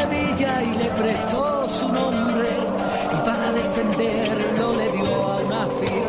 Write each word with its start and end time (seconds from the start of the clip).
Sevilla 0.00 0.62
y 0.62 0.78
le 0.78 0.90
prestó 0.90 1.68
su 1.68 1.88
nombre. 1.92 2.48
Y 3.12 3.26
para 3.26 3.52
defenderlo 3.52 4.76
le 4.76 4.88
dio 4.92 5.28
a 5.28 5.36
una 5.38 5.62
afición. 5.64 6.06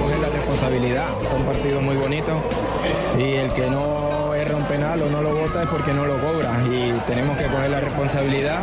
coger 0.00 0.18
la 0.20 0.28
responsabilidad. 0.28 1.08
Son 1.30 1.42
partidos 1.44 1.82
muy 1.82 1.96
bonitos 1.96 2.38
y 3.18 3.32
el 3.34 3.52
que 3.52 3.70
no 3.70 4.05
un 4.54 4.64
penal 4.64 5.00
o 5.02 5.10
no 5.10 5.22
lo 5.22 5.34
vota 5.34 5.62
es 5.62 5.68
porque 5.68 5.92
no 5.92 6.06
lo 6.06 6.18
cobra 6.20 6.50
y 6.70 6.92
tenemos 7.06 7.36
que 7.36 7.46
coger 7.46 7.70
la 7.70 7.80
responsabilidad. 7.80 8.60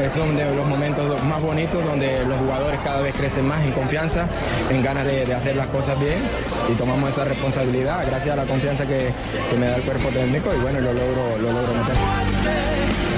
Es 0.00 0.14
uno 0.16 0.38
de 0.38 0.54
los 0.54 0.66
momentos 0.66 1.22
más 1.24 1.40
bonitos 1.40 1.84
donde 1.84 2.24
los 2.24 2.38
jugadores 2.38 2.80
cada 2.82 3.00
vez 3.02 3.14
crecen 3.14 3.46
más 3.46 3.64
en 3.64 3.72
confianza, 3.72 4.26
en 4.70 4.82
ganas 4.82 5.06
de, 5.06 5.24
de 5.24 5.34
hacer 5.34 5.56
las 5.56 5.68
cosas 5.68 5.98
bien 6.00 6.18
y 6.70 6.74
tomamos 6.74 7.10
esa 7.10 7.24
responsabilidad 7.24 8.04
gracias 8.06 8.32
a 8.32 8.36
la 8.36 8.44
confianza 8.44 8.86
que, 8.86 9.12
que 9.50 9.56
me 9.56 9.66
da 9.66 9.76
el 9.76 9.82
cuerpo 9.82 10.08
técnico 10.08 10.52
y 10.54 10.60
bueno, 10.60 10.80
lo 10.80 10.92
logro, 10.92 11.38
lo 11.40 11.52
logro 11.52 11.74
meter. 11.74 13.09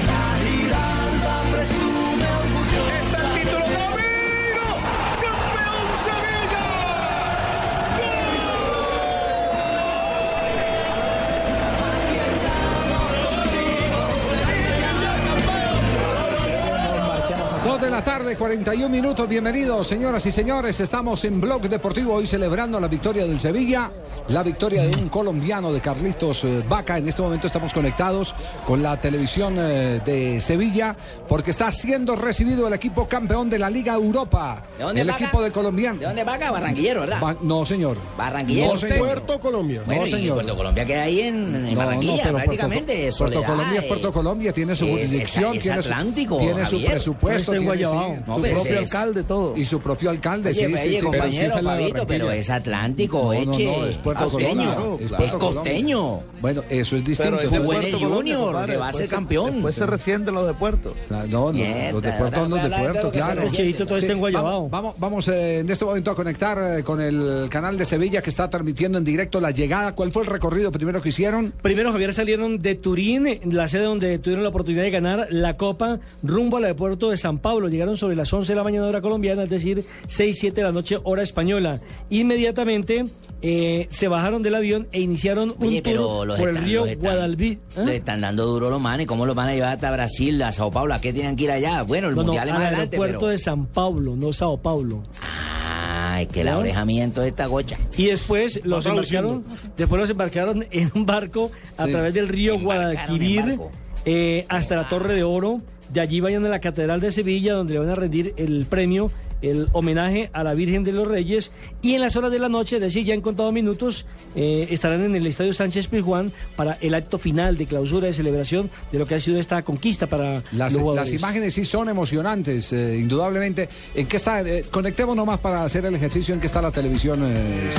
La 17.93 18.03
tarde, 18.03 18.35
41 18.35 18.89
minutos. 18.89 19.29
Bienvenidos, 19.29 19.85
señoras 19.85 20.25
y 20.25 20.31
señores. 20.31 20.79
Estamos 20.79 21.23
en 21.25 21.39
Blog 21.39 21.61
Deportivo 21.69 22.15
hoy 22.15 22.25
celebrando 22.25 22.79
la 22.79 22.87
victoria 22.87 23.23
del 23.23 23.39
Sevilla, 23.39 23.91
la 24.29 24.41
victoria 24.41 24.81
de 24.87 24.99
un 24.99 25.09
colombiano 25.09 25.71
de 25.71 25.79
Carlitos 25.79 26.43
eh, 26.43 26.63
Vaca. 26.67 26.97
En 26.97 27.07
este 27.07 27.21
momento 27.21 27.45
estamos 27.45 27.71
conectados 27.71 28.33
con 28.65 28.81
la 28.81 28.99
televisión 28.99 29.57
eh, 29.59 30.01
de 30.03 30.41
Sevilla 30.41 30.95
porque 31.27 31.51
está 31.51 31.71
siendo 31.71 32.15
recibido 32.15 32.67
el 32.67 32.73
equipo 32.73 33.07
campeón 33.07 33.47
de 33.47 33.59
la 33.59 33.69
Liga 33.69 33.93
Europa. 33.93 34.63
¿De 34.75 34.83
dónde 34.85 35.01
el 35.01 35.07
Vaca? 35.07 35.23
equipo 35.25 35.41
del 35.43 35.51
colombiano. 35.51 35.99
¿De 35.99 36.05
dónde 36.07 36.23
Vaca? 36.23 36.49
Barranquillero, 36.49 37.01
¿verdad? 37.01 37.37
No, 37.43 37.63
señor. 37.63 37.97
Barranquillero. 38.17 38.71
No, 38.71 38.77
señor. 38.79 38.97
Puerto 38.97 39.39
Colombia. 39.39 39.83
Bueno, 39.85 40.01
No, 40.01 40.07
señor. 40.07 40.33
Puerto 40.35 40.55
Colombia 40.57 40.83
queda 40.85 41.03
ahí 41.03 41.21
en, 41.21 41.55
en 41.67 41.73
No, 41.75 41.79
Barranquilla, 41.79 42.15
no, 42.15 42.21
pero 42.23 42.35
prácticamente. 42.37 43.09
Puerto, 43.15 43.43
Colombia 43.43 43.77
es 43.79 43.85
eh, 43.85 43.87
Puerto 43.87 44.11
Colombia, 44.11 44.51
tiene 44.51 44.73
su 44.73 44.85
es- 44.85 44.91
es- 44.91 44.95
jurisdicción, 44.97 45.57
es 45.57 45.61
tiene, 45.63 45.81
su, 45.83 45.89
Atlántico, 45.89 46.37
tiene 46.39 46.65
su 46.65 46.81
presupuesto, 46.83 47.51
tiene 47.51 47.82
No, 47.91 48.35
su 48.35 48.41
pero 48.41 48.55
propio 48.55 48.73
es- 48.79 48.93
alcalde, 48.93 49.23
todo. 49.23 49.57
y 49.57 49.65
su 49.65 49.79
propio 49.79 50.09
alcalde, 50.09 50.49
Oye, 50.49 50.59
sí, 50.59 50.65
oye, 50.65 50.77
sí, 50.77 50.89
sí, 50.97 51.03
compañero, 51.05 51.57
es 51.57 51.63
Fabito, 51.63 52.07
pero 52.07 52.31
es 52.31 52.49
Atlántico, 52.49 53.23
No, 53.23 53.33
eche. 53.33 53.65
no, 53.65 53.85
es 53.85 53.97
Puerto 53.97 54.29
costeño. 54.29 54.75
Colombia, 54.75 55.05
es 55.05 55.11
Es, 55.11 55.31
Colombia. 55.31 55.39
costeño. 55.61 56.19
Bueno, 56.41 56.61
eso 56.69 56.95
es 56.97 57.05
distinto. 57.05 57.37
Pero 57.39 57.49
bueno 57.63 57.65
Puerto 57.81 57.99
Junior, 57.99 58.43
compadre, 58.45 58.73
que 58.73 58.77
va 58.79 58.87
a 58.89 58.93
ser 58.93 59.07
se- 59.07 59.15
campeón. 59.15 59.51
Después 59.53 59.75
se 59.75 59.85
resiente 59.85 60.31
los 60.31 60.47
de 60.47 60.53
Puerto. 60.53 60.93
Ah, 61.09 61.23
No, 61.29 61.51
no, 61.51 61.91
los 61.91 62.01
de 62.01 62.11
Puerto 62.13 62.47
no, 62.47 62.55
los 62.55 62.63
de 62.63 62.69
Puerto, 62.69 63.11
claro. 63.11 63.41
resiente. 63.41 63.57
Cheito, 63.57 63.85
todo 63.85 63.97
está 63.97 64.11
en 64.11 64.19
Guayabao. 64.19 64.69
Vamos, 64.69 64.71
vamos, 64.71 64.99
vamos, 64.99 65.27
eh, 65.29 65.59
en 65.59 65.69
este 65.69 65.85
momento 65.85 66.11
a 66.11 66.15
conectar 66.15 66.57
eh, 66.79 66.83
con 66.83 66.99
el 67.01 67.47
canal 67.49 67.77
de 67.77 67.85
Sevilla 67.85 68.21
que 68.21 68.29
está 68.29 68.49
transmitiendo 68.49 68.97
en 68.97 69.03
directo 69.05 69.39
la 69.39 69.51
llegada. 69.51 69.93
¿Cuál 69.93 70.11
fue 70.11 70.23
el 70.23 70.27
recorrido 70.29 70.71
primero 70.71 71.01
que 71.01 71.09
hicieron? 71.09 71.53
Primero, 71.61 71.91
Javier, 71.91 72.13
salieron 72.13 72.61
de 72.61 72.75
Turín, 72.75 73.39
la 73.51 73.67
sede 73.67 73.83
donde 73.83 74.19
tuvieron 74.19 74.43
la 74.43 74.49
oportunidad 74.49 74.83
de 74.83 74.91
ganar 74.91 75.27
la 75.29 75.55
Copa, 75.57 75.99
rumbo 76.21 76.57
al 76.57 76.65
aeropuerto 76.65 77.09
de 77.09 77.17
San 77.17 77.37
Pablo. 77.37 77.69
Llegaron 77.73 77.97
sobre 77.97 78.15
las 78.15 78.31
11 78.31 78.53
de 78.53 78.55
la 78.55 78.63
mañana 78.63 78.85
hora 78.87 79.01
colombiana, 79.01 79.43
es 79.43 79.49
decir, 79.49 79.83
6, 80.07 80.37
7 80.39 80.55
de 80.55 80.63
la 80.63 80.71
noche 80.71 80.97
hora 81.03 81.23
española. 81.23 81.81
Inmediatamente 82.09 83.05
eh, 83.41 83.87
se 83.89 84.07
bajaron 84.07 84.41
del 84.41 84.55
avión 84.55 84.87
e 84.91 85.01
iniciaron 85.01 85.53
un 85.57 85.67
Oye, 85.67 85.81
pero 85.81 86.05
tour 86.07 86.27
los 86.27 86.37
por 86.39 86.49
el 86.49 86.55
están, 86.55 86.67
río 86.69 86.79
los 86.81 86.89
están- 86.89 87.03
Guadalví. 87.03 87.59
Los 87.75 87.89
están 87.89 88.21
dando 88.21 88.45
duro 88.45 88.69
los 88.69 88.79
manes. 88.79 89.07
¿Cómo 89.07 89.25
los 89.25 89.35
van 89.35 89.49
a 89.49 89.53
llevar 89.55 89.73
hasta 89.73 89.91
Brasil, 89.91 90.41
a 90.43 90.51
Sao 90.51 90.71
Paulo? 90.71 90.93
¿A 90.93 91.01
qué 91.01 91.11
tienen 91.11 91.35
que 91.35 91.43
ir 91.45 91.51
allá? 91.51 91.81
Bueno, 91.83 92.07
el 92.09 92.15
No, 92.15 92.21
no, 92.21 92.27
mundial 92.27 92.47
es 92.47 92.53
al 92.53 92.59
más 92.59 92.67
adelante, 92.67 92.95
aeropuerto 92.95 93.19
pero... 93.19 93.31
de 93.31 93.37
San 93.39 93.65
Pablo, 93.65 94.15
no 94.15 94.31
Sao 94.31 94.57
Paulo. 94.61 95.03
Ah, 95.21 96.19
es 96.21 96.27
que 96.27 96.43
la 96.43 96.53
¿No? 96.53 96.59
orejamiento 96.59 97.21
de 97.21 97.29
esta 97.29 97.47
gocha. 97.47 97.77
Y 97.97 98.05
después 98.05 98.61
los 98.63 98.85
embarcaron, 98.85 99.43
después 99.75 99.99
los 99.99 100.09
embarcaron 100.09 100.65
en 100.71 100.91
un 100.95 101.05
barco 101.05 101.51
a 101.77 101.85
Sí. 101.85 101.91
través 101.91 102.13
del 102.13 102.27
río 102.27 102.59
Guadalquivir 102.59 103.57
eh, 104.05 104.45
hasta 104.49 104.75
la 104.75 104.87
Torre 104.87 105.15
de 105.15 105.23
Oro. 105.23 105.61
De 105.89 106.01
allí 106.01 106.19
vayan 106.21 106.45
a 106.45 106.49
la 106.49 106.59
Catedral 106.59 106.99
de 107.01 107.11
Sevilla, 107.11 107.53
donde 107.53 107.73
le 107.73 107.79
van 107.79 107.89
a 107.89 107.95
rendir 107.95 108.33
el 108.37 108.65
premio, 108.65 109.11
el 109.41 109.67
homenaje 109.73 110.29
a 110.33 110.41
la 110.43 110.53
Virgen 110.53 110.83
de 110.85 110.91
los 110.93 111.07
Reyes. 111.07 111.51
Y 111.81 111.93
en 111.95 112.01
las 112.01 112.15
horas 112.15 112.31
de 112.31 112.39
la 112.39 112.47
noche, 112.49 112.77
es 112.77 112.81
decir, 112.81 113.03
ya 113.05 113.13
en 113.13 113.21
contados 113.21 113.51
minutos, 113.53 114.05
eh, 114.35 114.67
estarán 114.71 115.03
en 115.03 115.15
el 115.15 115.27
Estadio 115.27 115.53
Sánchez 115.53 115.87
Pizjuán 115.87 116.31
para 116.55 116.77
el 116.81 116.93
acto 116.95 117.17
final 117.19 117.57
de 117.57 117.65
clausura, 117.65 118.07
de 118.07 118.13
celebración 118.13 118.71
de 118.91 118.99
lo 118.99 119.05
que 119.05 119.15
ha 119.15 119.19
sido 119.19 119.39
esta 119.39 119.61
conquista 119.61 120.07
para 120.07 120.41
Las, 120.53 120.73
los 120.73 120.95
las 120.95 121.11
imágenes 121.11 121.53
sí 121.53 121.65
son 121.65 121.89
emocionantes, 121.89 122.71
eh, 122.73 122.97
indudablemente. 122.97 123.67
¿En 123.93 124.07
qué 124.07 124.17
está? 124.17 124.41
eh, 124.41 124.63
conectemos 124.71 125.15
nomás 125.15 125.39
para 125.39 125.63
hacer 125.63 125.85
el 125.85 125.93
ejercicio 125.95 126.33
en 126.33 126.39
qué 126.39 126.47
está 126.47 126.61
la 126.61 126.71
televisión. 126.71 127.19
eh. 127.23 127.69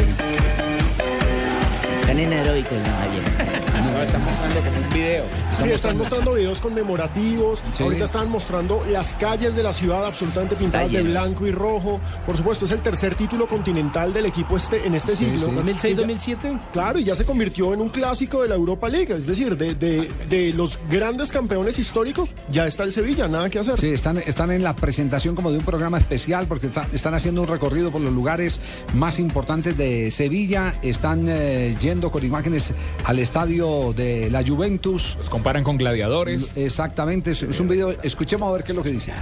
Están 2.03 2.19
en 2.19 2.33
heroicos, 2.33 2.73
no, 2.79 2.85
Javier. 2.85 3.44
No, 3.93 4.03
están 4.03 4.25
mostrando 4.25 4.61
como 4.61 4.77
un 4.79 4.95
video. 4.95 5.25
Sí, 5.63 5.69
están 5.71 5.97
mostrando 5.99 6.33
videos 6.35 6.61
conmemorativos. 6.61 7.63
Sí. 7.73 7.83
Ahorita 7.83 8.05
están 8.05 8.29
mostrando 8.31 8.85
las 8.91 9.15
calles 9.17 9.55
de 9.55 9.63
la 9.63 9.73
ciudad 9.73 10.05
absolutamente 10.07 10.57
pintadas 10.57 10.91
de 10.91 11.03
blanco 11.03 11.47
y 11.47 11.53
rojo. 11.53 12.01
Por 12.27 12.37
supuesto, 12.37 12.65
es 12.65 12.71
el 12.73 12.81
tercer 12.81 13.15
título 13.15 13.47
continental 13.47 14.13
del 14.13 14.27
equipo 14.27 14.57
este 14.57 14.87
en 14.87 14.95
este 14.95 15.13
Sí, 15.15 15.25
siglo. 15.27 15.41
sí. 15.41 15.47
Y 15.51 15.55
ya- 15.55 15.63
2006-2007. 15.63 16.59
Claro, 16.73 16.99
y 16.99 17.05
ya 17.05 17.15
se 17.15 17.25
convirtió 17.25 17.73
en 17.75 17.81
un 17.81 17.89
clásico 17.89 18.43
de 18.43 18.49
la 18.49 18.55
Europa 18.55 18.89
League. 18.89 19.15
Es 19.15 19.27
decir, 19.27 19.57
de, 19.57 19.75
de- 19.75 20.11
de 20.29 20.53
los 20.55 20.79
grandes 20.91 21.31
campeones 21.31 21.79
históricos, 21.79 22.31
ya 22.51 22.67
está 22.67 22.83
el 22.85 22.93
Sevilla, 22.93 23.29
nada 23.29 23.49
que 23.51 23.59
hacer. 23.59 23.79
Sí, 23.79 23.89
están, 23.89 24.19
están 24.19 24.51
en 24.51 24.63
la 24.65 24.75
presentación 24.75 25.35
como 25.35 25.51
de 25.53 25.59
un 25.59 25.65
programa 25.65 25.99
especial 25.99 26.47
porque 26.47 26.67
está- 26.69 26.87
están 26.93 27.15
haciendo 27.15 27.43
un 27.43 27.49
recorrido 27.49 27.91
por 27.93 28.01
los 28.01 28.13
lugares 28.13 28.61
más 28.95 29.19
importantes 29.19 29.77
de 29.77 30.11
Sevilla. 30.11 30.75
Están 30.83 31.27
eh, 31.29 31.77
yendo 31.81 32.11
con 32.11 32.25
imágenes 32.25 32.73
al 33.05 33.19
estadio 33.19 33.74
de 33.93 34.31
la 34.31 34.45
Juventus. 34.47 35.17
Los 35.19 35.29
comparan 35.29 35.65
con 35.65 35.77
gladiadores. 35.77 36.57
Exactamente, 36.57 37.33
es, 37.33 37.43
es 37.43 37.61
un 37.61 37.69
video. 37.69 37.95
Escuchemos 38.03 38.49
a 38.49 38.53
ver 38.53 38.65
qué 38.65 38.73
es 38.73 38.77
lo 38.77 38.83
que 38.83 38.91
dice. 38.91 39.13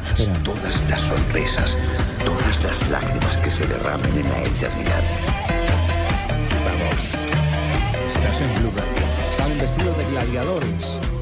todas 0.45 0.89
las 0.89 1.01
sonrisas, 1.01 1.77
todas 2.25 2.65
las 2.65 2.91
lágrimas 2.91 3.37
que 3.39 3.51
se 3.51 3.67
derramen 3.67 4.11
en 4.19 4.29
la 4.29 4.45
eternidad. 4.45 5.03
Vamos. 6.65 7.01
Estás 8.15 8.41
en 8.41 8.55
Blue 8.61 8.73
Radio. 8.77 9.37
Salen 9.37 9.59
vestidos 9.59 9.99
de 9.99 10.05
gladiadores. 10.07 11.22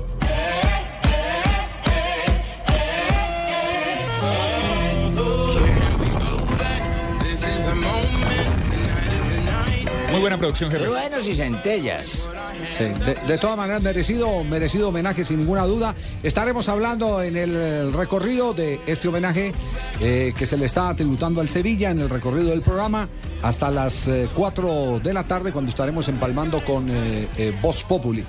Muy 10.11 10.21
buena 10.21 10.39
producción, 10.39 10.71
jefe. 10.71 10.89
Buenos 10.89 11.27
y 11.27 11.35
centellas. 11.35 12.29
Sí, 12.77 12.85
de, 12.85 13.15
de 13.27 13.39
todas 13.39 13.57
maneras, 13.57 13.83
merecido, 13.83 14.43
merecido 14.43 14.89
homenaje 14.89 15.25
sin 15.25 15.39
ninguna 15.39 15.65
duda. 15.65 15.95
Estaremos 16.23 16.69
hablando 16.69 17.23
en 17.23 17.37
el 17.37 17.93
recorrido 17.93 18.53
de 18.53 18.81
este 18.87 19.09
homenaje 19.09 19.53
eh, 20.01 20.33
que 20.37 20.47
se 20.47 20.57
le 20.57 20.67
está 20.67 20.93
tributando 20.95 21.41
al 21.41 21.49
Sevilla 21.49 21.91
en 21.91 22.01
el 22.01 22.09
recorrido 22.09 22.51
del 22.51 22.63
programa 22.63 23.09
hasta 23.43 23.71
las 23.71 24.09
eh, 24.09 24.29
4 24.35 25.01
de 25.03 25.15
la 25.15 25.25
tarde 25.25 25.53
cuando 25.53 25.71
estaremos 25.71 26.09
empalmando 26.09 26.65
con 26.65 26.89
eh, 26.91 27.29
eh, 27.37 27.55
Voz 27.63 27.85
Populi. 27.85 28.25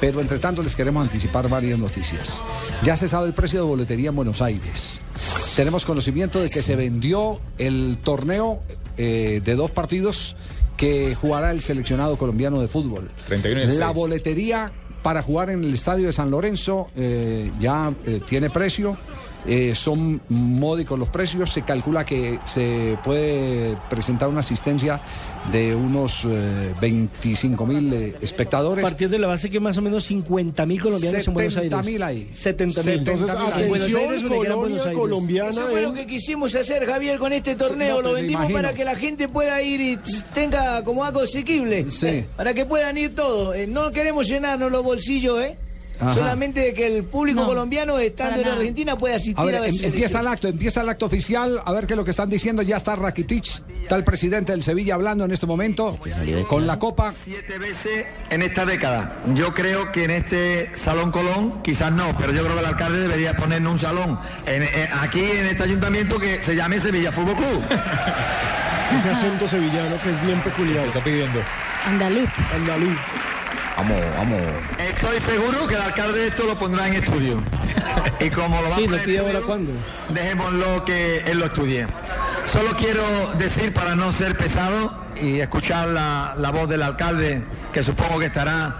Pero 0.00 0.20
entre 0.20 0.38
tanto 0.38 0.62
les 0.62 0.76
queremos 0.76 1.02
anticipar 1.06 1.48
varias 1.48 1.78
noticias. 1.78 2.42
Ya 2.82 2.96
se 2.96 3.08
sabe 3.08 3.26
el 3.28 3.34
precio 3.34 3.60
de 3.60 3.66
boletería 3.66 4.10
en 4.10 4.16
Buenos 4.16 4.42
Aires. 4.42 5.00
Tenemos 5.54 5.86
conocimiento 5.86 6.40
de 6.40 6.50
que 6.50 6.62
se 6.62 6.76
vendió 6.76 7.40
el 7.56 7.98
torneo 8.02 8.60
eh, 8.98 9.42
de 9.44 9.54
dos 9.54 9.70
partidos 9.70 10.36
que 10.76 11.14
jugará 11.14 11.50
el 11.50 11.60
seleccionado 11.62 12.16
colombiano 12.16 12.60
de 12.60 12.68
fútbol. 12.68 13.10
31 13.26 13.62
y 13.62 13.66
La 13.78 13.86
6. 13.86 13.94
boletería 13.96 14.72
para 15.02 15.22
jugar 15.22 15.50
en 15.50 15.62
el 15.62 15.74
estadio 15.74 16.06
de 16.06 16.12
San 16.12 16.30
Lorenzo 16.30 16.88
eh, 16.96 17.50
ya 17.60 17.92
eh, 18.06 18.20
tiene 18.28 18.50
precio. 18.50 18.96
Eh, 19.46 19.74
son 19.74 20.20
módicos 20.28 20.98
los 20.98 21.08
precios. 21.08 21.52
Se 21.52 21.62
calcula 21.62 22.04
que 22.04 22.38
se 22.44 22.98
puede 23.04 23.76
presentar 23.88 24.28
una 24.28 24.40
asistencia 24.40 25.00
de 25.52 25.74
unos 25.74 26.24
eh, 26.24 26.74
25 26.80 27.66
mil 27.66 27.92
espectadores. 28.20 28.82
Partiendo 28.82 29.14
de 29.14 29.20
la 29.20 29.28
base 29.28 29.48
que 29.48 29.60
más 29.60 29.76
o 29.78 29.82
menos 29.82 30.04
50 30.04 30.66
mil 30.66 30.80
colombianos 30.80 31.26
en 31.28 31.34
Buenos 31.34 31.56
Aires. 31.56 31.72
70.000 31.72 32.02
ahí. 32.04 32.28
70 32.32 32.82
mil. 32.82 33.04
70.000 33.04 33.30
ahí. 33.52 33.62
En 33.62 33.68
Buenos 33.68 33.94
Aires, 33.94 34.22
Atención, 34.24 34.78
Aires. 34.80 34.96
colombiana. 34.96 35.50
Eso 35.50 35.66
fue 35.68 35.82
lo 35.82 35.94
que 35.94 36.06
quisimos 36.06 36.54
hacer, 36.54 36.86
Javier, 36.86 37.18
con 37.18 37.32
este 37.32 37.54
torneo. 37.54 37.96
no, 37.96 38.02
lo 38.02 38.12
vendimos 38.14 38.50
para 38.50 38.74
que 38.74 38.84
la 38.84 38.96
gente 38.96 39.28
pueda 39.28 39.62
ir 39.62 39.80
y 39.80 39.98
tenga 40.34 40.82
como 40.82 41.04
algo 41.04 41.20
asequible. 41.20 41.90
Sí. 41.90 42.24
Para 42.36 42.54
que 42.54 42.64
puedan 42.64 42.98
ir 42.98 43.14
todos. 43.14 43.54
Eh, 43.56 43.66
no 43.66 43.90
queremos 43.92 44.26
llenarnos 44.26 44.70
los 44.70 44.82
bolsillos, 44.82 45.40
¿eh? 45.42 45.56
Ajá. 46.00 46.12
Solamente 46.14 46.60
de 46.60 46.74
que 46.74 46.86
el 46.86 47.04
público 47.04 47.40
No, 47.40 47.46
colombiano, 47.46 47.98
estando 47.98 48.40
en. 48.40 48.48
Argentina, 48.48 48.96
pueda 48.98 49.16
asistir 49.16 49.34
A 49.38 49.44
ver, 49.44 49.54
a 49.56 49.66
em- 49.66 49.74
empieza 49.84 50.20
el 50.20 50.26
acto, 50.26 50.48
empieza 50.48 50.80
el 50.82 50.88
acto 50.88 51.06
oficial. 51.06 51.60
A 51.64 51.72
ver 51.72 51.86
qué 51.86 51.94
es 51.94 51.96
lo 51.96 52.04
que 52.04 52.10
están 52.10 52.28
diciendo. 52.28 52.62
Ya 52.62 52.76
está 52.76 52.96
Rakitic, 52.96 53.62
está 53.82 53.96
el 53.96 54.04
presidente 54.04 54.52
del 54.52 54.62
Sevilla 54.62 54.94
hablando 54.94 55.24
en 55.24 55.32
este 55.32 55.46
momento 55.46 55.98
con 56.48 56.66
la 56.66 56.78
copa. 56.78 57.12
Siete 57.24 57.58
veces 57.58 58.06
en 58.30 58.42
esta 58.42 58.64
década. 58.66 59.16
Yo 59.34 59.52
creo 59.54 59.90
que 59.92 60.04
en 60.04 60.10
este 60.10 60.70
Salón 60.76 61.10
Colón, 61.10 61.62
quizás 61.62 61.92
no, 61.92 62.16
pero 62.16 62.32
yo 62.32 62.42
creo 62.42 62.54
que 62.54 62.60
el 62.60 62.66
alcalde 62.66 63.00
debería 63.00 63.34
ponernos 63.36 63.72
un 63.74 63.78
salón 63.78 64.18
en- 64.46 64.62
en- 64.62 64.88
aquí 65.00 65.20
en 65.22 65.46
este 65.46 65.62
ayuntamiento 65.62 66.18
que 66.18 66.40
se 66.42 66.54
llame 66.54 66.78
Sevilla 66.80 67.10
Fútbol 67.12 67.36
Club. 67.36 67.62
Ese 68.98 69.10
acento 69.10 69.48
sevillano 69.48 69.96
que 70.02 70.10
es 70.10 70.26
bien 70.26 70.40
peculiar. 70.42 70.86
Está 70.86 71.02
pidiendo. 71.02 71.40
Andaluz. 71.84 72.28
Andaluz. 72.54 72.96
Vamos, 73.76 74.00
vamos. 74.16 74.40
Estoy 74.78 75.20
seguro 75.20 75.66
que 75.66 75.74
el 75.74 75.82
alcalde 75.82 76.28
esto 76.28 76.44
lo 76.46 76.58
pondrá 76.58 76.88
en 76.88 76.94
estudio. 76.94 77.36
Y 78.20 78.30
como 78.30 78.60
lo 78.62 78.70
va 78.70 78.76
a 78.76 78.78
Sí, 78.78 78.84
poner 78.84 79.08
no 79.08 79.20
ahora 79.26 79.40
cuándo. 79.40 79.72
dejémoslo 80.10 80.84
que 80.84 81.18
él 81.26 81.38
lo 81.38 81.46
estudie. 81.46 81.86
Solo 82.46 82.74
quiero 82.76 83.02
decir, 83.36 83.72
para 83.74 83.94
no 83.94 84.12
ser 84.12 84.36
pesado 84.36 84.96
y 85.20 85.40
escuchar 85.40 85.88
la, 85.88 86.34
la 86.38 86.50
voz 86.50 86.68
del 86.68 86.82
alcalde, 86.82 87.42
que 87.72 87.82
supongo 87.82 88.18
que 88.18 88.26
estará 88.26 88.76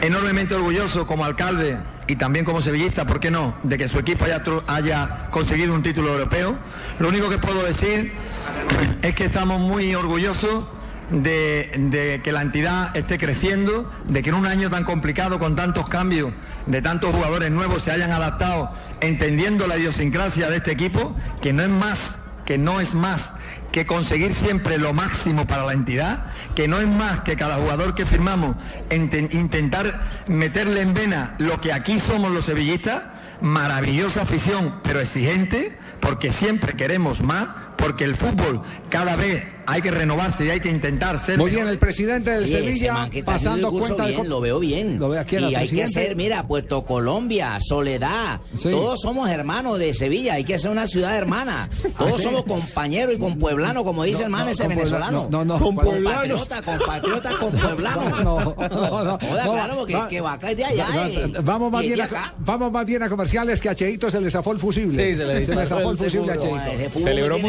enormemente 0.00 0.54
orgulloso 0.54 1.06
como 1.06 1.24
alcalde 1.24 1.76
y 2.06 2.16
también 2.16 2.44
como 2.44 2.62
sevillista, 2.62 3.04
¿por 3.04 3.20
qué 3.20 3.30
no?, 3.30 3.54
de 3.62 3.76
que 3.78 3.88
su 3.88 3.98
equipo 3.98 4.24
haya, 4.24 4.42
haya 4.68 5.26
conseguido 5.30 5.74
un 5.74 5.82
título 5.82 6.12
europeo. 6.12 6.56
Lo 6.98 7.08
único 7.08 7.28
que 7.28 7.38
puedo 7.38 7.62
decir 7.64 8.12
es 9.02 9.14
que 9.14 9.24
estamos 9.24 9.60
muy 9.60 9.94
orgullosos 9.94 10.64
de, 11.10 12.20
que 12.22 12.32
la 12.32 12.42
entidad 12.42 12.96
esté 12.96 13.18
creciendo, 13.18 13.90
de 14.08 14.22
que 14.22 14.30
en 14.30 14.36
un 14.36 14.46
año 14.46 14.70
tan 14.70 14.84
complicado, 14.84 15.38
con 15.38 15.56
tantos 15.56 15.88
cambios, 15.88 16.32
de 16.66 16.82
tantos 16.82 17.14
jugadores 17.14 17.50
nuevos, 17.50 17.82
se 17.82 17.92
hayan 17.92 18.12
adaptado, 18.12 18.70
entendiendo 19.00 19.66
la 19.66 19.78
idiosincrasia 19.78 20.48
de 20.48 20.56
este 20.56 20.72
equipo, 20.72 21.16
que 21.40 21.52
no 21.52 21.62
es 21.62 21.70
más, 21.70 22.18
que 22.44 22.58
no 22.58 22.80
es 22.80 22.94
más 22.94 23.32
que 23.72 23.86
conseguir 23.86 24.34
siempre 24.34 24.78
lo 24.78 24.92
máximo 24.92 25.46
para 25.46 25.64
la 25.64 25.72
entidad, 25.72 26.26
que 26.54 26.68
no 26.68 26.78
es 26.78 26.86
más 26.86 27.20
que 27.20 27.36
cada 27.36 27.56
jugador 27.56 27.94
que 27.94 28.04
firmamos 28.04 28.56
intentar 28.90 30.00
meterle 30.28 30.82
en 30.82 30.92
vena 30.92 31.34
lo 31.38 31.60
que 31.60 31.72
aquí 31.72 31.98
somos 31.98 32.30
los 32.30 32.44
sevillistas, 32.44 33.02
maravillosa 33.40 34.22
afición, 34.22 34.80
pero 34.82 35.00
exigente, 35.00 35.76
porque 36.00 36.32
siempre 36.32 36.74
queremos 36.74 37.22
más, 37.22 37.48
porque 37.76 38.04
el 38.04 38.14
fútbol 38.14 38.62
cada 38.88 39.16
vez 39.16 39.44
hay 39.64 39.80
que 39.80 39.92
renovarse 39.92 40.44
y 40.44 40.50
hay 40.50 40.58
que 40.60 40.68
intentar 40.70 41.20
ser 41.20 41.38
Muy 41.38 41.52
bien, 41.52 41.68
el 41.68 41.78
presidente 41.78 42.30
del 42.32 42.44
ese 42.44 42.58
Sevilla 42.58 43.08
pasando 43.24 43.70
cuenta 43.70 44.06
bien, 44.06 44.28
lo 44.28 44.40
veo 44.40 44.58
bien. 44.58 44.98
Lo 44.98 45.08
ve 45.08 45.18
aquí 45.20 45.36
y 45.36 45.54
hay 45.54 45.68
que 45.68 45.86
ser, 45.88 46.16
mira, 46.16 46.46
Puerto 46.48 46.84
Colombia, 46.84 47.58
Soledad, 47.60 48.40
Sí. 48.56 48.70
todos 48.70 49.00
somos 49.00 49.30
hermanos 49.30 49.78
de 49.78 49.94
Sevilla, 49.94 50.34
hay 50.34 50.44
que 50.44 50.58
ser 50.58 50.70
una 50.70 50.86
ciudad 50.88 51.16
hermana. 51.16 51.68
Todos 51.98 52.12
Ah, 52.14 52.16
sí. 52.18 52.22
somos 52.24 52.42
compañeros 52.44 53.14
y 53.14 53.18
con 53.18 53.38
pueblano, 53.38 53.84
como 53.84 54.02
dice 54.04 54.24
el 54.24 54.30
man 54.30 54.48
ese 54.48 54.64
con 54.64 54.74
venezolano. 54.74 55.28
no, 55.30 55.44
no, 55.44 55.58
con 55.58 55.76
con 55.76 55.86
compatriota, 55.86 56.62
compatriota 56.62 57.30
con 57.38 57.52
pueblano. 57.60 58.10
No, 58.22 58.54
no, 58.56 59.04
no. 59.04 59.04
No, 59.04 59.18
claro, 59.18 59.76
porque 59.78 60.20
va- 60.20 60.38
que 60.38 60.50
es 60.50 60.56
de 60.56 60.64
allá, 60.64 60.86
va- 60.94 61.08
eh. 61.08 61.32
Vamos 61.42 61.70
más, 61.70 61.82
bien 61.82 61.96
de 61.96 62.02
a, 62.02 62.06
acá. 62.06 62.34
vamos 62.38 62.72
más 62.72 62.84
bien 62.84 63.02
a 63.04 63.08
comerciales 63.08 63.60
que 63.60 63.68
a 63.68 63.74
Cheito 63.76 64.10
se 64.10 64.20
le 64.20 64.30
zafó 64.30 64.52
el 64.52 64.58
fusible. 64.58 65.10
Sí, 65.12 65.16
se 65.16 65.24
le 65.24 65.38
disparó 65.38 65.66
zafó 65.66 65.90
el 65.92 65.98
fusible 65.98 66.32
a. 66.32 66.34
Ese 66.34 66.48
Cheito. 66.48 66.98
Celebró 66.98 67.34
tiene 67.36 67.48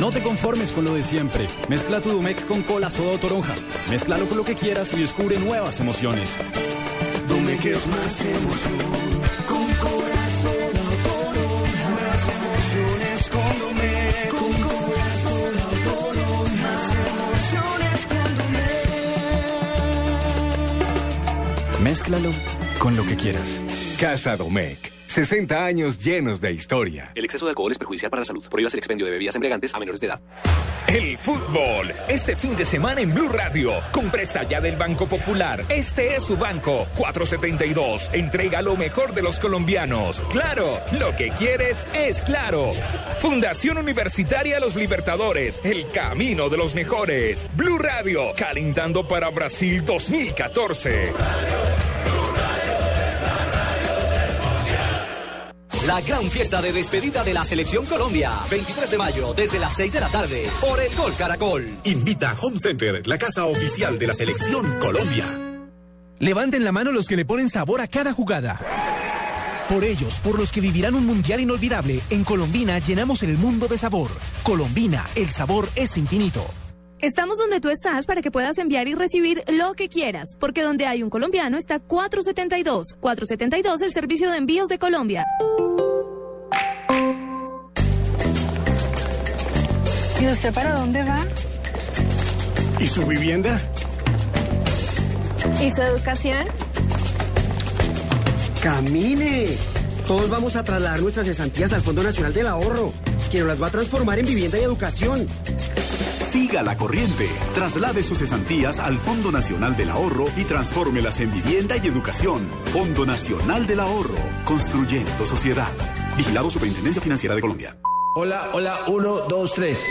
No 0.00 0.10
te 0.10 0.22
conformes 0.22 0.70
con 0.72 0.84
lo 0.84 0.94
de 0.94 1.02
siempre. 1.02 1.46
Mezcla 1.68 2.00
tu 2.00 2.10
Domec 2.10 2.46
con 2.46 2.62
cola 2.62 2.90
soda 2.90 3.12
o 3.12 3.18
toronja. 3.18 3.54
Mézclalo 3.90 4.28
con 4.28 4.36
lo 4.36 4.44
que 4.44 4.54
quieras 4.54 4.92
y 4.92 5.00
descubre 5.00 5.38
nuevas 5.38 5.80
emociones. 5.80 6.28
Domec 7.28 7.64
es 7.64 7.86
más 7.86 8.20
emoción. 8.20 8.78
Con 9.48 9.66
corazón 9.74 10.72
toronja. 11.02 11.88
Más 11.96 12.28
emociones 12.36 13.28
con 13.30 13.58
Domec. 13.58 14.28
Con 14.30 14.52
corazón 14.68 15.52
toronja. 15.84 16.62
Más 16.62 16.84
emociones 17.06 18.06
con 18.06 18.28
Domec. 21.72 21.80
Mézclalo 21.80 22.30
con 22.78 22.96
lo 22.96 23.04
que 23.06 23.16
quieras. 23.16 23.62
Casa 23.98 24.36
Domecq. 24.36 24.95
60 25.16 25.64
años 25.64 25.98
llenos 25.98 26.42
de 26.42 26.52
historia. 26.52 27.10
El 27.14 27.24
exceso 27.24 27.46
de 27.46 27.52
alcohol 27.52 27.72
es 27.72 27.78
perjudicial 27.78 28.10
para 28.10 28.20
la 28.20 28.26
salud. 28.26 28.44
Prohíbas 28.50 28.74
el 28.74 28.80
expendio 28.80 29.06
de 29.06 29.12
bebidas 29.12 29.34
embriagantes 29.34 29.74
a 29.74 29.78
menores 29.78 29.98
de 29.98 30.08
edad. 30.08 30.20
El 30.88 31.16
fútbol, 31.16 31.90
este 32.06 32.36
fin 32.36 32.54
de 32.54 32.66
semana 32.66 33.00
en 33.00 33.14
Blue 33.14 33.30
Radio, 33.30 33.72
con 33.92 34.10
presta 34.10 34.42
ya 34.42 34.60
del 34.60 34.76
Banco 34.76 35.06
Popular. 35.06 35.64
Este 35.70 36.16
es 36.16 36.24
su 36.24 36.36
banco, 36.36 36.86
472. 36.98 38.10
Entrega 38.12 38.60
lo 38.60 38.76
mejor 38.76 39.14
de 39.14 39.22
los 39.22 39.38
colombianos. 39.38 40.20
Claro, 40.32 40.80
lo 40.98 41.16
que 41.16 41.30
quieres 41.30 41.86
es 41.94 42.20
claro. 42.20 42.74
Fundación 43.18 43.78
Universitaria 43.78 44.60
Los 44.60 44.76
Libertadores, 44.76 45.62
el 45.64 45.90
camino 45.92 46.50
de 46.50 46.58
los 46.58 46.74
mejores. 46.74 47.48
Blue 47.56 47.78
Radio, 47.78 48.34
calentando 48.36 49.08
para 49.08 49.30
Brasil 49.30 49.82
2014. 49.82 51.14
La 55.86 56.00
gran 56.00 56.28
fiesta 56.28 56.60
de 56.60 56.72
despedida 56.72 57.22
de 57.22 57.32
la 57.32 57.44
Selección 57.44 57.86
Colombia. 57.86 58.32
23 58.50 58.90
de 58.90 58.98
mayo, 58.98 59.32
desde 59.34 59.60
las 59.60 59.76
6 59.76 59.92
de 59.92 60.00
la 60.00 60.08
tarde, 60.08 60.42
por 60.60 60.80
el 60.80 60.92
Gol 60.96 61.14
Caracol. 61.16 61.64
Invita 61.84 62.32
a 62.32 62.40
Home 62.40 62.58
Center, 62.58 63.06
la 63.06 63.18
casa 63.18 63.44
oficial 63.44 63.96
de 63.96 64.08
la 64.08 64.14
selección 64.14 64.80
Colombia. 64.80 65.26
Levanten 66.18 66.64
la 66.64 66.72
mano 66.72 66.90
los 66.90 67.06
que 67.06 67.16
le 67.16 67.24
ponen 67.24 67.48
sabor 67.48 67.80
a 67.80 67.86
cada 67.86 68.12
jugada. 68.12 68.58
Por 69.68 69.84
ellos, 69.84 70.18
por 70.24 70.40
los 70.40 70.50
que 70.50 70.60
vivirán 70.60 70.96
un 70.96 71.06
mundial 71.06 71.38
inolvidable, 71.38 72.00
en 72.10 72.24
Colombina 72.24 72.80
llenamos 72.80 73.22
el 73.22 73.38
mundo 73.38 73.68
de 73.68 73.78
sabor. 73.78 74.10
Colombina, 74.42 75.06
el 75.14 75.30
sabor 75.30 75.68
es 75.76 75.96
infinito. 75.96 76.44
Estamos 77.00 77.36
donde 77.36 77.60
tú 77.60 77.68
estás 77.68 78.06
para 78.06 78.22
que 78.22 78.30
puedas 78.30 78.56
enviar 78.56 78.88
y 78.88 78.94
recibir 78.94 79.44
lo 79.48 79.74
que 79.74 79.90
quieras, 79.90 80.36
porque 80.40 80.62
donde 80.62 80.86
hay 80.86 81.02
un 81.02 81.10
colombiano 81.10 81.58
está 81.58 81.78
472. 81.78 82.96
472, 83.00 83.82
el 83.82 83.92
servicio 83.92 84.30
de 84.30 84.38
envíos 84.38 84.68
de 84.68 84.78
Colombia. 84.78 85.26
¿Y 90.20 90.26
usted 90.26 90.54
para 90.54 90.74
dónde 90.74 91.04
va? 91.04 91.22
¿Y 92.80 92.86
su 92.86 93.04
vivienda? 93.06 93.60
¿Y 95.62 95.68
su 95.68 95.82
educación? 95.82 96.46
Camine. 98.62 99.48
Todos 100.06 100.30
vamos 100.30 100.56
a 100.56 100.64
trasladar 100.64 101.00
nuestras 101.02 101.26
cesantías 101.26 101.74
al 101.74 101.82
Fondo 101.82 102.02
Nacional 102.02 102.32
del 102.32 102.46
Ahorro, 102.46 102.92
que 103.30 103.40
nos 103.40 103.48
las 103.48 103.62
va 103.62 103.66
a 103.66 103.70
transformar 103.70 104.18
en 104.18 104.26
vivienda 104.26 104.58
y 104.58 104.62
educación. 104.62 105.26
Siga 106.36 106.62
la 106.62 106.76
corriente. 106.76 107.30
Traslade 107.54 108.02
sus 108.02 108.18
cesantías 108.18 108.78
al 108.78 108.98
Fondo 108.98 109.32
Nacional 109.32 109.74
del 109.74 109.88
Ahorro 109.88 110.26
y 110.36 110.44
transfórmelas 110.44 111.18
en 111.20 111.32
vivienda 111.32 111.78
y 111.78 111.86
educación. 111.86 112.46
Fondo 112.74 113.06
Nacional 113.06 113.66
del 113.66 113.80
Ahorro. 113.80 114.18
Construyendo 114.44 115.24
sociedad. 115.24 115.72
Vigilado 116.14 116.50
Superintendencia 116.50 117.00
Financiera 117.00 117.34
de 117.34 117.40
Colombia. 117.40 117.78
Hola, 118.16 118.50
hola, 118.52 118.80
uno, 118.88 119.20
dos, 119.20 119.54
tres. 119.54 119.82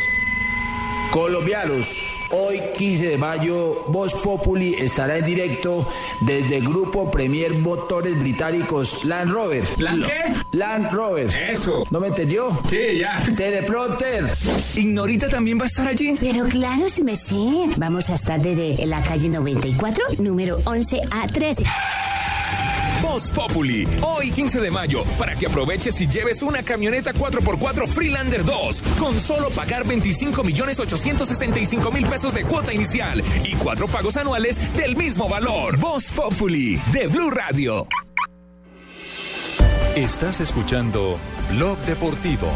Colombianos, 1.12 1.88
hoy 2.32 2.62
15 2.78 3.08
de 3.10 3.18
mayo, 3.18 3.86
Voz 3.88 4.14
Populi 4.16 4.74
estará 4.76 5.18
en 5.18 5.26
directo 5.26 5.88
desde 6.22 6.58
el 6.58 6.68
grupo 6.68 7.10
Premier 7.10 7.54
Motores 7.54 8.20
Británicos 8.20 9.06
Land 9.06 9.32
Rover. 9.32 9.64
¿Land 9.78 10.06
qué? 10.06 10.34
Land 10.52 10.92
Rover. 10.92 11.28
Eso. 11.50 11.84
¿No 11.90 12.00
me 12.00 12.08
entendió? 12.08 12.60
Sí, 12.70 12.98
ya. 13.00 13.24
Teleprompter. 13.36 14.26
¿Ignorita 14.76 15.30
también 15.30 15.60
va 15.60 15.64
a 15.64 15.68
estar 15.68 15.88
allí? 15.88 16.16
Pero 16.20 16.46
claro, 16.46 16.90
si 16.90 17.04
me 17.04 17.16
sé. 17.16 17.70
Vamos 17.78 18.10
a 18.10 18.16
estar 18.16 18.42
desde 18.42 18.86
la 18.86 19.02
calle 19.02 19.30
94, 19.30 20.04
número 20.18 20.60
11A13. 20.60 21.66
Voz 23.02 23.32
Populi, 23.32 23.88
hoy 24.02 24.32
15 24.32 24.60
de 24.62 24.72
mayo, 24.72 25.04
para 25.18 25.36
que 25.36 25.48
aproveches 25.48 26.00
y 26.02 26.08
lleves 26.08 26.42
una 26.42 26.64
camioneta 26.64 27.14
4x4 27.14 27.88
Freelander 27.88 28.44
2, 28.44 28.82
con 29.00 29.20
solo 29.20 29.50
pagar 29.50 29.86
25 29.86 30.44
millones 30.44 30.80
865 30.80 31.92
mil 31.92 32.06
pesos 32.08 32.34
de 32.34 32.44
cuota 32.44 32.74
inicial 32.74 33.24
y 33.44 33.56
cuatro 33.56 33.88
pagos 33.88 34.18
anuales 34.18 34.60
del 34.76 34.96
mismo 34.96 35.28
valor. 35.30 35.78
Voz 35.78 36.12
Populi, 36.12 36.80
de 36.92 37.08
Blue 37.08 37.30
Radio. 37.30 37.88
Estás 39.96 40.42
escuchando 40.42 41.18
Blog 41.52 41.78
Deportivo. 41.86 42.52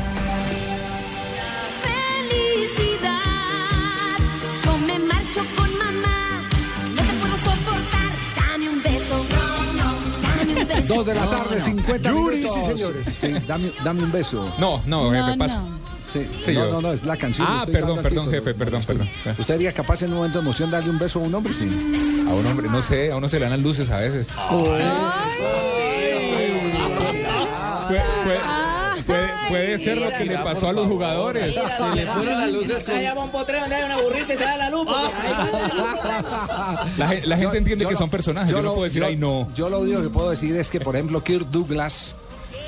Dos 10.90 11.06
de 11.06 11.14
la 11.16 11.26
tarde, 11.28 11.60
50 11.60 12.12
Yuris 12.12 12.40
minutos. 12.40 12.58
y 12.58 12.66
señores. 12.66 13.08
Sí, 13.20 13.34
dame, 13.48 13.72
dame 13.84 14.04
un 14.04 14.12
beso. 14.12 14.54
No, 14.60 14.82
no, 14.86 15.12
jefe, 15.12 15.38
paso. 15.38 15.56
Sí, 16.12 16.28
Sí, 16.44 16.54
no, 16.54 16.66
yo- 16.66 16.72
no, 16.74 16.82
no, 16.82 16.92
es 16.94 17.04
la 17.06 17.16
canción. 17.18 17.48
Ah, 17.50 17.64
perdón, 17.72 17.98
perdón, 18.02 18.26
título. 18.26 18.32
jefe, 18.32 18.54
perdón, 18.56 18.82
perdón. 18.86 19.08
¿Usted 19.38 19.44
sería 19.46 19.72
capaz 19.72 20.02
en 20.02 20.10
un 20.10 20.16
momento 20.18 20.40
de 20.40 20.44
emoción 20.44 20.72
darle 20.72 20.90
un 20.90 20.98
beso 20.98 21.20
a 21.20 21.24
un 21.24 21.36
hombre? 21.36 21.54
Sí. 21.54 21.66
A 22.28 22.34
un 22.34 22.46
hombre, 22.48 22.68
no 22.68 22.82
sé, 22.82 23.12
a 23.12 23.16
uno 23.18 23.30
se 23.30 23.38
le 23.38 23.44
dan 23.46 23.52
las 23.52 23.62
luces 23.62 23.92
a 23.92 24.00
veces. 24.00 24.28
Puede, 24.50 24.66
puede- 27.88 28.02
puede- 28.24 28.59
puede 29.50 29.78
ser 29.78 29.98
lo 29.98 30.10
que 30.18 30.26
le 30.26 30.38
pasó 30.38 30.70
a 30.70 30.74
los 30.74 30.88
jugadores. 30.88 31.54
Se 31.56 31.96
le 31.96 32.06
fueron 32.08 32.40
las 32.40 32.52
luces 32.52 32.84
Se 32.84 33.02
llama 33.04 33.24
un 33.26 33.32
potrero 33.32 33.62
donde 33.62 33.76
hay 33.76 33.84
una 33.84 33.98
burrita 34.02 34.34
y 34.34 34.38
se 34.38 34.44
da 34.44 34.58
la 34.58 34.70
luz. 34.70 34.88
va. 34.88 35.12
La, 36.98 37.08
gen- 37.08 37.30
la 37.30 37.38
gente 37.38 37.58
entiende 37.58 37.86
que 37.86 37.96
son 37.96 38.10
personajes. 38.10 38.52
Yo, 38.52 38.62
no 38.62 38.72
puedo 38.74 38.84
decir, 38.86 39.02
yo- 39.02 39.08
ay, 39.08 39.16
no. 39.18 39.50
Yo 39.54 39.70
lo 39.70 39.80
único 39.80 40.02
que 40.02 40.10
puedo 40.10 40.30
decir 40.30 40.56
es 40.56 40.70
que, 40.70 40.80
por 40.80 40.96
ejemplo, 40.96 41.24
Kirk 41.24 41.48
Douglas, 41.50 42.16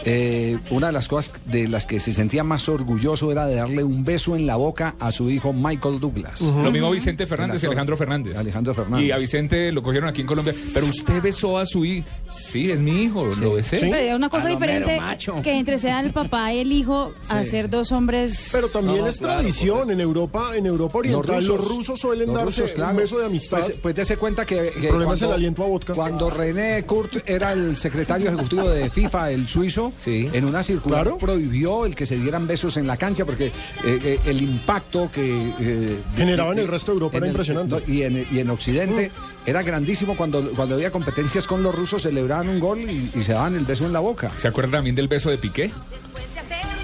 eh, 0.05 0.57
una 0.69 0.87
de 0.87 0.93
las 0.93 1.07
cosas 1.07 1.33
de 1.45 1.67
las 1.67 1.85
que 1.85 1.99
se 1.99 2.13
sentía 2.13 2.43
más 2.43 2.67
orgulloso 2.69 3.31
era 3.31 3.45
de 3.45 3.55
darle 3.55 3.83
un 3.83 4.03
beso 4.03 4.35
en 4.35 4.45
la 4.45 4.55
boca 4.55 4.95
a 4.99 5.11
su 5.11 5.29
hijo 5.29 5.53
Michael 5.53 5.99
Douglas. 5.99 6.41
Lo 6.41 6.71
mismo 6.71 6.91
Vicente 6.91 7.25
Fernández 7.25 7.63
y. 7.63 7.65
Alejandro 7.67 7.97
Fernández. 7.97 8.37
Alejandro 8.37 8.73
Fernández. 8.73 9.07
Y 9.07 9.11
a 9.11 9.17
Vicente 9.17 9.71
lo 9.71 9.83
cogieron 9.83 10.09
aquí 10.09 10.21
en 10.21 10.27
Colombia. 10.27 10.53
Pero 10.73 10.87
usted 10.87 11.21
besó 11.21 11.57
a 11.57 11.65
su 11.65 11.85
hijo. 11.85 12.07
Sí, 12.27 12.71
es 12.71 12.79
mi 12.79 13.03
hijo, 13.03 13.25
lo 13.25 13.53
besé. 13.55 13.77
Es 13.77 14.15
una 14.15 14.29
cosa 14.29 14.43
Palomero, 14.43 14.71
diferente 14.71 14.99
macho. 14.99 15.41
que 15.41 15.57
entre 15.57 15.77
sea 15.77 15.99
el 15.99 16.11
papá 16.11 16.53
y 16.53 16.59
el 16.59 16.71
hijo 16.71 17.13
a 17.29 17.43
ser 17.43 17.69
dos 17.69 17.91
hombres. 17.91 18.49
Pero 18.51 18.67
también 18.69 19.01
No, 19.01 19.07
es 19.07 19.19
claro, 19.19 19.39
tradición 19.41 19.91
en 19.91 19.99
Europa, 20.01 20.55
en 20.55 20.65
Europa 20.65 20.99
oriental, 20.99 21.45
los 21.45 21.67
rusos, 21.67 21.99
suelen 21.99 22.27
los 22.27 22.35
darse 22.35 22.61
rusos, 22.61 22.75
claro. 22.75 22.91
un 22.91 22.97
beso 22.97 23.17
de 23.19 23.25
amistad. 23.25 23.59
Pues, 23.59 23.75
pues 23.81 23.95
dése 23.95 24.17
cuenta 24.17 24.45
que, 24.45 24.71
que 24.71 24.87
problema 24.87 25.13
es 25.13 25.21
el 25.21 25.27
cuando, 25.27 25.35
aliento 25.35 25.63
a 25.63 25.67
vodka. 25.67 25.93
cuando 25.93 26.29
René 26.29 26.83
Kurt 26.85 27.17
era 27.25 27.53
el 27.53 27.77
secretario 27.77 28.29
ejecutivo 28.29 28.69
de 28.69 28.89
FIFA, 28.89 29.31
el 29.31 29.47
suizo, 29.47 29.90
en 30.05 30.45
una 30.45 30.63
circular 30.63 31.03
Claro. 31.03 31.17
prohibió 31.17 31.85
el 31.85 31.95
que 31.95 32.05
se 32.05 32.17
dieran 32.17 32.47
besos 32.47 32.77
en 32.77 32.87
la 32.87 32.97
cancha 32.97 33.25
porque 33.25 33.47
eh, 33.47 33.53
eh, 33.83 34.19
el 34.25 34.41
impacto 34.41 35.09
que 35.13 35.53
eh, 35.59 35.99
Generaba 36.15 36.53
en 36.53 36.59
el 36.59 36.67
resto 36.67 36.91
de 36.91 36.95
Europa 36.95 37.17
era 37.17 37.25
el- 37.27 37.31
impresionante. 37.31 37.75
no, 37.87 37.93
y, 37.93 38.03
en, 38.03 38.25
y 38.31 38.39
en 38.39 38.49
Occidente 38.49 39.11
era 39.45 39.61
grandísimo 39.63 40.15
cuando, 40.17 40.51
cuando 40.51 40.75
había 40.75 40.91
competencias 40.91 41.47
con 41.47 41.63
los 41.63 41.73
rusos, 41.73 42.01
celebraban 42.03 42.49
un 42.49 42.59
gol 42.59 42.79
y, 42.89 43.09
y 43.15 43.23
se 43.23 43.33
daban 43.33 43.55
el 43.55 43.65
beso 43.65 43.85
en 43.85 43.93
la 43.93 43.99
boca. 43.99 44.31
¿Se 44.37 44.47
acuerda 44.47 44.71
también 44.77 44.95
del 44.95 45.07
beso 45.07 45.29
de 45.29 45.37
Piqué? 45.37 45.71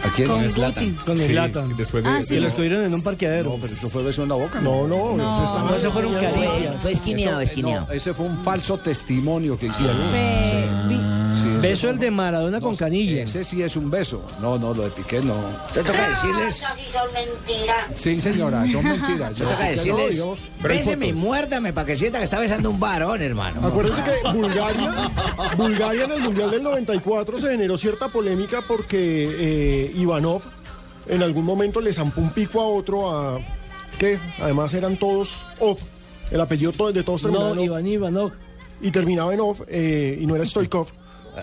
¿A 0.04 0.10
quién? 0.12 0.28
Con 0.28 0.44
Guti. 0.46 0.92
Con 1.06 1.18
Sí, 1.18 1.26
Zlatan. 1.28 1.76
después 1.76 2.04
de- 2.04 2.10
Ah, 2.10 2.22
sí. 2.22 2.36
Y 2.36 2.40
lo 2.40 2.48
estuvieron 2.48 2.84
en 2.84 2.94
un 2.94 3.02
parqueadero. 3.04 3.50
No, 3.52 3.56
pero 3.60 3.74
eso 3.74 3.90
fue 3.90 4.04
beso 4.04 4.24
en 4.24 4.30
la 4.30 4.36
boca. 4.36 4.62
No, 4.62 4.88
no, 4.88 5.18
No. 5.18 5.44
eso 5.44 5.60
No, 5.60 5.76
eso 5.76 5.92
fueron 5.92 6.14
caricias. 6.14 6.82
Fue 6.82 6.92
esquineado, 6.92 7.42
esquineado. 7.42 7.88
no, 7.88 7.92
ese 7.94 8.14
fue 8.14 8.26
un 8.28 8.44
falso 8.44 8.78
testimonio 8.78 9.58
que 9.58 9.66
hicieron. 9.68 9.98
Vi- 10.88 10.96
Sí, 10.96 11.27
Beso 11.62 11.90
el 11.90 12.00
de 12.00 12.12
Maradona 12.12 12.60
con 12.62 12.76
canilla. 12.76 13.24
Ese 13.24 13.44
sí 13.44 13.62
es 13.62 13.76
un 13.76 13.90
beso. 13.90 14.22
No, 14.42 14.58
no, 14.58 14.74
lo 14.74 14.84
de 14.84 14.90
Piqué 14.92 15.22
no. 15.22 15.36
Te 15.74 15.84
toca 15.84 16.10
decirles. 16.10 16.56
sí 16.76 16.82
son 16.92 17.14
mentiras. 17.14 17.86
Sí, 17.92 18.20
señora, 18.20 18.68
son 18.70 18.84
mentiras. 18.90 19.34
Te 19.34 19.44
toca 19.44 19.64
decirles. 19.66 20.24
Béseme 20.62 21.08
y 21.08 21.14
muérdame 21.14 21.74
para 21.74 21.88
que 21.88 21.96
sienta 21.96 22.20
que 22.20 22.26
está 22.26 22.40
besando 22.40 22.70
un 22.70 22.80
varón, 22.80 23.22
hermano. 23.22 23.66
Acuérdense 23.66 24.02
que 24.04 24.30
Bulgaria, 24.32 25.12
Bulgaria 25.58 26.04
en 26.06 26.12
el 26.12 26.20
Mundial 26.22 26.52
del 26.52 26.64
94 26.64 27.40
se 27.40 27.52
generó 27.52 27.78
cierta 27.78 28.10
polémica 28.10 28.62
porque 28.68 28.98
eh, 29.88 29.92
Ivanov 29.96 30.42
en 31.08 31.24
algún 31.24 31.46
momento 31.46 31.80
le 31.82 31.94
zampó 31.94 32.22
un 32.22 32.32
pico 32.32 32.60
a 32.62 32.68
otro, 32.68 33.10
a, 33.10 33.40
que 33.98 34.20
además 34.42 34.74
eran 34.74 34.98
todos 34.98 35.44
off, 35.60 35.82
el 36.32 36.42
apellido 36.42 36.72
de 36.92 37.04
todos 37.04 37.22
terminaba 37.22 37.50
No, 37.50 37.54
en 37.54 37.60
off, 37.60 37.66
Iván 37.66 37.88
Ivanov. 37.88 38.32
y 38.82 38.92
terminaba 38.92 39.34
en 39.34 39.40
off, 39.40 39.62
eh, 39.68 40.18
y 40.20 40.26
no 40.26 40.36
era 40.36 40.46
Stoikov, 40.46 40.88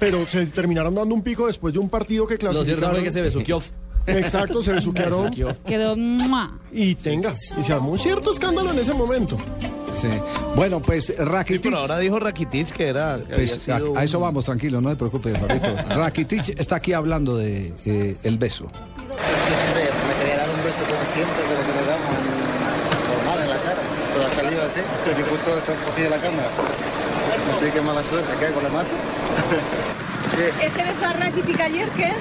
pero 0.00 0.24
se 0.26 0.46
terminaron 0.46 0.94
dando 0.94 1.14
un 1.14 1.22
pico 1.22 1.46
después 1.46 1.72
de 1.74 1.80
un 1.80 1.88
partido 1.88 2.26
que 2.26 2.34
Lo 2.34 2.52
cierto 2.52 2.58
clasificaron. 2.64 2.94
fue 2.96 3.04
que 3.04 3.10
se 3.10 3.22
besuqueó. 3.22 3.62
Exacto, 4.06 4.62
se 4.62 4.72
besuquearon 4.74 5.30
Quedó. 5.66 5.96
¡mua! 5.96 6.58
y 6.72 6.94
tenga, 6.94 7.32
y 7.58 7.62
se 7.62 7.72
armó 7.72 7.90
un 7.92 7.98
cierto 7.98 8.32
escándalo 8.32 8.70
en 8.70 8.78
ese 8.78 8.92
momento. 8.92 9.38
Sí. 9.94 10.08
Bueno, 10.56 10.80
pues 10.82 11.14
Rakitic. 11.16 11.62
Pero 11.62 11.78
ahora 11.78 11.98
dijo 11.98 12.18
Rakitic 12.18 12.70
que 12.72 12.88
era. 12.88 13.18
que 13.26 13.32
había 13.34 13.56
pues, 13.56 13.68
a, 13.96 14.04
eso 14.04 14.20
vamos, 14.20 14.44
tranquilo, 14.44 14.80
no 14.80 14.90
se 14.90 14.96
preocupe, 14.96 15.30
Fabito. 15.38 15.74
Rakitic 15.94 16.58
está 16.60 16.76
aquí 16.76 16.92
hablando 16.92 17.36
de 17.36 17.72
eh, 17.86 18.16
el 18.24 18.36
beso. 18.36 18.66
Me 18.66 20.14
quería 20.20 20.36
dar 20.38 20.50
un 20.50 20.64
beso 20.64 20.84
como 20.84 21.14
siempre, 21.14 21.42
pero 21.48 21.60
que 21.60 21.80
le 21.80 21.86
damos 21.86 22.53
en 23.44 23.50
la 23.50 23.56
cara. 23.58 23.80
Pero 24.12 24.26
ha 24.26 24.30
salido 24.30 24.62
así, 24.64 24.80
y 24.80 25.22
justo 25.22 25.50
cogí 25.86 26.02
de 26.02 26.10
la 26.10 26.18
cámara. 26.18 26.48
Así 27.56 27.70
que 27.70 27.80
mala 27.80 28.02
suerte, 28.04 28.32
¿qué 28.38 28.46
hago? 28.46 28.60
¿Le 28.60 28.68
mato? 28.70 28.94
¿Ese 30.60 30.82
beso 30.82 31.04
a 31.04 31.12
Rakitic 31.12 31.60
ayer 31.60 31.88
qué? 31.90 32.12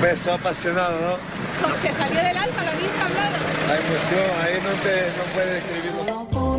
Beso 0.00 0.32
apasionado, 0.32 1.00
¿no? 1.00 1.66
Porque 1.66 1.92
salió 1.94 2.22
del 2.22 2.36
alma, 2.36 2.62
lo 2.62 2.70
habéis 2.70 2.92
hablado. 3.00 3.36
La 3.66 3.78
emoción, 3.80 4.30
ahí 4.40 4.60
no, 4.62 4.82
te, 4.82 5.10
no 5.16 5.24
puedes 5.34 5.64
describirlo. 5.66 6.55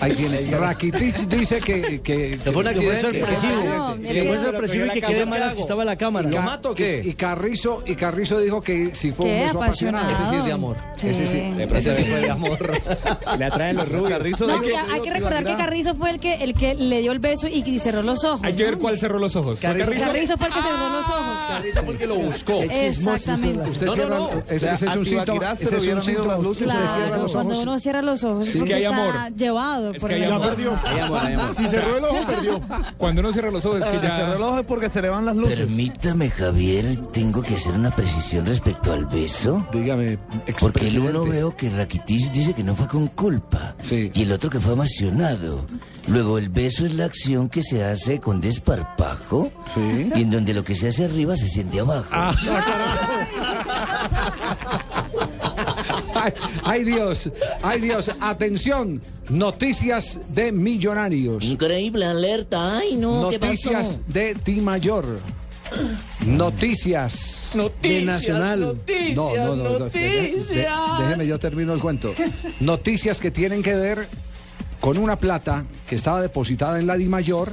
Ahí 0.00 0.12
tiene. 0.12 0.50
Rakitic 0.56 1.16
dice 1.28 1.60
que. 1.60 2.00
que, 2.02 2.38
fue 2.42 2.52
un 2.56 2.62
que- 2.62 2.68
accidente. 2.70 3.10
que- 3.12 3.18
sorpresivo. 3.36 3.64
No, 3.64 3.96
Que 4.02 4.24
fue 4.24 4.38
sorpresivo 4.44 4.86
y 4.86 4.90
que 4.90 5.00
quede 5.02 5.26
malas 5.26 5.54
que 5.54 5.60
estaba 5.60 5.84
la 5.84 5.96
cámara. 5.96 6.28
¿Lo 6.28 6.42
mato 6.42 6.70
o 6.70 6.74
qué? 6.74 7.02
Y, 7.04 7.10
y 7.10 7.14
Carrizo, 7.14 7.82
y 7.86 7.94
Carrizo 7.94 8.38
dijo 8.40 8.60
que 8.60 8.94
si 8.94 9.12
fue 9.12 9.26
un 9.26 9.32
beso 9.32 9.62
apasionado. 9.62 10.04
apasionado. 10.06 10.24
Ese 10.24 10.30
sí 10.30 10.36
es 10.40 10.44
de 10.44 10.52
amor. 10.52 10.76
Ese 10.96 11.26
sí. 11.26 11.38
Ese 11.74 11.94
sí 11.94 12.04
fue 12.04 12.20
de 12.20 12.30
amor. 12.30 12.58
Le 13.38 13.44
atraen 13.44 13.76
los 13.76 13.88
rubios. 13.90 14.08
Carrizo 14.10 14.46
No, 14.46 14.64
y 14.64 14.70
hay 14.72 15.00
que 15.00 15.10
recordar 15.10 15.44
que 15.44 15.54
Carrizo 15.56 15.94
fue 15.94 16.10
el 16.10 16.20
que, 16.20 16.34
el 16.34 16.54
que 16.54 16.74
le 16.74 17.00
dio 17.00 17.12
el 17.12 17.18
beso 17.18 17.46
y 17.48 17.62
que 17.62 17.78
cerró 17.78 18.02
los 18.02 18.24
ojos. 18.24 18.40
Hay 18.44 18.54
que 18.54 18.64
ver 18.64 18.78
cuál 18.78 18.96
cerró 18.98 19.18
los 19.18 19.34
ojos. 19.36 19.58
¿Fue 19.60 19.68
Carrizo- 19.70 19.86
Carrizo? 19.86 20.06
Carrizo 20.06 20.36
fue 20.38 20.46
el 20.48 20.52
que 20.54 20.62
cerró 20.62 20.88
los 20.88 21.06
ojos. 21.06 21.38
Carrizo 21.48 21.82
fue 21.82 21.92
el 21.92 21.98
que 21.98 22.06
lo 22.06 22.14
buscó. 22.16 22.62
Exactamente. 22.62 23.70
Usted 23.70 23.86
No, 23.86 23.92
no, 23.92 23.94
cierra, 23.96 24.18
no. 24.18 24.30
ese, 24.48 24.66
es 24.72 24.82
un 24.82 24.88
se 25.06 25.16
Ese 25.64 25.76
es 25.76 25.88
un 25.88 25.94
los 25.94 27.32
cuando 27.32 27.52
ojos. 27.54 27.62
uno 27.62 27.78
cierra 27.78 28.02
los 28.02 28.24
ojos 28.24 28.48
Es 28.48 28.62
que 28.62 28.74
hay 28.74 28.84
amor. 28.84 29.14
llevado 29.36 29.73
Es 29.80 30.00
por 30.00 30.10
que 30.10 30.24
el 30.24 30.32
amor. 30.32 30.48
perdió. 30.54 30.78
Si 31.54 31.66
cerró 31.68 31.96
el 31.98 32.04
ojo, 32.04 32.26
perdió. 32.26 32.60
Cuando 32.96 33.20
uno 33.20 33.32
cierra 33.32 33.50
los 33.50 33.64
ojos 33.64 33.80
es 33.80 33.86
que 33.86 34.00
Se 34.00 34.06
ya... 34.06 34.26
reloj 34.32 34.58
es 34.60 34.66
porque 34.66 34.90
se 34.90 35.02
le 35.02 35.08
van 35.08 35.24
las 35.26 35.36
luces. 35.36 35.58
Permítame, 35.58 36.30
Javier, 36.30 36.84
tengo 37.12 37.42
que 37.42 37.54
hacer 37.56 37.72
una 37.74 37.90
precisión 37.94 38.46
respecto 38.46 38.92
al 38.92 39.06
beso. 39.06 39.66
Dígame, 39.72 40.18
Porque 40.60 40.88
el 40.88 40.98
uno 40.98 41.24
veo 41.24 41.56
que 41.56 41.70
Rakitic 41.70 42.32
dice 42.32 42.54
que 42.54 42.64
no 42.64 42.74
fue 42.74 42.88
con 42.88 43.06
culpa. 43.08 43.74
Sí. 43.80 44.10
Y 44.14 44.22
el 44.22 44.32
otro 44.32 44.50
que 44.50 44.60
fue 44.60 44.74
apasionado. 44.74 45.64
Luego 46.08 46.36
el 46.38 46.48
beso 46.50 46.84
es 46.84 46.94
la 46.94 47.06
acción 47.06 47.48
que 47.48 47.62
se 47.62 47.82
hace 47.84 48.20
con 48.20 48.40
desparpajo. 48.40 49.50
Sí. 49.74 50.10
Y 50.14 50.22
en 50.22 50.30
donde 50.30 50.52
lo 50.54 50.62
que 50.62 50.74
se 50.74 50.88
hace 50.88 51.04
arriba 51.06 51.36
se 51.36 51.48
siente 51.48 51.80
abajo. 51.80 52.08
Ah. 52.12 52.32
ay, 56.24 56.32
ay, 56.64 56.84
Dios, 56.84 57.30
ay 57.62 57.80
Dios, 57.80 58.10
atención, 58.20 59.00
noticias 59.30 60.20
de 60.28 60.52
millonarios. 60.52 61.42
Increíble 61.44 62.06
alerta, 62.06 62.78
ay 62.78 62.96
no, 62.96 63.28
¿qué 63.30 63.38
Noticias 63.38 63.74
pasó? 63.74 64.00
de 64.08 64.34
Di 64.44 64.60
Mayor. 64.60 65.18
Noticias. 66.26 67.52
Noticias, 67.54 67.82
de 67.82 68.02
Nacional. 68.04 68.60
noticias, 68.60 69.16
no, 69.16 69.34
no, 69.36 69.56
no, 69.56 69.64
no, 69.64 69.78
noticias. 69.80 70.48
de- 70.48 70.54
de- 70.54 70.68
déjeme, 71.04 71.26
yo 71.26 71.38
termino 71.38 71.72
el 71.72 71.80
cuento. 71.80 72.14
Noticias 72.60 73.20
que 73.20 73.30
tienen 73.30 73.62
que 73.62 73.74
ver 73.74 74.06
con 74.84 74.98
una 74.98 75.16
plata 75.18 75.64
que 75.88 75.94
estaba 75.94 76.20
depositada 76.20 76.78
en 76.78 76.86
la 76.86 76.94
Di 76.98 77.08
Mayor 77.08 77.50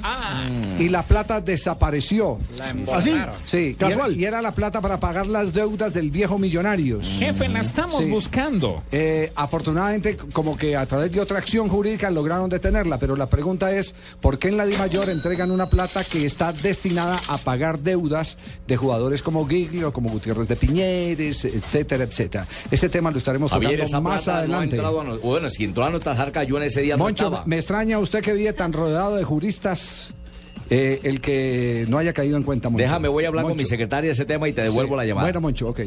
y 0.78 0.90
la 0.90 1.02
plata 1.02 1.40
desapareció. 1.40 2.38
La 2.58 2.76
¿Así? 2.94 3.14
Sí, 3.46 3.58
y 3.58 3.84
era, 3.84 3.88
Casual. 3.90 4.18
y 4.18 4.26
era 4.26 4.42
la 4.42 4.52
plata 4.52 4.82
para 4.82 4.98
pagar 5.00 5.28
las 5.28 5.54
deudas 5.54 5.94
del 5.94 6.10
viejo 6.12 6.38
Millonarios. 6.38 7.08
Jefe, 7.20 7.48
la 7.48 7.62
estamos 7.62 8.04
Sí. 8.04 8.10
buscando. 8.12 8.84
Eh, 8.92 9.32
afortunadamente, 9.38 10.18
como 10.34 10.58
que 10.58 10.76
a 10.76 10.86
través 10.86 11.14
de 11.14 11.22
otra 11.22 11.38
acción 11.38 11.70
jurídica 11.70 12.10
lograron 12.12 12.50
detenerla, 12.50 12.98
pero 12.98 13.16
la 13.16 13.28
pregunta 13.28 13.72
es, 13.72 13.96
¿por 14.20 14.38
qué 14.38 14.50
en 14.50 14.58
la 14.58 14.66
Di 14.66 14.76
Mayor 14.76 15.10
entregan 15.10 15.52
una 15.52 15.70
plata 15.70 16.04
que 16.04 16.26
está 16.26 16.52
destinada 16.52 17.18
a 17.30 17.38
pagar 17.38 17.80
deudas 17.80 18.38
de 18.68 18.76
jugadores 18.76 19.22
como 19.22 19.48
Giglio, 19.48 19.94
como 19.94 20.10
Gutiérrez 20.10 20.50
de 20.50 20.58
Piñeres, 20.58 21.46
etcétera, 21.46 22.04
etcétera? 22.04 22.46
Ese 22.70 22.90
tema 22.90 23.10
lo 23.10 23.20
estaremos 23.20 23.52
Javier, 23.52 23.72
tocando 23.72 23.86
esa 23.86 24.02
más 24.02 24.24
plata 24.24 24.32
no 24.32 24.36
ha 24.36 24.40
adelante. 24.42 24.76
entrado 24.76 25.00
a 25.00 25.04
no- 25.06 25.18
bueno, 25.20 25.50
si 25.50 25.64
entró 25.64 25.86
a 25.86 25.90
notar 25.90 26.32
cayó 26.34 26.58
en 26.58 26.64
ese 26.64 26.82
día 26.82 26.98
no 26.98 27.06
Moncho, 27.06 27.21
me 27.46 27.56
extraña 27.58 28.00
usted 28.00 28.22
que 28.22 28.34
vive 28.34 28.54
tan 28.54 28.74
rodeado 28.74 29.16
de 29.16 29.24
juristas, 29.24 30.14
eh, 30.70 31.00
el 31.04 31.20
que 31.22 31.86
no 31.90 31.98
haya 31.98 32.14
caído 32.14 32.38
en 32.38 32.44
cuenta, 32.44 32.70
Moncho. 32.70 32.84
Déjame, 32.84 33.08
voy 33.08 33.26
a 33.26 33.28
hablar 33.28 33.46
con 33.46 33.58
mi 33.58 33.66
secretaria 33.66 34.08
de 34.10 34.14
ese 34.14 34.26
tema 34.26 34.48
y 34.48 34.54
te 34.54 34.62
devuelvo 34.64 34.94
Sí. 34.94 34.98
la 34.98 35.06
llamada. 35.06 35.26
Bueno, 35.28 35.42
Moncho, 35.42 35.68
ok. 35.70 35.82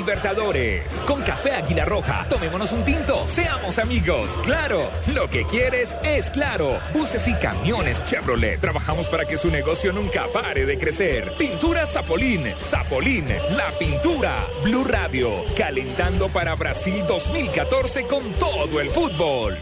Libertadores. 0.00 0.82
Con 1.06 1.20
Café 1.20 1.52
Águila 1.52 1.84
Roja. 1.84 2.24
Tomémonos 2.30 2.72
un 2.72 2.82
tinto. 2.86 3.28
Seamos 3.28 3.78
amigos. 3.78 4.30
Claro. 4.46 4.88
Lo 5.12 5.28
que 5.28 5.44
quieres 5.44 5.94
es 6.02 6.30
claro. 6.30 6.78
Buses 6.94 7.28
y 7.28 7.34
camiones 7.34 8.02
Chevrolet. 8.06 8.58
Trabajamos 8.58 9.08
para 9.08 9.26
que 9.26 9.36
su 9.36 9.50
negocio 9.50 9.92
nunca 9.92 10.24
pare 10.32 10.64
de 10.64 10.78
crecer. 10.78 11.34
Pintura 11.36 11.84
Zapolín. 11.84 12.50
Zapolín. 12.62 13.26
La 13.54 13.70
pintura. 13.78 14.38
Blue 14.64 14.84
Radio. 14.84 15.44
Calentando 15.54 16.30
para 16.30 16.54
Brasil 16.54 17.04
2014 17.06 18.04
con 18.04 18.22
todo 18.32 18.80
el 18.80 18.88
fútbol. 18.88 19.58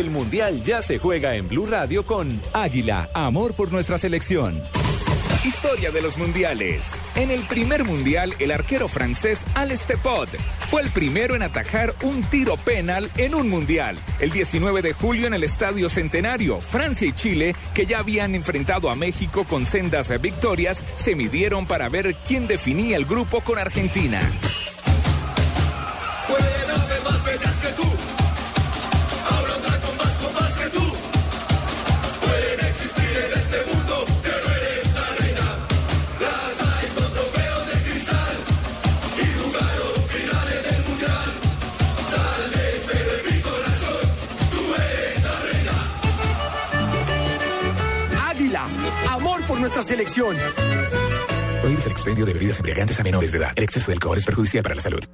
El 0.00 0.08
Mundial 0.08 0.62
ya 0.64 0.80
se 0.80 0.98
juega 0.98 1.36
en 1.36 1.46
Blue 1.46 1.66
Radio 1.66 2.06
con 2.06 2.40
Águila, 2.54 3.10
amor 3.12 3.52
por 3.52 3.70
nuestra 3.70 3.98
selección. 3.98 4.58
Historia 5.44 5.90
de 5.90 6.00
los 6.00 6.16
mundiales. 6.16 6.94
En 7.16 7.30
el 7.30 7.42
primer 7.42 7.84
mundial, 7.84 8.34
el 8.38 8.50
arquero 8.50 8.88
francés 8.88 9.44
Alex 9.54 9.84
Tepot 9.84 10.30
fue 10.70 10.80
el 10.80 10.88
primero 10.88 11.34
en 11.34 11.42
atajar 11.42 11.94
un 12.02 12.22
tiro 12.22 12.56
penal 12.56 13.10
en 13.18 13.34
un 13.34 13.50
mundial. 13.50 13.98
El 14.20 14.30
19 14.30 14.80
de 14.80 14.94
julio 14.94 15.26
en 15.26 15.34
el 15.34 15.44
Estadio 15.44 15.90
Centenario, 15.90 16.62
Francia 16.62 17.06
y 17.06 17.12
Chile, 17.12 17.54
que 17.74 17.84
ya 17.84 17.98
habían 17.98 18.34
enfrentado 18.34 18.88
a 18.88 18.94
México 18.94 19.44
con 19.44 19.66
sendas 19.66 20.18
victorias, 20.18 20.82
se 20.96 21.14
midieron 21.14 21.66
para 21.66 21.90
ver 21.90 22.14
quién 22.26 22.46
definía 22.46 22.96
el 22.96 23.04
grupo 23.04 23.42
con 23.42 23.58
Argentina. 23.58 24.22
Nuestra 49.70 49.82
selección. 49.84 50.36
Prohíbes 51.60 51.86
el 51.86 51.92
expendio 51.92 52.26
de 52.26 52.32
bebidas 52.32 52.58
embriagantes 52.58 52.98
a 52.98 53.04
menores 53.04 53.30
de 53.30 53.38
edad. 53.38 53.52
El 53.54 53.64
exceso 53.64 53.86
de 53.86 53.94
alcohol 53.94 54.16
es 54.16 54.24
perjudicial 54.24 54.62
para 54.64 54.74
la 54.74 54.80
salud. 54.80 55.04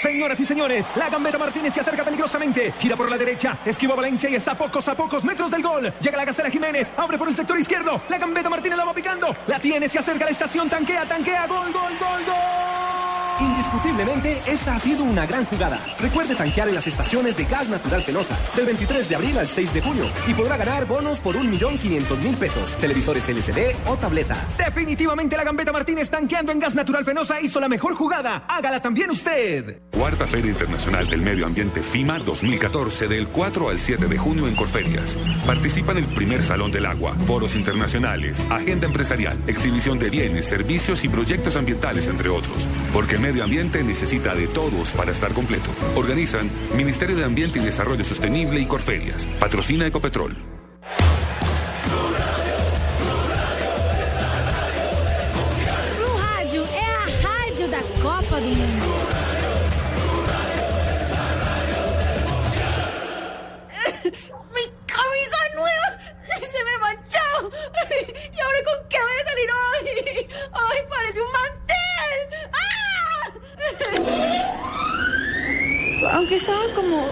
Señoras 0.00 0.38
y 0.38 0.44
señores, 0.44 0.86
la 0.94 1.10
Gambeta 1.10 1.38
Martínez 1.38 1.74
se 1.74 1.80
acerca 1.80 2.04
peligrosamente. 2.04 2.72
Gira 2.78 2.94
por 2.94 3.10
la 3.10 3.18
derecha, 3.18 3.58
esquiva 3.64 3.96
Valencia 3.96 4.30
y 4.30 4.36
está 4.36 4.52
a 4.52 4.58
pocos 4.58 4.86
a 4.86 4.94
pocos 4.94 5.24
metros 5.24 5.50
del 5.50 5.62
gol. 5.62 5.92
Llega 6.00 6.16
la 6.16 6.24
Gacela 6.24 6.50
Jiménez, 6.50 6.92
abre 6.96 7.18
por 7.18 7.28
el 7.28 7.34
sector 7.34 7.58
izquierdo. 7.58 8.00
La 8.08 8.18
Gambeta 8.18 8.48
Martínez 8.48 8.78
la 8.78 8.84
va 8.84 8.94
picando. 8.94 9.34
La 9.48 9.58
tiene, 9.58 9.88
se 9.88 9.98
acerca 9.98 10.24
a 10.24 10.26
la 10.26 10.32
estación, 10.32 10.68
tanquea, 10.68 11.04
tanquea. 11.06 11.46
Gol, 11.48 11.72
gol, 11.72 11.92
gol, 11.98 12.24
gol. 12.26 12.63
Indiscutiblemente, 13.40 14.40
esta 14.46 14.76
ha 14.76 14.78
sido 14.78 15.04
una 15.04 15.26
gran 15.26 15.44
jugada. 15.44 15.78
Recuerde 16.00 16.34
tanquear 16.34 16.68
en 16.68 16.76
las 16.76 16.86
estaciones 16.86 17.36
de 17.36 17.44
gas 17.44 17.68
natural 17.68 18.02
Fenosa 18.02 18.38
del 18.56 18.66
23 18.66 19.08
de 19.08 19.16
abril 19.16 19.38
al 19.38 19.48
6 19.48 19.74
de 19.74 19.82
junio 19.82 20.04
y 20.26 20.34
podrá 20.34 20.56
ganar 20.56 20.86
bonos 20.86 21.18
por 21.18 21.36
1.500.000 21.36 22.36
pesos, 22.36 22.70
televisores 22.80 23.28
LCD 23.28 23.74
o 23.86 23.96
tabletas. 23.96 24.58
Definitivamente 24.58 25.36
la 25.36 25.44
Gambeta 25.44 25.72
Martínez 25.72 26.10
tanqueando 26.10 26.52
en 26.52 26.60
gas 26.60 26.74
natural 26.74 27.04
Fenosa 27.04 27.40
hizo 27.40 27.58
la 27.60 27.68
mejor 27.68 27.94
jugada. 27.94 28.44
Hágala 28.48 28.80
también 28.80 29.10
usted. 29.10 29.80
Cuarta 29.90 30.26
Feria 30.26 30.50
Internacional 30.50 31.08
del 31.08 31.22
Medio 31.22 31.46
Ambiente 31.46 31.82
FIMA 31.82 32.18
2014 32.18 33.08
del 33.08 33.28
4 33.28 33.68
al 33.68 33.80
7 33.80 34.06
de 34.06 34.18
junio 34.18 34.46
en 34.46 34.54
Corferias. 34.54 35.16
Participa 35.46 35.92
en 35.92 35.98
el 35.98 36.06
primer 36.06 36.42
Salón 36.42 36.70
del 36.70 36.86
Agua, 36.86 37.14
foros 37.26 37.56
internacionales, 37.56 38.38
agenda 38.50 38.86
empresarial, 38.86 39.38
exhibición 39.46 39.98
de 39.98 40.10
bienes, 40.10 40.46
servicios 40.46 41.04
y 41.04 41.08
proyectos 41.08 41.56
ambientales, 41.56 42.08
entre 42.08 42.28
otros. 42.28 42.68
Porque 42.92 43.18
medio 43.24 43.42
ambiente 43.42 43.82
necesita 43.82 44.34
de 44.34 44.46
todos 44.48 44.92
para 44.92 45.10
estar 45.10 45.32
completo. 45.32 45.70
Organizan 45.96 46.50
Ministerio 46.76 47.16
de 47.16 47.24
Ambiente 47.24 47.58
y 47.58 47.62
Desarrollo 47.62 48.04
Sostenible 48.04 48.60
y 48.60 48.66
Corferias. 48.66 49.24
Patrocina 49.40 49.86
Ecopetrol. 49.86 50.36
Da 57.70 57.80
Copa 58.02 58.40
do 58.40 58.48
Mundo. 58.48 58.86
¡Mi 64.54 64.64
camisa 64.84 65.40
nueva! 65.54 65.88
¡Se 66.52 66.60
me 66.62 66.74
manchó! 66.78 67.28
¿Y 68.34 68.38
ahora 68.38 68.60
con 68.64 68.88
qué 68.90 68.98
voy 69.00 69.16
a 69.18 69.24
salir 69.24 69.50
hoy? 69.50 69.86
¡Ay, 70.52 70.78
parece 70.90 71.20
un 71.22 71.32
mantel! 71.32 72.18
¡Ah! 72.52 72.93
Aunque 76.12 76.36
estaba 76.36 76.64
como 76.74 77.06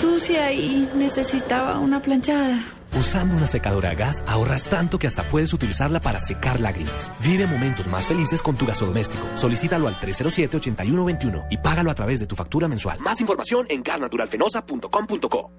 sucia 0.00 0.52
y 0.52 0.88
necesitaba 0.94 1.78
una 1.78 2.00
planchada. 2.00 2.74
Usando 2.98 3.36
una 3.36 3.46
secadora 3.46 3.90
a 3.90 3.94
gas 3.94 4.22
ahorras 4.26 4.64
tanto 4.64 4.98
que 4.98 5.06
hasta 5.06 5.22
puedes 5.24 5.52
utilizarla 5.52 6.00
para 6.00 6.18
secar 6.18 6.58
lágrimas. 6.60 7.12
Vive 7.20 7.46
momentos 7.46 7.86
más 7.86 8.06
felices 8.06 8.40
con 8.42 8.56
tu 8.56 8.66
gasodoméstico. 8.66 9.26
Solicítalo 9.34 9.88
al 9.88 9.94
307-8121 9.96 11.46
y 11.50 11.58
págalo 11.58 11.90
a 11.90 11.94
través 11.94 12.20
de 12.20 12.26
tu 12.26 12.34
factura 12.34 12.68
mensual. 12.68 12.98
Más 13.00 13.20
información 13.20 13.66
en 13.68 13.82
gasnaturalfenosa.com.co. 13.82 15.50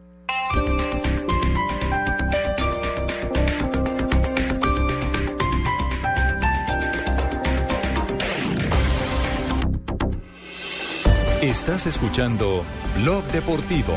Estás 11.41 11.88
escuchando 11.88 12.65
Blog 12.97 13.23
Deportivo. 13.32 13.93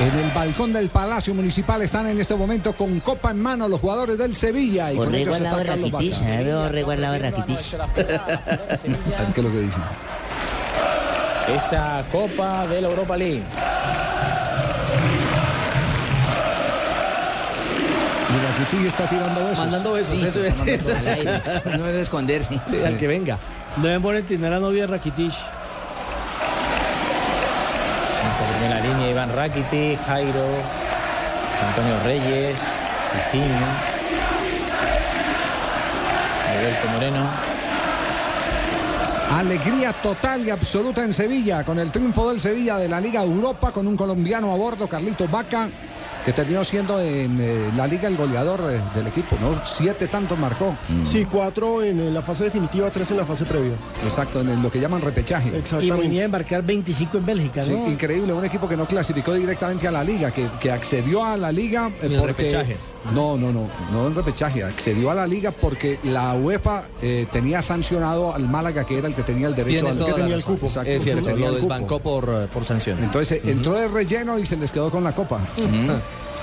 En 0.00 0.18
el 0.18 0.30
balcón 0.32 0.72
del 0.72 0.90
Palacio 0.90 1.32
Municipal 1.32 1.80
están 1.82 2.08
en 2.08 2.20
este 2.20 2.34
momento 2.34 2.72
con 2.72 2.98
copa 2.98 3.30
en 3.30 3.40
mano 3.40 3.68
los 3.68 3.80
jugadores 3.80 4.18
del 4.18 4.34
Sevilla. 4.34 4.92
Y 4.92 4.96
con 4.96 5.06
Orrego 5.06 5.36
ellos 5.36 5.36
está 5.40 5.56
de 5.56 5.64
Carlos 5.66 5.92
Rakitic. 5.92 6.18
Vaca. 6.18 6.34
eh, 6.34 6.84
al 6.92 7.00
lado 7.00 7.12
de 7.12 7.18
Rakitic. 7.20 7.58
¿Qué 9.34 9.40
es 9.40 9.46
lo 9.46 9.52
que 9.52 9.60
dicen? 9.60 9.82
Esa 11.54 12.04
Copa 12.10 12.66
de 12.66 12.80
la 12.80 12.88
Europa 12.88 13.16
League. 13.16 13.44
Rakitic 18.64 18.86
está 18.86 19.06
tirando 19.06 19.40
besos. 19.40 19.58
Mandando 19.58 19.92
besos, 19.92 20.18
Sí, 20.18 20.26
eso 20.26 20.42
es. 20.42 20.58
No 21.78 21.84
debe 21.84 22.00
esconderse. 22.00 22.60
Sí, 22.66 22.78
al 22.84 22.96
que 22.96 23.06
venga. 23.06 23.38
Deben 23.76 24.00
poner 24.00 24.26
tener 24.26 24.52
a 24.52 24.56
la 24.56 24.60
novia 24.60 24.82
de 24.82 24.86
Rakitic. 24.88 25.32
Tiene 28.58 28.74
la 28.74 28.80
línea 28.80 29.10
Iván 29.10 29.32
Rakiti, 29.34 29.96
Jairo, 30.06 30.46
Antonio 31.68 32.00
Reyes, 32.04 32.58
Pijín, 33.30 33.52
Alberto 36.50 36.88
Moreno. 36.88 37.28
Alegría 39.30 39.92
total 39.92 40.46
y 40.46 40.50
absoluta 40.50 41.02
en 41.02 41.12
Sevilla 41.12 41.64
con 41.64 41.78
el 41.78 41.92
triunfo 41.92 42.30
del 42.30 42.40
Sevilla 42.40 42.76
de 42.76 42.88
la 42.88 43.00
Liga 43.00 43.22
Europa 43.22 43.70
con 43.70 43.86
un 43.86 43.96
colombiano 43.96 44.52
a 44.52 44.56
bordo, 44.56 44.88
Carlitos 44.88 45.30
Vaca, 45.30 45.68
que 46.24 46.32
terminó 46.32 46.64
siendo 46.64 47.00
en 47.00 47.38
eh, 47.40 47.70
la 47.76 47.86
Liga 47.86 48.08
el 48.08 48.16
goleador 48.16 48.60
eh, 48.72 48.80
del 48.94 49.06
equipo, 49.08 49.36
¿no? 49.40 49.60
Siete 49.64 50.08
tantos 50.08 50.38
marcó. 50.38 50.74
Sí, 51.04 51.26
cuatro 51.30 51.82
en 51.82 52.12
la 52.14 52.22
fase 52.22 52.44
definitiva, 52.44 52.88
tres 52.90 53.10
en 53.10 53.18
la 53.18 53.26
fase 53.26 53.44
previa. 53.44 53.74
Exacto, 54.02 54.40
en 54.40 54.48
el- 54.48 54.62
lo 54.62 54.70
que 54.70 54.80
llaman 54.80 55.00
repechaje. 55.02 55.52
Y 55.80 55.90
venía 55.90 56.22
a 56.22 56.24
embarcar 56.26 56.62
25 56.62 57.18
en 57.18 57.26
Bélgica, 57.26 57.62
Sí, 57.62 57.72
increíble, 57.72 58.32
un 58.32 58.44
equipo 58.44 58.68
que 58.68 58.76
no 58.76 58.86
clasificó 58.86 59.34
directamente 59.34 59.86
a 59.86 59.90
la 59.90 60.02
liga, 60.02 60.30
que, 60.30 60.48
que 60.60 60.70
accedió 60.70 61.24
a 61.24 61.36
la 61.36 61.52
liga 61.52 61.90
eh, 62.00 62.06
En 62.06 62.12
el 62.12 62.18
porque... 62.20 62.32
repechaje. 62.44 62.76
No, 63.14 63.36
no, 63.36 63.52
no, 63.52 63.68
no 63.92 64.06
en 64.06 64.14
repechaje, 64.14 64.64
accedió 64.64 65.10
a 65.10 65.14
la 65.14 65.26
liga 65.26 65.50
porque 65.50 65.98
la 66.04 66.32
UEFA 66.36 66.84
eh, 67.02 67.26
tenía 67.30 67.60
sancionado 67.60 68.34
al 68.34 68.48
Málaga, 68.48 68.84
que 68.86 68.96
era 68.96 69.08
el 69.08 69.14
que 69.14 69.22
tenía 69.22 69.46
el 69.46 69.54
derecho 69.54 69.86
al 69.88 69.98
la 69.98 70.06
tenía 70.14 70.34
el 70.34 70.42
cupo. 70.42 70.64
Exacto, 70.68 70.88
Es 70.88 70.94
el 70.94 70.98
que 71.00 71.04
cierto, 71.04 71.26
tenía 71.26 71.48
lo 71.50 71.56
el 71.56 71.60
cupo. 71.60 71.74
desbancó 71.74 71.98
por, 72.00 72.46
por 72.48 72.64
sanción. 72.64 73.04
Entonces 73.04 73.42
entró 73.44 73.74
de 73.74 73.88
relleno 73.88 74.38
y 74.38 74.46
se 74.46 74.56
les 74.56 74.72
quedó 74.72 74.90
con 74.90 75.04
la 75.04 75.12
copa. 75.12 75.40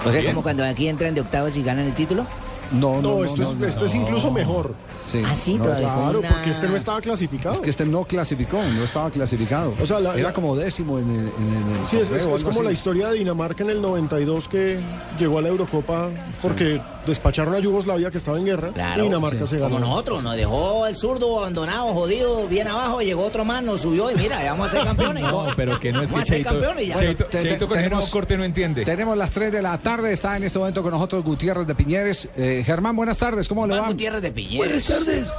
O 0.05 0.11
sea, 0.11 0.25
como 0.25 0.41
cuando 0.41 0.63
aquí 0.63 0.87
entran 0.87 1.13
de 1.13 1.21
octavos 1.21 1.55
y 1.57 1.63
ganan 1.63 1.85
el 1.85 1.95
título. 1.95 2.25
No, 2.71 3.01
No, 3.01 3.23
esto, 3.23 3.55
es, 3.61 3.69
esto 3.69 3.85
es 3.85 3.95
incluso 3.95 4.31
mejor. 4.31 4.73
Sí. 5.07 5.21
Ah, 5.25 5.35
sí, 5.35 5.57
Claro, 5.61 6.19
una- 6.19 6.29
porque 6.29 6.49
este 6.51 6.67
no 6.67 6.75
estaba 6.75 7.01
clasificado. 7.01 7.55
Es 7.55 7.61
que 7.61 7.69
este 7.69 7.85
no 7.85 8.03
clasificó, 8.05 8.61
no 8.63 8.83
estaba 8.83 9.09
clasificado. 9.11 9.73
O 9.81 9.85
sea, 9.85 9.99
la- 9.99 10.13
era 10.13 10.29
la- 10.29 10.33
como 10.33 10.55
décimo 10.55 10.97
en 10.99 11.09
el, 11.09 11.19
en 11.19 11.75
el 11.81 11.87
Sí, 11.89 11.97
es, 11.97 12.43
como 12.43 12.63
la 12.63 12.71
historia 12.71 13.09
de 13.09 13.15
Dinamarca 13.19 13.63
en 13.63 13.71
el 13.71 13.81
92 13.81 14.47
que 14.47 14.79
llegó 15.19 15.39
a 15.39 15.41
la 15.41 15.49
Eurocopa 15.49 16.09
porque 16.41 16.81
despacharon 17.05 17.53
a 17.55 17.59
Yugoslavia 17.59 18.11
que 18.11 18.19
estaba 18.19 18.37
en 18.37 18.45
guerra 18.45 18.69
Claro, 18.73 19.01
y 19.01 19.07
Dinamarca 19.07 19.45
se 19.47 19.57
ganó. 19.57 19.75
Como 19.75 19.85
nosotros, 19.87 20.23
nos 20.23 20.35
dejó 20.35 20.85
el 20.87 20.95
zurdo 20.95 21.39
abandonado, 21.39 21.93
jodido, 21.93 22.47
bien 22.47 22.67
abajo, 22.67 23.01
llegó 23.01 23.25
otro 23.25 23.43
más, 23.43 23.63
nos 23.63 23.81
subió 23.81 24.11
y 24.11 24.15
mira, 24.15 24.41
ya 24.43 24.51
vamos 24.51 24.67
a 24.67 24.71
ser 24.71 24.83
campeones. 24.85 25.23
No, 25.23 25.47
pero 25.55 25.79
que 25.79 25.91
no 25.91 26.01
es 26.03 26.09
que 26.09 26.13
Vamos 26.13 26.27
Cheito, 26.29 26.49
campeones 26.51 26.87
ya. 26.87 26.97
Cheito, 26.97 27.25
Te- 27.25 27.41
Cheito 27.41 27.67
con 27.67 27.79
el 27.79 27.89
nuevo 27.89 28.07
corte 28.09 28.37
no 28.37 28.43
entiende. 28.43 28.85
Tenemos 28.85 29.17
las 29.17 29.31
3 29.31 29.51
de 29.51 29.61
la 29.61 29.77
tarde, 29.79 30.13
está 30.13 30.37
en 30.37 30.43
este 30.43 30.59
momento 30.59 30.81
con 30.83 30.91
nosotros 30.91 31.23
Gutiérrez 31.23 31.65
de 31.67 31.75
Piñeres. 31.75 32.29
Eh, 32.35 32.60
Germán, 32.63 32.95
buenas 32.95 33.17
tardes, 33.17 33.47
¿cómo 33.47 33.65
le 33.67 33.77
va? 33.79 33.87
Gutiérrez 33.87 34.21
de 34.21 34.31
Piñeres. 34.31 34.57
Buenas 34.57 34.83
tardes. 34.85 35.31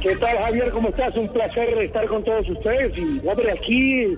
¿Qué 0.00 0.16
tal, 0.16 0.38
Javier? 0.38 0.70
¿Cómo 0.70 0.88
estás? 0.90 1.14
Un 1.16 1.28
placer 1.28 1.68
estar 1.82 2.06
con 2.06 2.22
todos 2.24 2.48
ustedes. 2.48 2.96
Y, 2.96 3.20
hombre, 3.26 3.50
aquí 3.52 4.16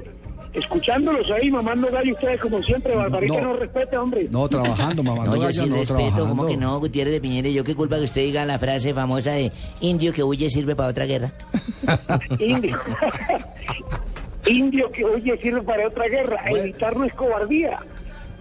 escuchándolos 0.53 1.31
ahí, 1.31 1.51
mamando 1.51 1.89
gallo 1.91 2.13
ustedes 2.13 2.41
como 2.41 2.63
siempre. 2.63 2.95
Barbarita 2.95 3.35
No. 3.35 3.41
no, 3.41 3.57
respeta, 3.57 4.03
hombre. 4.03 4.27
No, 4.31 4.49
trabajando, 4.49 5.03
mamá. 5.03 5.25
No, 5.25 5.37
yo 5.37 5.43
gallo, 5.43 5.63
sí 5.63 5.69
no, 5.69 5.77
respeto, 5.77 5.95
trabajando. 5.97 6.29
como 6.29 6.47
que 6.47 6.57
no, 6.57 6.79
Gutiérrez 6.81 7.13
de 7.15 7.21
Piñeres? 7.21 7.55
Yo 7.55 7.65
qué 7.65 7.75
culpa 7.75 7.97
que 7.97 8.05
usted 8.05 8.23
diga 8.23 8.45
la 8.45 8.59
frase 8.59 8.93
famosa 8.93 9.33
de 9.33 9.53
indio 9.81 10.13
que 10.13 10.23
huye 10.25 10.49
sirve 10.51 10.75
para 10.77 10.91
otra 10.91 11.07
guerra. 11.07 11.33
Indio. 12.39 12.79
Indio 14.47 14.91
que 14.91 15.05
oye 15.05 15.37
sirve 15.39 15.63
para 15.63 15.87
otra 15.87 16.09
guerra. 16.09 16.43
Evitar 16.51 16.97
no 16.97 17.05
es 17.05 17.13
cobardía. 17.15 17.79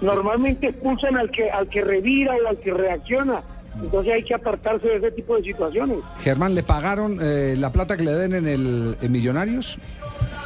Normalmente 0.02 0.68
expulsan 0.68 1.18
al 1.18 1.30
que 1.30 1.50
al 1.52 1.68
que 1.68 1.82
revira 1.82 2.34
o 2.44 2.48
al 2.50 2.58
que 2.58 2.74
reacciona. 2.74 3.44
Entonces 3.82 4.14
hay 4.14 4.24
que 4.24 4.34
apartarse 4.34 4.88
de 4.88 4.96
ese 4.98 5.12
tipo 5.12 5.36
de 5.38 5.44
situaciones. 5.44 6.00
Germán, 6.20 6.54
¿le 6.56 6.64
pagaron 6.64 7.20
eh, 7.22 7.56
la 7.58 7.72
plata 7.72 7.96
que 7.96 8.04
le 8.04 8.14
den 8.14 8.34
en 8.34 8.48
el 8.48 8.98
en 9.02 9.12
Millonarios? 9.12 9.78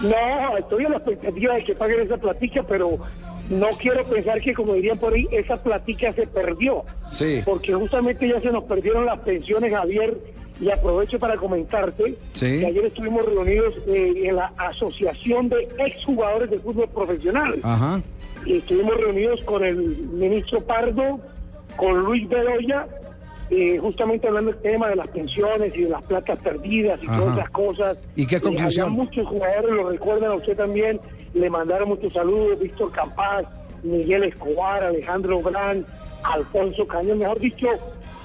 No, 0.01 0.57
estoy 0.57 0.85
a 0.85 0.89
la 0.89 0.97
expectativa 0.97 1.55
de 1.55 1.63
que 1.63 1.75
paguen 1.75 2.01
esa 2.01 2.17
platica, 2.17 2.63
pero 2.67 2.97
no 3.49 3.67
quiero 3.79 4.03
pensar 4.05 4.39
que, 4.41 4.53
como 4.53 4.73
dirían 4.73 4.97
por 4.99 5.13
ahí, 5.13 5.27
esa 5.31 5.57
platica 5.57 6.13
se 6.13 6.27
perdió. 6.27 6.83
Sí. 7.09 7.41
Porque 7.45 7.73
justamente 7.73 8.27
ya 8.27 8.39
se 8.41 8.51
nos 8.51 8.65
perdieron 8.65 9.05
las 9.05 9.19
pensiones, 9.19 9.73
Javier, 9.73 10.17
y 10.61 10.69
aprovecho 10.69 11.17
para 11.19 11.35
comentarte 11.37 12.15
Sí. 12.33 12.59
que 12.59 12.67
ayer 12.67 12.85
estuvimos 12.85 13.25
reunidos 13.25 13.73
eh, 13.87 14.13
en 14.25 14.35
la 14.35 14.51
Asociación 14.57 15.49
de 15.49 15.67
Exjugadores 15.79 16.49
de 16.51 16.59
Fútbol 16.59 16.89
Profesional. 16.89 17.55
Ajá. 17.63 18.01
Y 18.45 18.57
estuvimos 18.57 18.95
reunidos 18.97 19.41
con 19.43 19.63
el 19.63 19.77
ministro 19.77 20.61
Pardo, 20.61 21.19
con 21.77 21.99
Luis 22.01 22.27
Bedoya, 22.29 22.87
eh, 23.55 23.77
justamente 23.79 24.27
hablando 24.27 24.51
del 24.51 24.61
tema 24.61 24.89
de 24.89 24.95
las 24.95 25.07
pensiones 25.09 25.75
y 25.75 25.83
de 25.83 25.89
las 25.89 26.01
platas 26.03 26.39
perdidas 26.39 26.99
y 27.03 27.07
Ajá. 27.07 27.17
todas 27.19 27.37
esas 27.37 27.49
cosas. 27.51 27.97
¿Y 28.15 28.25
qué 28.25 28.37
Eh, 28.37 28.41
conclusión? 28.41 28.91
muchos 28.93 29.27
jugadores, 29.27 29.75
lo 29.75 29.89
recuerdan 29.89 30.31
a 30.31 30.35
usted 30.35 30.57
también, 30.57 30.99
le 31.33 31.49
mandaron 31.49 31.89
muchos 31.89 32.11
saludos, 32.13 32.59
Víctor 32.59 32.91
Campaz, 32.91 33.45
Miguel 33.83 34.23
Escobar, 34.23 34.83
Alejandro 34.83 35.41
Gran, 35.41 35.85
Alfonso 36.23 36.87
Cañón, 36.87 37.19
mejor 37.19 37.39
dicho, 37.39 37.67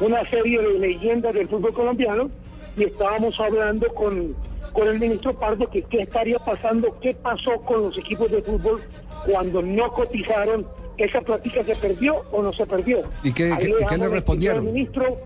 una 0.01 0.25
serie 0.31 0.61
de 0.63 0.79
leyendas 0.79 1.35
del 1.35 1.49
fútbol 1.49 1.73
colombiano, 1.73 2.31
y 2.77 2.85
estábamos 2.85 3.39
hablando 3.41 3.89
con, 3.95 4.37
con 4.73 4.87
el 4.89 5.01
ministro 5.01 5.35
Pardo 5.39 5.69
que 5.69 5.83
qué 5.83 6.03
estaría 6.03 6.39
pasando, 6.39 6.97
qué 7.01 7.13
pasó 7.15 7.57
con 7.63 7.83
los 7.83 7.99
equipos 7.99 8.31
de 8.31 8.41
fútbol 8.43 8.81
cuando 9.27 9.61
no 9.63 9.91
cotizaron, 9.93 10.65
esa 11.05 11.21
plática 11.21 11.63
se 11.65 11.75
perdió 11.77 12.17
o 12.33 12.43
no 12.43 12.53
se 12.53 12.67
perdió. 12.67 13.03
¿Y 13.23 13.33
qué- 13.33 13.55
qué- 13.59 13.69
y 13.69 13.73
qué 13.73 13.75
dejamos 13.79 13.99
le 14.01 14.05
el 14.07 14.13
respondieron? 14.13 14.59
señor 14.61 14.73
ministro 14.75 15.17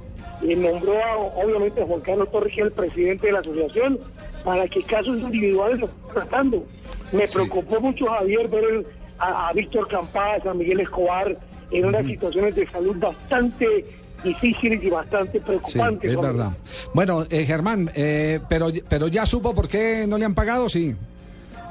eh, 0.42 0.56
nombró 0.56 0.92
a, 1.04 1.16
obviamente 1.44 1.82
a 1.82 1.86
Juan 1.86 2.00
Carlos 2.00 2.30
Torres, 2.32 2.52
el 2.58 2.72
presidente 2.72 3.26
de 3.28 3.32
la 3.34 3.38
asociación, 3.40 3.98
para 4.44 4.66
que 4.68 4.82
casos 4.82 5.18
individuales 5.20 5.78
lo 5.80 5.86
estén 5.86 6.12
tratando. 6.14 6.64
Me 7.12 7.28
preocupó 7.28 7.80
mucho, 7.80 8.06
Javier, 8.06 8.48
ver 8.48 8.64
el- 8.64 8.86
a, 9.18 9.48
a 9.48 9.52
Víctor 9.52 9.86
Campaz, 9.88 10.44
a 10.46 10.52
Miguel 10.54 10.80
Escobar, 10.80 11.36
en 11.70 11.84
unas 11.84 12.04
situaciones 12.04 12.54
de 12.56 12.66
salud 12.68 12.96
bastante 12.98 13.84
difíciles 14.24 14.82
y 14.82 14.90
bastante 14.90 15.38
Sí, 15.38 15.44
preocupantes. 15.44 16.10
es 16.10 16.20
verdad. 16.20 16.50
Bueno, 16.92 17.24
eh, 17.30 17.44
Germán, 17.44 17.90
eh, 17.94 18.40
pero, 18.48 18.68
pero 18.88 19.08
ya 19.08 19.24
supo 19.26 19.54
por 19.54 19.68
qué 19.68 20.06
no 20.08 20.18
le 20.18 20.24
han 20.24 20.34
pagado, 20.34 20.68
sí. 20.68 20.94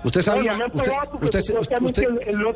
Usted 0.04 0.22
sabía, 0.22 0.58
usted, 0.74 0.92
usted, 1.22 1.40
usted- 1.82 2.08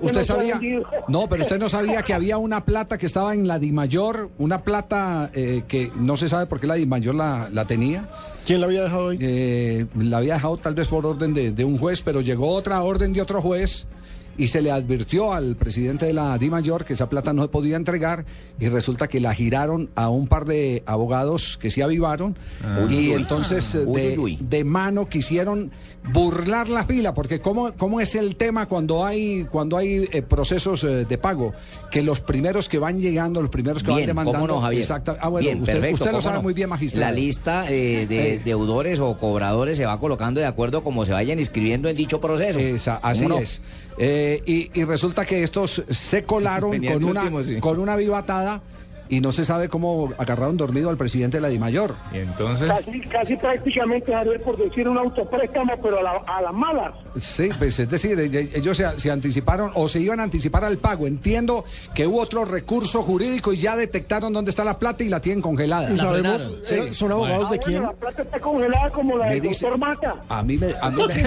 no 0.02 0.24
sabía, 0.24 0.60
no, 1.08 1.28
pero 1.30 1.44
usted 1.44 1.60
no 1.60 1.70
sabía 1.70 2.02
que 2.02 2.14
había 2.14 2.38
una 2.38 2.66
plata 2.66 2.98
que 2.98 3.06
estaba 3.06 3.34
en 3.34 3.48
la 3.48 3.60
Dimayor, 3.60 4.30
una 4.40 4.64
plata 4.64 5.30
eh, 5.34 5.64
que 5.68 5.92
no 5.96 6.18
se 6.18 6.28
sabe 6.28 6.48
por 6.48 6.60
qué 6.60 6.68
la 6.68 6.76
Dimayor 6.76 7.14
la, 7.14 7.50
la 7.52 7.66
tenía. 7.66 8.06
¿Quién 8.46 8.62
la 8.62 8.68
había 8.68 8.84
dejado 8.84 9.10
ahí? 9.10 9.88
la 9.96 10.18
había 10.18 10.36
dejado 10.36 10.58
tal 10.58 10.76
vez 10.76 10.88
por 10.88 11.06
orden 11.06 11.34
de, 11.34 11.52
de 11.52 11.66
un 11.66 11.78
juez, 11.78 12.02
pero 12.02 12.22
llegó 12.22 12.50
otra 12.54 12.82
orden 12.84 13.14
de 13.14 13.22
otro 13.22 13.42
juez 13.42 13.88
y 14.38 14.48
se 14.50 14.62
le 14.62 14.72
advirtió 14.72 15.34
al 15.34 15.56
presidente 15.56 16.06
de 16.06 16.14
la 16.14 16.38
DIMAYOR 16.38 16.86
que 16.86 16.94
esa 16.94 17.10
plata 17.10 17.34
no 17.34 17.42
se 17.44 17.48
podía 17.50 17.76
entregar 17.78 18.26
y 18.60 18.68
resulta 18.70 19.08
que 19.08 19.20
la 19.20 19.34
giraron 19.34 19.90
a 19.96 20.10
un 20.10 20.28
par 20.28 20.46
de 20.46 20.84
abogados 20.86 21.58
que 21.58 21.70
se 21.70 21.84
avivaron 21.84 22.38
Ah. 22.64 22.86
y 22.90 23.10
Uy, 23.10 23.12
entonces 23.14 23.76
Uy, 23.86 24.38
de, 24.42 24.64
mano 24.64 25.08
quisieron 25.08 25.72
burlar 26.14 26.70
la 26.70 26.84
fila 26.84 27.14
porque 27.14 27.40
cómo, 27.42 27.74
cómo 27.78 28.00
es 28.02 28.16
el 28.16 28.36
tema 28.36 28.68
cuando 28.68 29.04
hay 29.06 29.46
cuando 29.52 29.78
hay 29.78 30.08
eh, 30.12 30.22
procesos 30.22 30.84
eh, 30.84 31.06
de 31.06 31.18
pago 31.18 31.52
que 31.90 32.02
los 32.04 32.22
primeros 32.22 32.70
que 32.70 32.78
van 32.78 33.00
llegando 33.00 33.42
los 33.42 33.50
primeros 33.50 33.82
que 33.84 33.90
van 33.92 34.06
demandando 34.06 34.40
cómo 34.42 34.54
no, 34.56 34.62
Javier. 34.62 34.82
exacta- 34.84 35.18
ah, 35.20 35.30
bueno, 35.30 35.46
Bien, 35.48 35.60
usted, 35.62 35.74
perfecto, 35.74 36.04
usted 36.04 36.12
lo 36.12 36.22
sabe 36.22 36.36
no. 36.38 36.44
muy 36.44 36.54
bien 36.54 36.70
magistrado 36.70 37.06
La 37.06 37.12
lista 37.20 37.66
eh, 37.70 38.06
de 38.08 38.36
Eh. 38.36 38.42
deudores 38.44 39.00
o 39.00 39.18
cobradores 39.18 39.78
se 39.78 39.86
va 39.86 40.00
colocando 40.00 40.40
de 40.40 40.46
acuerdo 40.46 40.84
como 40.84 41.06
se 41.06 41.12
vayan 41.14 41.40
inscribiendo 41.40 41.90
en 41.90 41.96
dicho 41.96 42.20
proceso. 42.22 42.60
Esa, 42.60 42.96
así 42.98 43.26
es. 43.42 43.62
Eh, 43.98 44.42
y, 44.46 44.72
y 44.80 44.84
resulta 44.84 45.26
que 45.26 45.44
estos 45.44 45.84
se 45.90 46.24
colaron 46.24 46.72
Venía 46.72 46.94
con 46.94 47.04
una, 47.06 47.22
último, 47.22 47.44
sí. 47.44 47.60
con 47.60 47.80
una 47.80 47.96
vivatada 47.96 48.62
y 49.10 49.22
no 49.22 49.32
se 49.32 49.44
sabe 49.46 49.70
cómo 49.70 50.12
agarraron 50.18 50.58
dormido 50.58 50.90
al 50.90 50.98
presidente 50.98 51.38
de 51.38 51.42
la 51.42 51.48
DIMAYOR. 51.50 51.94
Y 52.14 52.18
entonces. 52.18 52.68
Casi, 52.68 53.00
casi 53.02 53.36
prácticamente, 53.36 54.12
Javier, 54.14 54.42
por 54.42 54.58
decir 54.58 54.88
un 54.90 54.98
autopréstamo, 54.98 55.74
pero 55.82 56.00
a, 56.00 56.04
la- 56.04 56.24
a 56.28 56.42
las 56.42 56.54
malas. 56.54 56.94
Sí, 57.18 57.50
pues 57.58 57.80
es 57.80 57.90
decir, 57.90 58.20
eh, 58.20 58.52
ellos 58.54 58.76
se, 58.78 59.00
se 59.00 59.12
anticiparon 59.12 59.72
o 59.76 59.88
se 59.88 60.00
iban 60.00 60.20
a 60.20 60.24
anticipar 60.24 60.64
al 60.66 60.78
pago. 60.78 61.08
Entiendo 61.08 61.66
que 61.94 62.08
hubo 62.08 62.20
otro 62.20 62.46
recurso 62.46 63.04
jurídico 63.04 63.54
y 63.54 63.58
ya 63.58 63.76
detectaron 63.76 64.34
dónde 64.34 64.50
está 64.50 64.64
la 64.64 64.78
plata 64.80 65.04
y 65.04 65.10
la 65.10 65.20
tienen 65.20 65.42
congelada. 65.42 65.92
¿Y 65.92 65.98
sabemos, 65.98 66.50
Sí. 66.64 66.94
son 66.94 67.12
abogados 67.12 67.50
de 67.52 67.56
Ah, 67.58 67.60
quién? 67.64 67.78
bueno, 67.82 67.94
la 67.94 68.00
plata 68.00 68.22
está 68.24 68.40
congelada 68.40 68.90
como 68.90 69.18
la 69.18 69.26
Me 69.28 69.34
del 69.34 69.42
dice- 69.42 69.66
doctor 69.70 69.80
Mata. 69.80 70.16
A 70.30 70.44
mí, 70.44 70.58
me, 70.58 70.68
a, 70.82 70.90
mí 70.90 71.02
me, 71.08 71.24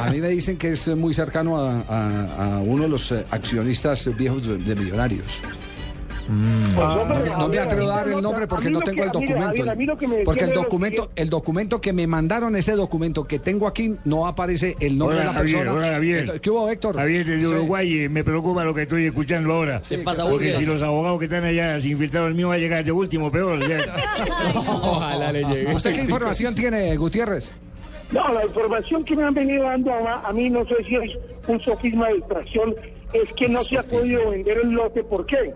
a 0.00 0.10
mí 0.10 0.20
me 0.20 0.28
dicen 0.28 0.56
que 0.56 0.72
es 0.72 0.86
muy 0.96 1.12
cercano 1.12 1.56
a, 1.56 1.80
a- 1.88 2.44
a 2.56 2.58
uno 2.60 2.84
de 2.84 2.88
los 2.88 3.10
eh, 3.12 3.24
accionistas 3.30 4.08
viejos 4.16 4.46
de, 4.46 4.56
de 4.58 4.76
Millonarios. 4.76 5.40
No, 6.30 7.04
me- 7.04 7.28
no 7.30 7.48
me 7.48 7.58
atrevo 7.58 7.90
a 7.90 7.96
dar 7.96 8.08
el 8.08 8.22
nombre 8.22 8.46
porque 8.46 8.70
no 8.70 8.80
tengo 8.80 9.02
que- 9.20 9.32
el 9.32 9.38
mire, 9.76 9.86
documento. 9.86 10.24
Porque 10.24 10.44
el 10.44 10.52
documento, 10.52 11.10
el 11.16 11.28
documento 11.30 11.80
que 11.80 11.92
me 11.92 12.06
mandaron, 12.06 12.54
ese 12.56 12.72
documento 12.72 13.24
que 13.24 13.38
tengo 13.38 13.66
aquí, 13.66 13.96
no 14.04 14.26
aparece 14.26 14.76
el 14.80 14.96
nombre 14.96 15.16
Hola, 15.16 15.26
de 15.26 15.32
la 15.32 15.38
Javier, 15.38 15.56
persona. 15.58 15.78
hola, 15.78 15.92
Javier. 15.94 16.18
Entonces, 16.18 16.40
¿Qué 16.40 16.50
hubo, 16.50 16.68
Héctor? 16.70 16.96
Javier 16.96 17.26
desde 17.26 17.40
Sí. 17.40 17.46
Uruguay, 17.46 17.98
eh, 18.04 18.08
me 18.08 18.22
preocupa 18.24 18.64
lo 18.64 18.72
que 18.74 18.82
estoy 18.82 19.06
escuchando 19.06 19.52
ahora. 19.52 19.82
¿Qué 19.86 19.98
pasa, 19.98 20.28
Porque 20.28 20.52
si 20.52 20.64
los 20.64 20.80
abogados 20.82 21.18
que 21.18 21.24
están 21.24 21.44
allá 21.44 21.78
se 21.80 21.88
infiltraron 21.88 22.28
el 22.30 22.34
mío 22.36 22.48
va 22.48 22.54
a 22.54 22.58
llegar 22.58 22.84
de 22.84 22.92
último, 22.92 23.30
peor. 23.30 23.58
Ojalá 24.56 25.32
le 25.32 25.44
llegue. 25.44 25.74
¿Usted 25.74 25.94
qué 25.94 26.00
información 26.02 26.54
tiene, 26.54 26.96
Gutiérrez? 26.96 27.52
No, 28.12 28.32
la 28.32 28.44
información 28.44 29.04
que 29.04 29.14
me 29.16 29.22
han 29.22 29.34
venido 29.34 29.64
dando 29.64 29.92
a, 29.92 30.28
a 30.28 30.32
mí, 30.32 30.50
no 30.50 30.64
sé 30.66 30.74
si 30.86 30.96
es 30.96 31.10
un 31.46 31.60
sofisma 31.60 32.08
de 32.08 32.14
distracción, 32.14 32.74
es 33.12 33.32
que 33.34 33.48
no 33.48 33.62
se 33.62 33.78
ha 33.78 33.82
podido 33.84 34.30
vender 34.30 34.58
el 34.64 34.70
lote. 34.70 35.04
¿Por 35.04 35.26
qué? 35.26 35.52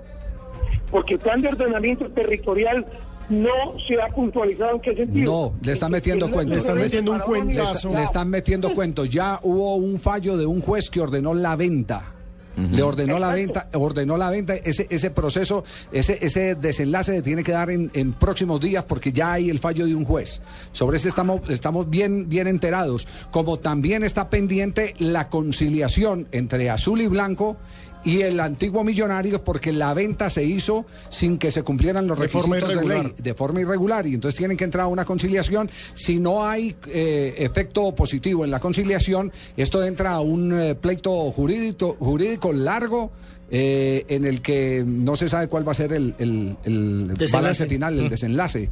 Porque 0.95 1.15
el 1.15 1.21
plan 1.21 1.43
de 1.43 1.49
ordenamiento 1.49 2.09
territorial 2.11 2.87
no 3.29 3.77
se 3.87 4.01
ha 4.01 4.07
puntualizado 4.15 4.77
en 4.77 4.81
qué 4.81 4.95
sentido. 4.95 5.33
No, 5.51 5.55
le 5.61 5.73
están 5.73 5.91
metiendo 5.91 6.31
cuentos. 6.31 6.53
le 6.55 6.61
están 6.61 6.77
metiendo 6.79 7.11
un 7.11 7.19
Le, 7.19 7.25
cuentazo. 7.25 7.89
está- 7.89 7.99
le 7.99 8.05
están 8.05 8.29
metiendo 8.31 8.73
cuentos. 8.75 9.09
Ya 9.11 9.41
hubo 9.43 9.75
un 9.75 9.99
fallo 9.99 10.37
de 10.37 10.47
un 10.47 10.61
juez 10.61 10.89
que 10.89 11.01
ordenó 11.01 11.35
la 11.35 11.57
venta. 11.57 12.11
Le 12.57 12.85
ordenó 12.85 13.19
la 13.19 13.33
venta, 13.33 13.69
ordenó 13.73 14.17
la 14.17 14.31
venta, 14.31 14.55
ese, 14.55 14.87
ese 14.89 15.11
proceso, 15.11 15.65
ese, 15.91 16.25
ese 16.25 16.55
desenlace 16.55 17.17
se 17.17 17.23
tiene 17.23 17.43
que 17.43 17.51
dar 17.51 17.69
en, 17.69 17.91
en 17.95 18.13
próximos 18.13 18.61
días 18.61 18.85
porque 18.85 19.11
ya 19.11 19.33
hay 19.33 19.51
el 19.51 19.59
fallo 19.59 19.85
de 19.87 19.93
un 19.97 20.05
juez. 20.05 20.41
Sobre 20.71 20.99
ese 20.99 21.09
estamos, 21.09 21.41
estamos 21.51 21.91
bien, 21.91 22.29
bien 22.29 22.47
enterados. 22.47 23.09
Como 23.33 23.59
también 23.59 24.05
está 24.05 24.31
pendiente 24.31 24.95
la 25.01 25.29
conciliación 25.31 26.29
entre 26.31 26.71
azul 26.71 27.01
y 27.01 27.09
blanco 27.09 27.57
y 28.05 28.21
el 28.23 28.39
antiguo 28.41 28.85
Millonarios 28.85 29.41
porque 29.41 29.73
la 29.73 29.95
venta 29.95 30.29
se 30.31 30.45
hizo 30.45 30.85
sin 31.09 31.39
que 31.39 31.51
se 31.51 31.63
cumplieran 31.63 32.07
los 32.07 32.19
De 32.19 32.29
forma 32.29 32.57
requisitos 32.57 32.83
de 32.89 32.95
ley 33.03 33.15
de 33.19 33.35
forma 33.35 33.61
irregular 33.61 34.07
y 34.07 34.15
entonces 34.15 34.37
tienen 34.39 34.57
que 34.57 34.65
entrar 34.65 34.85
a 34.85 34.89
una 34.89 35.05
conciliación. 35.05 35.71
Si 35.95 36.19
no 36.21 36.47
hay 36.47 36.77
eh, 36.89 37.35
efecto 37.39 37.95
positivo 37.95 38.45
en 38.45 38.51
la 38.51 38.61
conciliación, 38.61 39.33
esto 39.57 39.85
entra 39.85 40.13
a 40.13 40.21
un 40.21 40.53
eh, 40.59 40.75
pleito 40.75 41.33
jurídico, 41.33 41.97
jurídico 41.99 42.53
largo. 42.53 43.11
eh, 43.51 44.07
en 44.09 44.25
el 44.25 44.41
que 44.41 44.83
no 44.87 45.15
se 45.17 45.29
sabe 45.29 45.49
cuál 45.49 45.69
va 45.69 45.73
a 45.73 45.75
ser 45.75 45.93
el, 45.93 46.15
el- 46.19 46.57
el 46.65 47.13
balance 47.31 47.67
final, 47.67 47.99
el 48.01 48.09
desenlace. 48.09 48.71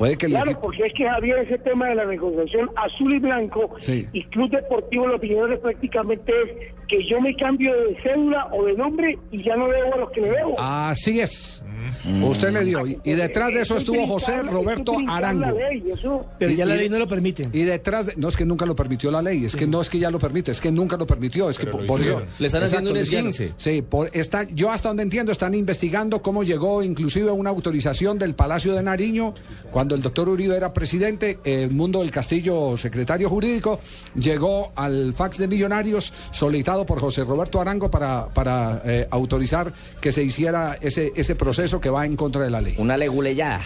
Puede 0.00 0.16
que 0.16 0.26
Claro, 0.28 0.50
equipo- 0.50 0.60
porque 0.62 0.82
es 0.84 0.92
que 0.94 1.06
Javier, 1.06 1.38
ese 1.46 1.58
tema 1.58 1.88
de 1.90 1.94
la 1.94 2.06
negociación 2.06 2.70
azul 2.74 3.14
y 3.14 3.18
blanco 3.18 3.74
Sí. 3.80 4.06
y 4.14 4.24
Club 4.24 4.50
Deportivo 4.50 5.06
Los 5.06 5.20
Piñones 5.20 5.58
prácticamente 5.60 6.32
es 6.42 6.74
que 6.88 7.06
yo 7.06 7.20
me 7.20 7.36
cambio 7.36 7.70
de 7.74 7.96
cédula 8.02 8.48
o 8.52 8.64
de 8.64 8.72
nombre 8.74 9.18
y 9.30 9.44
ya 9.44 9.54
no 9.56 9.68
debo 9.68 9.94
a 9.94 9.98
los 9.98 10.10
que 10.10 10.22
le 10.22 10.30
debo. 10.30 10.54
Así 10.58 11.20
es. 11.20 11.62
Usted 12.22 12.50
le 12.52 12.64
dio. 12.64 12.86
Y, 12.86 12.98
y 13.04 13.12
detrás 13.14 13.52
de 13.52 13.60
eso 13.62 13.76
estuvo 13.76 14.02
es 14.02 14.08
José 14.08 14.42
Roberto 14.42 14.92
Arango. 15.08 15.40
la 15.46 15.52
ley, 15.52 15.82
eso- 15.92 16.20
Pero 16.38 16.52
ya 16.52 16.64
Y- 16.64 16.68
la 16.68 16.76
ley 16.76 16.88
no 16.88 16.98
lo 16.98 17.06
permite. 17.08 17.44
Y 17.52 17.62
detrás 17.64 18.06
de, 18.06 18.14
no 18.16 18.28
es 18.28 18.36
que 18.36 18.44
nunca 18.44 18.64
lo 18.66 18.74
permitió 18.76 19.10
la 19.10 19.20
ley, 19.22 19.44
es 19.44 19.54
que 19.56 19.66
no 19.66 19.80
es 19.80 19.90
que 19.90 19.98
ya 19.98 20.10
lo 20.10 20.18
permite, 20.18 20.50
es 20.50 20.60
que 20.60 20.70
nunca 20.72 20.96
lo 20.96 21.06
permitió, 21.06 21.50
es 21.50 21.58
que 21.58 21.66
por, 21.66 21.84
por 21.86 22.00
eso. 22.00 22.22
Le 22.38 22.46
están 22.46 22.62
haciendo 22.62 22.90
un 22.90 22.96
hicieron. 22.96 23.28
esguince. 23.28 23.54
Sí, 23.56 23.82
por, 23.82 24.08
está, 24.12 24.44
yo 24.44 24.70
hasta 24.70 24.88
donde 24.88 25.02
entiendo 25.02 25.32
están 25.32 25.54
investigando 25.54 26.22
cómo 26.22 26.42
llegó 26.44 26.82
inclusive 26.82 27.30
una 27.30 27.50
autorización 27.50 28.18
del 28.18 28.34
Palacio 28.34 28.72
de 28.74 28.82
Nariño 28.82 29.34
cuando 29.70 29.89
el 29.94 30.02
doctor 30.02 30.28
Uribe 30.28 30.56
era 30.56 30.72
presidente, 30.72 31.38
el 31.44 31.70
Mundo 31.70 32.00
del 32.00 32.10
Castillo, 32.10 32.76
secretario 32.76 33.28
jurídico, 33.28 33.80
llegó 34.14 34.72
al 34.76 35.14
fax 35.14 35.38
de 35.38 35.48
Millonarios 35.48 36.12
solicitado 36.30 36.84
por 36.86 37.00
José 37.00 37.24
Roberto 37.24 37.60
Arango 37.60 37.90
para, 37.90 38.26
para 38.28 38.82
eh, 38.84 39.06
autorizar 39.10 39.72
que 40.00 40.12
se 40.12 40.22
hiciera 40.22 40.76
ese, 40.80 41.12
ese 41.14 41.34
proceso 41.34 41.80
que 41.80 41.90
va 41.90 42.06
en 42.06 42.16
contra 42.16 42.42
de 42.42 42.50
la 42.50 42.60
ley. 42.60 42.74
Una 42.78 42.96
leguleyada 42.96 43.60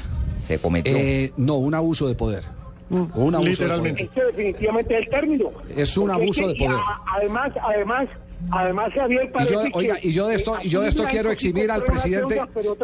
se 0.49 0.59
cometió. 0.59 0.95
Eh, 0.97 1.33
no, 1.37 1.55
un 1.57 1.75
abuso 1.75 2.07
de 2.09 2.15
poder. 2.15 2.45
Un 2.91 3.35
abuso 3.35 3.51
Literalmente. 3.51 4.03
de 4.05 4.09
poder. 4.11 4.25
Este 4.29 4.37
definitivamente 4.37 4.95
es 4.95 5.01
el 5.05 5.09
término. 5.11 5.51
Es 5.75 5.97
un 5.97 6.09
Porque 6.09 6.23
abuso 6.23 6.41
que- 6.43 6.49
de 6.49 6.55
poder. 6.57 6.73
a- 6.81 7.17
además, 7.17 7.53
además, 7.63 8.09
además, 8.51 8.93
Javier, 8.95 9.31
Y 9.41 9.47
yo, 9.53 9.63
que- 9.63 9.71
oiga, 9.75 9.99
y 10.03 10.13
yo 10.13 10.27
de 10.27 10.35
esto, 10.37 10.55
y 10.63 10.69
yo 10.69 10.81
de 10.83 10.89
esto 10.89 11.05
quiero 11.11 11.31
eximir 11.31 11.71
al 11.71 11.85
presidente, 11.85 12.41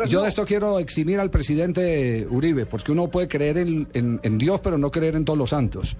yo 0.09 0.23
de 0.23 0.29
esto 0.29 0.45
quiero 0.45 0.79
eximir 0.79 1.21
al 1.21 1.31
presidente 1.31 2.27
Uribe, 2.31 2.67
porque 2.67 2.93
uno 2.93 3.09
puede 3.09 3.29
creer 3.29 3.59
en, 3.59 3.89
en- 3.93 4.21
en 4.23 4.39
Dios, 4.39 4.61
pero 4.61 4.79
no 4.79 4.91
creer 4.91 5.17
en 5.17 5.25
todos 5.25 5.39
los 5.39 5.51
santos. 5.51 5.97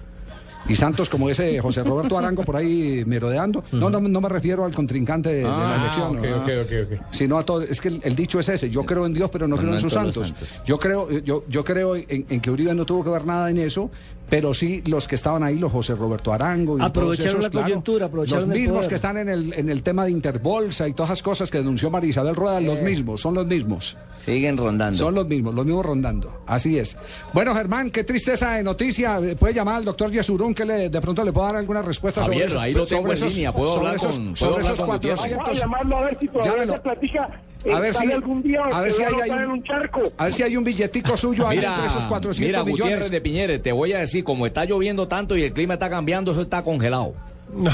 Y 0.69 0.75
santos 0.75 1.09
como 1.09 1.27
ese 1.27 1.59
José 1.59 1.83
Roberto 1.83 2.19
Arango 2.19 2.43
por 2.45 2.55
ahí 2.55 3.03
merodeando. 3.07 3.63
No, 3.71 3.89
no, 3.89 3.99
no 3.99 4.21
me 4.21 4.29
refiero 4.29 4.63
al 4.63 4.75
contrincante 4.75 5.29
de, 5.29 5.35
de 5.37 5.43
la 5.43 5.73
Ah, 5.73 5.79
elección. 5.81 6.19
ok, 6.19 6.23
¿no? 6.23 6.37
ok, 6.43 6.49
ok, 6.65 6.99
ok. 6.99 7.05
Sino 7.09 7.39
a 7.39 7.43
todo. 7.43 7.63
Es 7.63 7.81
que 7.81 7.87
el, 7.87 7.99
el 8.03 8.15
dicho 8.15 8.39
es 8.39 8.47
ese. 8.47 8.69
Yo 8.69 8.83
creo 8.85 9.07
en 9.07 9.13
Dios, 9.15 9.31
pero 9.31 9.47
no, 9.47 9.55
No, 9.55 9.59
creo 9.59 9.71
no 9.71 9.77
en 9.77 9.81
sus 9.81 9.91
santos. 9.91 10.27
santos. 10.27 10.61
Yo 10.63 10.77
creo, 10.77 11.09
yo, 11.21 11.45
yo 11.49 11.63
creo 11.63 11.95
en, 11.95 12.27
en 12.29 12.39
que 12.39 12.51
Uribe 12.51 12.75
no 12.75 12.85
tuvo 12.85 13.03
que 13.03 13.09
ver 13.09 13.25
nada 13.25 13.49
en 13.49 13.57
eso, 13.57 13.89
pero 14.31 14.53
sí 14.53 14.81
los 14.87 15.07
que 15.07 15.15
estaban 15.15 15.43
ahí, 15.43 15.59
los 15.59 15.71
José 15.71 15.93
Roberto 15.93 16.31
Arango. 16.33 16.79
Y 16.79 16.81
Aprovecharon 16.81 17.17
todos 17.17 17.19
esos, 17.25 17.43
la 17.43 17.49
claro, 17.51 17.65
coyuntura, 17.67 18.05
aprovecharon 18.07 18.47
Los 18.47 18.55
el 18.55 18.61
mismos 18.61 18.77
poder. 18.77 18.89
que 18.89 18.95
están 18.95 19.17
en 19.17 19.29
el, 19.29 19.53
en 19.53 19.69
el 19.69 19.83
tema 19.83 20.05
de 20.05 20.11
Interbolsa 20.11 20.87
y 20.87 20.93
todas 20.93 21.09
esas 21.11 21.21
cosas 21.21 21.51
que 21.51 21.57
denunció 21.57 21.89
María 21.91 22.09
Isabel 22.09 22.33
Rueda, 22.35 22.61
los 22.61 22.81
mismos, 22.81 23.19
son 23.21 23.35
los 23.35 23.45
mismos. 23.45 23.97
Siguen 24.19 24.55
rondando. 24.57 24.97
Son 24.97 25.13
los 25.13 25.27
mismos, 25.27 25.53
los 25.53 25.65
mismos 25.65 25.85
rondando. 25.85 26.43
Así 26.47 26.79
es. 26.79 26.97
Bueno, 27.33 27.53
Germán, 27.53 27.91
qué 27.91 28.03
tristeza 28.05 28.51
de 28.53 28.63
noticia. 28.63 29.17
Eh, 29.19 29.35
Puede 29.35 29.53
llamar 29.53 29.75
al 29.75 29.85
doctor 29.85 30.09
Yesurún 30.11 30.53
que 30.53 30.63
le, 30.63 30.89
de 30.89 31.01
pronto 31.01 31.23
le 31.25 31.33
pueda 31.33 31.47
dar 31.47 31.57
alguna 31.57 31.81
respuesta 31.81 32.23
Javier, 32.23 32.49
sobre 32.49 32.51
eso. 32.51 32.59
ahí 32.61 32.73
lo 32.73 32.85
tengo 32.85 33.11
en 33.11 33.19
línea. 33.27 33.51
¿Puedo 33.53 33.73
hablar 33.77 33.95
esos, 33.95 34.15
con- 34.15 34.23
puedo 34.25 34.35
sobre 34.37 34.53
hablar 34.55 34.73
esos 34.73 34.79
con 34.85 34.95
Gutiérrez? 34.95 35.19
400. 35.19 35.37
Vamos 35.45 35.57
a 35.57 35.61
llamarlo 35.61 35.97
a 35.97 36.01
ver 36.05 36.17
si 36.19 36.27
todavía 36.29 36.79
platica 36.79 37.41
A 37.73 37.79
ver 37.79 37.93
si- 37.93 38.11
algún 38.11 38.41
día 38.41 38.61
a 38.71 38.81
ver 38.81 38.91
si 38.93 39.03
hay- 39.03 39.29
un- 39.29 39.51
un 39.51 39.63
charco. 39.63 40.01
A 40.17 40.23
ver 40.25 40.33
si 40.33 40.43
hay 40.43 40.57
un 40.57 40.63
billetico 40.63 41.15
suyo 41.17 41.47
ahí 41.47 41.57
entre 41.59 41.85
esos 41.87 42.05
400 42.05 42.39
mira, 42.47 42.63
millones. 42.63 42.81
Gutiérrez 42.81 43.11
de 43.11 43.21
Piñeres, 43.21 43.61
te 43.61 43.71
voy 43.71 43.93
a 43.93 43.99
decir, 43.99 44.23
como 44.23 44.45
está 44.47 44.65
lloviendo 44.65 45.07
tanto 45.07 45.37
y 45.37 45.43
el 45.43 45.53
clima 45.53 45.73
está 45.75 45.89
cambiando, 45.89 46.31
eso 46.31 46.41
está 46.41 46.63
congelado. 46.63 47.13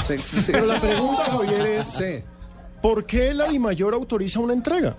Sí, 0.06 0.18
sí, 0.18 0.40
sí. 0.42 0.52
Pero 0.52 0.66
la 0.66 0.80
pregunta, 0.80 1.24
Javier, 1.24 1.66
es 1.66 1.86
Sí. 1.86 2.22
¿por 2.82 3.04
qué 3.06 3.32
la 3.32 3.48
DIMAYOR 3.48 3.94
autoriza 3.94 4.40
una 4.40 4.52
entrega? 4.52 4.96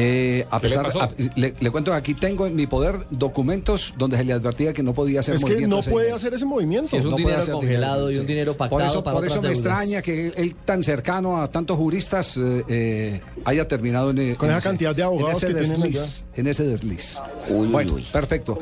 Eh, 0.00 0.46
a 0.50 0.60
¿Qué 0.60 0.68
le 0.68 0.74
pesar, 0.74 0.84
pasó? 0.86 1.02
a- 1.02 1.10
le, 1.36 1.54
le 1.58 1.70
cuento 1.70 1.90
que 1.90 1.96
aquí 1.96 2.14
tengo 2.14 2.46
en 2.46 2.54
mi 2.54 2.66
poder 2.66 2.94
documentos 3.10 3.94
donde 3.98 4.16
se 4.16 4.24
le 4.24 4.32
advertía 4.32 4.72
que 4.72 4.82
no 4.82 4.94
podía 4.94 5.20
hacer 5.20 5.34
Es 5.34 5.44
que 5.44 5.66
no 5.66 5.80
puede 5.82 6.12
hacer 6.12 6.34
ese 6.34 6.44
movimiento. 6.44 6.96
Es 6.96 7.04
un 7.04 7.12
no 7.12 7.16
dinero 7.16 7.44
congelado 7.50 8.10
y 8.10 8.18
un 8.18 8.26
dinero 8.26 8.52
Por 8.56 8.68
pactado 8.68 8.90
eso, 8.90 9.02
para 9.04 9.16
por 9.16 9.26
eso 9.26 9.42
me 9.42 9.48
extraña 9.50 10.00
que 10.02 10.28
él, 10.28 10.34
él 10.36 10.54
tan 10.64 10.82
cercano 10.82 11.40
a 11.42 11.48
tantos 11.50 11.76
juristas 11.76 12.36
eh, 12.36 12.64
eh, 12.68 13.20
haya 13.44 13.66
terminado 13.66 14.10
en, 14.10 14.34
Con 14.36 14.50
en 14.50 14.56
esa 14.56 14.68
cantidad 14.68 14.94
de 14.94 15.02
abogados 15.02 15.42
en 15.42 15.56
ese 15.56 15.66
que 15.66 15.74
desliz, 15.80 16.24
en 16.36 16.46
ese 16.46 16.64
desliz. 16.64 17.18
Uy, 17.48 17.66
bueno, 17.68 17.94
uy. 17.94 18.06
perfecto. 18.12 18.58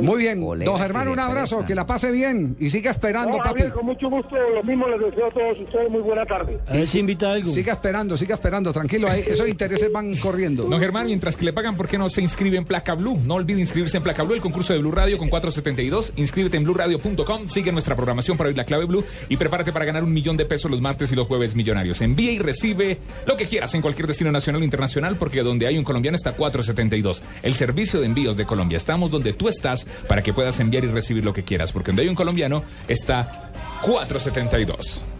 Muy 0.00 0.18
bien, 0.18 0.40
Colegas 0.42 0.72
don 0.72 0.80
Germán, 0.82 1.08
un 1.08 1.18
abrazo, 1.18 1.64
que 1.64 1.74
la 1.74 1.86
pase 1.86 2.10
bien 2.10 2.56
y 2.58 2.70
siga 2.70 2.90
esperando, 2.90 3.36
No, 3.38 3.44
papi. 3.44 3.70
Con 3.70 3.86
mucho 3.86 4.08
gusto, 4.10 4.34
lo 4.54 4.62
mismo 4.64 4.88
les 4.88 5.00
deseo 5.00 5.26
a 5.26 5.30
todos 5.30 5.60
ustedes. 5.60 5.90
Muy 5.90 6.00
buena 6.00 6.24
tarde. 6.26 6.58
A 6.66 6.72
ver 6.72 6.86
si 6.86 6.98
invita 6.98 7.30
algo. 7.32 7.50
Siga 7.52 7.74
esperando, 7.74 8.16
siga 8.16 8.34
esperando, 8.34 8.72
tranquilo, 8.72 9.08
ahí 9.08 9.22
esos 9.26 9.46
intereses 9.48 9.90
van 9.92 10.14
corriendo. 10.16 10.66
No, 10.68 10.79
Germán, 10.80 11.06
mientras 11.06 11.36
que 11.36 11.44
le 11.44 11.52
pagan, 11.52 11.76
¿por 11.76 11.86
qué 11.86 11.98
no 11.98 12.08
se 12.08 12.22
inscribe 12.22 12.56
en 12.56 12.64
Placa 12.64 12.94
Blue? 12.94 13.20
No 13.24 13.34
olvide 13.34 13.60
inscribirse 13.60 13.98
en 13.98 14.02
Placa 14.02 14.22
Blue, 14.22 14.34
el 14.34 14.40
concurso 14.40 14.72
de 14.72 14.78
Blue 14.78 14.90
Radio 14.90 15.18
con 15.18 15.28
472. 15.28 16.14
Inscríbete 16.16 16.56
en 16.56 16.64
blueradio.com, 16.64 17.48
sigue 17.48 17.70
nuestra 17.70 17.94
programación 17.94 18.36
para 18.36 18.48
oír 18.48 18.56
la 18.56 18.64
clave 18.64 18.86
Blue 18.86 19.04
y 19.28 19.36
prepárate 19.36 19.72
para 19.72 19.84
ganar 19.84 20.02
un 20.02 20.12
millón 20.12 20.36
de 20.36 20.46
pesos 20.46 20.70
los 20.70 20.80
martes 20.80 21.12
y 21.12 21.16
los 21.16 21.26
jueves 21.26 21.54
millonarios. 21.54 22.00
Envía 22.00 22.32
y 22.32 22.38
recibe 22.38 22.98
lo 23.26 23.36
que 23.36 23.46
quieras 23.46 23.74
en 23.74 23.82
cualquier 23.82 24.06
destino 24.06 24.32
nacional 24.32 24.62
o 24.62 24.64
internacional, 24.64 25.16
porque 25.16 25.42
donde 25.42 25.66
hay 25.66 25.76
un 25.76 25.84
colombiano 25.84 26.16
está 26.16 26.32
472. 26.32 27.22
El 27.42 27.54
servicio 27.54 28.00
de 28.00 28.06
envíos 28.06 28.36
de 28.36 28.46
Colombia. 28.46 28.78
Estamos 28.78 29.10
donde 29.10 29.34
tú 29.34 29.48
estás 29.48 29.86
para 30.08 30.22
que 30.22 30.32
puedas 30.32 30.58
enviar 30.60 30.84
y 30.84 30.88
recibir 30.88 31.24
lo 31.24 31.32
que 31.32 31.42
quieras, 31.42 31.72
porque 31.72 31.90
donde 31.90 32.02
hay 32.02 32.08
un 32.08 32.14
colombiano 32.14 32.62
está 32.88 33.52
472. 33.82 35.19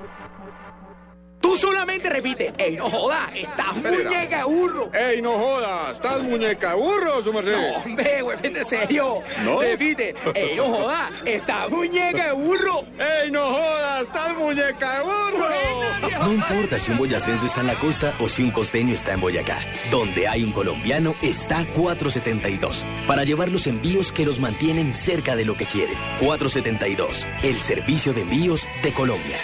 Tú 1.41 1.57
solamente 1.57 2.07
repite, 2.07 2.53
ey, 2.57 2.75
no 2.77 2.89
joda, 2.89 3.31
estás 3.35 3.75
muñeca 3.75 4.45
burro. 4.45 4.91
¡Ey, 4.93 5.21
no 5.21 5.31
jodas! 5.31 5.95
¿Estás 5.95 6.21
muñeca 6.21 6.75
burro, 6.75 7.23
su 7.23 7.33
merced? 7.33 7.51
No, 7.51 7.77
hombre, 7.79 8.21
güey, 8.21 8.37
vete 8.41 8.63
serio. 8.63 9.21
¿No? 9.43 9.59
Repite, 9.59 10.13
ey, 10.35 10.55
no 10.55 10.65
joda, 10.65 11.09
estás 11.25 11.69
muñeca 11.69 12.33
burro. 12.33 12.85
¡Ey, 12.99 13.31
no 13.31 13.41
jodas! 13.43 14.03
¡Estás 14.03 14.37
muñeca 14.37 15.01
burro! 15.01 15.47
No 16.21 16.33
importa 16.33 16.77
si 16.77 16.91
un 16.91 16.97
boyacense 16.97 17.45
está 17.47 17.61
en 17.61 17.67
la 17.67 17.79
costa 17.79 18.13
o 18.19 18.29
si 18.29 18.43
un 18.43 18.51
costeño 18.51 18.93
está 18.93 19.13
en 19.13 19.21
Boyacá. 19.21 19.59
Donde 19.89 20.27
hay 20.27 20.43
un 20.43 20.51
colombiano 20.51 21.15
está 21.21 21.65
472. 21.75 22.85
Para 23.07 23.23
llevar 23.23 23.49
los 23.49 23.67
envíos 23.67 24.11
que 24.11 24.25
los 24.25 24.39
mantienen 24.39 24.93
cerca 24.93 25.35
de 25.35 25.45
lo 25.45 25.57
que 25.57 25.65
quieren. 25.65 25.95
472. 26.19 27.27
El 27.43 27.59
servicio 27.59 28.13
de 28.13 28.21
envíos 28.21 28.67
de 28.83 28.93
Colombia. 28.93 29.37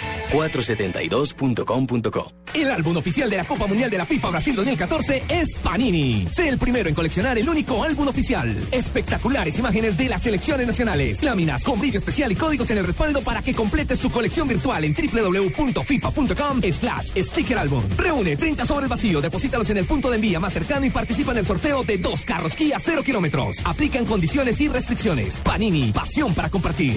472.com.co. 1.88 2.32
El 2.54 2.70
álbum 2.70 2.96
oficial 2.96 3.28
de 3.28 3.36
la 3.36 3.44
Copa 3.44 3.66
Mundial 3.66 3.90
de 3.90 3.98
la 3.98 4.06
FIFA 4.06 4.30
Brasil 4.30 4.54
2014 4.56 5.24
es 5.28 5.54
Panini. 5.62 6.26
Sé 6.30 6.48
el 6.48 6.58
primero 6.58 6.88
en 6.88 6.94
coleccionar 6.94 7.36
el 7.38 7.48
único 7.48 7.82
álbum 7.82 8.08
oficial. 8.08 8.56
Espectaculares 8.70 9.58
imágenes 9.58 9.96
de 9.96 10.08
las 10.08 10.22
selecciones 10.22 10.66
nacionales. 10.66 11.22
Láminas 11.22 11.62
con 11.62 11.78
brillo 11.78 11.98
especial 11.98 12.32
y 12.32 12.36
códigos 12.36 12.70
en 12.70 12.78
el 12.78 12.86
respaldo 12.86 13.22
para 13.22 13.42
que 13.42 13.54
completes 13.54 14.00
tu 14.00 14.10
colección 14.10 14.48
virtual 14.48 14.84
en 14.84 14.94
www.fifa.com 14.94 16.62
slash 16.72 17.10
sticker 17.16 17.58
álbum. 17.58 17.84
Reúne 17.96 18.36
30 18.36 18.64
sobres 18.64 18.88
vacíos, 18.88 19.22
deposítalos 19.22 19.68
en 19.70 19.78
el 19.78 19.84
punto 19.84 20.10
de 20.10 20.16
envía 20.16 20.40
más 20.40 20.52
cercano 20.52 20.86
y 20.86 20.90
participa 20.90 21.32
en 21.32 21.38
el 21.38 21.46
sorteo 21.46 21.84
de 21.84 21.98
dos 21.98 22.24
carros 22.24 22.54
Kia 22.54 22.78
0 22.80 23.02
kilómetros. 23.04 23.56
Aplican 23.64 24.04
condiciones 24.04 24.60
y 24.60 24.68
restricciones. 24.68 25.36
Panini, 25.36 25.92
pasión 25.92 26.34
para 26.34 26.48
compartir. 26.50 26.96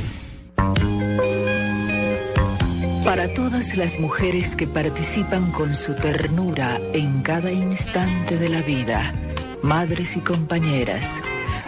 Para 3.12 3.28
todas 3.28 3.76
las 3.76 4.00
mujeres 4.00 4.56
que 4.56 4.68
participan 4.68 5.52
con 5.52 5.76
su 5.76 5.96
ternura 5.96 6.80
en 6.94 7.22
cada 7.24 7.52
instante 7.52 8.38
de 8.38 8.48
la 8.48 8.62
vida, 8.62 9.14
madres 9.62 10.16
y 10.16 10.22
compañeras, 10.22 11.22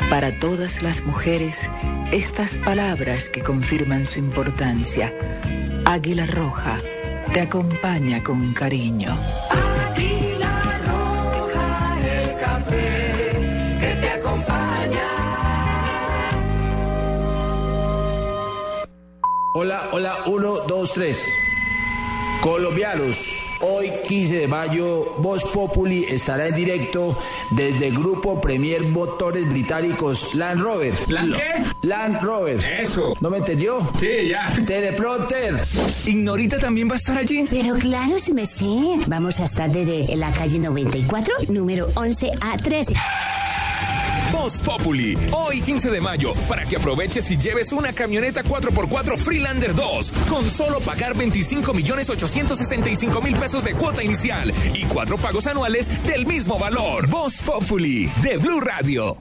para 0.09 0.39
todas 0.39 0.81
las 0.81 1.03
mujeres, 1.03 1.69
estas 2.13 2.55
palabras 2.55 3.27
que 3.27 3.41
confirman 3.41 4.05
su 4.05 4.19
importancia. 4.19 5.13
Águila 5.83 6.27
Roja 6.27 6.79
te 7.33 7.41
acompaña 7.41 8.23
con 8.23 8.53
cariño. 8.53 9.13
Hola, 19.55 19.89
hola, 19.91 20.15
uno, 20.25 20.61
dos, 20.67 20.93
tres. 20.93 21.23
Colombianos, 22.41 23.55
hoy 23.61 23.91
15 24.07 24.35
de 24.35 24.47
mayo, 24.47 25.13
Voz 25.19 25.43
Populi 25.45 26.05
estará 26.05 26.47
en 26.47 26.55
directo 26.55 27.15
desde 27.51 27.89
el 27.89 27.93
grupo 27.99 28.41
Premier 28.41 28.81
Motores 28.87 29.47
Británicos 29.47 30.33
Land 30.33 30.59
Rover. 30.59 30.93
¿Land 31.07 31.35
qué? 31.35 31.87
Land 31.87 32.21
Rover. 32.23 32.65
Eso. 32.81 33.13
¿No 33.21 33.29
me 33.29 33.37
entendió? 33.37 33.87
Sí, 33.99 34.27
ya. 34.29 34.51
Teleprompter. 34.65 35.63
¿Ignorita 36.07 36.57
también 36.57 36.89
va 36.89 36.93
a 36.93 36.97
estar 36.97 37.17
allí? 37.19 37.45
Pero 37.47 37.75
claro, 37.75 38.17
sí 38.17 38.33
me 38.33 38.47
sé. 38.47 38.65
Vamos 39.05 39.39
a 39.39 39.43
estar 39.43 39.71
desde 39.71 40.11
en 40.11 40.19
la 40.19 40.31
calle 40.33 40.57
94, 40.57 41.31
número 41.49 41.89
11 41.93 42.31
a 42.41 42.57
13. 42.57 42.95
Voz 44.43 44.59
Populi, 44.59 45.17
hoy 45.31 45.61
15 45.61 45.89
de 45.89 46.01
mayo, 46.01 46.33
para 46.49 46.65
que 46.65 46.75
aproveches 46.75 47.31
y 47.31 47.37
lleves 47.37 47.71
una 47.71 47.93
camioneta 47.93 48.43
4x4 48.43 49.17
Freelander 49.17 49.73
2, 49.73 50.11
con 50.27 50.49
solo 50.49 50.81
pagar 50.81 51.15
25 51.15 51.73
millones 51.73 52.09
865 52.09 53.21
mil 53.21 53.37
pesos 53.37 53.63
de 53.63 53.73
cuota 53.73 54.03
inicial 54.03 54.51
y 54.73 54.83
cuatro 54.83 55.17
pagos 55.17 55.47
anuales 55.47 55.87
del 56.03 56.25
mismo 56.25 56.59
valor. 56.59 57.07
Voz 57.07 57.41
Populi, 57.41 58.11
de 58.21 58.35
Blue 58.35 58.59
Radio. 58.59 59.15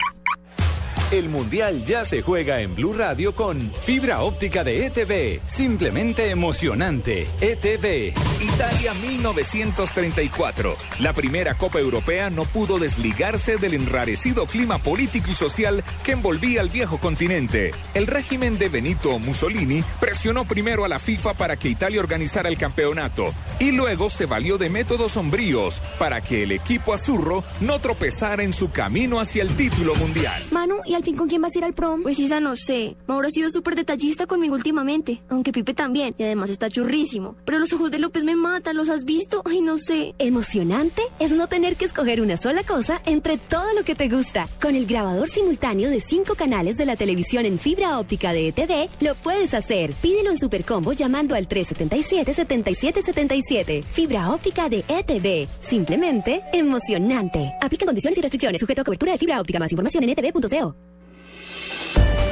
El 1.12 1.28
Mundial 1.28 1.84
ya 1.84 2.06
se 2.06 2.22
juega 2.22 2.62
en 2.62 2.74
Blue 2.74 2.94
Radio 2.94 3.34
con 3.34 3.70
fibra 3.84 4.22
óptica 4.22 4.64
de 4.64 4.86
ETV. 4.86 5.42
Simplemente 5.46 6.30
emocionante. 6.30 7.26
ETV. 7.38 8.14
Italia 8.40 8.94
1934. 8.94 10.74
La 11.00 11.12
primera 11.12 11.58
Copa 11.58 11.80
Europea 11.80 12.30
no 12.30 12.44
pudo 12.44 12.78
desligarse 12.78 13.58
del 13.58 13.74
enrarecido 13.74 14.46
clima 14.46 14.78
político 14.78 15.30
y 15.30 15.34
social 15.34 15.84
que 16.02 16.12
envolvía 16.12 16.62
al 16.62 16.70
viejo 16.70 16.96
continente. 16.96 17.72
El 17.92 18.06
régimen 18.06 18.56
de 18.56 18.70
Benito 18.70 19.18
Mussolini 19.18 19.84
presionó 20.00 20.46
primero 20.46 20.86
a 20.86 20.88
la 20.88 20.98
FIFA 20.98 21.34
para 21.34 21.58
que 21.58 21.68
Italia 21.68 22.00
organizara 22.00 22.48
el 22.48 22.56
campeonato 22.56 23.34
y 23.60 23.72
luego 23.72 24.08
se 24.08 24.24
valió 24.24 24.56
de 24.56 24.70
métodos 24.70 25.12
sombríos 25.12 25.82
para 25.98 26.22
que 26.22 26.44
el 26.44 26.52
equipo 26.52 26.94
azurro 26.94 27.44
no 27.60 27.80
tropezara 27.80 28.42
en 28.42 28.54
su 28.54 28.70
camino 28.70 29.20
hacia 29.20 29.42
el 29.42 29.54
título 29.56 29.94
mundial. 29.94 30.42
Manu, 30.50 30.76
¿y 30.86 31.01
al 31.02 31.06
fin 31.06 31.16
con 31.16 31.28
quién 31.28 31.42
vas 31.42 31.56
a 31.56 31.58
ir 31.58 31.64
al 31.64 31.74
prom? 31.74 32.04
Pues 32.04 32.20
Isa, 32.20 32.38
no 32.38 32.54
sé. 32.54 32.94
Mauro 33.08 33.26
ha 33.26 33.30
sido 33.30 33.50
súper 33.50 33.74
detallista 33.74 34.28
conmigo 34.28 34.54
últimamente, 34.54 35.20
aunque 35.28 35.50
Pipe 35.50 35.74
también, 35.74 36.14
y 36.16 36.22
además 36.22 36.48
está 36.48 36.70
churrísimo. 36.70 37.34
Pero 37.44 37.58
los 37.58 37.72
ojos 37.72 37.90
de 37.90 37.98
López 37.98 38.22
me 38.22 38.36
matan, 38.36 38.76
¿los 38.76 38.88
has 38.88 39.04
visto? 39.04 39.42
Ay, 39.44 39.62
no 39.62 39.78
sé. 39.78 40.14
Emocionante 40.20 41.02
es 41.18 41.32
no 41.32 41.48
tener 41.48 41.74
que 41.74 41.86
escoger 41.86 42.20
una 42.20 42.36
sola 42.36 42.62
cosa 42.62 43.02
entre 43.04 43.36
todo 43.36 43.74
lo 43.74 43.82
que 43.82 43.96
te 43.96 44.08
gusta. 44.08 44.46
Con 44.60 44.76
el 44.76 44.86
grabador 44.86 45.28
simultáneo 45.28 45.90
de 45.90 45.98
cinco 45.98 46.36
canales 46.36 46.76
de 46.76 46.86
la 46.86 46.94
televisión 46.94 47.46
en 47.46 47.58
fibra 47.58 47.98
óptica 47.98 48.32
de 48.32 48.46
ETV, 48.48 48.88
lo 49.00 49.16
puedes 49.16 49.54
hacer. 49.54 49.94
Pídelo 49.94 50.30
en 50.30 50.38
Supercombo 50.38 50.92
llamando 50.92 51.34
al 51.34 51.48
377-7777. 51.48 53.82
Fibra 53.82 54.30
óptica 54.30 54.68
de 54.68 54.84
ETV. 54.86 55.48
Simplemente 55.58 56.44
emocionante. 56.52 57.50
Aplica 57.60 57.86
condiciones 57.86 58.18
y 58.18 58.22
restricciones. 58.22 58.60
Sujeto 58.60 58.82
a 58.82 58.84
cobertura 58.84 59.10
de 59.10 59.18
fibra 59.18 59.40
óptica. 59.40 59.58
Más 59.58 59.72
información 59.72 60.04
en 60.04 60.10
etv.co. 60.10 60.91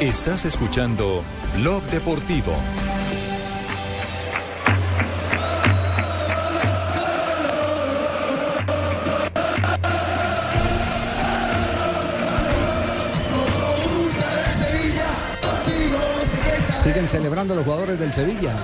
Estás 0.00 0.46
escuchando 0.46 1.22
Blog 1.56 1.82
Deportivo. 1.90 2.54
Siguen 16.82 17.06
celebrando 17.06 17.54
los 17.54 17.64
jugadores 17.64 18.00
del 18.00 18.10
Sevilla. 18.10 18.54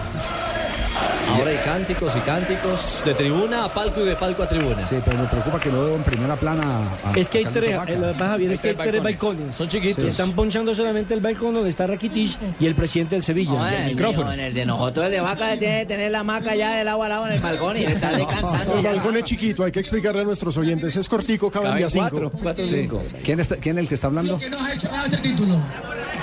Ahora 1.29 1.51
hay 1.51 1.57
cánticos 1.59 2.15
y 2.17 2.21
cánticos 2.21 3.03
de 3.05 3.13
tribuna 3.15 3.65
a 3.65 3.75
palco 3.75 4.01
y 4.01 4.05
de 4.07 4.15
palco 4.17 4.43
a 4.45 4.49
tribuna. 4.49 4.87
Sí, 4.87 4.97
pero 5.05 5.19
me 5.19 5.27
preocupa 5.27 5.59
que 5.61 5.71
no 5.71 5.85
veo 5.85 5.97
en 5.97 6.03
primera 6.03 6.37
plana 6.37 6.89
a, 7.05 7.13
Es 7.19 7.29
que 7.29 7.39
hay 7.39 7.45
tres, 7.47 7.77
lo 7.77 7.85
que 7.85 7.95
pasa, 8.13 8.29
Javier, 8.31 8.53
es 8.53 8.61
que 8.63 8.69
hay 8.69 8.75
tres 8.77 9.03
balcones. 9.03 9.57
Son 9.57 9.69
chiquitos. 9.69 10.05
Están 10.05 10.33
ponchando 10.33 10.75
solamente 10.75 11.15
el 11.15 11.21
balcón 11.21 11.55
donde 11.55 11.71
está 11.71 11.87
Rakitic 11.87 12.39
y 12.61 12.67
el 12.67 12.75
presidente 12.75 13.17
del 13.17 13.25
Sevilla. 13.25 13.53
No, 13.53 13.69
en 13.69 13.75
el 13.75 13.83
el, 13.83 13.97
micrófono. 13.97 14.25
mío, 14.27 14.35
en 14.35 14.41
el 14.41 14.55
de 14.55 14.67
nosotros, 14.67 15.07
el 15.07 15.13
de 15.13 15.21
vaca, 15.21 15.57
tiene 15.59 15.81
que 15.81 15.87
tener 15.87 16.11
la 16.13 16.23
maca 16.23 16.55
ya 16.55 16.77
del 16.77 16.89
agua 16.89 17.07
al 17.07 17.11
lado 17.11 17.27
en 17.27 17.33
el 17.35 17.41
balcón 17.41 17.77
y 17.77 17.85
está 17.85 18.13
descansando. 18.17 18.79
El 18.79 18.85
balcón 18.85 19.17
es 19.17 19.25
chiquito, 19.25 19.65
hay 19.65 19.73
que 19.73 19.81
explicarle 19.81 20.21
a 20.23 20.25
nuestros 20.25 20.57
oyentes. 20.57 20.95
Es 20.97 21.09
cortico, 21.09 21.51
caben 21.51 21.69
Caben 21.71 21.81
de 21.81 21.87
a 21.87 21.91
cinco. 21.91 22.09
cuatro, 22.11 22.31
cuatro, 22.43 22.65
Sí. 22.67 22.73
cinco. 22.83 23.03
¿Quién, 23.25 23.41
está- 23.41 23.57
¿Quién 23.57 23.77
es 23.79 23.83
el 23.83 23.89
que 23.89 23.95
está 23.97 24.07
hablando? 24.07 24.39
que 24.39 24.49
nos 24.49 24.63
ha 24.63 24.73
hecho 24.73 24.89
ganar 24.89 25.05
este 25.07 25.19
título. 25.19 25.57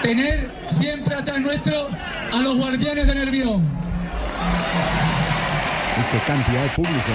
Tener 0.02 0.50
siempre 0.68 1.14
atrás 1.16 1.40
nuestro 1.42 1.88
a 2.32 2.42
los 2.42 2.58
guardianes 2.58 3.06
de 3.06 3.16
Nervión. 3.16 3.84
Y 6.00 6.04
qué 6.12 6.20
cantidad 6.26 6.64
de 6.64 6.70
público. 6.70 7.12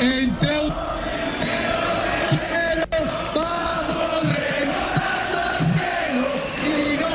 Entre 0.00 0.50
au- 0.56 0.72
Quiero, 2.28 2.86
vamos 3.34 4.22
reventando 4.34 5.38
al 5.38 5.62
cielo 5.64 6.28
y 6.64 6.96
no 7.00 7.12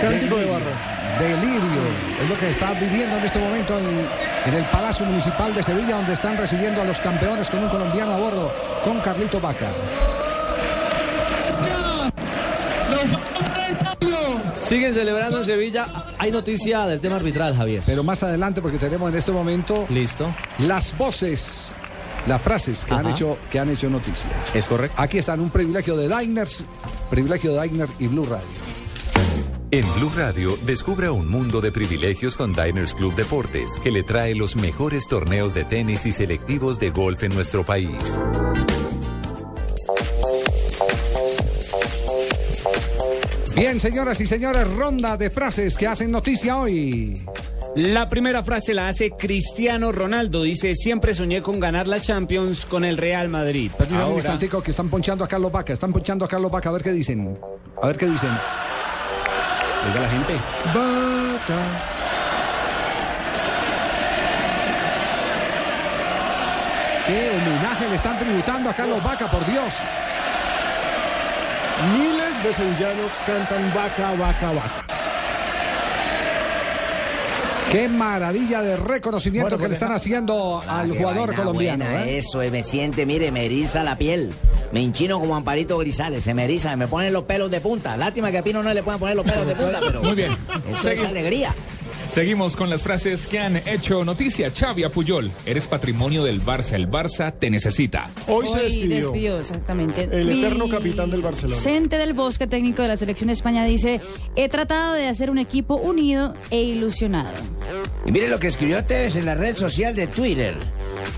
Cántico 0.00 0.36
de 0.36 0.46
barro. 0.46 0.72
Delirio 1.18 1.82
es 2.22 2.28
lo 2.28 2.38
que 2.38 2.50
está 2.50 2.72
viviendo 2.72 3.16
en 3.18 3.24
este 3.24 3.38
momento 3.38 3.78
en, 3.78 4.06
en 4.46 4.54
el 4.54 4.64
Palacio 4.66 5.04
Municipal 5.04 5.54
de 5.54 5.62
Sevilla, 5.62 5.96
donde 5.96 6.14
están 6.14 6.36
recibiendo 6.36 6.82
a 6.82 6.84
los 6.84 6.98
campeones 6.98 7.50
con 7.50 7.62
un 7.62 7.68
colombiano 7.68 8.12
a 8.12 8.18
bordo, 8.18 8.52
con 8.84 9.00
Carlito 9.00 9.40
Vaca. 9.40 9.66
Siguen 14.60 14.94
celebrando 14.94 15.38
en 15.40 15.44
Sevilla. 15.44 15.84
Hay 16.18 16.30
noticia 16.30 16.86
del 16.86 17.00
tema 17.00 17.16
arbitral, 17.16 17.56
Javier. 17.56 17.82
Pero 17.84 18.04
más 18.04 18.22
adelante, 18.22 18.62
porque 18.62 18.78
tenemos 18.78 19.10
en 19.10 19.18
este 19.18 19.32
momento 19.32 19.84
Listo. 19.88 20.32
las 20.58 20.96
voces, 20.96 21.72
las 22.28 22.40
frases 22.40 22.84
que 22.84 22.94
han 22.94 23.08
hecho 23.08 23.36
que 23.50 23.58
han 23.58 23.68
hecho 23.68 23.90
noticia. 23.90 24.30
Es 24.54 24.66
correcto. 24.66 24.94
Aquí 24.96 25.18
están 25.18 25.40
un 25.40 25.50
privilegio 25.50 25.96
de 25.96 26.08
Diners, 26.08 26.64
privilegio 27.10 27.54
de 27.54 27.62
Diner 27.68 27.88
y 27.98 28.06
Blue 28.06 28.26
Radio. 28.26 28.59
En 29.72 29.86
Blue 29.94 30.10
Radio, 30.16 30.58
descubra 30.66 31.12
un 31.12 31.28
mundo 31.28 31.60
de 31.60 31.70
privilegios 31.70 32.36
con 32.36 32.52
Diners 32.52 32.92
Club 32.92 33.14
Deportes, 33.14 33.78
que 33.84 33.92
le 33.92 34.02
trae 34.02 34.34
los 34.34 34.56
mejores 34.56 35.06
torneos 35.06 35.54
de 35.54 35.64
tenis 35.64 36.06
y 36.06 36.10
selectivos 36.10 36.80
de 36.80 36.90
golf 36.90 37.22
en 37.22 37.32
nuestro 37.32 37.62
país. 37.62 38.18
Bien, 43.54 43.78
señoras 43.78 44.20
y 44.20 44.26
señores, 44.26 44.68
ronda 44.68 45.16
de 45.16 45.30
frases 45.30 45.76
que 45.76 45.86
hacen 45.86 46.10
noticia 46.10 46.58
hoy. 46.58 47.24
La 47.76 48.06
primera 48.06 48.42
frase 48.42 48.74
la 48.74 48.88
hace 48.88 49.12
Cristiano 49.12 49.92
Ronaldo. 49.92 50.42
Dice, 50.42 50.74
siempre 50.74 51.14
soñé 51.14 51.42
con 51.42 51.60
ganar 51.60 51.86
la 51.86 52.00
Champions 52.00 52.66
con 52.66 52.84
el 52.84 52.96
Real 52.98 53.28
Madrid. 53.28 53.70
Un 53.88 53.96
Ahora, 53.96 54.14
instantico 54.16 54.60
que 54.60 54.72
están 54.72 54.88
ponchando 54.88 55.22
a 55.22 55.28
Carlos 55.28 55.52
Vaca, 55.52 55.72
están 55.72 55.92
ponchando 55.92 56.24
a 56.24 56.28
Carlos 56.28 56.50
Vaca, 56.50 56.70
a 56.70 56.72
ver 56.72 56.82
qué 56.82 56.90
dicen. 56.90 57.38
A 57.80 57.86
ver 57.86 57.96
qué 57.96 58.08
dicen. 58.08 58.30
Oiga 59.86 60.00
la 60.00 60.08
gente. 60.08 60.34
Vaca. 60.74 61.60
¿Qué 67.06 67.30
homenaje 67.30 67.88
le 67.88 67.96
están 67.96 68.18
tributando 68.18 68.70
a 68.70 68.72
Carlos 68.72 69.02
Vaca, 69.02 69.26
por 69.26 69.44
Dios? 69.46 69.74
Miles 71.96 72.44
de 72.44 72.52
sevillanos 72.52 73.10
cantan 73.26 73.72
vaca, 73.74 74.12
vaca, 74.12 74.52
vaca. 74.52 74.89
Qué 77.70 77.88
maravilla 77.88 78.62
de 78.62 78.76
reconocimiento 78.76 79.46
Bueno, 79.50 79.58
que 79.58 79.62
le 79.64 79.68
pues, 79.68 79.76
están 79.82 79.92
haciendo 79.92 80.60
Ah, 80.66 80.80
al 80.80 80.90
jugador 80.96 81.28
vaina 81.28 81.36
colombiano. 81.44 81.84
buena, 81.84 82.04
¿eh? 82.04 82.18
Eso, 82.18 82.42
eh, 82.42 82.50
me 82.50 82.62
siente, 82.64 83.06
mire, 83.06 83.30
me 83.30 83.46
eriza 83.46 83.84
la 83.84 83.96
piel. 83.96 84.32
Me 84.72 84.80
hinchino 84.80 85.20
como 85.20 85.36
Amparito 85.36 85.78
Grisales, 85.78 86.24
se 86.24 86.34
me 86.34 86.44
eriza, 86.44 86.74
me 86.76 86.88
ponen 86.88 87.12
los 87.12 87.24
pelos 87.24 87.50
de 87.50 87.60
punta. 87.60 87.96
Lástima 87.96 88.30
que 88.32 88.38
a 88.38 88.42
Pino 88.42 88.62
no 88.62 88.72
le 88.74 88.82
puedan 88.82 88.98
poner 88.98 89.14
los 89.16 89.24
pelos 89.24 89.46
de 89.46 89.54
punta, 89.54 89.78
pero. 89.86 90.02
Muy 90.02 90.14
bien. 90.14 90.36
Eso 90.72 90.90
es 90.90 91.04
alegría. 91.04 91.54
Seguimos 92.10 92.56
con 92.56 92.68
las 92.70 92.82
frases 92.82 93.28
que 93.28 93.38
han 93.38 93.56
hecho 93.68 94.04
noticia. 94.04 94.50
Xavi 94.50 94.82
Puyol, 94.92 95.30
eres 95.46 95.68
patrimonio 95.68 96.24
del 96.24 96.40
Barça. 96.42 96.74
El 96.74 96.90
Barça 96.90 97.32
te 97.38 97.48
necesita. 97.50 98.10
Hoy 98.26 98.48
se 98.48 98.58
despidió. 98.58 99.38
exactamente. 99.38 100.08
El 100.10 100.28
eterno 100.28 100.68
capitán 100.68 101.10
del 101.12 101.22
Barcelona. 101.22 101.56
Vicente 101.56 101.98
del 101.98 102.12
Bosque, 102.12 102.48
técnico 102.48 102.82
de 102.82 102.88
la 102.88 102.96
selección 102.96 103.28
de 103.28 103.34
España, 103.34 103.64
dice: 103.64 104.00
He 104.34 104.48
tratado 104.48 104.94
de 104.94 105.06
hacer 105.06 105.30
un 105.30 105.38
equipo 105.38 105.76
unido 105.76 106.34
e 106.50 106.60
ilusionado. 106.60 107.30
Y 108.04 108.10
mire 108.10 108.28
lo 108.28 108.40
que 108.40 108.48
escribió 108.48 108.84
Tevez 108.84 109.14
en 109.14 109.26
la 109.26 109.36
red 109.36 109.56
social 109.56 109.94
de 109.94 110.08
Twitter. 110.08 110.56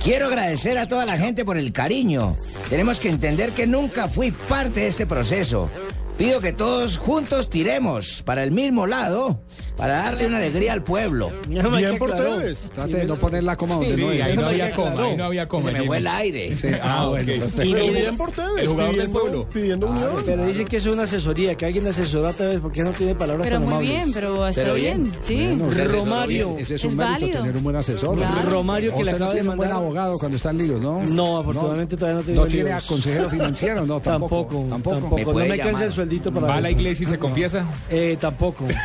Quiero 0.04 0.26
agradecer 0.26 0.76
a 0.76 0.88
toda 0.88 1.06
la 1.06 1.16
gente 1.16 1.44
por 1.44 1.56
el 1.56 1.72
cariño. 1.72 2.36
Tenemos 2.68 3.00
que 3.00 3.08
entender 3.08 3.52
que 3.52 3.66
nunca 3.66 4.08
fui 4.08 4.30
parte 4.30 4.80
de 4.80 4.88
este 4.88 5.06
proceso. 5.06 5.70
Pido 6.18 6.40
que 6.40 6.52
todos 6.52 6.98
juntos 6.98 7.48
tiremos 7.50 8.22
para 8.22 8.44
el 8.44 8.52
mismo 8.52 8.86
lado 8.86 9.40
para 9.76 9.94
darle 10.04 10.26
una 10.26 10.36
alegría 10.36 10.72
al 10.74 10.84
pueblo. 10.84 11.32
Bien 11.48 11.98
por 11.98 12.14
Tevez. 12.14 12.68
Trate 12.74 12.98
de 12.98 13.04
no 13.06 13.16
ponerla 13.16 13.56
coma 13.56 13.74
donde 13.76 13.94
Sí, 13.94 14.00
no 14.00 14.12
es. 14.12 14.22
ahí 14.22 14.36
no 14.36 14.46
había 14.46 14.70
coma, 14.72 15.02
ahí 15.04 15.16
no 15.16 15.24
había 15.24 15.48
coma. 15.48 15.62
Se 15.64 15.72
me 15.72 15.84
fue 15.86 15.96
el 15.96 16.06
aire. 16.06 16.54
Sí, 16.54 16.68
ah, 16.80 17.06
bueno, 17.08 17.26
perfecto. 17.26 17.64
Y 17.64 17.72
Pero 17.72 17.92
bien 17.92 18.16
por 18.16 18.30
Tevez. 18.30 18.62
el 18.62 18.68
jugador 18.68 18.96
del 18.96 19.08
pueblo. 19.10 19.48
Pidiendo 19.52 19.86
unión. 19.88 20.10
Pero 20.24 20.46
dicen 20.46 20.66
que 20.66 20.76
es 20.76 20.86
una 20.86 21.02
asesoría, 21.04 21.54
que 21.56 21.66
alguien 21.66 21.86
asesoró 21.88 22.28
a 22.28 22.32
través 22.32 22.60
porque 22.60 22.82
no 22.82 22.90
tiene 22.90 23.14
palabras 23.14 23.44
Pero 23.46 23.56
tan 23.56 23.64
muy 23.64 23.72
amables. 23.72 23.90
bien, 23.96 24.12
pero 24.14 24.46
está 24.46 24.62
Pero 24.62 24.74
bien. 24.74 25.02
bien. 25.04 25.14
Sí. 25.22 25.56
Bueno, 25.58 25.84
Romario. 25.92 26.56
Ese 26.58 26.74
es 26.76 26.84
un 26.84 26.90
Es 26.90 26.96
mérito 26.96 27.12
válido. 27.20 27.40
tener 27.40 27.56
un 27.56 27.62
buen 27.64 27.76
asesor. 27.76 28.16
Claro. 28.16 28.50
Romario 28.50 28.90
que 28.94 28.96
le 28.96 29.02
Usted 29.02 29.12
no 29.12 29.16
acaba 29.16 29.30
de 29.32 29.40
tiene 29.40 29.50
un 29.50 29.56
buen 29.56 29.68
mandar- 29.70 29.82
abogado 29.84 30.18
cuando 30.18 30.36
está 30.36 30.50
en 30.50 30.58
líos, 30.58 30.80
¿no? 30.80 31.02
No, 31.06 31.38
afortunadamente 31.38 31.96
todavía 31.96 32.20
no 32.20 32.26
tengo 32.26 32.40
No 32.42 32.46
tiene 32.46 32.72
a 32.72 32.80
consejero 32.80 33.30
financiero, 33.30 33.86
no, 33.86 33.98
tampoco. 34.00 34.66
Tampoco, 34.68 35.00
No 35.18 35.32
puede 35.32 35.48
me 35.48 35.56
llamar. 35.56 35.82
el 35.82 35.92
sueldito 36.02 36.32
para 36.32 36.46
¿Va 36.46 36.56
a 36.56 36.60
la 36.60 36.70
iglesia 36.70 37.04
y 37.04 37.06
se 37.06 37.18
confiesa? 37.18 37.66
Eh, 37.90 38.16
tampoco. 38.20 38.66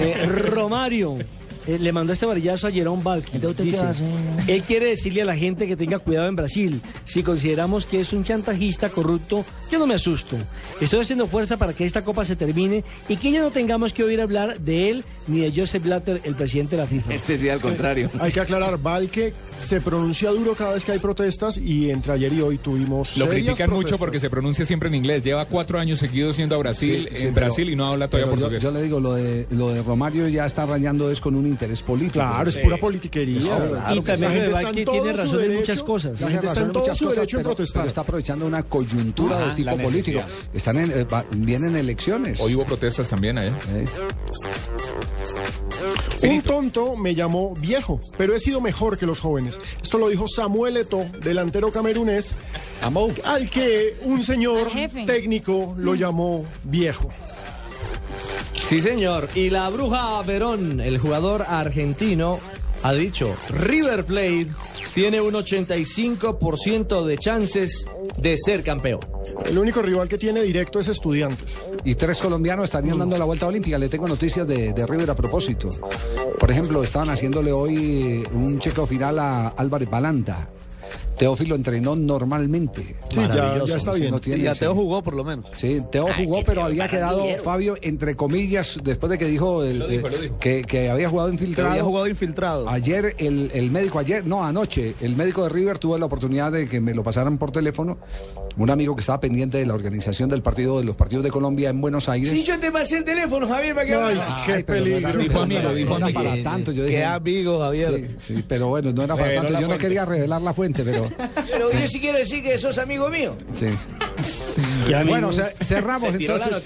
Eh, 0.00 0.26
Romario 0.26 1.16
eh, 1.66 1.78
le 1.78 1.92
mandó 1.92 2.12
este 2.12 2.24
varillazo 2.24 2.66
a 2.66 2.70
Jerón 2.70 3.02
Valky. 3.02 3.38
Dice, 3.38 3.84
él 4.46 4.62
quiere 4.62 4.86
decirle 4.86 5.22
a 5.22 5.24
la 5.24 5.36
gente 5.36 5.66
que 5.66 5.76
tenga 5.76 5.98
cuidado 5.98 6.26
en 6.28 6.36
Brasil. 6.36 6.80
Si 7.04 7.22
consideramos 7.22 7.84
que 7.84 8.00
es 8.00 8.12
un 8.12 8.24
chantajista 8.24 8.88
corrupto, 8.88 9.44
yo 9.70 9.78
no 9.78 9.86
me 9.86 9.94
asusto. 9.94 10.36
Estoy 10.80 11.00
haciendo 11.00 11.26
fuerza 11.26 11.56
para 11.56 11.74
que 11.74 11.84
esta 11.84 12.02
copa 12.02 12.24
se 12.24 12.36
termine 12.36 12.84
y 13.08 13.16
que 13.16 13.30
ya 13.30 13.42
no 13.42 13.50
tengamos 13.50 13.92
que 13.92 14.04
oír 14.04 14.20
hablar 14.20 14.60
de 14.60 14.90
él 14.90 15.04
ni 15.28 15.40
de 15.40 15.52
Joseph 15.54 15.82
Blatter, 15.84 16.20
el 16.24 16.34
presidente 16.34 16.76
de 16.76 16.82
la 16.82 16.88
FIFA. 16.88 17.14
Este 17.14 17.38
sí, 17.38 17.48
al 17.48 17.60
contrario. 17.60 18.10
Hay 18.20 18.32
que 18.32 18.40
aclarar, 18.40 18.78
Valque 18.78 19.32
se 19.62 19.80
pronuncia 19.80 20.30
duro 20.30 20.54
cada 20.54 20.74
vez 20.74 20.84
que 20.84 20.92
hay 20.92 20.98
protestas 21.00 21.58
y 21.58 21.90
entre 21.90 22.12
ayer 22.12 22.32
y 22.32 22.40
hoy 22.40 22.58
tuvimos 22.58 23.16
Lo 23.16 23.28
critican 23.28 23.70
mucho 23.70 23.98
porque 23.98 24.20
se 24.20 24.30
pronuncia 24.30 24.64
siempre 24.64 24.88
en 24.88 24.94
inglés. 24.94 25.22
Lleva 25.24 25.44
cuatro 25.46 25.78
años 25.78 25.98
seguidos 25.98 26.36
yendo 26.36 26.54
a 26.54 26.58
Brasil, 26.58 27.08
Sí, 27.10 27.16
sí, 27.16 27.26
en 27.26 27.34
pero- 27.34 27.46
Brasil 27.46 27.68
y 27.70 27.76
no 27.76 27.86
habla 27.86 28.08
todavía 28.08 28.32
yo, 28.32 28.38
portugués. 28.40 28.62
yo 28.62 28.70
le 28.70 28.82
digo, 28.82 29.00
lo 29.00 29.14
de, 29.14 29.46
lo 29.50 29.70
de 29.72 29.82
Romario 29.82 30.28
ya 30.28 30.46
está 30.46 30.64
rayando 30.64 31.10
es 31.10 31.20
con 31.20 31.34
un 31.34 31.46
interés 31.46 31.82
político. 31.82 32.14
Claro, 32.14 32.48
es 32.48 32.56
pura 32.56 32.76
politiquería. 32.76 33.40
Claro, 33.40 33.70
Claro, 33.70 33.94
y 33.96 34.00
también 34.00 34.20
la 34.20 34.30
gente 34.30 34.50
está 34.50 34.68
en 34.68 34.74
tiene 34.84 35.12
razón 35.12 35.42
en 35.44 35.54
muchas 35.56 35.82
cosas. 35.82 36.12
La 36.12 36.16
Tiene 36.18 36.32
gente 36.32 36.46
está 36.46 36.54
razón 36.54 36.66
en 36.68 36.72
todo 36.72 36.82
muchas 36.82 36.98
su 36.98 37.04
cosas, 37.04 37.16
derecho 37.16 37.36
en 37.36 37.42
pero, 37.42 37.54
protestar. 37.56 37.82
pero 37.82 37.88
está 37.88 38.00
aprovechando 38.02 38.46
una 38.46 38.62
coyuntura 38.62 39.36
Ajá, 39.36 39.48
de 39.50 39.54
tipo 39.56 39.70
la 39.76 39.82
político. 39.82 40.20
Están 40.54 40.78
en, 40.78 40.90
eh, 40.92 41.04
va- 41.04 41.24
vienen 41.36 41.76
elecciones. 41.76 42.40
Hoy 42.40 42.54
hubo 42.54 42.64
protestas 42.64 43.08
también 43.08 43.38
¿eh? 43.38 43.48
Eh, 43.74 43.84
Un 46.22 46.42
tonto 46.42 46.96
me 46.96 47.14
llamó 47.14 47.54
viejo, 47.54 48.00
pero 48.16 48.34
he 48.34 48.40
sido 48.40 48.60
mejor 48.60 48.98
que 48.98 49.06
los 49.06 49.20
jóvenes. 49.20 49.60
Esto 49.82 49.98
lo 49.98 50.08
dijo 50.08 50.26
Samuel 50.28 50.76
Eto'o, 50.78 51.06
delantero 51.22 51.70
camerunés, 51.70 52.34
al 53.24 53.50
que 53.50 53.96
un 54.02 54.24
señor 54.24 54.68
técnico 55.06 55.74
lo 55.78 55.94
llamó 55.94 56.44
viejo. 56.64 57.10
Sí, 58.54 58.80
señor. 58.80 59.28
Y 59.34 59.50
la 59.50 59.70
bruja 59.70 60.20
Verón, 60.22 60.80
el 60.80 60.98
jugador 60.98 61.46
argentino, 61.48 62.38
ha 62.82 62.92
dicho, 62.92 63.34
River 63.50 64.04
Plate 64.04 64.48
tiene 64.94 65.20
un 65.20 65.34
85% 65.34 67.04
de 67.04 67.18
chances 67.18 67.86
de 68.16 68.36
ser 68.36 68.62
campeón. 68.62 69.00
El 69.44 69.58
único 69.58 69.82
rival 69.82 70.08
que 70.08 70.18
tiene 70.18 70.42
directo 70.42 70.80
es 70.80 70.88
Estudiantes. 70.88 71.66
Y 71.84 71.94
tres 71.94 72.18
colombianos 72.18 72.64
estarían 72.64 72.98
dando 72.98 73.16
la 73.16 73.24
vuelta 73.24 73.46
olímpica. 73.46 73.78
Le 73.78 73.88
tengo 73.88 74.08
noticias 74.08 74.46
de, 74.46 74.72
de 74.72 74.86
River 74.86 75.10
a 75.10 75.14
propósito. 75.14 75.70
Por 76.38 76.50
ejemplo, 76.50 76.82
estaban 76.82 77.10
haciéndole 77.10 77.52
hoy 77.52 78.24
un 78.32 78.58
chequeo 78.58 78.86
final 78.86 79.18
a 79.18 79.48
Álvarez 79.48 79.88
Balanta. 79.88 80.48
Teófilo 81.18 81.54
entrenó 81.54 81.96
normalmente. 81.96 82.82
Sí, 82.82 82.94
ya- 83.16 83.20
Maravilloso, 83.28 83.66
ya 83.66 83.76
está 83.76 83.92
sí, 83.92 84.00
bien. 84.00 84.12
no 84.12 84.20
tiene- 84.20 84.40
Y 84.40 84.44
ya 84.44 84.54
sí. 84.54 84.60
Teo 84.60 84.74
jugó 84.74 85.02
por 85.02 85.14
lo 85.14 85.24
menos. 85.24 85.46
Sí, 85.54 85.82
Teo 85.90 86.06
jugó, 86.16 86.42
pero 86.44 86.64
había 86.64 86.88
quedado, 86.88 87.24
Fabio, 87.42 87.76
entre 87.82 88.14
comillas, 88.16 88.78
después 88.84 89.10
de 89.10 89.18
que 89.18 89.24
dijo, 89.26 89.64
el- 89.64 89.78
Lo 89.80 89.88
dijo, 89.88 90.06
eh, 90.08 90.10
lo 90.12 90.18
dijo. 90.18 90.38
Que, 90.38 90.62
que 90.62 90.90
había 90.90 91.08
jugado 91.08 91.28
Que 91.30 91.34
infiltrado. 91.34 91.70
había 91.70 91.82
jugado 91.84 92.06
infiltrado. 92.06 92.68
Ayer 92.68 93.14
el, 93.18 93.50
el 93.52 93.70
médico, 93.70 93.98
ayer, 93.98 94.24
no, 94.26 94.44
anoche, 94.44 94.94
el 95.00 95.16
médico 95.16 95.42
de 95.44 95.48
River 95.50 95.78
tuvo 95.78 95.98
la 95.98 96.06
oportunidad 96.06 96.52
de 96.52 96.68
que 96.68 96.80
me 96.80 96.94
lo 96.94 97.02
pasaran 97.02 97.36
por 97.38 97.50
teléfono. 97.50 97.98
Un 98.56 98.70
amigo 98.70 98.94
que 98.96 99.00
estaba 99.00 99.20
pendiente 99.20 99.58
de 99.58 99.66
la 99.66 99.74
organización 99.74 100.28
del 100.28 100.42
partido, 100.42 100.78
de 100.78 100.84
los 100.84 100.96
partidos 100.96 101.24
de 101.24 101.30
Colombia 101.30 101.70
en 101.70 101.80
Buenos 101.80 102.08
Aires. 102.08 102.30
Si 102.30 102.42
yo 102.44 102.58
te 102.58 102.70
pasé 102.72 102.98
el 102.98 103.04
teléfono, 103.04 103.46
Javier, 103.46 103.74
para 103.74 103.86
que 103.86 103.94
Ay, 103.94 104.18
qué 104.46 104.52
Ay, 104.52 104.62
pero 104.64 104.80
no 104.80 104.86
era- 104.86 105.08
peligro. 105.12 105.22
Dijo 105.28 105.40
amigo, 105.42 105.74
dijo 105.74 105.98
no 105.98 106.08
era 106.08 106.14
para 106.20 106.42
tanto. 106.42 106.72
Yo 106.72 106.82
dije, 106.84 106.96
Qué 106.96 107.04
amigo, 107.04 107.58
Javier. 107.60 108.10
sí, 108.18 108.34
sí, 108.34 108.44
pero 108.46 108.68
bueno, 108.68 108.92
no 108.92 109.02
era 109.02 109.16
para 109.16 109.34
tanto. 109.42 109.60
Yo 109.60 109.68
no 109.68 109.78
quería 109.78 110.04
revelar 110.04 110.42
la 110.42 110.52
fuente, 110.54 110.82
pero 110.84 111.07
Pero 111.50 111.72
yo 111.72 111.86
sí 111.86 112.00
quiero 112.00 112.18
decir 112.18 112.42
que 112.42 112.58
sos 112.58 112.78
amigo 112.78 113.08
mío. 113.08 113.36
sí. 113.54 113.66
Bueno, 115.06 115.30
cerramos 115.60 116.14
entonces. 116.14 116.62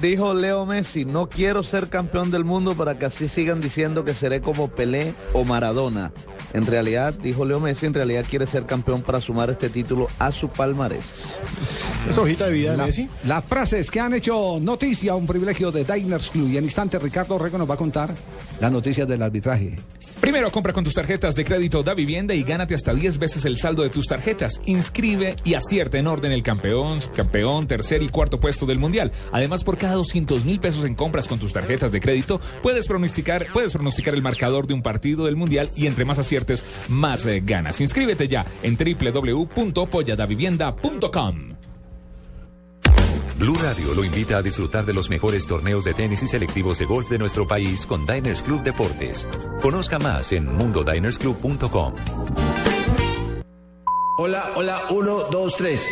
dijo 0.00 0.34
Leo 0.34 0.66
Messi, 0.66 1.04
no 1.04 1.28
quiero 1.28 1.62
ser 1.62 1.88
campeón 1.88 2.30
del 2.30 2.44
mundo 2.44 2.74
para 2.74 2.98
que 2.98 3.06
así 3.06 3.28
sigan 3.28 3.60
diciendo 3.60 4.04
que 4.04 4.14
seré 4.14 4.40
como 4.40 4.68
Pelé 4.68 5.14
o 5.32 5.44
Maradona. 5.44 6.12
En 6.54 6.66
realidad, 6.66 7.14
dijo 7.14 7.44
Leo 7.44 7.60
Messi, 7.60 7.86
en 7.86 7.94
realidad 7.94 8.24
quiere 8.28 8.46
ser 8.46 8.66
campeón 8.66 9.02
para 9.02 9.20
sumar 9.20 9.48
este 9.50 9.68
título 9.70 10.08
a 10.18 10.30
su 10.32 10.48
palmarés. 10.48 11.24
Es 12.08 12.18
hojita 12.18 12.46
de 12.46 12.52
vida 12.52 12.70
de 12.72 12.76
La- 12.76 12.86
Messi. 12.86 13.08
las 13.24 13.44
frases 13.44 13.90
que 13.90 14.00
han 14.00 14.12
hecho 14.14 14.58
noticia, 14.60 15.14
un 15.14 15.26
privilegio 15.26 15.70
de 15.72 15.84
Diners 15.84 16.30
Club. 16.30 16.50
Y 16.50 16.56
en 16.58 16.64
instante 16.64 16.98
Ricardo 16.98 17.38
Rego 17.38 17.58
nos 17.58 17.68
va 17.70 17.74
a 17.74 17.78
contar 17.78 18.10
las 18.60 18.72
noticias 18.72 19.08
del 19.08 19.22
arbitraje. 19.22 19.76
Primero, 20.20 20.52
compra 20.52 20.72
con 20.72 20.84
tus 20.84 20.94
tarjetas 20.94 21.34
de 21.34 21.44
crédito 21.44 21.82
da 21.82 21.94
vivienda 21.94 22.32
y 22.32 22.44
gánate 22.44 22.76
hasta 22.76 22.94
10 22.94 23.18
veces 23.18 23.44
el 23.44 23.56
saldo 23.56 23.82
de 23.82 23.88
tus 23.90 24.06
tarjetas. 24.06 24.60
Inscribe 24.66 25.34
y 25.42 25.54
acierta 25.54 25.98
en 25.98 26.06
orden 26.06 26.30
el 26.30 26.44
campeón, 26.44 27.00
campeón, 27.16 27.66
tercer 27.66 28.02
y 28.04 28.08
cuarto 28.08 28.38
puesto 28.38 28.64
del 28.64 28.78
mundial. 28.78 29.10
Además, 29.32 29.64
por 29.64 29.76
cada 29.78 29.94
200 29.94 30.44
mil 30.44 30.60
pesos 30.60 30.84
en 30.84 30.94
compras 30.94 31.26
con 31.26 31.40
tus 31.40 31.52
tarjetas 31.52 31.90
de 31.90 31.98
crédito, 32.00 32.40
puedes 32.62 32.86
pronosticar, 32.86 33.46
puedes 33.52 33.72
pronosticar 33.72 34.14
el 34.14 34.22
marcador 34.22 34.68
de 34.68 34.74
un 34.74 34.82
partido 34.82 35.24
del 35.24 35.34
mundial 35.34 35.68
y 35.74 35.88
entre 35.88 36.04
más 36.04 36.20
aciertes, 36.42 36.64
más 36.88 37.24
eh, 37.26 37.42
ganas. 37.44 37.80
Inscríbete 37.80 38.28
ya 38.28 38.46
en 38.62 38.76
www.polladavivienda.com. 38.76 41.56
Blue 43.38 43.56
Radio 43.60 43.94
lo 43.94 44.04
invita 44.04 44.36
a 44.36 44.42
disfrutar 44.42 44.84
de 44.86 44.92
los 44.92 45.10
mejores 45.10 45.48
torneos 45.48 45.82
de 45.84 45.94
tenis 45.94 46.22
y 46.22 46.28
selectivos 46.28 46.78
de 46.78 46.84
golf 46.84 47.10
de 47.10 47.18
nuestro 47.18 47.44
país 47.46 47.86
con 47.86 48.06
Diners 48.06 48.42
Club 48.42 48.62
Deportes. 48.62 49.26
Conozca 49.60 49.98
más 49.98 50.30
en 50.32 50.46
mundodinersclub.com. 50.46 51.94
Hola, 54.18 54.52
hola, 54.54 54.82
uno, 54.90 55.22
dos, 55.30 55.56
tres. 55.56 55.82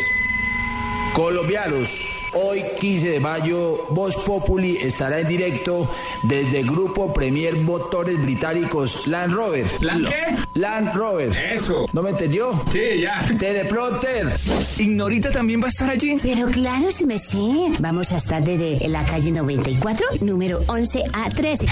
Colombianos, 1.13 2.29
hoy 2.33 2.63
15 2.79 3.09
de 3.09 3.19
mayo, 3.19 3.85
Voz 3.89 4.15
Populi 4.15 4.77
estará 4.77 5.19
en 5.19 5.27
directo 5.27 5.91
desde 6.23 6.59
el 6.61 6.67
grupo 6.67 7.13
Premier 7.13 7.57
Motores 7.57 8.21
Británicos 8.21 9.07
Land 9.07 9.33
Rover. 9.33 9.65
¿Land 9.81 10.07
qué? 10.07 10.59
Land 10.59 10.95
Rover. 10.95 11.35
Eso. 11.53 11.85
¿No 11.91 12.01
me 12.01 12.11
entendió? 12.11 12.63
Sí, 12.71 13.01
ya. 13.01 13.25
Teleprompter. 13.37 14.31
¿Ignorita 14.77 15.31
también 15.31 15.61
va 15.61 15.65
a 15.65 15.69
estar 15.69 15.89
allí? 15.89 16.17
Pero 16.21 16.47
claro, 16.47 16.89
si 16.91 17.05
me 17.05 17.17
sé. 17.17 17.37
Vamos 17.79 18.13
a 18.13 18.15
estar 18.15 18.41
desde 18.41 18.87
la 18.87 19.03
calle 19.03 19.31
94, 19.31 20.05
número 20.21 20.61
11A13. 20.63 21.67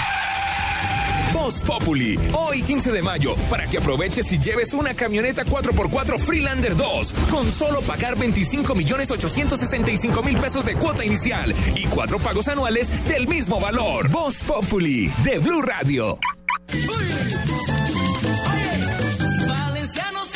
Voz 1.32 1.62
Populi, 1.62 2.18
hoy 2.32 2.62
15 2.62 2.92
de 2.92 3.02
mayo, 3.02 3.34
para 3.48 3.66
que 3.66 3.78
aproveches 3.78 4.30
y 4.32 4.38
lleves 4.38 4.72
una 4.72 4.94
camioneta 4.94 5.44
4x4 5.44 6.18
Freelander 6.18 6.76
2, 6.76 7.12
con 7.30 7.50
solo 7.50 7.80
pagar 7.82 8.18
25 8.18 8.74
millones 8.74 9.10
865 9.10 10.22
mil 10.22 10.36
pesos 10.38 10.64
de 10.64 10.74
cuota 10.74 11.04
inicial 11.04 11.54
y 11.74 11.84
cuatro 11.86 12.18
pagos 12.18 12.48
anuales 12.48 12.90
del 13.06 13.28
mismo 13.28 13.60
valor. 13.60 14.08
Voz 14.08 14.42
Populi, 14.42 15.12
de 15.24 15.38
Blue 15.38 15.62
Radio. 15.62 16.18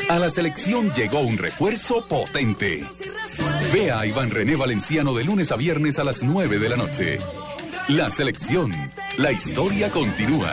A 0.09 0.19
la 0.19 0.31
selección 0.31 0.93
llegó 0.93 1.21
un 1.21 1.39
refuerzo 1.39 2.07
potente. 2.07 2.85
Ve 3.73 3.91
a 3.91 4.07
Iván 4.07 4.31
René 4.31 4.55
Valenciano 4.55 5.15
de 5.15 5.25
lunes 5.25 5.51
a 5.51 5.57
viernes 5.57 5.99
a 5.99 6.05
las 6.05 6.23
9 6.23 6.59
de 6.59 6.69
la 6.69 6.77
noche. 6.77 7.19
La 7.89 8.09
selección, 8.11 8.73
la 9.19 9.33
historia 9.33 9.91
continúa. 9.91 10.53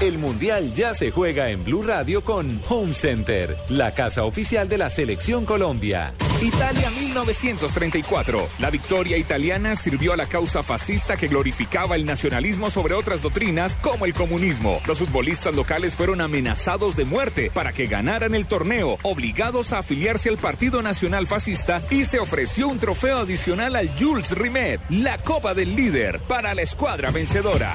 El 0.00 0.16
Mundial 0.18 0.72
ya 0.74 0.94
se 0.94 1.10
juega 1.10 1.50
en 1.50 1.64
Blue 1.64 1.82
Radio 1.82 2.22
con 2.22 2.62
Home 2.68 2.94
Center, 2.94 3.56
la 3.68 3.94
casa 3.94 4.22
oficial 4.22 4.68
de 4.68 4.78
la 4.78 4.90
Selección 4.90 5.44
Colombia. 5.44 6.14
Italia 6.40 6.88
1934. 6.90 8.48
La 8.60 8.70
victoria 8.70 9.16
italiana 9.16 9.74
sirvió 9.74 10.12
a 10.12 10.16
la 10.16 10.26
causa 10.26 10.62
fascista 10.62 11.16
que 11.16 11.26
glorificaba 11.26 11.96
el 11.96 12.06
nacionalismo 12.06 12.70
sobre 12.70 12.94
otras 12.94 13.22
doctrinas 13.22 13.76
como 13.82 14.06
el 14.06 14.14
comunismo. 14.14 14.80
Los 14.86 15.00
futbolistas 15.00 15.56
locales 15.56 15.96
fueron 15.96 16.20
amenazados 16.20 16.94
de 16.94 17.04
muerte 17.04 17.50
para 17.52 17.72
que 17.72 17.88
ganaran 17.88 18.36
el 18.36 18.46
torneo, 18.46 18.98
obligados 19.02 19.72
a 19.72 19.78
afiliarse 19.78 20.28
al 20.28 20.38
Partido 20.38 20.80
Nacional 20.80 21.26
Fascista 21.26 21.82
y 21.90 22.04
se 22.04 22.20
ofreció 22.20 22.68
un 22.68 22.78
trofeo 22.78 23.18
adicional 23.18 23.74
al 23.74 23.88
Jules 23.98 24.30
Rimet, 24.30 24.80
la 24.90 25.18
Copa 25.18 25.54
del 25.54 25.74
Líder, 25.74 26.20
para 26.20 26.54
la 26.54 26.62
escuadra 26.62 27.10
vencedora. 27.10 27.74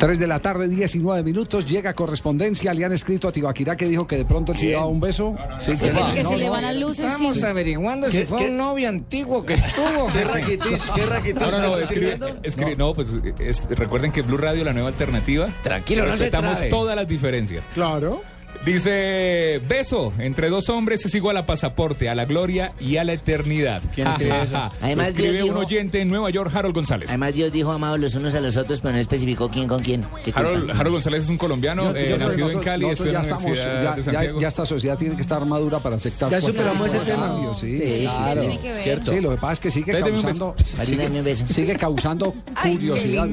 Tres 0.00 0.18
de 0.18 0.26
la 0.26 0.38
tarde, 0.40 0.66
19 0.66 1.22
minutos, 1.22 1.66
llega 1.66 1.92
correspondencia. 1.92 2.72
Le 2.72 2.86
han 2.86 2.92
escrito 2.92 3.28
a 3.28 3.32
Tibaquirá 3.32 3.76
que 3.76 3.86
dijo 3.86 4.06
que 4.06 4.16
de 4.16 4.24
pronto 4.24 4.52
él 4.52 4.58
se 4.58 4.70
daba 4.70 4.86
un 4.86 4.98
beso. 4.98 5.36
Sí, 5.58 5.72
Que, 5.72 5.78
que- 5.78 6.14
que 6.14 6.22
no, 6.22 6.28
se 6.30 6.36
le 6.38 6.46
no, 6.46 6.52
van 6.52 6.62
las 6.62 6.76
luces. 6.76 7.04
Estamos 7.04 7.36
sí. 7.36 7.44
averiguando 7.44 8.10
si 8.10 8.18
¿Qué- 8.20 8.26
fue 8.26 8.38
qué- 8.38 8.48
un 8.48 8.56
novio 8.56 8.88
antiguo 8.88 9.44
que 9.44 9.54
estuvo. 9.62 10.06
¿Qué 10.10 10.24
raquitish? 10.24 10.90
¿Qué 10.94 11.04
raquitish? 11.06 11.40
No, 11.42 11.50
no, 11.50 11.58
no, 11.58 11.66
¿Estás 11.78 11.82
escribe, 11.90 12.12
escribiendo? 12.12 12.40
escribe- 12.42 12.76
no, 12.76 12.94
pues 12.94 13.08
es- 13.40 13.62
recuerden 13.68 14.10
que 14.10 14.22
Blue 14.22 14.38
Radio, 14.38 14.64
la 14.64 14.72
nueva 14.72 14.88
alternativa. 14.88 15.48
Tranquilo, 15.62 16.06
no 16.06 16.12
se 16.12 16.18
respetamos 16.18 16.66
todas 16.70 16.96
las 16.96 17.06
diferencias. 17.06 17.66
Claro. 17.74 18.22
Dice, 18.64 19.58
beso 19.66 20.12
entre 20.18 20.50
dos 20.50 20.68
hombres 20.68 21.04
es 21.06 21.14
igual 21.14 21.36
a 21.38 21.46
pasaporte, 21.46 22.10
a 22.10 22.14
la 22.14 22.26
gloria 22.26 22.72
y 22.78 22.98
a 22.98 23.04
la 23.04 23.14
eternidad. 23.14 23.80
¿Quién 23.94 24.06
es. 24.08 24.20
Lo 24.20 24.70
Además, 24.82 25.08
escribe 25.08 25.32
Dios 25.32 25.42
un 25.44 25.48
dijo- 25.54 25.58
oyente 25.66 26.00
en 26.02 26.08
Nueva 26.08 26.28
York, 26.28 26.50
Harold 26.54 26.74
González. 26.74 27.08
Además, 27.08 27.32
Dios 27.32 27.50
dijo 27.52 27.72
amados 27.72 27.98
los 27.98 28.14
unos 28.16 28.34
a 28.34 28.40
los 28.40 28.56
otros, 28.58 28.80
pero 28.82 28.92
no 28.92 28.98
especificó 29.00 29.48
quién 29.48 29.66
con 29.66 29.82
quién. 29.82 30.04
Harold, 30.34 30.70
Harold 30.72 30.92
González 30.92 31.24
es 31.24 31.30
un 31.30 31.38
colombiano, 31.38 31.84
Yo- 31.92 31.96
eh, 31.96 32.16
nacido 32.18 32.50
en 32.50 32.58
Cali, 32.60 32.86
estudió 32.90 33.12
ya 33.12 33.18
en 33.20 33.22
la 33.26 33.34
estamos, 33.34 33.42
Universidad 33.44 33.82
ya, 33.82 33.90
de 33.92 33.96
ya- 33.96 34.02
Santiago. 34.12 34.40
ya 34.40 34.48
esta 34.48 34.66
sociedad 34.66 34.98
tiene 34.98 35.16
que 35.16 35.22
estar 35.22 35.44
madura 35.46 35.78
para 35.78 35.96
aceptar. 35.96 36.30
Ya 36.30 36.40
superamos 36.42 36.86
ese 36.86 36.98
tema. 37.00 37.40
Sí, 37.54 37.78
Sí, 37.78 37.86
sí, 37.96 38.06
claro. 38.06 38.42
sí. 38.42 38.46
Tiene 38.48 38.60
que 38.62 38.72
ver. 38.72 38.82
Cierto. 38.82 39.10
Sí, 39.12 39.20
lo 39.20 39.30
que 39.30 39.36
pasa 39.38 39.52
es 39.54 39.60
que 39.60 39.70
sigue 39.70 39.92
Deme 39.92 40.10
un 40.10 40.22
causando, 40.22 40.54
beso. 40.58 40.76
Marina, 40.76 41.02
dame 41.04 41.18
un 41.20 41.24
beso. 41.24 41.46
sigue, 41.46 41.54
sigue 41.54 41.76
causando 41.76 42.34
curiosidad. 42.62 43.28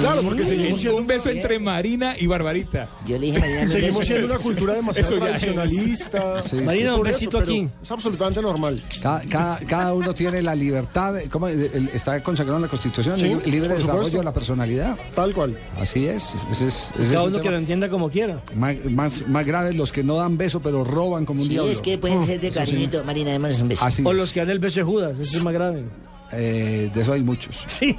Claro, 0.00 0.22
porque 0.22 0.44
seguimos 0.44 0.80
siendo, 0.80 0.98
Un 0.98 1.06
beso 1.06 1.28
entre 1.30 1.58
Marina 1.58 2.14
y 2.18 2.26
Barbarita. 2.26 2.88
Yo 3.06 3.16
le 3.18 3.26
dije 3.26 3.38
Marina, 3.38 3.68
seguimos 3.68 4.06
siendo 4.06 4.26
una 4.26 4.38
cultura 4.38 4.74
demasiado 4.74 5.08
Eso 5.14 5.18
ya 5.24 5.24
es. 5.34 5.40
tradicionalista. 5.40 6.42
Sí, 6.42 6.56
Marina, 6.56 6.96
un 6.96 7.02
besito 7.02 7.38
pero 7.38 7.42
aquí. 7.50 7.68
Es 7.82 7.90
absolutamente 7.90 8.42
normal. 8.42 8.82
Cada, 9.02 9.20
cada, 9.22 9.58
cada 9.60 9.94
uno 9.94 10.14
tiene 10.14 10.42
la 10.42 10.54
libertad, 10.54 11.14
¿cómo? 11.30 11.48
El- 11.48 11.62
el- 11.72 11.88
está 11.94 12.20
consagrado 12.22 12.56
en 12.58 12.62
la 12.62 12.68
Constitución, 12.68 13.18
Sí, 13.18 13.26
el 13.26 13.50
libre 13.50 13.68
por 13.70 13.78
desarrollo 13.78 14.04
supuesto. 14.04 14.18
de 14.18 14.24
la 14.24 14.32
personalidad. 14.32 14.96
Tal 15.14 15.32
cual. 15.32 15.56
Así 15.80 16.06
es. 16.06 16.34
Ese 16.50 16.66
es, 16.66 16.90
ese 16.94 17.02
es 17.04 17.08
Cada 17.10 17.22
un 17.22 17.28
uno 17.28 17.36
que 17.38 17.42
tema. 17.44 17.52
lo 17.52 17.58
entienda 17.58 17.88
como 17.88 18.10
quiera. 18.10 18.42
Más, 18.56 18.76
más, 18.84 19.28
más 19.28 19.46
grave 19.46 19.74
los 19.74 19.92
que 19.92 20.02
no 20.02 20.16
dan 20.16 20.36
beso, 20.36 20.60
pero 20.60 20.82
roban 20.84 21.24
como 21.24 21.40
un 21.42 21.46
Sí, 21.48 21.54
diablo. 21.54 21.70
es 21.70 21.80
que 21.80 21.98
pueden 21.98 22.24
ser 22.24 22.40
de 22.40 22.50
cariñito. 22.50 23.04
Marina, 23.04 23.30
démonos 23.32 23.60
un 23.60 23.68
beso. 23.68 23.84
Así 23.84 24.02
O 24.04 24.10
es. 24.10 24.16
los 24.16 24.32
que 24.32 24.40
dan 24.40 24.50
el 24.50 24.58
beso 24.58 24.80
de 24.80 24.84
Judas, 24.84 25.18
eso 25.18 25.36
es 25.38 25.44
más 25.44 25.52
grave. 25.54 25.84
Eh, 26.32 26.90
de 26.94 27.02
eso 27.02 27.12
hay 27.12 27.22
muchos. 27.22 27.64
Sí. 27.68 27.94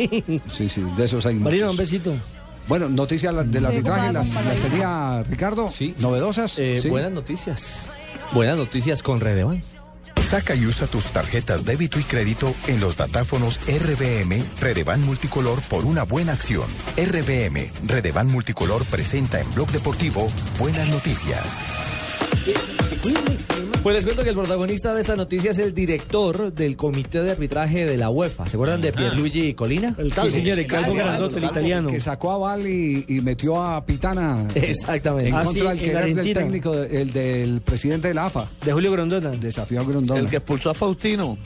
Sí, 0.51 0.69
sí, 0.69 0.85
de 0.97 1.05
esos 1.05 1.25
hay 1.25 1.35
Marina, 1.35 1.65
un 1.65 1.71
muchos. 1.71 1.77
besito. 1.91 2.13
Bueno, 2.67 2.87
noticias 2.89 3.33
del 3.51 3.65
arbitraje, 3.65 4.13
las, 4.13 4.33
las 4.33 4.57
tenía 4.57 5.23
Ricardo. 5.23 5.71
Sí. 5.71 5.95
Novedosas. 5.97 6.59
Eh, 6.59 6.79
Sí. 6.81 6.89
Buenas 6.89 7.11
noticias. 7.11 7.85
Buenas 8.31 8.57
noticias 8.57 9.01
con 9.01 9.19
Redevan. 9.19 9.61
Saca 10.23 10.53
y 10.53 10.67
usa 10.67 10.85
tus 10.85 11.05
tarjetas 11.05 11.65
débito 11.65 11.99
y 11.99 12.03
crédito 12.03 12.53
en 12.67 12.79
los 12.79 12.95
datáfonos 12.97 13.59
RBM 13.67 14.43
Redevan 14.61 15.01
Multicolor 15.01 15.59
por 15.61 15.85
una 15.85 16.03
buena 16.03 16.33
acción. 16.33 16.67
RBM 16.97 17.71
Redevan 17.87 18.27
Multicolor 18.27 18.85
presenta 18.85 19.41
en 19.41 19.51
Blog 19.55 19.71
Deportivo 19.71 20.27
Buenas 20.59 20.87
Noticias. 20.89 21.57
Pues 23.83 23.95
les 23.95 24.03
cuento 24.03 24.23
que 24.23 24.29
el 24.31 24.35
protagonista 24.35 24.93
de 24.93 24.99
esta 24.99 25.15
noticia 25.15 25.51
es 25.51 25.57
el 25.57 25.73
director 25.73 26.51
del 26.53 26.75
comité 26.75 27.23
de 27.23 27.31
arbitraje 27.31 27.85
de 27.85 27.95
la 27.95 28.09
UEFA. 28.09 28.45
¿Se 28.45 28.57
acuerdan 28.57 28.81
de 28.81 28.91
Pierluigi 28.91 29.53
Colina? 29.53 29.95
El 29.97 30.09
Sí, 30.09 30.15
calvo. 30.15 30.29
señor, 30.31 30.59
el 30.59 30.67
calvo 30.67 30.93
grandote, 30.95 31.37
el 31.37 31.45
italiano. 31.45 31.89
Que 31.89 32.01
sacó 32.01 32.31
a 32.33 32.37
Val 32.39 32.67
y, 32.67 33.05
y 33.07 33.21
metió 33.21 33.63
a 33.63 33.83
Pitana. 33.85 34.45
Exactamente. 34.53 35.29
En 35.29 35.35
Ah, 35.35 35.43
contra 35.45 35.71
sí, 35.71 35.77
del 35.77 35.79
querer 35.79 36.13
del 36.15 36.33
técnico, 36.33 36.73
el 36.73 37.11
del 37.13 37.61
presidente 37.61 38.09
de 38.09 38.13
la 38.15 38.25
AFA. 38.25 38.47
De 38.65 38.73
Julio 38.73 38.91
Grondona. 38.91 39.29
Desafió 39.29 39.79
a 39.79 39.83
Grondona. 39.85 40.19
El 40.19 40.27
que 40.29 40.35
expulsó 40.37 40.71
a 40.71 40.73
Faustino. 40.73 41.37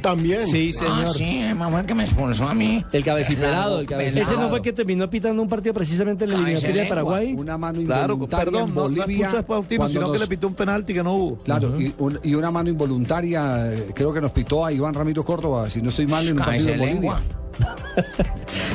También. 0.00 0.46
Sí, 0.46 0.72
Ah, 0.80 1.04
señor. 1.04 1.08
sí, 1.08 1.54
mamá 1.54 1.84
que 1.84 1.94
me 1.94 2.04
expulsó 2.04 2.48
a 2.48 2.54
mí. 2.54 2.82
El 2.90 3.04
cabecipelado, 3.04 3.80
el 3.80 3.86
Claro, 3.86 4.00
cabecipelado. 4.00 4.32
Ese 4.32 4.40
no 4.42 4.48
fue 4.48 4.58
el 4.58 4.64
que 4.64 4.72
terminó 4.72 5.10
pitando 5.10 5.42
un 5.42 5.48
partido 5.48 5.74
precisamente 5.74 6.24
en 6.24 6.30
la 6.30 6.36
eliminatoria 6.36 6.82
de. 6.84 6.88
Paraguay. 6.88 7.34
Una 7.36 7.58
mano 7.58 7.82
Claro, 7.84 8.18
perdón, 8.26 8.68
en 8.70 8.74
no, 8.74 8.74
no 8.74 8.82
Bolivia. 8.82 9.26
expulsó 9.26 9.36
a 9.38 9.42
Faustino, 9.42 9.88
sino 9.88 10.10
que 10.12 10.18
le 10.18 10.26
pitó 10.26 10.46
un 10.48 10.54
penalti 10.54 10.94
que 10.94 11.02
no 11.02 11.14
hubo. 11.16 11.36
Claro, 11.38 11.76
y, 11.86 11.94
un- 11.98 12.20
y 12.22 12.34
una 12.34 12.50
mano 12.50 12.70
involuntaria, 12.70 13.72
eh, 13.72 13.92
creo 13.94 14.12
que 14.12 14.20
nos 14.20 14.32
pitó 14.32 14.64
a 14.64 14.72
Iván 14.72 14.94
Ramiro 14.94 15.24
Córdoba, 15.24 15.68
si 15.70 15.80
no 15.82 15.90
estoy 15.90 16.06
mal, 16.06 16.26
en 16.26 16.32
un 16.32 16.38
partido 16.44 16.70
en 16.70 16.78
Bolivia. 16.78 17.18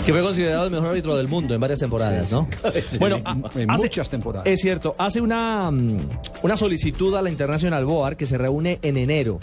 Que 0.05 0.13
fue 0.13 0.21
considerado 0.21 0.65
el 0.65 0.71
mejor 0.71 0.89
árbitro 0.89 1.17
del 1.17 1.27
mundo 1.27 1.53
en 1.53 1.59
varias 1.59 1.79
temporadas, 1.79 2.31
¿no? 2.31 2.47
Bueno, 2.99 3.17
en 3.55 3.69
hace- 3.69 3.83
muchas 3.83 4.09
temporadas. 4.09 4.47
Es 4.47 4.61
cierto, 4.61 4.95
hace 4.97 5.19
una, 5.19 5.69
mm, 5.71 5.97
una 6.43 6.55
solicitud 6.55 7.13
a 7.15 7.21
la 7.21 7.29
International 7.29 7.83
Board 7.85 8.15
que 8.15 8.25
se 8.25 8.37
reúne 8.37 8.79
en 8.83 8.95
enero 8.97 9.39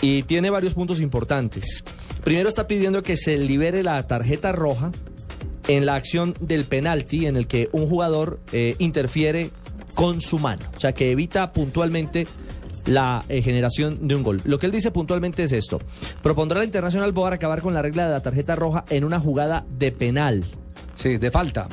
y 0.00 0.22
tiene 0.22 0.48
varios 0.50 0.74
puntos 0.74 1.00
importantes. 1.00 1.84
Primero 2.24 2.48
está 2.48 2.66
pidiendo 2.66 3.02
que 3.02 3.16
se 3.16 3.36
libere 3.36 3.82
la 3.82 4.02
tarjeta 4.06 4.52
roja 4.52 4.90
en 5.68 5.84
la 5.86 5.94
acción 5.96 6.34
del 6.40 6.64
penalti 6.64 7.26
en 7.26 7.36
el 7.36 7.46
que 7.46 7.68
un 7.72 7.88
jugador 7.88 8.40
eh, 8.52 8.76
interfiere 8.78 9.50
con 9.94 10.20
su 10.22 10.38
mano, 10.38 10.62
o 10.76 10.80
sea 10.80 10.92
que 10.92 11.10
evita 11.10 11.52
puntualmente 11.52 12.26
la 12.86 13.24
eh, 13.28 13.42
generación 13.42 14.06
de 14.06 14.14
un 14.14 14.22
gol. 14.22 14.40
Lo 14.44 14.58
que 14.58 14.66
él 14.66 14.72
dice 14.72 14.90
puntualmente 14.90 15.42
es 15.42 15.52
esto. 15.52 15.78
Propondrá 16.22 16.58
la 16.58 16.64
International 16.64 17.12
Board 17.12 17.34
acabar 17.34 17.62
con 17.62 17.74
la 17.74 17.82
regla 17.82 18.06
de 18.06 18.12
la 18.12 18.20
tarjeta 18.20 18.56
roja 18.56 18.84
en 18.90 19.04
una 19.04 19.20
jugada 19.20 19.64
de 19.78 19.92
penal. 19.92 20.44
Sí, 20.94 21.16
de 21.16 21.30
falta. 21.30 21.68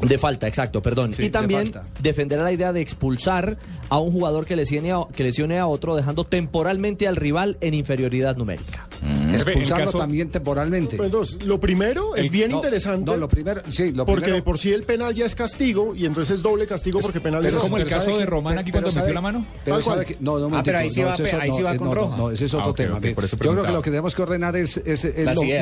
De 0.00 0.16
falta, 0.18 0.46
exacto, 0.46 0.80
perdón. 0.80 1.12
Sí, 1.12 1.22
y 1.22 1.24
de 1.26 1.30
también 1.30 1.72
falta. 1.72 1.84
defenderá 2.00 2.44
la 2.44 2.52
idea 2.52 2.72
de 2.72 2.80
expulsar 2.80 3.56
a 3.88 3.98
un 3.98 4.12
jugador 4.12 4.46
que 4.46 4.54
lesione 4.56 4.92
a, 4.92 5.00
que 5.14 5.24
lesione 5.24 5.58
a 5.58 5.66
otro, 5.66 5.96
dejando 5.96 6.24
temporalmente 6.24 7.08
al 7.08 7.16
rival 7.16 7.56
en 7.60 7.74
inferioridad 7.74 8.36
numérica. 8.36 8.86
Expulsarlo 9.32 9.84
caso- 9.86 9.98
también 9.98 10.30
temporalmente. 10.30 10.96
Pues, 10.96 11.06
entonces, 11.06 11.44
lo 11.44 11.60
primero 11.60 12.16
es 12.16 12.24
El- 12.24 12.30
bien 12.30 12.50
no, 12.50 12.56
interesante. 12.56 13.10
No, 13.10 13.16
lo 13.16 13.28
primero, 13.28 13.62
sí, 13.70 13.92
lo 13.92 14.04
porque 14.06 14.22
primero. 14.22 14.36
de 14.36 14.42
por 14.42 14.58
sí 14.58 14.72
el 14.72 14.82
penal 14.82 15.14
ya 15.14 15.26
es 15.26 15.34
castigo 15.34 15.94
y 15.94 16.06
entonces 16.06 16.36
es 16.36 16.42
doble 16.42 16.66
castigo 16.66 17.00
porque 17.00 17.20
penal 17.20 17.40
pero 17.42 17.56
es 17.56 17.62
como 17.62 17.76
el 17.78 17.84
caso 17.86 18.06
¿sabe 18.06 18.18
de? 18.20 18.26
Román 18.26 18.58
aquí 18.58 18.70
Pero 18.72 18.82
cuando 18.84 18.90
¿sabe- 18.90 19.06
metió 19.06 19.14
la 19.14 19.20
mano. 19.20 19.46
Pero 19.64 19.80
sabe 19.82 20.04
que, 20.04 20.16
no, 20.20 20.38
no, 20.38 20.56
Ah, 20.56 20.62
pero 20.64 20.78
ahí 20.78 20.90
sí 20.90 21.02
va 21.02 21.10
ahí 21.14 21.22
otro- 21.22 21.56
sí 21.56 21.62
va 21.62 21.72
no, 21.74 21.78
con 21.78 21.88
no, 21.88 21.94
roja. 21.94 22.16
No, 22.16 22.30
ese 22.30 22.44
es 22.46 22.54
Ah, 22.54 22.58
otro 22.58 22.70
ok, 22.70 22.76
tema. 22.76 22.94
ok, 22.96 23.02
Bien. 23.02 23.14
por 23.14 23.24
eso 23.24 23.36
Yo 23.36 23.52
creo 23.52 23.64
que 23.64 23.72
lo 23.72 23.82
que 23.82 23.90
tenemos 23.90 24.14
que 24.14 24.22
ordenar 24.22 24.56
es, 24.56 24.80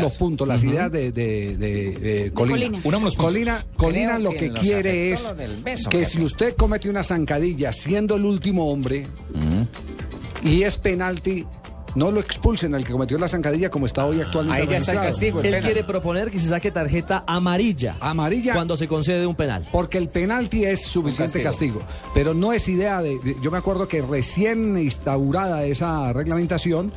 los 0.00 0.14
puntos, 0.16 0.48
las 0.48 0.62
ideas 0.62 0.90
de, 0.90 1.12
de, 1.12 1.56
de- 1.56 1.92
de 1.92 2.30
Colina. 2.32 2.80
Colina. 3.16 3.64
Colina, 3.76 4.18
lo 4.32 4.36
que 4.38 4.52
quiere 4.52 5.12
es 5.12 5.24
beso, 5.62 5.90
que 5.90 6.04
si 6.04 6.22
usted 6.22 6.54
comete 6.56 6.88
una 6.90 7.02
zancadilla 7.04 7.72
siendo 7.72 8.16
el 8.16 8.24
último 8.24 8.70
hombre 8.70 9.06
y 10.42 10.62
es 10.62 10.76
penalti, 10.78 11.44
no 11.94 12.10
lo 12.10 12.20
expulsen 12.20 12.74
al 12.74 12.84
que 12.84 12.92
cometió 12.92 13.16
la 13.18 13.26
zancadilla 13.26 13.70
como 13.70 13.86
está 13.86 14.04
hoy 14.04 14.20
actualmente. 14.20 14.62
Ahí 14.62 14.68
ya 14.68 14.76
está 14.76 14.92
el 14.92 14.98
castigo, 14.98 15.40
el 15.40 15.46
Él 15.46 15.52
penal. 15.52 15.64
quiere 15.64 15.84
proponer 15.84 16.30
que 16.30 16.38
se 16.38 16.48
saque 16.48 16.70
tarjeta 16.70 17.24
amarilla. 17.26 17.96
Amarilla. 18.00 18.52
Cuando 18.52 18.76
se 18.76 18.86
concede 18.86 19.26
un 19.26 19.34
penal. 19.34 19.66
Porque 19.72 19.96
el 19.98 20.08
penalti 20.10 20.64
es 20.64 20.82
suficiente 20.82 21.42
castigo. 21.42 21.80
Pero 22.12 22.34
no 22.34 22.52
es 22.52 22.68
idea 22.68 23.00
de, 23.00 23.18
de- 23.18 23.36
Yo 23.42 23.50
me 23.50 23.56
acuerdo 23.58 23.88
que 23.88 24.02
recién 24.02 24.76
instaurada 24.78 25.64
esa 25.64 26.12
reglamentación. 26.12 26.92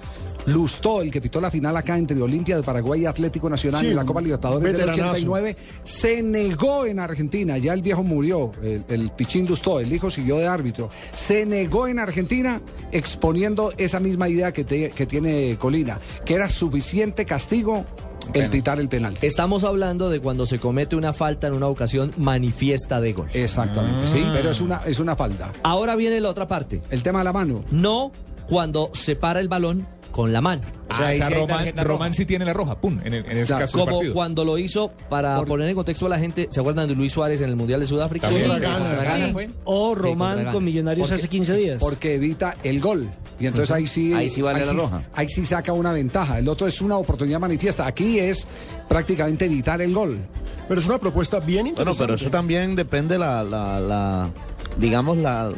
Lustó, 0.45 1.01
el 1.01 1.11
que 1.11 1.21
pitó 1.21 1.39
la 1.41 1.51
final 1.51 1.75
acá 1.77 1.97
entre 1.97 2.19
Olimpia 2.21 2.55
de 2.57 2.63
Paraguay 2.63 3.01
y 3.01 3.05
Atlético 3.05 3.49
Nacional 3.49 3.81
Sí, 3.81 3.87
en 3.87 3.95
la 3.95 4.05
Copa 4.05 4.21
Libertadores 4.21 4.63
del 4.63 4.73
veteranazo. 4.73 5.01
89, 5.11 5.57
se 5.83 6.23
negó 6.23 6.85
en 6.85 6.99
Argentina. 6.99 7.57
Ya 7.57 7.73
el 7.73 7.81
viejo 7.81 8.03
murió, 8.03 8.51
el, 8.63 8.83
el 8.89 9.11
Pichín 9.11 9.45
Lustó, 9.47 9.79
el 9.79 9.91
hijo 9.93 10.09
siguió 10.09 10.37
de 10.37 10.47
árbitro. 10.47 10.89
Se 11.13 11.45
negó 11.45 11.87
en 11.87 11.99
Argentina 11.99 12.61
exponiendo 12.91 13.73
esa 13.77 13.99
misma 13.99 14.29
idea 14.29 14.51
que, 14.51 14.63
te- 14.63 14.89
que 14.89 15.05
tiene 15.05 15.57
Colina, 15.57 15.99
que 16.25 16.33
era 16.35 16.49
suficiente 16.49 17.25
castigo 17.25 17.85
el 18.33 18.49
pitar 18.49 18.79
el 18.79 18.87
penal. 18.89 19.15
Estamos 19.21 19.63
hablando 19.63 20.07
de 20.09 20.19
cuando 20.19 20.45
se 20.45 20.59
comete 20.59 20.95
una 20.95 21.13
falta 21.13 21.47
en 21.47 21.53
una 21.53 21.67
ocasión 21.67 22.11
manifiesta 22.17 23.01
de 23.01 23.13
gol. 23.13 23.27
Exactamente, 23.33 24.07
sí, 24.07 24.21
pero 24.33 24.51
es 24.51 24.61
una, 24.61 24.81
es 24.85 24.99
una 24.99 25.15
falta. 25.15 25.51
Ahora 25.63 25.95
viene 25.95 26.19
la 26.21 26.29
otra 26.29 26.47
parte. 26.47 26.81
El 26.91 27.01
tema 27.03 27.19
de 27.19 27.25
la 27.25 27.33
mano. 27.33 27.63
No 27.71 28.11
cuando 28.47 28.91
se 28.93 29.15
para 29.15 29.39
el 29.39 29.47
balón 29.47 29.87
con 30.19 30.33
la 30.33 30.41
mano. 30.41 30.61
O 30.91 30.95
sea, 30.97 31.11
Ah, 31.25 31.29
Román, 31.29 31.73
Román 31.77 32.13
sí 32.13 32.25
tiene 32.25 32.43
la 32.43 32.51
roja, 32.51 32.75
pum, 32.81 32.99
en, 33.05 33.13
el- 33.13 33.25
en 33.25 33.37
ese 33.37 33.53
caso 33.53 33.77
como 33.79 33.91
partido. 33.97 34.13
cuando 34.13 34.43
lo 34.43 34.57
hizo 34.57 34.91
para 35.09 35.41
poner 35.45 35.69
en 35.69 35.75
contexto 35.75 36.07
a 36.07 36.09
la 36.09 36.19
gente, 36.19 36.49
¿se 36.51 36.59
acuerdan 36.59 36.89
de 36.89 36.95
Luis 36.95 37.13
Suárez 37.13 37.39
en 37.39 37.47
el 37.49 37.55
Mundial 37.55 37.79
de 37.79 37.85
Sudáfrica? 37.85 38.27
Sí, 38.27 38.35
sí, 38.41 39.31
fue. 39.31 39.49
O 39.63 39.95
Román 39.95 40.51
con 40.51 40.61
Millonarios 40.63 41.09
hace 41.09 41.29
15 41.29 41.55
días. 41.55 41.77
Porque 41.79 42.15
evita 42.15 42.53
el 42.63 42.81
gol. 42.81 43.09
Y 43.39 43.45
entonces 43.47 43.71
ahí 43.73 43.87
sí. 43.87 44.13
Ahí 44.13 44.29
sí 44.29 44.41
vale 44.41 44.65
la 44.65 44.73
roja. 44.73 45.03
Ahí 45.13 45.29
sí 45.29 45.45
saca 45.45 45.71
una 45.71 45.93
ventaja. 45.93 46.39
El 46.39 46.49
otro 46.49 46.67
es 46.67 46.81
una 46.81 46.97
oportunidad 46.97 47.39
manifiesta. 47.39 47.87
Aquí 47.87 48.19
es 48.19 48.45
prácticamente 48.89 49.45
evitar 49.45 49.81
el 49.81 49.93
gol. 49.93 50.17
Pero 50.67 50.81
es 50.81 50.85
una 50.87 50.97
propuesta 50.99 51.39
bien 51.39 51.59
Bueno, 51.63 51.69
interesante. 51.69 52.03
pero 52.03 52.15
eso 52.19 52.29
también 52.29 52.75
depende 52.75 53.17
la, 53.17 53.41
la, 53.43 53.79
la- 53.79 54.29
digamos, 54.77 55.17
la 55.17 55.51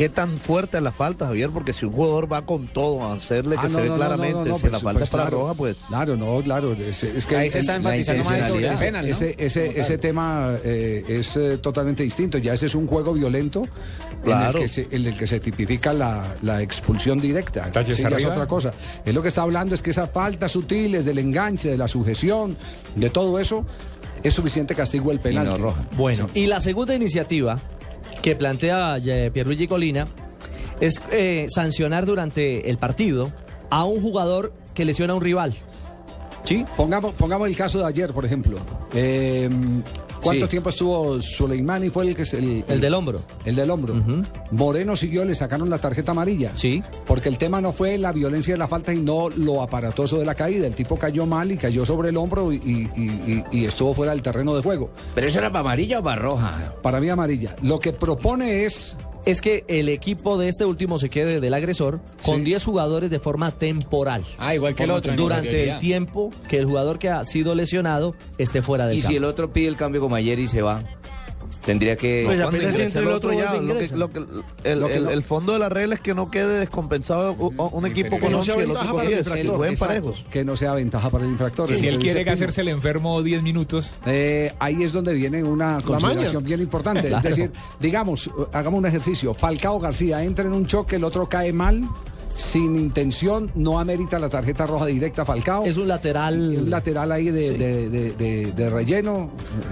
qué 0.00 0.08
tan 0.08 0.38
fuerte 0.38 0.78
es 0.78 0.82
la 0.82 0.92
falta, 0.92 1.26
Javier, 1.26 1.50
porque 1.50 1.74
si 1.74 1.84
un 1.84 1.92
jugador 1.92 2.32
va 2.32 2.40
con 2.46 2.66
todo 2.66 3.02
a 3.02 3.12
hacerle 3.12 3.56
que 3.56 3.66
Ah, 3.66 3.68
se 3.68 3.76
no, 3.76 3.82
ve 3.82 3.88
no, 3.90 3.96
claramente, 3.96 4.32
no, 4.32 4.44
no, 4.46 4.54
si 4.56 4.60
pues, 4.62 4.72
la 4.72 4.78
falta 4.80 4.92
pues, 4.98 5.04
es 5.04 5.10
para 5.10 5.22
claro. 5.24 5.40
roja, 5.42 5.54
pues... 5.54 5.76
Claro, 5.88 6.16
no, 6.16 6.42
claro. 6.42 6.72
Es, 6.72 7.02
es 7.02 7.26
que 7.26 7.36
Ahí 7.36 7.50
se 7.50 7.58
está 7.58 7.76
enfatizando 7.76 8.24
la 8.24 8.30
más 8.30 8.38
sobre 8.48 8.58
el 8.66 8.72
intencionalidad. 8.72 9.18
penal, 9.18 9.34
¿no? 9.36 9.82
Ese, 9.82 9.98
tema 9.98 10.56
eh, 10.64 11.04
es 11.06 11.36
eh, 11.36 11.58
totalmente 11.58 12.02
distinto. 12.02 12.38
Ya 12.38 12.54
ese 12.54 12.64
es 12.64 12.74
un 12.74 12.86
juego 12.86 13.12
violento 13.12 13.62
Claro. 14.24 14.60
en, 14.60 14.62
el 14.62 14.62
que 14.62 14.68
se, 14.68 14.88
en 14.90 15.06
el 15.06 15.16
que 15.18 15.26
se 15.26 15.38
tipifica 15.38 15.92
la, 15.92 16.22
la 16.40 16.62
expulsión 16.62 17.18
directa. 17.20 17.70
Sí, 17.84 17.92
es 18.02 18.24
otra 18.24 18.46
cosa. 18.46 18.70
Es 19.04 19.14
lo 19.14 19.20
que 19.20 19.28
está 19.28 19.42
hablando 19.42 19.74
es 19.74 19.82
que 19.82 19.90
esas 19.90 20.08
faltas 20.10 20.50
sutiles 20.52 21.04
del 21.04 21.18
enganche, 21.18 21.68
de 21.68 21.76
la 21.76 21.88
sujeción, 21.88 22.56
de 22.96 23.10
todo 23.10 23.38
eso, 23.38 23.66
es 24.22 24.32
suficiente 24.32 24.74
castigo 24.74 25.12
el 25.12 25.20
penal. 25.20 25.58
Bueno, 25.98 26.26
y 26.32 26.46
la 26.46 26.58
segunda 26.60 26.94
iniciativa 26.94 27.58
que 28.22 28.36
plantea 28.36 28.98
eh, 28.98 29.30
Pierluigi 29.32 29.66
Colina 29.66 30.04
es 30.80 31.00
eh, 31.12 31.46
sancionar 31.48 32.06
durante 32.06 32.70
el 32.70 32.78
partido 32.78 33.30
a 33.70 33.84
un 33.84 34.00
jugador 34.00 34.52
que 34.74 34.84
lesiona 34.84 35.12
a 35.12 35.16
un 35.16 35.22
rival. 35.22 35.54
¿Sí? 36.44 36.64
Pongamos, 36.76 37.14
pongamos 37.14 37.48
el 37.48 37.56
caso 37.56 37.78
de 37.78 37.86
ayer, 37.86 38.12
por 38.12 38.24
ejemplo. 38.24 38.58
Eh, 38.94 39.48
¿Cuánto 40.22 40.46
Sí. 40.46 40.50
tiempo 40.50 40.68
estuvo 40.70 41.20
Suleimani? 41.20 41.88
Fue 41.90 42.06
el 42.08 42.14
que 42.14 42.22
es 42.22 42.34
el, 42.34 42.64
El 42.68 42.80
del 42.80 42.94
hombro. 42.94 43.22
El 43.44 43.56
del 43.56 43.70
hombro. 43.70 43.94
Moreno 44.50 44.96
siguió, 44.96 45.24
le 45.24 45.34
sacaron 45.34 45.70
la 45.70 45.78
tarjeta 45.78 46.12
amarilla. 46.12 46.52
Sí. 46.56 46.82
Porque 47.06 47.28
el 47.28 47.38
tema 47.38 47.60
no 47.60 47.72
fue 47.72 47.96
la 47.98 48.12
violencia 48.12 48.54
de 48.54 48.58
la 48.58 48.68
falta 48.68 48.92
y 48.92 48.98
no 49.00 49.28
lo 49.30 49.62
aparatoso 49.62 50.18
de 50.18 50.24
la 50.24 50.34
caída. 50.34 50.66
El 50.66 50.74
tipo 50.74 50.96
cayó 50.96 51.26
mal 51.26 51.50
y 51.52 51.56
cayó 51.56 51.84
sobre 51.86 52.10
el 52.10 52.16
hombro 52.16 52.52
y, 52.52 52.56
y- 52.56 52.90
y- 53.00 53.44
y- 53.52 53.60
y 53.60 53.64
estuvo 53.64 53.94
fuera 53.94 54.12
del 54.12 54.22
terreno 54.22 54.54
de 54.54 54.62
juego. 54.62 54.90
¿Pero 55.14 55.26
eso 55.28 55.38
era 55.38 55.48
para 55.48 55.60
amarilla 55.60 56.00
o 56.00 56.02
para 56.02 56.20
roja? 56.20 56.74
Para 56.82 57.00
mí 57.00 57.08
amarilla. 57.08 57.56
Lo 57.62 57.78
que 57.80 57.92
propone 57.92 58.64
es... 58.64 58.96
Es 59.26 59.40
que 59.40 59.64
el 59.68 59.88
equipo 59.88 60.38
de 60.38 60.48
este 60.48 60.64
último 60.64 60.98
se 60.98 61.10
quede 61.10 61.40
del 61.40 61.52
agresor 61.54 62.00
con 62.24 62.42
10 62.42 62.64
jugadores 62.64 63.10
de 63.10 63.18
forma 63.18 63.50
temporal. 63.50 64.24
Ah, 64.38 64.54
igual 64.54 64.74
que 64.74 64.84
el 64.84 64.90
otro, 64.90 65.14
Durante 65.14 65.70
el 65.70 65.78
tiempo 65.78 66.30
que 66.48 66.58
el 66.58 66.66
jugador 66.66 66.98
que 66.98 67.10
ha 67.10 67.24
sido 67.24 67.54
lesionado 67.54 68.14
esté 68.38 68.62
fuera 68.62 68.86
del 68.86 68.96
Y 68.96 69.00
si 69.00 69.06
campo. 69.08 69.18
el 69.18 69.24
otro 69.24 69.52
pide 69.52 69.68
el 69.68 69.76
cambio 69.76 70.00
como 70.00 70.16
ayer 70.16 70.38
y 70.38 70.46
se 70.46 70.62
va, 70.62 70.82
tendría 71.64 71.96
que... 71.96 72.22
Pues 72.26 72.40
cuando 72.40 72.56
apenas 72.58 72.78
entre 72.78 73.02
el 73.02 73.08
el 73.08 73.14
otro 73.14 73.32
ya, 73.32 73.54
lo 73.54 73.78
que- 73.78 73.88
lo 73.96 74.10
que- 74.10 74.18
el, 74.64 74.80
Lo 74.80 74.86
que 74.88 74.94
el- 74.96 75.04
no- 75.04 75.10
el 75.10 75.22
fondo 75.22 75.52
de 75.52 75.58
la 75.58 75.68
regla 75.68 75.94
es 75.96 76.00
que 76.00 76.14
no 76.14 76.30
quede 76.30 76.58
descompensado 76.60 77.32
un, 77.34 77.54
un 77.58 77.86
equipo 77.86 78.16
Que 78.16 78.22
con 78.22 78.32
no 78.32 78.42
sea 78.42 78.54
11 78.54 78.58
y 78.58 78.60
el 78.62 78.66
ventaja 78.74 78.84
otro 78.86 78.92
con 78.92 78.96
para 78.96 79.02
el 79.08 79.08
10, 79.14 79.18
infractor. 79.26 79.50
que 79.52 79.56
jueguen 79.56 79.78
parejos. 79.78 80.24
que 80.30 80.44
no 80.44 80.56
sea 80.56 80.74
ventaja 80.74 81.10
para 81.10 81.24
el 81.24 81.30
infractor. 81.30 81.70
Y 81.72 81.78
si 81.78 81.88
él 81.88 81.98
quiere 81.98 82.20
Pino. 82.20 82.32
hacerse 82.32 82.60
el 82.62 82.68
enfermo 82.68 83.22
10 83.22 83.42
minutos. 83.42 83.90
Eh, 84.06 84.52
ahí 84.58 84.82
es 84.82 84.92
donde 84.92 85.12
viene 85.14 85.42
una 85.44 85.78
consideración 85.84 86.42
bien 86.44 86.60
importante. 86.60 87.08
Claro. 87.08 87.28
Es 87.28 87.36
decir, 87.36 87.52
digamos, 87.78 88.30
hagamos 88.52 88.78
un 88.78 88.86
ejercicio. 88.86 89.34
Falcao 89.34 89.78
García 89.80 90.22
entra 90.22 90.44
en 90.44 90.52
un 90.52 90.66
choque, 90.66 90.96
el 90.96 91.04
otro 91.04 91.28
cae 91.28 91.52
mal, 91.52 91.82
sin 92.34 92.76
intención, 92.76 93.50
no 93.54 93.78
amerita 93.80 94.18
la 94.18 94.28
tarjeta 94.28 94.64
roja 94.66 94.86
directa 94.86 95.22
a 95.22 95.24
Falcao. 95.24 95.64
Es 95.64 95.76
un 95.76 95.88
lateral. 95.88 96.38
un 96.58 96.70
lateral 96.70 97.12
ahí 97.12 97.30
de, 97.30 97.58
de- 97.58 97.88
de- 97.90 98.10
de- 98.12 98.52
de 98.52 98.70
relleno, 98.70 99.30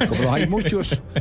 como 0.08 0.22
los 0.22 0.32
hay 0.32 0.46
muchos. 0.48 1.00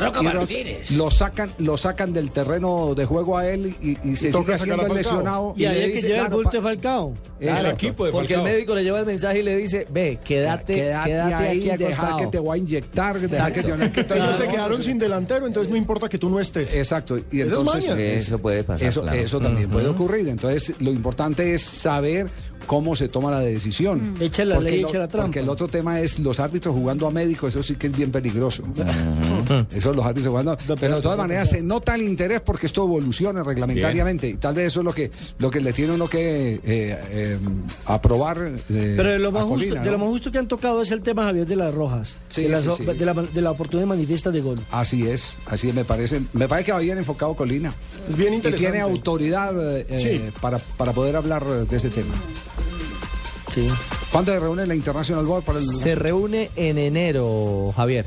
Roca 0.00 0.22
Martínez. 0.22 0.90
Lo 0.92 1.10
sacan, 1.10 1.50
lo 1.58 1.76
sacan 1.76 2.12
del 2.12 2.30
terreno 2.30 2.94
de 2.94 3.04
juego 3.04 3.38
a 3.38 3.46
él 3.46 3.74
y, 3.80 3.96
y 4.08 4.16
se 4.16 4.32
sigue 4.32 4.54
haciendo 4.54 4.86
el 4.86 4.94
lesionado. 4.94 5.54
Y 5.56 5.64
ahí 5.64 5.74
le 5.74 5.84
es 5.84 5.88
que 5.88 5.96
dice, 5.96 6.08
lleva 6.08 6.18
el 6.18 6.26
claro, 6.26 6.36
bulto 6.36 6.56
de 6.56 6.62
Falcao. 6.62 7.14
Exacto. 7.40 7.66
El 7.66 7.74
equipo 7.74 8.06
de 8.06 8.12
Porque 8.12 8.34
el 8.34 8.42
médico 8.42 8.74
le 8.74 8.84
lleva 8.84 8.98
el 9.00 9.06
mensaje 9.06 9.40
y 9.40 9.42
le 9.42 9.56
dice, 9.56 9.86
ve, 9.90 10.18
quédate, 10.24 10.74
quédate, 10.74 11.14
ahí, 11.14 11.70
aquí 11.70 12.18
que 12.18 12.26
te 12.26 12.38
voy 12.38 12.58
a 12.58 12.62
inyectar, 12.62 13.20
deja 13.20 13.50
que 13.52 13.62
te 13.62 14.14
Ellos 14.14 14.36
se 14.36 14.48
quedaron 14.48 14.82
sin 14.82 14.98
delantero, 14.98 15.46
entonces 15.46 15.70
no 15.70 15.76
importa 15.76 16.08
que 16.08 16.18
tú 16.18 16.30
no 16.30 16.40
estés. 16.40 16.74
Exacto. 16.74 17.16
Y 17.30 17.42
entonces. 17.42 17.86
Eso 17.96 18.38
puede 18.38 18.64
pasar, 18.64 18.88
Eso, 18.88 19.02
claro. 19.02 19.18
eso 19.18 19.40
también 19.40 19.68
puede 19.68 19.88
ocurrir. 19.88 20.28
Entonces, 20.28 20.80
lo 20.80 20.90
importante 20.90 21.54
es 21.54 21.62
saber 21.62 22.26
cómo 22.66 22.94
se 22.96 23.08
toma 23.08 23.30
la 23.30 23.40
decisión. 23.40 24.14
Mm. 24.18 24.22
Echa 24.22 24.44
la 24.44 24.56
Porque 24.56 24.70
ley, 24.70 24.80
lo- 24.82 24.88
echa 24.88 24.98
la 24.98 25.08
trampa. 25.08 25.26
Porque 25.26 25.40
el 25.40 25.48
otro 25.48 25.68
tema 25.68 26.00
es 26.00 26.18
los 26.18 26.38
árbitros 26.40 26.74
jugando 26.74 27.06
a 27.06 27.10
médicos, 27.10 27.50
eso 27.54 27.62
sí 27.62 27.76
que 27.76 27.86
es 27.88 27.96
bien 27.96 28.10
peligroso. 28.10 28.62
Eso 29.74 29.92
los 29.92 30.04
árbitros 30.04 30.30
jugando. 30.30 30.56
Pero 30.80 30.96
de 30.96 31.02
todas 31.02 31.18
maneras 31.18 31.50
se 31.50 31.62
nota 31.62 31.94
el 31.94 32.02
interés 32.02 32.40
porque 32.40 32.66
esto 32.66 32.84
evoluciona 32.84 33.42
reglamentariamente. 33.42 34.28
Y 34.28 34.34
tal 34.34 34.54
vez 34.54 34.66
eso 34.68 34.80
es 34.80 34.84
lo 34.84 34.92
que, 34.92 35.10
lo 35.38 35.50
que 35.50 35.60
le 35.60 35.72
tiene 35.72 35.92
uno 35.92 36.08
que 36.08 36.54
eh, 36.54 36.60
eh, 36.64 37.38
aprobar. 37.86 38.38
eh, 38.70 38.94
Pero 38.96 39.10
de 39.10 39.18
lo, 39.18 39.28
a 39.28 39.32
más 39.32 39.44
justo, 39.44 39.74
de 39.74 39.90
lo 39.90 39.98
más 39.98 40.08
justo 40.08 40.30
que 40.32 40.38
han 40.38 40.48
tocado 40.48 40.82
es 40.82 40.90
el 40.90 41.02
tema, 41.02 41.24
Javier, 41.24 41.46
de 41.46 41.56
las 41.56 41.72
rojas. 41.74 42.16
Sí, 42.28 42.42
de, 42.42 42.48
las 42.50 42.62
sí, 42.62 42.84
de 42.84 43.04
la, 43.04 43.14
de 43.14 43.40
la 43.42 43.50
oportunidad 43.50 43.86
manifiesta 43.88 44.30
de 44.30 44.40
gol. 44.40 44.58
Así 44.70 45.06
es, 45.06 45.34
así 45.46 45.68
es, 45.68 45.74
me 45.74 45.84
parece. 45.84 46.20
Me 46.32 46.48
parece 46.48 46.66
que 46.66 46.72
va 46.72 46.78
bien 46.80 46.98
enfocado 46.98 47.34
Colina. 47.34 47.74
Es 48.10 48.16
bien 48.16 48.32
Y 48.32 48.36
interesante. 48.36 48.70
tiene 48.70 48.80
autoridad 48.82 49.54
eh, 49.78 49.86
eh, 49.88 50.32
para, 50.40 50.58
para 50.58 50.92
poder 50.92 51.16
hablar 51.16 51.44
de 51.44 51.76
ese 51.76 51.90
tema. 51.90 52.14
¿Cuándo 54.10 54.32
se 54.32 54.40
reúne 54.40 54.66
la 54.66 54.74
International 54.74 55.24
Board 55.24 55.44
para 55.44 55.58
el... 55.58 55.64
Se 55.64 55.94
reúne 55.94 56.50
en 56.56 56.78
enero, 56.78 57.72
Javier. 57.74 58.06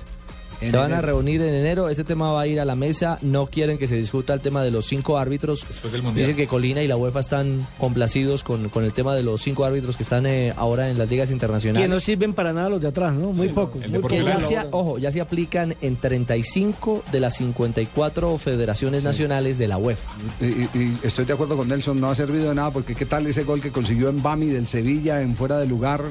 En 0.61 0.71
se 0.71 0.77
van 0.77 0.93
a 0.93 1.01
reunir 1.01 1.41
en 1.41 1.53
enero. 1.53 1.89
Este 1.89 2.03
tema 2.03 2.31
va 2.31 2.41
a 2.41 2.47
ir 2.47 2.59
a 2.59 2.65
la 2.65 2.75
mesa. 2.75 3.17
No 3.21 3.47
quieren 3.47 3.77
que 3.77 3.87
se 3.87 3.95
discuta 3.95 4.33
el 4.33 4.41
tema 4.41 4.63
de 4.63 4.71
los 4.71 4.85
cinco 4.85 5.17
árbitros. 5.17 5.65
Después 5.67 5.91
del 5.93 6.01
Mundial. 6.03 6.27
Dicen 6.27 6.37
que 6.37 6.47
Colina 6.47 6.81
y 6.81 6.87
la 6.87 6.97
UEFA 6.97 7.19
están 7.21 7.65
complacidos 7.77 8.43
con, 8.43 8.69
con 8.69 8.83
el 8.83 8.93
tema 8.93 9.15
de 9.15 9.23
los 9.23 9.41
cinco 9.41 9.63
árbitros 9.65 9.95
que 9.95 10.03
están 10.03 10.25
eh, 10.25 10.53
ahora 10.57 10.89
en 10.89 10.97
las 10.97 11.09
ligas 11.09 11.29
Que 11.29 11.33
internacionales. 11.33 11.89
no 11.89 11.99
sirven 11.99 12.33
para 12.33 12.51
nada 12.53 12.69
los 12.69 12.81
de 12.81 12.87
atrás, 12.89 13.13
¿no? 13.13 13.31
Muy 13.31 13.49
poco. 13.49 13.79
el 13.81 13.89
muy 13.91 14.01
que 14.09 14.23
ya 14.23 14.39
se, 14.39 14.57
ojo, 14.71 14.97
ya 14.97 15.11
se 15.11 15.21
aplican 15.21 15.75
en 15.81 15.95
35 15.95 17.03
de 17.11 17.19
las 17.19 17.35
54 17.37 18.37
federaciones 18.37 19.03
nacionales 19.03 19.57
de 19.57 19.67
la 19.67 19.77
UEFA. 19.77 20.11
Y, 20.41 20.45
y- 20.45 20.69
y 20.73 20.97
estoy 21.03 21.25
de 21.25 21.33
acuerdo 21.33 21.55
con 21.57 21.67
Nelson, 21.67 21.99
no 21.99 22.09
ha 22.09 22.15
servido 22.15 22.49
de 22.49 22.55
nada 22.55 22.71
porque 22.71 22.95
qué 22.95 23.05
tal 23.05 23.25
ese 23.27 23.43
gol 23.43 23.61
que 23.61 23.71
consiguió 23.71 24.09
en 24.09 24.21
Bami 24.21 24.47
del 24.47 24.67
Sevilla 24.67 25.21
en 25.21 25.35
fuera 25.35 25.57
de 25.57 25.67
lugar, 25.67 26.03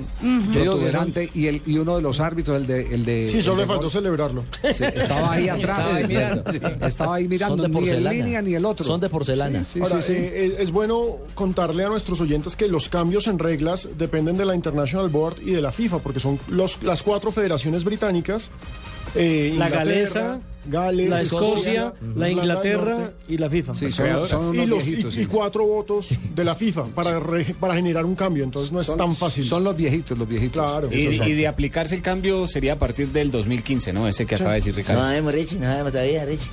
protuberante, 0.53 1.30
y, 1.34 1.46
el, 1.46 1.62
y 1.66 1.78
uno 1.78 1.96
de 1.96 2.03
los 2.03 2.20
árbitros, 2.20 2.57
el 2.61 2.66
de... 2.66 2.94
El 2.94 3.05
de 3.05 3.28
Sí, 3.28 3.42
solo 3.42 3.59
le 3.62 3.66
faltó 3.66 3.90
gol, 3.90 4.38
sí, 4.72 4.84
estaba 4.84 5.32
ahí 5.32 5.49
atrás. 5.49 5.78
Estaba 5.80 5.97
ahí 5.97 6.07
mirando. 6.09 6.86
Estaba 6.86 7.14
ahí 7.16 7.28
mirando, 7.28 7.62
Son 7.62 7.62
de 7.62 7.68
ni 7.68 7.74
porcelana. 7.86 8.11
línea 8.12 8.43
ni 8.43 8.55
el 8.55 8.64
otro. 8.64 8.84
Son 8.86 9.01
de 9.01 9.09
porcelana. 9.09 9.64
Sí, 9.64 9.70
sí, 9.74 9.80
Ahora, 9.80 10.03
sí. 10.03 10.12
eh, 10.12 10.32
eh, 10.34 10.57
es 10.61 10.70
bueno 10.70 11.16
contarle 11.34 11.84
a 11.84 11.89
nuestros 11.89 12.20
oyentes 12.20 12.57
que 12.57 12.68
los 12.68 12.89
cambios 12.89 13.26
en 13.26 13.39
reglas 13.39 13.89
dependen 13.97 14.36
de 14.36 14.45
la 14.45 14.55
International 14.55 15.09
Board 15.09 15.36
y 15.43 15.51
de 15.53 15.61
la 15.62 15.72
FIFA, 15.72 15.99
porque 16.01 16.20
son 16.20 16.39
los, 16.49 16.82
las 16.82 17.03
cuatro 17.03 17.30
federaciones 17.32 17.84
británicas. 17.84 18.51
eh, 19.14 19.55
La 19.59 19.68
galesa, 19.68 20.41
Gales, 20.69 21.09
La 21.09 21.23
Escocia, 21.23 21.93
la 22.16 22.31
Inglaterra 22.31 23.12
y 23.29 23.37
la 23.39 23.49
FIFA. 23.51 23.75
Sí, 23.75 23.89
son, 23.89 24.27
son 24.27 24.55
y, 24.55 24.66
los- 24.66 24.85
viejitos. 24.85 25.16
y- 25.16 25.21
y 25.21 25.23
sí. 25.23 25.27
cuatro 25.27 25.64
votos 25.66 26.09
de 26.35 26.45
la 26.45 26.55
FIFA 26.55 26.85
para, 26.95 27.19
re- 27.21 27.55
para 27.59 27.75
generar 27.75 28.05
un 28.05 28.14
cambio, 28.14 28.45
entonces 28.45 28.71
no 28.73 28.81
es 28.81 28.95
tan 28.97 29.16
fácil. 29.16 29.45
Son 29.45 29.64
los 29.64 29.77
viejitos, 29.77 30.16
los 30.19 30.29
viejitos. 30.29 30.62
Claro. 30.62 30.89
Y, 30.93 31.16
sí. 31.19 31.21
y 31.27 31.33
de 31.33 31.47
aplicarse 31.49 31.95
el 31.95 32.03
cambio 32.03 32.47
sería 32.47 32.75
a 32.75 32.77
partir 32.77 33.09
del 33.09 33.31
2015, 33.31 33.93
¿no? 33.93 34.07
Ese 34.09 34.27
que 34.27 34.35
acaba 34.35 34.51
de 34.51 34.57
decir 34.57 34.73
No 34.73 34.79
Ricardo. 34.79 35.01
sabemos, 35.03 35.35
Richie, 35.35 35.59
no 35.59 35.66
sabemos 35.66 35.93
todavía, 35.93 36.25
Richie. 36.25 36.51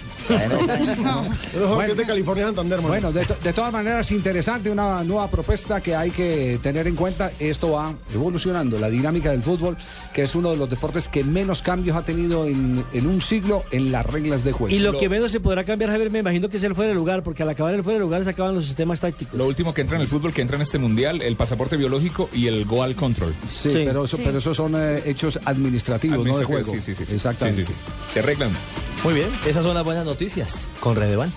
Es 1.89 1.97
de 1.97 2.05
California 2.05 2.45
Santander. 2.45 2.79
Bueno, 2.81 3.11
de, 3.11 3.25
to- 3.25 3.35
de 3.43 3.53
todas 3.53 3.71
maneras, 3.71 4.11
interesante, 4.11 4.69
una 4.69 5.03
nueva 5.03 5.29
propuesta 5.29 5.81
que 5.81 5.95
hay 5.95 6.11
que 6.11 6.59
tener 6.61 6.87
en 6.87 6.95
cuenta. 6.95 7.31
Esto 7.39 7.71
va 7.71 7.93
evolucionando, 8.13 8.79
la 8.79 8.89
dinámica 8.89 9.31
del 9.31 9.41
fútbol, 9.43 9.77
que 10.13 10.23
es 10.23 10.35
uno 10.35 10.51
de 10.51 10.57
los 10.57 10.69
deportes 10.69 11.07
que 11.09 11.23
menos 11.23 11.61
cambios 11.61 11.95
ha 11.97 12.01
tenido 12.03 12.45
en, 12.45 12.83
en 12.93 13.07
un 13.07 13.21
siglo 13.21 13.63
en 13.71 13.91
las 14.05 14.13
reglas 14.13 14.43
de 14.43 14.51
juego. 14.51 14.75
Y 14.75 14.79
lo 14.79 14.97
que 14.97 15.09
menos 15.09 15.31
se 15.31 15.39
podrá 15.39 15.63
cambiar, 15.63 15.91
Javier, 15.91 16.11
me 16.11 16.19
imagino 16.19 16.49
que 16.49 16.57
es 16.57 16.63
el 16.63 16.75
fuera 16.75 16.89
de 16.89 16.95
lugar, 16.95 17.23
porque 17.23 17.43
al 17.43 17.49
acabar 17.49 17.73
el 17.73 17.83
fuera 17.83 17.97
de 17.99 18.03
lugar 18.03 18.23
se 18.23 18.29
acaban 18.29 18.55
los 18.55 18.65
sistemas 18.65 18.99
tácticos. 18.99 19.37
Lo 19.37 19.45
último 19.45 19.73
que 19.73 19.81
entra 19.81 19.95
en 19.95 20.01
el 20.01 20.07
fútbol, 20.07 20.33
que 20.33 20.41
entra 20.41 20.55
en 20.55 20.61
este 20.61 20.77
mundial, 20.77 21.21
el 21.21 21.35
pasaporte 21.35 21.77
biológico 21.77 22.29
y 22.33 22.47
el 22.47 22.65
goal 22.65 22.95
control. 22.95 23.33
Sí, 23.49 23.69
Pero, 23.73 24.05
eso, 24.05 24.17
pero 24.17 24.37
esos 24.37 24.55
son 24.55 24.73
eh, 24.75 25.01
hechos 25.05 25.39
administrativos, 25.45 26.25
no 26.25 26.37
de 26.37 26.45
juego. 26.45 26.71
sí, 26.71 26.81
sí, 26.81 26.95
sí, 26.95 27.05
sí. 27.05 27.15
Exactamente. 27.15 27.65
Sí, 27.65 27.71
sí, 27.71 27.77
sí. 27.77 28.13
Se 28.13 28.19
arreglan. 28.19 28.51
Muy 29.03 29.13
bien, 29.13 29.29
esas 29.45 29.63
son 29.63 29.75
las 29.75 29.83
buenas 29.83 30.05
noticias 30.05 30.69
con 30.79 30.95
Redevan. 30.95 31.31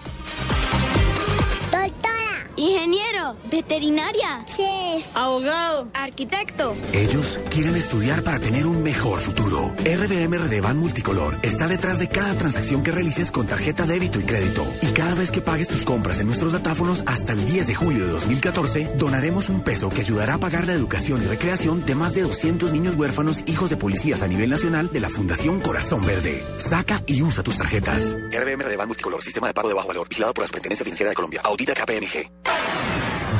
Ingeniero, 2.58 3.36
veterinaria, 3.48 4.44
chef, 4.44 5.06
abogado, 5.16 5.86
arquitecto. 5.94 6.76
Ellos 6.92 7.38
quieren 7.50 7.76
estudiar 7.76 8.24
para 8.24 8.40
tener 8.40 8.66
un 8.66 8.82
mejor 8.82 9.20
futuro. 9.20 9.72
RBM 9.78 10.36
Redevan 10.36 10.76
Multicolor 10.76 11.38
está 11.42 11.68
detrás 11.68 12.00
de 12.00 12.08
cada 12.08 12.34
transacción 12.34 12.82
que 12.82 12.90
realices 12.90 13.30
con 13.30 13.46
tarjeta 13.46 13.86
débito 13.86 14.18
y 14.18 14.24
crédito. 14.24 14.66
Y 14.82 14.86
cada 14.88 15.14
vez 15.14 15.30
que 15.30 15.40
pagues 15.40 15.68
tus 15.68 15.84
compras 15.84 16.18
en 16.18 16.26
nuestros 16.26 16.50
datáfonos 16.50 17.04
hasta 17.06 17.32
el 17.32 17.44
10 17.44 17.68
de 17.68 17.74
julio 17.76 18.06
de 18.06 18.10
2014, 18.10 18.90
donaremos 18.96 19.48
un 19.50 19.62
peso 19.62 19.88
que 19.88 20.00
ayudará 20.00 20.34
a 20.34 20.38
pagar 20.38 20.66
la 20.66 20.72
educación 20.72 21.22
y 21.22 21.26
recreación 21.26 21.86
de 21.86 21.94
más 21.94 22.14
de 22.14 22.22
200 22.22 22.72
niños 22.72 22.96
huérfanos 22.96 23.44
hijos 23.46 23.70
de 23.70 23.76
policías 23.76 24.22
a 24.22 24.26
nivel 24.26 24.50
nacional 24.50 24.90
de 24.92 24.98
la 24.98 25.10
Fundación 25.10 25.60
Corazón 25.60 26.04
Verde. 26.04 26.44
Saca 26.56 27.04
y 27.06 27.22
usa 27.22 27.44
tus 27.44 27.56
tarjetas. 27.56 28.16
RBM 28.32 28.64
Redevan 28.64 28.88
Multicolor, 28.88 29.22
sistema 29.22 29.46
de 29.46 29.54
pago 29.54 29.68
de 29.68 29.74
bajo 29.74 29.86
valor, 29.86 30.08
vigilado 30.08 30.34
por 30.34 30.42
la 30.42 30.48
Superintendencia 30.48 30.82
Financiera 30.82 31.10
de 31.10 31.14
Colombia. 31.14 31.40
Audita 31.44 31.72
KPMG. 31.72 32.47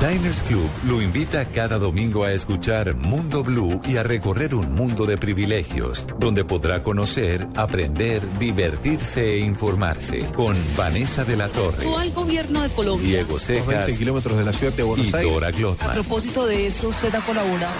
Diners 0.00 0.44
Club 0.44 0.70
lo 0.86 1.02
invita 1.02 1.44
cada 1.46 1.76
domingo 1.76 2.22
a 2.22 2.32
escuchar 2.32 2.94
Mundo 2.94 3.42
Blue 3.42 3.80
y 3.84 3.96
a 3.96 4.04
recorrer 4.04 4.54
un 4.54 4.72
mundo 4.72 5.06
de 5.06 5.18
privilegios, 5.18 6.04
donde 6.20 6.44
podrá 6.44 6.84
conocer, 6.84 7.48
aprender, 7.56 8.22
divertirse 8.38 9.24
e 9.24 9.38
informarse 9.40 10.24
con 10.36 10.56
Vanessa 10.76 11.24
de 11.24 11.36
la 11.36 11.48
Torre, 11.48 11.84
al 11.98 12.12
gobierno 12.12 12.62
de 12.62 12.68
Colombia. 12.68 13.08
Diego 13.08 13.40
Cejas 13.40 13.86
20 13.86 13.98
kilómetros 13.98 14.38
de 14.38 14.44
la 14.44 14.52
ciudad 14.52 14.72
de 14.72 14.84
Buenos 14.84 15.08
y 15.08 15.16
Aires. 15.16 15.32
Dora 15.32 15.48
A 15.48 15.50
Glotman. 15.50 15.94
propósito 15.94 16.46
de 16.46 16.68
eso, 16.68 16.90
usted 16.90 17.12
ha 17.16 17.20
colaborado. 17.22 17.74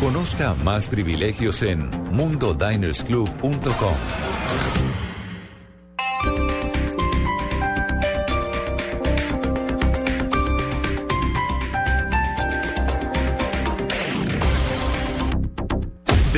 Conozca 0.00 0.54
más 0.62 0.86
privilegios 0.86 1.62
en 1.62 1.90
mundodinersclub.com. 2.12 4.87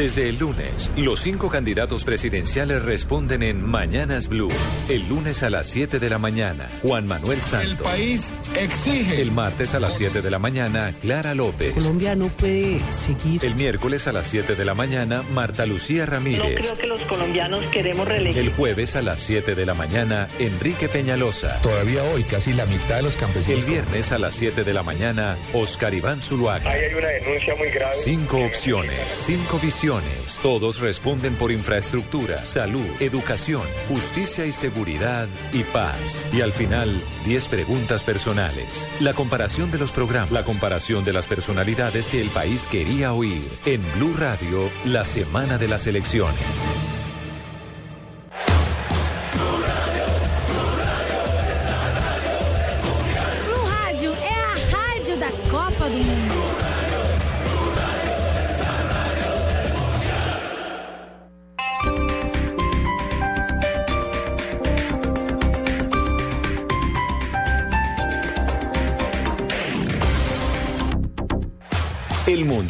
Desde 0.00 0.30
el 0.30 0.38
lunes, 0.38 0.90
los 0.96 1.20
cinco 1.20 1.50
candidatos 1.50 2.04
presidenciales 2.04 2.82
responden 2.82 3.42
en 3.42 3.62
Mañanas 3.62 4.28
Blue. 4.28 4.48
El 4.88 5.06
lunes 5.10 5.42
a 5.42 5.50
las 5.50 5.68
7 5.68 5.98
de 5.98 6.08
la 6.08 6.16
mañana, 6.16 6.66
Juan 6.80 7.06
Manuel 7.06 7.42
Santos. 7.42 7.68
El 7.70 7.76
país 7.76 8.32
exige. 8.56 9.20
El 9.20 9.30
martes 9.30 9.74
a 9.74 9.78
las 9.78 9.92
7 9.98 10.22
de 10.22 10.30
la 10.30 10.38
mañana, 10.38 10.94
Clara 11.02 11.34
López. 11.34 11.74
Colombia 11.74 12.16
no 12.16 12.28
puede 12.28 12.78
seguir. 12.90 13.44
El 13.44 13.54
miércoles 13.56 14.06
a 14.06 14.12
las 14.12 14.26
7 14.28 14.54
de 14.56 14.64
la 14.64 14.72
mañana, 14.72 15.22
Marta 15.34 15.66
Lucía 15.66 16.06
No 16.06 16.12
Ramírez. 16.12 16.56
creo 16.56 16.78
que 16.78 16.86
los 16.86 17.00
colombianos 17.02 17.62
queremos 17.66 18.08
reelegir. 18.08 18.40
El 18.40 18.52
jueves 18.54 18.96
a 18.96 19.02
las 19.02 19.20
7 19.20 19.54
de 19.54 19.66
la 19.66 19.74
mañana, 19.74 20.28
Enrique 20.38 20.88
Peñalosa. 20.88 21.58
Todavía 21.60 22.04
hoy, 22.04 22.24
casi 22.24 22.54
la 22.54 22.64
mitad 22.64 22.96
de 22.96 23.02
los 23.02 23.16
campesinos. 23.16 23.60
El 23.60 23.66
viernes 23.66 24.12
a 24.12 24.18
las 24.18 24.34
7 24.34 24.64
de 24.64 24.72
la 24.72 24.82
mañana, 24.82 25.36
Oscar 25.52 25.92
Iván 25.92 26.22
Zuluaga. 26.22 26.70
Ahí 26.70 26.84
hay 26.84 26.94
una 26.94 27.08
denuncia 27.08 27.54
muy 27.54 27.68
grave. 27.68 27.94
Cinco 28.02 28.38
opciones, 28.42 28.98
cinco 29.26 29.58
visiones. 29.58 29.89
Todos 30.40 30.78
responden 30.78 31.34
por 31.34 31.50
infraestructura, 31.50 32.44
salud, 32.44 32.86
educación, 33.00 33.62
justicia 33.88 34.46
y 34.46 34.52
seguridad 34.52 35.26
y 35.52 35.64
paz. 35.64 36.24
Y 36.32 36.42
al 36.42 36.52
final, 36.52 37.02
10 37.24 37.48
preguntas 37.48 38.04
personales. 38.04 38.88
La 39.00 39.14
comparación 39.14 39.72
de 39.72 39.78
los 39.78 39.90
programas, 39.90 40.30
la 40.30 40.44
comparación 40.44 41.04
de 41.04 41.12
las 41.12 41.26
personalidades 41.26 42.06
que 42.06 42.20
el 42.20 42.28
país 42.28 42.68
quería 42.70 43.12
oír. 43.12 43.48
En 43.66 43.80
Blue 43.96 44.14
Radio, 44.16 44.70
la 44.84 45.04
semana 45.04 45.58
de 45.58 45.66
las 45.66 45.88
elecciones. 45.88 46.99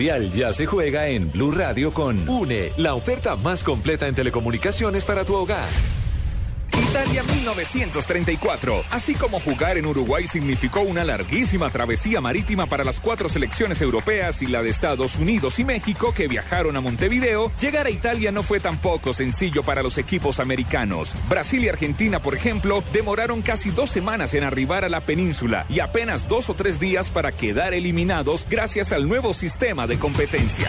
Mundial 0.00 0.32
ya 0.32 0.50
se 0.54 0.64
juega 0.64 1.08
en 1.08 1.30
Blue 1.30 1.52
Radio 1.52 1.92
con 1.92 2.26
UNE, 2.26 2.72
la 2.78 2.94
oferta 2.94 3.36
más 3.36 3.62
completa 3.62 4.08
en 4.08 4.14
telecomunicaciones 4.14 5.04
para 5.04 5.26
tu 5.26 5.34
hogar. 5.34 5.68
Italia 6.90 7.22
1934. 7.22 8.84
Así 8.90 9.14
como 9.14 9.38
jugar 9.38 9.78
en 9.78 9.86
Uruguay 9.86 10.26
significó 10.26 10.80
una 10.80 11.04
larguísima 11.04 11.70
travesía 11.70 12.20
marítima 12.20 12.66
para 12.66 12.82
las 12.82 12.98
cuatro 12.98 13.28
selecciones 13.28 13.80
europeas 13.80 14.42
y 14.42 14.48
la 14.48 14.60
de 14.60 14.70
Estados 14.70 15.14
Unidos 15.14 15.60
y 15.60 15.64
México 15.64 16.12
que 16.12 16.26
viajaron 16.26 16.76
a 16.76 16.80
Montevideo, 16.80 17.52
llegar 17.60 17.86
a 17.86 17.90
Italia 17.90 18.32
no 18.32 18.42
fue 18.42 18.58
tampoco 18.58 19.12
sencillo 19.12 19.62
para 19.62 19.84
los 19.84 19.98
equipos 19.98 20.40
americanos. 20.40 21.14
Brasil 21.28 21.62
y 21.62 21.68
Argentina, 21.68 22.18
por 22.18 22.34
ejemplo, 22.34 22.82
demoraron 22.92 23.40
casi 23.40 23.70
dos 23.70 23.88
semanas 23.88 24.34
en 24.34 24.42
arribar 24.42 24.84
a 24.84 24.88
la 24.88 25.00
península 25.00 25.66
y 25.68 25.78
apenas 25.78 26.26
dos 26.28 26.50
o 26.50 26.54
tres 26.54 26.80
días 26.80 27.10
para 27.10 27.30
quedar 27.30 27.72
eliminados 27.72 28.44
gracias 28.50 28.90
al 28.90 29.08
nuevo 29.08 29.32
sistema 29.32 29.86
de 29.86 29.96
competencia. 29.96 30.68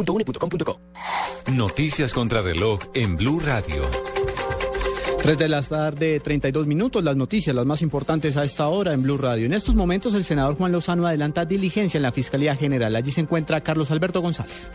www.une.com.co. 0.05 0.79
Noticias 1.51 2.13
contra 2.13 2.41
reloj 2.41 2.79
en 2.93 3.17
Blue 3.17 3.39
Radio. 3.39 3.83
3 5.21 5.37
de 5.37 5.47
la 5.47 5.61
tarde, 5.61 6.19
32 6.19 6.65
minutos, 6.65 7.03
las 7.03 7.15
noticias, 7.15 7.55
las 7.55 7.65
más 7.65 7.83
importantes 7.83 8.37
a 8.37 8.43
esta 8.43 8.67
hora 8.69 8.93
en 8.93 9.03
Blue 9.03 9.17
Radio. 9.17 9.45
En 9.45 9.53
estos 9.53 9.75
momentos, 9.75 10.15
el 10.15 10.25
senador 10.25 10.57
Juan 10.57 10.71
Lozano 10.71 11.05
adelanta 11.05 11.45
diligencia 11.45 11.99
en 11.99 12.03
la 12.03 12.11
Fiscalía 12.11 12.55
General. 12.55 12.95
Allí 12.95 13.11
se 13.11 13.21
encuentra 13.21 13.61
Carlos 13.61 13.91
Alberto 13.91 14.21
González. 14.21 14.71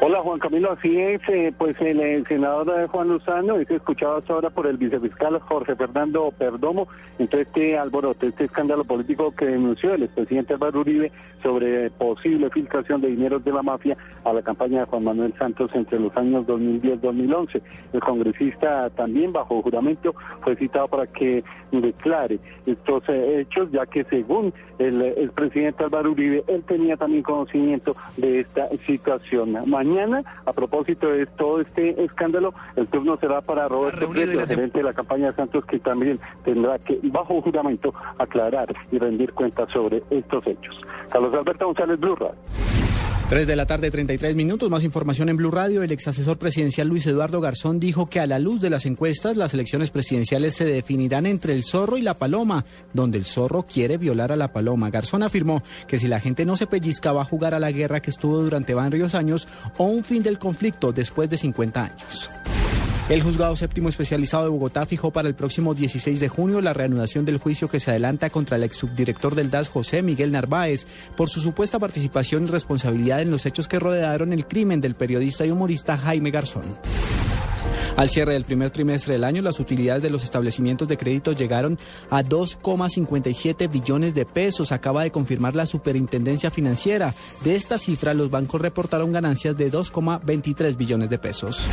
Hola 0.00 0.20
Juan 0.20 0.38
Camilo, 0.38 0.70
así 0.70 0.96
es, 0.96 1.20
eh, 1.28 1.52
pues 1.58 1.76
el, 1.80 1.98
eh, 1.98 2.22
senador 2.28 2.72
eh, 2.80 2.86
Juan 2.86 3.08
Lozano 3.08 3.56
es 3.56 3.68
escuchado 3.68 4.18
hasta 4.18 4.32
ahora 4.32 4.48
por 4.48 4.68
el 4.68 4.76
vicefiscal 4.76 5.40
Jorge 5.40 5.74
Fernando 5.74 6.32
Perdomo 6.38 6.86
en 7.18 7.26
todo 7.26 7.40
este 7.40 7.76
alboroto, 7.76 8.24
este 8.24 8.44
escándalo 8.44 8.84
político 8.84 9.34
que 9.34 9.46
denunció 9.46 9.94
el 9.94 10.04
expresidente 10.04 10.54
Álvaro 10.54 10.82
Uribe 10.82 11.10
sobre 11.42 11.90
posible 11.90 12.48
filtración 12.50 13.00
de 13.00 13.08
dineros 13.08 13.44
de 13.44 13.52
la 13.52 13.62
mafia 13.62 13.96
a 14.24 14.32
la 14.32 14.40
campaña 14.42 14.80
de 14.80 14.86
Juan 14.86 15.02
Manuel 15.02 15.34
Santos 15.36 15.72
entre 15.74 15.98
los 15.98 16.16
años 16.16 16.46
2010-2011. 16.46 17.60
El 17.92 18.00
congresista 18.00 18.90
también 18.90 19.32
bajo 19.32 19.60
juramento 19.62 20.14
fue 20.42 20.54
citado 20.54 20.86
para 20.86 21.08
que 21.08 21.42
declare 21.72 22.38
estos 22.66 23.02
eh, 23.08 23.40
hechos, 23.40 23.70
ya 23.72 23.84
que 23.86 24.04
según 24.04 24.54
el, 24.78 25.02
el 25.02 25.30
presidente 25.30 25.82
Álvaro 25.82 26.12
Uribe, 26.12 26.44
él 26.46 26.62
tenía 26.62 26.96
también 26.96 27.24
conocimiento 27.24 27.96
de 28.16 28.40
esta 28.40 28.68
situación. 28.86 29.58
Mañana, 29.88 30.22
a 30.44 30.52
propósito 30.52 31.08
de 31.08 31.26
todo 31.26 31.60
este 31.60 32.02
escándalo, 32.04 32.54
el 32.76 32.86
turno 32.88 33.16
será 33.16 33.40
para 33.40 33.68
Roberto 33.68 34.08
Prieto, 34.08 34.46
gerente 34.46 34.78
de 34.78 34.84
la 34.84 34.92
campaña 34.92 35.30
de 35.30 35.36
Santos, 35.36 35.64
que 35.64 35.78
también 35.78 36.20
tendrá 36.44 36.78
que, 36.78 36.98
bajo 37.04 37.40
juramento, 37.40 37.94
aclarar 38.18 38.74
y 38.92 38.98
rendir 38.98 39.32
cuentas 39.32 39.70
sobre 39.72 40.02
estos 40.10 40.46
hechos. 40.46 40.80
Carlos 41.10 41.34
Alberto 41.34 41.66
González, 41.66 41.98
Blue 41.98 42.16
Radio. 42.16 42.67
3 43.28 43.46
de 43.46 43.56
la 43.56 43.66
tarde, 43.66 43.90
33 43.90 44.34
minutos. 44.36 44.70
Más 44.70 44.82
información 44.84 45.28
en 45.28 45.36
Blue 45.36 45.50
Radio. 45.50 45.82
El 45.82 45.92
ex 45.92 46.08
asesor 46.08 46.38
presidencial 46.38 46.88
Luis 46.88 47.06
Eduardo 47.06 47.42
Garzón 47.42 47.78
dijo 47.78 48.08
que 48.08 48.20
a 48.20 48.26
la 48.26 48.38
luz 48.38 48.58
de 48.58 48.70
las 48.70 48.86
encuestas, 48.86 49.36
las 49.36 49.52
elecciones 49.52 49.90
presidenciales 49.90 50.54
se 50.54 50.64
definirán 50.64 51.26
entre 51.26 51.52
el 51.52 51.62
zorro 51.62 51.98
y 51.98 52.00
la 52.00 52.14
paloma, 52.14 52.64
donde 52.94 53.18
el 53.18 53.26
zorro 53.26 53.64
quiere 53.64 53.98
violar 53.98 54.32
a 54.32 54.36
la 54.36 54.50
paloma. 54.54 54.88
Garzón 54.88 55.22
afirmó 55.22 55.62
que 55.86 55.98
si 55.98 56.08
la 56.08 56.20
gente 56.20 56.46
no 56.46 56.56
se 56.56 56.66
pellizca, 56.66 57.12
va 57.12 57.20
a 57.20 57.26
jugar 57.26 57.52
a 57.52 57.58
la 57.58 57.70
guerra 57.70 58.00
que 58.00 58.10
estuvo 58.10 58.42
durante 58.42 58.72
varios 58.72 59.14
años 59.14 59.46
o 59.76 59.84
un 59.84 60.04
fin 60.04 60.22
del 60.22 60.38
conflicto 60.38 60.92
después 60.92 61.28
de 61.28 61.36
50 61.36 61.84
años. 61.84 62.30
El 63.08 63.22
juzgado 63.22 63.56
séptimo 63.56 63.88
especializado 63.88 64.44
de 64.44 64.50
Bogotá 64.50 64.84
fijó 64.84 65.10
para 65.10 65.28
el 65.28 65.34
próximo 65.34 65.74
16 65.74 66.20
de 66.20 66.28
junio 66.28 66.60
la 66.60 66.74
reanudación 66.74 67.24
del 67.24 67.38
juicio 67.38 67.66
que 67.66 67.80
se 67.80 67.90
adelanta 67.90 68.28
contra 68.28 68.56
el 68.56 68.64
ex 68.64 68.76
subdirector 68.76 69.34
del 69.34 69.50
DAS 69.50 69.70
José 69.70 70.02
Miguel 70.02 70.30
Narváez 70.30 70.86
por 71.16 71.30
su 71.30 71.40
supuesta 71.40 71.78
participación 71.78 72.44
y 72.44 72.48
responsabilidad 72.48 73.22
en 73.22 73.30
los 73.30 73.46
hechos 73.46 73.66
que 73.66 73.78
rodearon 73.78 74.34
el 74.34 74.46
crimen 74.46 74.82
del 74.82 74.94
periodista 74.94 75.46
y 75.46 75.50
humorista 75.50 75.96
Jaime 75.96 76.30
Garzón. 76.30 76.64
Al 77.96 78.10
cierre 78.10 78.34
del 78.34 78.44
primer 78.44 78.70
trimestre 78.70 79.14
del 79.14 79.24
año, 79.24 79.40
las 79.40 79.58
utilidades 79.58 80.02
de 80.02 80.10
los 80.10 80.22
establecimientos 80.22 80.86
de 80.86 80.98
crédito 80.98 81.32
llegaron 81.32 81.78
a 82.10 82.22
2,57 82.22 83.70
billones 83.70 84.14
de 84.14 84.26
pesos, 84.26 84.70
acaba 84.70 85.02
de 85.02 85.10
confirmar 85.10 85.56
la 85.56 85.64
Superintendencia 85.64 86.50
Financiera. 86.50 87.14
De 87.42 87.56
esta 87.56 87.78
cifra, 87.78 88.12
los 88.12 88.30
bancos 88.30 88.60
reportaron 88.60 89.12
ganancias 89.12 89.56
de 89.56 89.72
2,23 89.72 90.76
billones 90.76 91.08
de 91.08 91.18
pesos. 91.18 91.66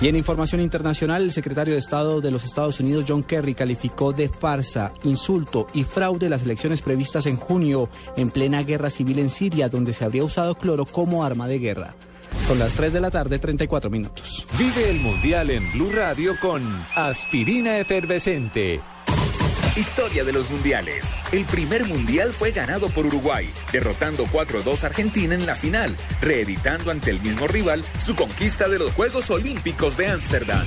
Y 0.00 0.06
en 0.06 0.14
información 0.14 0.60
internacional, 0.60 1.22
el 1.22 1.32
secretario 1.32 1.74
de 1.74 1.80
Estado 1.80 2.20
de 2.20 2.30
los 2.30 2.44
Estados 2.44 2.78
Unidos, 2.78 3.04
John 3.08 3.24
Kerry, 3.24 3.54
calificó 3.54 4.12
de 4.12 4.28
farsa, 4.28 4.92
insulto 5.02 5.66
y 5.74 5.82
fraude 5.82 6.28
las 6.28 6.44
elecciones 6.44 6.82
previstas 6.82 7.26
en 7.26 7.36
junio, 7.36 7.88
en 8.16 8.30
plena 8.30 8.62
guerra 8.62 8.90
civil 8.90 9.18
en 9.18 9.28
Siria, 9.28 9.68
donde 9.68 9.92
se 9.92 10.04
habría 10.04 10.22
usado 10.22 10.54
cloro 10.54 10.84
como 10.84 11.24
arma 11.24 11.48
de 11.48 11.58
guerra. 11.58 11.94
Son 12.46 12.60
las 12.60 12.74
3 12.74 12.92
de 12.92 13.00
la 13.00 13.10
tarde, 13.10 13.40
34 13.40 13.90
minutos. 13.90 14.46
Vive 14.56 14.88
el 14.88 15.00
Mundial 15.00 15.50
en 15.50 15.72
Blue 15.72 15.90
Radio 15.90 16.34
con 16.40 16.62
Aspirina 16.94 17.78
Efervescente. 17.78 18.80
Historia 19.78 20.24
de 20.24 20.32
los 20.32 20.50
mundiales. 20.50 21.14
El 21.30 21.44
primer 21.44 21.84
mundial 21.84 22.32
fue 22.32 22.50
ganado 22.50 22.88
por 22.88 23.06
Uruguay, 23.06 23.48
derrotando 23.70 24.26
4-2 24.26 24.82
a 24.82 24.86
Argentina 24.88 25.36
en 25.36 25.46
la 25.46 25.54
final, 25.54 25.96
reeditando 26.20 26.90
ante 26.90 27.12
el 27.12 27.20
mismo 27.20 27.46
rival 27.46 27.84
su 27.96 28.16
conquista 28.16 28.68
de 28.68 28.80
los 28.80 28.92
Juegos 28.94 29.30
Olímpicos 29.30 29.96
de 29.96 30.08
Ámsterdam. 30.08 30.66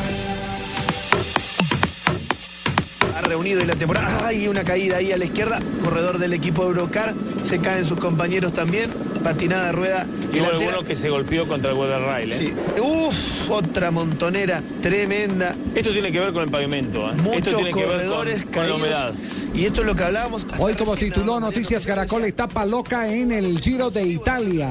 Ha 3.15 3.21
reunido 3.21 3.59
en 3.61 3.67
la 3.67 3.75
temporada. 3.75 4.27
Hay 4.27 4.47
una 4.47 4.63
caída 4.63 4.97
ahí 4.97 5.11
a 5.11 5.17
la 5.17 5.25
izquierda. 5.25 5.59
Corredor 5.83 6.19
del 6.19 6.33
equipo 6.33 6.63
Eurocar. 6.63 7.13
Se 7.45 7.59
caen 7.59 7.85
sus 7.85 7.99
compañeros 7.99 8.53
también. 8.53 8.89
Patinada 9.23 9.67
de 9.67 9.71
rueda. 9.71 10.05
Y 10.31 10.35
delantera. 10.35 10.71
bueno 10.71 10.87
que 10.87 10.95
se 10.95 11.09
golpeó 11.09 11.47
contra 11.47 11.71
el 11.71 11.77
Weather 11.77 12.01
Rail. 12.01 12.31
¿eh? 12.31 12.37
Sí. 12.37 12.81
Uf, 12.81 13.49
otra 13.49 13.91
montonera 13.91 14.61
tremenda. 14.81 15.55
Esto 15.75 15.91
tiene 15.91 16.11
que 16.11 16.19
ver 16.19 16.33
con 16.33 16.43
el 16.43 16.49
pavimento. 16.49 17.09
¿eh? 17.09 17.13
Muchos 17.15 17.47
Esto 17.47 17.55
tiene 17.57 17.73
que 17.73 17.85
ver 17.85 17.91
corredores 17.91 18.43
con, 18.45 18.53
con 18.53 18.69
la 18.69 18.75
humedad. 18.75 19.13
Y 19.53 19.65
esto 19.65 19.81
es 19.81 19.87
lo 19.87 19.95
que 19.95 20.03
hablábamos. 20.03 20.45
Hoy 20.57 20.75
como 20.75 20.95
tituló 20.95 21.39
Noticias 21.39 21.85
Caracol, 21.85 22.25
etapa 22.25 22.65
loca 22.65 23.07
en 23.13 23.31
el 23.31 23.59
Giro 23.59 23.91
de 23.91 24.03
Italia, 24.03 24.69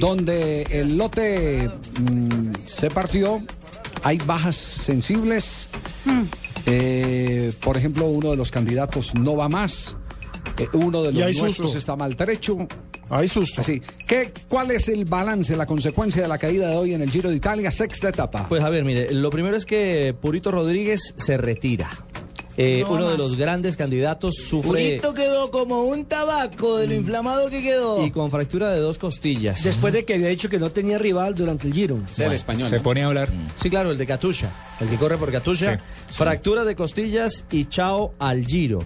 donde 0.00 0.62
el 0.62 0.96
lote 0.96 1.68
mm, 2.00 2.52
se 2.66 2.90
partió, 2.90 3.42
hay 4.02 4.18
bajas 4.24 4.56
sensibles, 4.56 5.68
Eh, 6.66 7.52
por 7.62 7.76
ejemplo, 7.76 8.06
uno 8.06 8.30
de 8.30 8.36
los 8.36 8.50
candidatos 8.50 9.14
no 9.14 9.36
va 9.36 9.48
más, 9.48 9.96
Eh, 10.58 10.68
uno 10.74 11.02
de 11.02 11.10
los 11.12 11.22
nuestros 11.36 11.56
susto. 11.70 11.78
está 11.78 11.96
maltrecho. 11.96 12.58
Hay 13.10 13.26
susto. 13.28 13.60
Así, 13.60 13.80
¿qué, 14.06 14.32
¿Cuál 14.48 14.70
es 14.70 14.88
el 14.88 15.04
balance, 15.04 15.56
la 15.56 15.66
consecuencia 15.66 16.22
de 16.22 16.28
la 16.28 16.38
caída 16.38 16.68
de 16.68 16.76
hoy 16.76 16.94
en 16.94 17.02
el 17.02 17.10
Giro 17.10 17.28
de 17.30 17.36
Italia, 17.36 17.72
sexta 17.72 18.08
etapa? 18.10 18.46
Pues 18.48 18.62
a 18.62 18.70
ver, 18.70 18.84
mire, 18.84 19.12
lo 19.12 19.30
primero 19.30 19.56
es 19.56 19.66
que 19.66 20.14
Purito 20.20 20.50
Rodríguez 20.50 21.12
se 21.16 21.36
retira. 21.36 21.90
Eh, 22.56 22.84
No 22.86 22.92
uno 22.94 23.10
de 23.10 23.18
los 23.18 23.36
grandes 23.36 23.76
candidatos 23.76 24.36
sufre 24.36 24.68
Purito 25.00 25.12
quedó 25.12 25.50
como 25.50 25.82
un 25.86 26.04
tabaco 26.04 26.76
de 26.78 26.86
lo 26.86 26.94
inflamado 26.94 27.50
que 27.50 27.60
quedó. 27.62 28.06
y 28.06 28.12
con 28.12 28.30
fractura 28.30 28.70
de 28.70 28.78
dos 28.78 28.96
costillas. 28.96 29.64
Después 29.64 29.92
de 29.92 30.04
que 30.04 30.14
había 30.14 30.28
dicho 30.28 30.48
que 30.48 30.60
no 30.60 30.70
tenía 30.70 30.96
rival 30.98 31.34
durante 31.34 31.66
el 31.66 31.74
Giro. 31.74 31.98
Bueno, 32.16 32.68
Se 32.68 32.78
pone 32.80 33.02
a 33.02 33.06
hablar. 33.08 33.28
Sí, 33.60 33.68
claro, 33.70 33.90
el 33.90 33.98
de 33.98 34.06
Catusha, 34.06 34.50
el 34.80 34.88
que 34.88 34.96
corre 34.96 35.16
por 35.16 35.32
Fractura 36.14 36.64
de 36.64 36.76
costillas 36.76 37.44
y 37.50 37.64
chao 37.64 38.14
al 38.20 38.46
giro. 38.46 38.78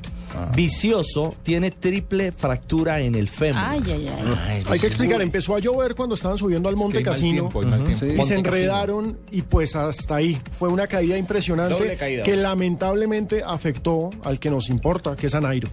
Vicioso 0.55 1.35
tiene 1.43 1.71
triple 1.71 2.33
fractura 2.33 3.01
en 3.01 3.15
el 3.15 3.29
fémur. 3.29 3.63
Ay, 3.63 3.83
ay, 3.87 4.09
ay. 4.09 4.63
Hay 4.67 4.79
que 4.79 4.87
explicar, 4.87 5.21
empezó 5.21 5.55
a 5.55 5.59
llover 5.59 5.95
cuando 5.95 6.15
estaban 6.15 6.39
subiendo 6.39 6.71
al 6.71 6.77
Monte 6.77 7.03
Casino 7.03 7.49
tiempo, 7.51 7.63
y 7.63 7.67
Monte 7.67 7.95
se 7.97 8.17
Casino. 8.17 8.39
enredaron 8.39 9.19
y 9.31 9.43
pues 9.43 9.77
hasta 9.77 10.17
ahí. 10.17 10.41
Fue 10.59 10.71
una 10.71 10.87
caída 10.87 11.19
impresionante 11.19 11.97
caída. 11.97 12.23
que 12.23 12.35
lamentablemente 12.37 13.43
afectó 13.45 14.09
al 14.25 14.39
que 14.39 14.51
nos 14.51 14.71
importa, 14.71 15.15
que 15.15 15.27
es 15.27 15.35
a 15.35 15.41
Nairo. 15.43 15.69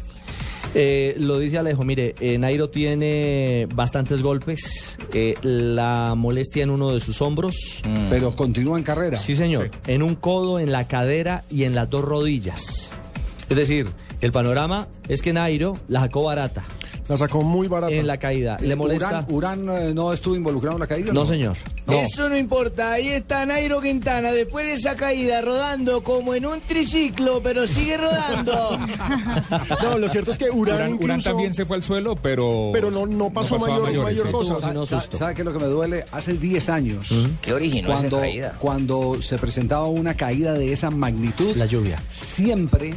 Eh, 0.77 1.15
lo 1.17 1.39
dice 1.39 1.57
Alejo, 1.57 1.83
mire, 1.83 2.15
eh, 2.19 2.37
Nairo 2.37 2.69
tiene 2.69 3.65
bastantes 3.73 4.21
golpes, 4.21 4.97
eh, 5.13 5.35
la 5.41 6.15
molestia 6.15 6.63
en 6.63 6.69
uno 6.69 6.91
de 6.91 6.99
sus 6.99 7.21
hombros. 7.21 7.81
Pero 8.09 8.35
continúa 8.35 8.77
en 8.77 8.83
carrera. 8.83 9.17
Sí, 9.17 9.37
señor. 9.37 9.71
En 9.87 10.03
un 10.03 10.15
codo, 10.15 10.59
en 10.59 10.73
la 10.73 10.85
cadera 10.85 11.45
y 11.49 11.63
en 11.63 11.75
las 11.75 11.89
dos 11.89 12.03
rodillas. 12.03 12.89
Es 13.47 13.55
decir, 13.55 13.87
el 14.19 14.33
panorama 14.33 14.87
es 15.07 15.21
que 15.21 15.31
Nairo 15.31 15.77
la 15.87 16.01
sacó 16.01 16.23
barata. 16.23 16.65
La 17.07 17.17
sacó 17.17 17.41
muy 17.43 17.67
barata. 17.67 17.93
En 17.93 18.07
la 18.07 18.17
caída. 18.17 18.57
¿Le 18.59 18.75
molesta? 18.75 19.25
¿Urán, 19.29 19.67
Urán, 19.69 19.83
eh, 19.83 19.93
no 19.93 20.11
estuvo 20.11 20.35
involucrado 20.35 20.75
en 20.77 20.79
la 20.81 20.87
caída? 20.87 21.13
No, 21.13 21.23
señor. 21.25 21.55
No. 21.85 21.93
Eso 21.99 22.27
no 22.29 22.35
importa, 22.35 22.93
ahí 22.93 23.09
está 23.09 23.45
Nairo 23.45 23.79
Quintana 23.79 24.31
después 24.31 24.65
de 24.65 24.73
esa 24.73 24.95
caída 24.95 25.39
rodando 25.41 26.03
como 26.03 26.33
en 26.33 26.47
un 26.47 26.59
triciclo, 26.61 27.41
pero 27.43 27.67
sigue 27.67 27.97
rodando. 27.97 28.79
No, 29.83 29.97
lo 29.99 30.09
cierto 30.09 30.31
es 30.31 30.37
que 30.37 30.49
Urán, 30.49 30.97
Urán, 31.01 31.21
también 31.21 31.53
se 31.53 31.65
fue 31.65 31.77
al 31.77 31.83
suelo, 31.83 32.15
pero. 32.15 32.71
Pero 32.73 32.89
no- 32.89 33.05
no 33.05 33.29
pasó 33.29 33.59
mayor- 33.59 33.83
mayores, 33.83 34.03
mayor 34.03 34.25
sí. 34.27 34.31
cosa. 34.31 34.59
Sa- 34.85 34.85
sa- 35.01 35.17
¿Sabe 35.17 35.35
qué 35.35 35.41
es 35.41 35.45
lo 35.45 35.53
que 35.53 35.59
me 35.59 35.65
duele? 35.67 36.05
Hace 36.11 36.33
10 36.33 36.69
años. 36.69 37.13
¿Qué 37.41 37.53
originó 37.53 37.89
esa 37.89 37.97
cuando, 37.99 38.19
caída? 38.19 38.53
Cuando 38.59 39.21
se 39.21 39.37
presentaba 39.37 39.85
una 39.85 40.15
caída 40.15 40.53
de 40.53 40.73
esa 40.73 40.89
magnitud. 40.89 41.55
La 41.55 41.65
lluvia. 41.67 42.01
Siempre 42.09 42.93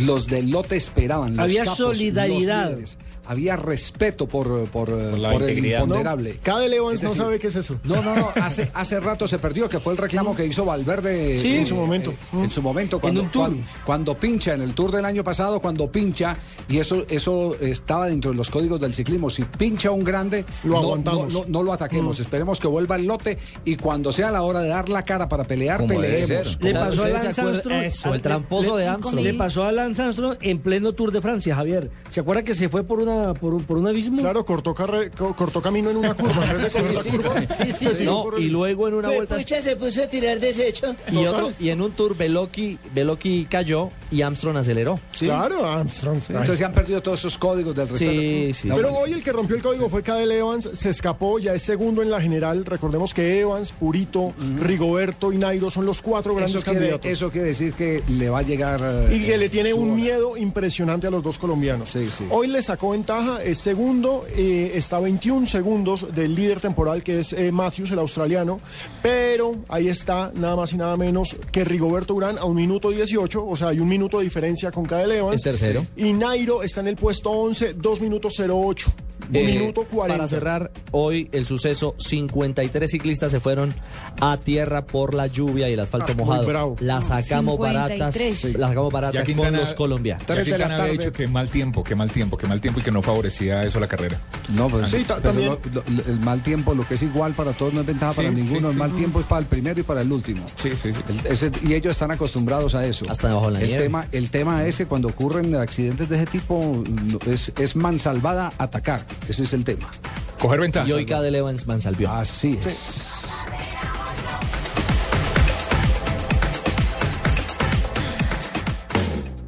los 0.00 0.26
del 0.26 0.50
lote 0.50 0.76
esperaban. 0.76 1.30
Los 1.36 1.40
Había 1.44 1.64
capos, 1.64 1.78
solidaridad. 1.78 2.62
los 2.70 2.70
líderes. 2.70 2.98
Había 3.28 3.56
respeto 3.56 4.26
por, 4.26 4.64
por, 4.70 4.90
la 4.90 5.32
por 5.32 5.42
el 5.42 5.50
integridad. 5.50 5.82
imponderable. 5.82 6.38
Cada 6.42 6.64
Evans 6.66 6.94
Es 6.94 7.02
no 7.02 7.14
sabe 7.14 7.38
qué 7.38 7.48
es 7.48 7.56
eso. 7.56 7.78
No, 7.84 8.02
no, 8.02 8.16
no. 8.16 8.28
Hace, 8.42 8.70
hace 8.74 8.98
rato 9.00 9.28
se 9.28 9.38
perdió, 9.38 9.68
que 9.68 9.78
fue 9.78 9.92
el 9.92 9.98
reclamo 9.98 10.34
que 10.34 10.46
hizo 10.46 10.64
Valverde. 10.64 11.38
Sí, 11.38 11.48
eh, 11.48 11.58
en 11.60 11.66
su 11.66 11.74
momento. 11.76 12.10
eh, 12.10 12.14
en 12.44 12.50
su 12.50 12.62
momento, 12.62 12.98
cuando, 13.00 13.28
cuando, 13.32 13.62
cuando 13.84 14.14
pincha, 14.14 14.54
en 14.54 14.62
el 14.62 14.74
tour 14.74 14.90
del 14.90 15.04
año 15.04 15.22
pasado, 15.22 15.60
cuando 15.60 15.90
pincha, 15.92 16.36
y 16.68 16.78
eso, 16.78 17.04
eso 17.08 17.54
estaba 17.60 18.06
dentro 18.08 18.30
de 18.30 18.36
los 18.36 18.50
códigos 18.50 18.80
del 18.80 18.94
ciclismo. 18.94 19.28
Si 19.30 19.44
pincha 19.44 19.90
un 19.90 20.02
grande, 20.04 20.44
Lo 20.64 20.72
no, 20.74 20.78
aguantamos. 20.78 21.32
no- 21.32 21.40
no- 21.40 21.46
no 21.48 21.62
lo 21.62 21.72
ataquemos. 21.74 22.18
Esperemos 22.20 22.58
que 22.60 22.66
vuelva 22.68 22.96
el 22.96 23.04
lote 23.06 23.36
y 23.64 23.76
cuando 23.76 24.10
sea 24.12 24.30
la 24.30 24.42
hora 24.42 24.60
de 24.60 24.68
dar 24.68 24.88
la 24.88 25.02
cara 25.02 25.28
para 25.28 25.44
pelear, 25.44 25.86
peleemos. 25.86 26.58
Le 26.60 26.72
pasó 26.72 26.84
a 26.84 26.88
¿ustedes 26.88 27.20
se 27.20 27.24
Lance? 27.26 27.40
Armstrong. 27.42 27.82
Eso, 27.82 28.14
el 28.14 28.22
tramposo 28.22 28.76
le- 28.76 28.82
de 28.84 28.88
Armstrong. 28.88 29.20
Le 29.24 29.34
pasó 29.34 29.64
a 29.64 29.72
Lance 29.72 30.02
Armstrong 30.02 30.36
en 30.40 30.58
pleno 30.60 30.92
Tour 30.92 31.12
de 31.12 31.20
Francia, 31.20 31.54
Javier. 31.56 31.90
¿Se 32.10 32.20
acuerda 32.20 32.42
que 32.42 32.54
se 32.54 32.68
fue 32.68 32.84
por 32.84 33.00
una 33.00 33.17
una, 33.18 33.34
por, 33.34 33.54
un- 33.54 33.62
por 33.64 33.78
un 33.78 33.86
abismo. 33.88 34.20
Claro, 34.20 34.44
cortó, 34.44 34.74
carre- 34.74 35.10
co- 35.10 35.34
cortó 35.34 35.60
camino 35.62 35.90
en 35.90 35.96
una 35.96 36.14
curva. 36.14 36.44
En 36.52 36.68
Sí, 37.48 37.72
sí, 37.72 37.88
sí. 37.98 38.06
y 38.38 38.48
luego 38.48 38.88
en 38.88 38.94
una 38.94 39.08
vuelta 39.08 39.36
Pucha, 39.36 39.62
se 39.62 39.76
puso 39.76 40.02
a 40.02 40.06
tirar 40.06 40.38
desecho. 40.40 40.94
y 41.12 41.24
otro 41.26 41.52
y 41.58 41.70
en 41.70 41.80
un 41.80 41.92
tour 41.92 42.16
Veloki 42.16 42.78
Veloki 42.94 43.46
cayó 43.50 43.90
y 44.10 44.22
Armstrong 44.22 44.56
aceleró. 44.56 44.98
Claro, 45.18 45.64
Armstrong. 45.66 46.18
Sí, 46.20 46.26
Entonces 46.32 46.58
se 46.58 46.64
han 46.64 46.72
perdido 46.72 47.00
todos 47.02 47.18
esos 47.20 47.36
códigos 47.38 47.74
del. 47.74 47.88
Sí, 47.98 48.52
sí. 48.52 48.68
Pero 48.74 48.92
hoy 48.94 49.12
el 49.12 49.22
que 49.22 49.32
rompió 49.32 49.56
el 49.56 49.62
código 49.62 49.88
fue 49.88 50.02
Cadel 50.02 50.32
Evans, 50.32 50.68
se 50.72 50.90
escapó, 50.90 51.38
ya 51.38 51.54
es 51.54 51.62
segundo 51.62 52.02
en 52.02 52.10
la 52.10 52.20
general. 52.20 52.64
Recordemos 52.64 53.12
que 53.14 53.40
Evans, 53.40 53.72
Purito, 53.72 54.32
Rigoberto 54.60 55.32
y 55.32 55.38
Nairo 55.38 55.70
son 55.70 55.86
los 55.86 56.00
cuatro 56.02 56.34
grandes 56.34 56.56
Eso 56.56 56.64
quiere, 56.64 56.78
candidatos. 56.80 57.10
eso 57.10 57.30
quiere 57.30 57.48
decir 57.48 57.72
que 57.74 58.02
le 58.08 58.28
va 58.30 58.40
a 58.40 58.42
llegar. 58.42 58.80
eh, 58.82 59.16
Y 59.16 59.24
que 59.24 59.36
le 59.38 59.48
tiene 59.48 59.74
un 59.74 59.88
hora. 59.90 59.96
miedo 59.96 60.36
impresionante 60.36 61.06
a 61.06 61.10
los 61.10 61.22
dos 61.22 61.38
colombianos. 61.38 61.88
Sí, 61.90 62.08
sí. 62.10 62.24
Hoy 62.30 62.46
le 62.48 62.62
sacó 62.62 62.94
ventaja, 63.08 63.42
es 63.42 63.58
segundo, 63.58 64.26
eh, 64.36 64.72
está 64.74 64.98
a 64.98 65.00
21 65.00 65.46
segundos 65.46 66.14
del 66.14 66.34
líder 66.34 66.60
temporal 66.60 67.02
que 67.02 67.20
es 67.20 67.32
eh, 67.32 67.50
Matthews, 67.50 67.90
el 67.92 68.00
australiano, 68.00 68.60
pero 69.00 69.52
ahí 69.68 69.88
está 69.88 70.30
nada 70.34 70.56
más 70.56 70.74
y 70.74 70.76
nada 70.76 70.94
menos 70.98 71.34
que 71.50 71.64
Rigoberto 71.64 72.14
Urán 72.14 72.36
a 72.36 72.44
un 72.44 72.56
minuto 72.56 72.90
18, 72.90 73.46
o 73.46 73.56
sea, 73.56 73.68
hay 73.68 73.80
un 73.80 73.88
minuto 73.88 74.18
de 74.18 74.24
diferencia 74.24 74.70
con 74.70 74.84
Cadel 74.84 75.12
Evans. 75.12 75.36
Es 75.36 75.42
tercero. 75.42 75.86
Y 75.96 76.12
Nairo 76.12 76.62
está 76.62 76.82
en 76.82 76.88
el 76.88 76.96
puesto 76.96 77.30
11, 77.30 77.74
2 77.74 78.00
minutos 78.02 78.34
08. 78.38 78.92
Un 79.30 79.36
Eh, 79.36 79.44
minuto 79.44 79.84
40. 79.84 80.16
Para 80.16 80.28
cerrar 80.28 80.70
hoy 80.90 81.28
el 81.32 81.44
suceso, 81.46 81.94
53 81.98 82.90
ciclistas 82.90 83.30
se 83.30 83.40
fueron 83.40 83.74
a 84.20 84.38
tierra 84.38 84.86
por 84.86 85.14
la 85.14 85.26
lluvia 85.26 85.68
y 85.68 85.74
el 85.74 85.80
asfalto 85.80 86.12
Ah, 86.12 86.14
mojado. 86.16 86.76
Las 86.80 87.06
sacamos 87.06 87.56
53. 87.56 87.98
baratas, 87.98 88.14
Sí. 88.14 88.52
las 88.56 88.68
sacamos 88.70 88.90
Ya 88.92 88.94
baratas 88.94 89.16
con 89.20 89.26
Quintana, 89.34 89.58
los 89.60 89.74
colombianos. 89.74 90.26
ya 90.26 90.34
Tres 90.34 90.44
de 90.46 90.50
la 90.52 90.56
Quintana 90.56 90.74
había 90.74 90.92
tarde. 90.94 90.98
dicho 91.04 91.12
que 91.12 91.26
mal 91.26 91.48
tiempo, 91.50 91.84
que 91.84 91.94
mal 91.94 92.10
tiempo, 92.10 92.36
que 92.38 92.46
mal 92.46 92.60
tiempo 92.60 92.80
y 92.80 92.82
que 92.82 92.90
no 92.90 93.02
favorecía 93.02 93.62
eso 93.64 93.78
la 93.80 93.86
carrera. 93.86 94.18
No, 94.48 94.68
pues, 94.68 94.90
Sí, 94.90 95.04
ta- 95.04 95.16
pero 95.16 95.20
también. 95.20 95.48
lo- 95.50 95.60
lo- 95.74 96.04
el 96.12 96.20
mal 96.20 96.42
tiempo, 96.42 96.74
lo 96.74 96.86
que 96.88 96.94
es 96.94 97.02
igual 97.02 97.32
para 97.34 97.52
todos, 97.52 97.74
no 97.74 97.80
es 97.82 97.86
ventaja 97.86 98.14
para 98.14 98.28
Sí, 98.30 98.34
ninguno. 98.34 98.60
sí, 98.60 98.66
el 98.66 98.72
sí. 98.72 98.78
mal 98.78 98.92
tiempo 98.94 99.20
es 99.20 99.26
para 99.26 99.40
el 99.40 99.46
primero 99.46 99.80
y 99.80 99.82
para 99.82 100.00
el 100.00 100.10
último. 100.10 100.46
Sí, 100.56 100.70
sí, 100.70 100.92
sí. 100.92 101.00
El- 101.26 101.32
ese- 101.32 101.52
y 101.64 101.74
ellos 101.74 101.90
están 101.92 102.10
acostumbrados 102.10 102.74
a 102.74 102.86
eso. 102.86 103.04
Hasta 103.10 103.28
debajo 103.28 103.46
de 103.48 103.52
la 103.52 103.60
el 103.60 103.66
nieve. 103.68 103.82
tema, 103.82 104.06
el 104.12 104.30
tema 104.30 104.64
es 104.64 104.78
que 104.78 104.86
cuando 104.86 105.08
ocurren 105.08 105.54
accidentes 105.54 106.08
de 106.08 106.16
ese 106.16 106.26
tipo, 106.26 106.82
es, 107.26 107.52
es 107.58 107.76
mansalvada 107.76 108.52
atacar. 108.58 109.04
Ese 109.28 109.44
es 109.44 109.52
el 109.52 109.64
tema. 109.64 109.90
Coger 110.38 110.60
ventaja. 110.60 110.88
Y 110.88 110.92
hoy 110.92 111.06
Cadel 111.06 111.34
Evans 111.34 111.66
mansalvió. 111.66 112.10
Así 112.10 112.58
es. 112.64 113.18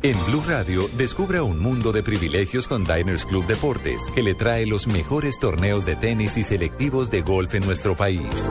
En 0.03 0.17
Blue 0.25 0.43
Radio, 0.49 0.89
descubra 0.97 1.43
un 1.43 1.59
mundo 1.59 1.93
de 1.93 2.03
privilegios 2.03 2.67
con 2.67 2.85
Diners 2.85 3.27
Club 3.27 3.45
Deportes, 3.47 4.11
que 4.15 4.23
le 4.23 4.35
trae 4.35 4.65
los 4.65 4.87
mejores 4.87 5.39
torneos 5.39 5.85
de 5.85 5.95
tenis 5.95 6.39
y 6.39 6.43
selectivos 6.43 7.11
de 7.11 7.21
golf 7.21 7.55
en 7.55 7.67
nuestro 7.67 7.95
país. 7.95 8.51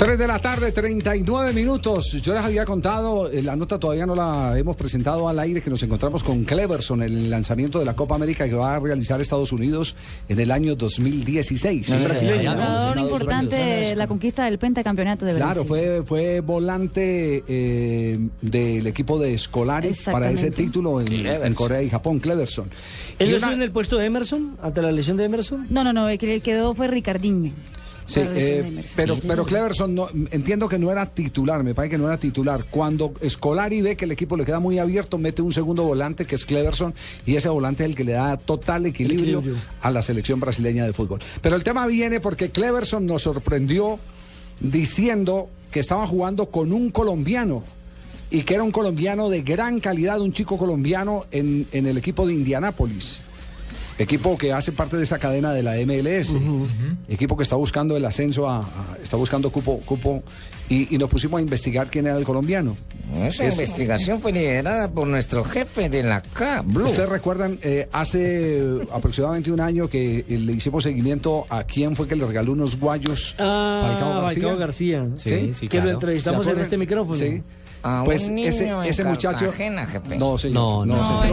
3 0.00 0.18
de 0.18 0.26
la 0.26 0.38
tarde, 0.38 0.72
39 0.72 1.52
minutos. 1.52 2.12
Yo 2.22 2.32
les 2.32 2.42
había 2.42 2.64
contado, 2.64 3.30
eh, 3.30 3.42
la 3.42 3.54
nota 3.54 3.78
todavía 3.78 4.06
no 4.06 4.14
la 4.14 4.58
hemos 4.58 4.74
presentado 4.74 5.28
al 5.28 5.38
aire, 5.38 5.60
que 5.60 5.68
nos 5.68 5.82
encontramos 5.82 6.24
con 6.24 6.44
Cleverson, 6.44 7.02
el 7.02 7.28
lanzamiento 7.28 7.78
de 7.78 7.84
la 7.84 7.94
Copa 7.94 8.14
América 8.14 8.48
que 8.48 8.54
va 8.54 8.76
a 8.76 8.78
realizar 8.78 9.20
Estados 9.20 9.52
Unidos 9.52 9.94
en 10.30 10.40
el 10.40 10.52
año 10.52 10.74
2016. 10.74 11.90
El 11.90 12.04
brasileño. 12.04 12.50
Jugador 12.52 12.98
importante 12.98 13.56
de 13.56 13.94
la 13.94 14.06
conquista 14.06 14.46
del 14.46 14.58
pentacampeonato 14.58 15.26
de 15.26 15.34
Brasil. 15.34 15.52
Claro, 15.52 15.66
fue, 15.68 16.02
fue 16.06 16.40
volante 16.40 17.44
eh, 17.46 18.18
del 18.40 18.86
equipo 18.86 19.18
de 19.18 19.36
Scolari 19.36 19.92
para 20.10 20.30
ese 20.30 20.50
título 20.50 21.02
en, 21.02 21.26
en 21.26 21.54
Corea 21.54 21.82
y 21.82 21.90
Japón, 21.90 22.20
Cleverson. 22.20 22.70
¿Él 23.18 23.28
una- 23.28 23.36
estuvo 23.36 23.52
en 23.52 23.62
el 23.62 23.70
puesto 23.70 23.98
de 23.98 24.06
Emerson 24.06 24.56
ante 24.62 24.80
la 24.80 24.92
lesión 24.92 25.18
de 25.18 25.26
Emerson? 25.26 25.66
No, 25.68 25.84
no, 25.84 25.92
no, 25.92 26.08
el 26.08 26.18
que 26.18 26.40
quedó 26.40 26.74
fue 26.74 26.86
Ricardinho. 26.86 27.52
Sí, 28.10 28.20
eh, 28.24 28.82
pero, 28.96 29.18
pero 29.24 29.44
Cleverson 29.44 29.94
no, 29.94 30.08
entiendo 30.32 30.68
que 30.68 30.80
no 30.80 30.90
era 30.90 31.06
titular, 31.06 31.62
me 31.62 31.74
parece 31.74 31.92
que 31.92 31.98
no 31.98 32.08
era 32.08 32.18
titular. 32.18 32.66
Cuando 32.68 33.14
Scolari 33.26 33.82
ve 33.82 33.94
que 33.94 34.04
el 34.04 34.10
equipo 34.10 34.36
le 34.36 34.44
queda 34.44 34.58
muy 34.58 34.80
abierto, 34.80 35.16
mete 35.16 35.42
un 35.42 35.52
segundo 35.52 35.84
volante 35.84 36.24
que 36.24 36.34
es 36.34 36.44
Cleverson 36.44 36.92
y 37.24 37.36
ese 37.36 37.48
volante 37.48 37.84
es 37.84 37.90
el 37.90 37.94
que 37.94 38.02
le 38.02 38.12
da 38.12 38.36
total 38.36 38.86
equilibrio, 38.86 39.38
Equilibrio. 39.38 39.62
a 39.80 39.92
la 39.92 40.02
selección 40.02 40.40
brasileña 40.40 40.84
de 40.84 40.92
fútbol. 40.92 41.20
Pero 41.40 41.54
el 41.54 41.62
tema 41.62 41.86
viene 41.86 42.18
porque 42.18 42.50
Cleverson 42.50 43.06
nos 43.06 43.22
sorprendió 43.22 44.00
diciendo 44.58 45.48
que 45.70 45.78
estaba 45.78 46.04
jugando 46.04 46.46
con 46.46 46.72
un 46.72 46.90
colombiano 46.90 47.62
y 48.28 48.42
que 48.42 48.54
era 48.54 48.64
un 48.64 48.72
colombiano 48.72 49.28
de 49.28 49.42
gran 49.42 49.78
calidad, 49.78 50.20
un 50.20 50.32
chico 50.32 50.56
colombiano 50.58 51.26
en, 51.30 51.68
en 51.70 51.86
el 51.86 51.96
equipo 51.96 52.26
de 52.26 52.34
Indianápolis. 52.34 53.20
Equipo 54.00 54.36
que 54.38 54.52
hace 54.52 54.72
parte 54.72 54.96
de 54.96 55.02
esa 55.04 55.18
cadena 55.18 55.52
de 55.52 55.62
la 55.62 55.74
MLS. 55.76 56.34
Equipo 57.08 57.36
que 57.36 57.42
está 57.42 57.56
buscando 57.56 57.96
el 57.96 58.04
ascenso, 58.04 58.48
a, 58.48 58.60
a- 58.60 58.64
está 59.02 59.16
buscando 59.16 59.50
cupo, 59.52 59.78
cupo 59.84 60.22
y, 60.68 60.94
y 60.94 60.98
nos 60.98 61.10
pusimos 61.10 61.38
a 61.38 61.42
investigar 61.42 61.88
quién 61.90 62.06
era 62.06 62.16
el 62.16 62.24
colombiano. 62.24 62.76
Esa 63.24 63.44
Es- 63.46 63.54
investigación 63.54 64.20
fue 64.20 64.32
liderada 64.32 64.90
por 64.90 65.06
nuestro 65.06 65.44
jefe 65.44 65.88
de 65.88 66.02
la 66.02 66.22
K, 66.22 66.62
Blue. 66.64 66.86
Ustedes 66.86 67.08
recuerdan, 67.08 67.58
eh, 67.62 67.88
hace 67.92 68.62
aproximadamente 68.92 69.50
un 69.52 69.60
año 69.60 69.88
que 69.88 70.20
eh, 70.20 70.38
le 70.38 70.52
hicimos 70.52 70.84
seguimiento 70.84 71.46
a 71.50 71.64
quién 71.64 71.94
fue 71.94 72.06
que 72.08 72.16
le 72.16 72.24
regaló 72.24 72.52
unos 72.52 72.78
guayos 72.78 73.34
Ah, 73.38 74.22
Falcao 74.32 74.56
García. 74.56 75.06
Sí, 75.16 75.52
Sí, 75.52 75.68
que 75.68 75.80
lo 75.80 75.90
entrevistamos 75.90 76.46
¿Se 76.46 76.52
en 76.52 76.60
este 76.60 76.76
micrófono. 76.78 77.18
Sí. 77.18 77.42
A 77.82 78.02
pues 78.04 78.28
un 78.28 78.38
ese, 78.38 78.64
niño 78.64 78.82
ese 78.82 79.04
muchacho. 79.04 79.50
Jefe. 79.52 80.16
No, 80.18 80.36
señor. 80.38 80.54
No, 80.54 80.86
no, 80.86 81.24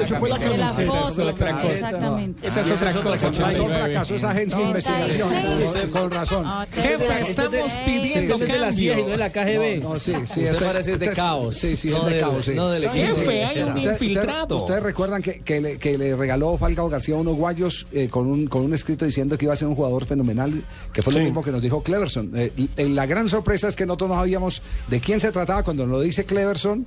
eso 0.00 0.16
fue 0.18 0.28
la 0.28 0.38
camiseta, 0.38 0.68
foto, 0.68 0.82
esa 0.82 1.10
es 1.10 1.18
otra 1.18 1.52
cosa. 1.60 1.72
Exactamente. 1.72 2.46
Esa 2.46 2.60
es 2.60 2.70
otra 2.70 2.92
cosa. 2.92 3.02
Con 3.02 3.10
razón 3.12 3.30
89. 3.30 3.74
fracasó 3.84 4.14
esa 4.14 4.30
agencia 4.30 4.58
de 4.58 4.64
investigación. 4.64 5.90
Con, 5.90 6.10
razón. 6.10 6.46
Jefe, 6.72 7.20
estamos 7.30 7.72
pidiendo 7.84 8.34
Este 8.34 8.44
es 8.44 8.52
de 8.52 8.58
la 8.58 8.72
CIA 8.72 8.98
y 8.98 9.02
no 9.02 9.08
de 9.08 9.16
la 9.16 9.30
KGB. 9.30 9.82
No, 9.82 9.98
sí, 9.98 10.12
sí. 10.12 10.20
Usted 10.22 10.44
este- 10.46 10.64
parece 10.64 10.98
de 10.98 11.04
este- 11.06 11.16
caos. 11.16 11.56
Sí, 11.56 11.76
sí, 11.76 11.88
No 11.90 12.08
es 12.08 12.14
de 12.14 12.20
caos. 12.20 12.44
sí. 12.44 12.52
no 12.54 12.68
del 12.70 12.84
equipo. 12.84 13.06
Jefe, 13.16 13.44
hay 13.44 13.62
un 13.62 13.78
infiltrado. 13.78 14.56
Ustedes 14.56 14.82
recuerdan 14.82 15.22
que, 15.22 15.40
que 15.40 15.60
le, 15.60 15.78
que 15.78 16.16
regaló 16.16 16.56
Falcao 16.56 16.88
García 16.88 17.16
unos 17.16 17.36
guayos 17.36 17.86
eh, 17.92 18.08
con, 18.08 18.26
un, 18.26 18.46
con 18.46 18.62
un 18.62 18.74
escrito 18.74 19.04
diciendo 19.04 19.36
que 19.36 19.44
iba 19.46 19.54
a 19.54 19.56
ser 19.56 19.68
un 19.68 19.74
jugador 19.74 20.04
fenomenal, 20.06 20.52
que 20.92 21.02
fue 21.02 21.12
lo 21.12 21.18
Sí. 21.18 21.24
mismo 21.26 21.42
que 21.42 21.50
nos 21.52 21.62
dijo 21.62 21.82
Cleverson. 21.82 22.30
Eh, 22.36 22.52
y 22.56 22.82
la 22.88 23.06
gran 23.06 23.28
sorpresa 23.28 23.68
es 23.68 23.76
que 23.76 23.86
nosotros 23.86 24.10
no 24.10 24.16
sabíamos 24.16 24.62
de 24.88 25.00
quién 25.00 25.20
se 25.20 25.30
trataba 25.32 25.62
cuando 25.74 25.86
nos 25.86 25.98
lo 25.98 26.00
dice 26.04 26.24
Cleverson. 26.24 26.86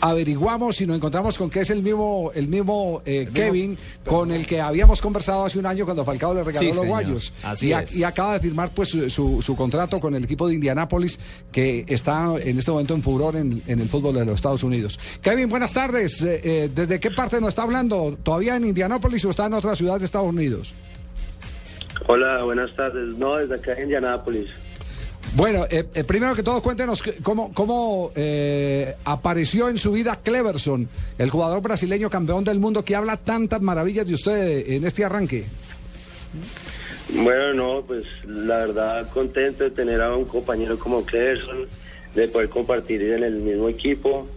Averiguamos 0.00 0.80
y 0.80 0.86
nos 0.86 0.96
encontramos 0.96 1.36
con 1.36 1.50
que 1.50 1.62
es 1.62 1.70
el 1.70 1.82
mismo, 1.82 2.30
el 2.36 2.46
mismo 2.46 3.02
eh, 3.04 3.28
Kevin 3.34 3.76
con 4.04 4.30
el 4.30 4.46
que 4.46 4.60
habíamos 4.60 5.02
conversado 5.02 5.44
hace 5.44 5.58
un 5.58 5.66
año 5.66 5.84
cuando 5.84 6.04
Falcao 6.04 6.32
le 6.34 6.44
regaló 6.44 6.60
Sí, 6.60 6.66
los 6.66 6.76
señor. 6.76 6.88
guayos. 6.88 7.32
Así 7.42 7.66
y, 7.66 7.72
a- 7.72 7.80
es. 7.82 7.96
y 7.96 8.04
acaba 8.04 8.34
de 8.34 8.38
firmar 8.40 8.70
pues 8.70 8.90
su, 8.90 9.10
su- 9.10 9.42
su 9.42 9.56
contrato 9.56 9.98
con 9.98 10.14
el 10.14 10.22
equipo 10.22 10.46
de 10.46 10.54
Indianápolis 10.54 11.18
que 11.50 11.84
está 11.88 12.32
en 12.40 12.60
este 12.60 12.70
momento 12.70 12.94
en 12.94 13.02
furor 13.02 13.34
en, 13.34 13.60
en 13.66 13.80
el 13.80 13.88
fútbol 13.88 14.14
de 14.14 14.24
los 14.24 14.36
Estados 14.36 14.62
Unidos. 14.62 15.00
Kevin, 15.20 15.48
buenas 15.48 15.72
tardes. 15.72 16.22
Eh, 16.22 16.40
eh, 16.44 16.70
¿Desde 16.72 17.00
qué 17.00 17.10
parte 17.10 17.40
nos 17.40 17.48
está 17.48 17.62
hablando? 17.62 18.16
¿Todavía 18.22 18.54
en 18.54 18.66
Indianápolis 18.66 19.24
o 19.24 19.30
está 19.30 19.46
en 19.46 19.54
otra 19.54 19.74
ciudad 19.74 19.98
de 19.98 20.04
Estados 20.04 20.28
Unidos? 20.28 20.72
Hola, 22.06 22.44
buenas 22.44 22.72
tardes. 22.76 23.14
No, 23.16 23.34
desde 23.36 23.56
acá 23.56 23.72
en 23.72 23.82
Indianápolis. 23.82 24.46
Bueno, 25.34 25.64
eh, 25.70 25.86
eh, 25.94 26.04
primero 26.04 26.34
que 26.34 26.42
todo, 26.42 26.62
cuéntenos 26.62 27.02
cómo, 27.22 27.52
cómo 27.54 28.12
eh, 28.14 28.94
apareció 29.04 29.68
en 29.68 29.78
su 29.78 29.92
vida 29.92 30.18
Cleverson, 30.22 30.88
el 31.16 31.30
jugador 31.30 31.62
brasileño 31.62 32.10
campeón 32.10 32.44
del 32.44 32.58
mundo 32.58 32.84
que 32.84 32.94
habla 32.94 33.16
tantas 33.16 33.62
maravillas 33.62 34.06
de 34.06 34.14
usted 34.14 34.70
en 34.70 34.84
este 34.84 35.04
arranque. 35.04 35.46
Bueno, 37.14 37.54
no, 37.54 37.82
pues 37.86 38.04
la 38.26 38.58
verdad 38.58 39.08
contento 39.10 39.64
de 39.64 39.70
tener 39.70 40.02
a 40.02 40.14
un 40.14 40.26
compañero 40.26 40.78
como 40.78 41.04
Cleverson, 41.04 41.66
de 42.14 42.28
poder 42.28 42.50
compartir 42.50 43.00
en 43.02 43.22
el 43.22 43.36
mismo 43.36 43.68
equipo. 43.68 44.28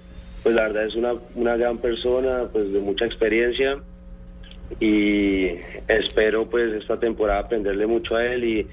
Pues 0.43 0.55
la 0.55 0.63
verdad 0.63 0.86
es 0.86 0.95
una, 0.95 1.13
una 1.36 1.57
gran 1.57 1.77
persona, 1.77 2.43
pues 2.53 2.71
de 2.71 2.79
mucha 2.79 3.05
experiencia 3.05 3.79
y 4.79 5.47
espero 5.88 6.49
pues 6.49 6.73
esta 6.73 6.99
temporada 6.99 7.41
aprenderle 7.41 7.86
mucho 7.86 8.15
a 8.15 8.25
él 8.25 8.43
y, 8.43 8.67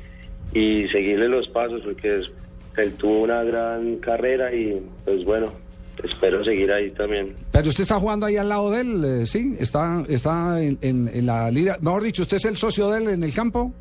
y 0.55 0.89
seguirle 0.89 1.29
los 1.29 1.49
pasos 1.49 1.81
porque 1.83 2.19
es- 2.21 2.33
él 2.77 2.93
tuvo 2.95 3.21
una 3.23 3.43
gran 3.45 3.97
carrera 3.97 4.53
y 4.55 4.81
pues 5.05 5.25
bueno, 5.25 5.53
espero 6.03 6.43
seguir 6.43 6.73
ahí 6.73 6.91
también. 6.91 7.35
Pero 7.53 7.69
usted 7.69 7.83
está 7.83 7.99
jugando 8.01 8.27
ahí 8.27 8.37
al 8.37 8.49
lado 8.49 8.71
de 8.71 8.81
él, 8.81 9.05
eh, 9.05 9.27
¿sí? 9.27 9.57
Está, 9.59 10.03
está 10.09 10.63
en, 10.63 10.79
en- 10.81 11.11
en 11.13 11.27
la 11.27 11.51
liga. 11.51 11.77
Mejor 11.81 12.03
dicho, 12.03 12.23
¿usted 12.23 12.37
es 12.39 12.45
el 12.47 12.57
socio 12.57 12.91
de 12.91 13.03
él 13.03 13.09
en 13.11 13.23
el 13.25 13.35
campo? 13.35 13.73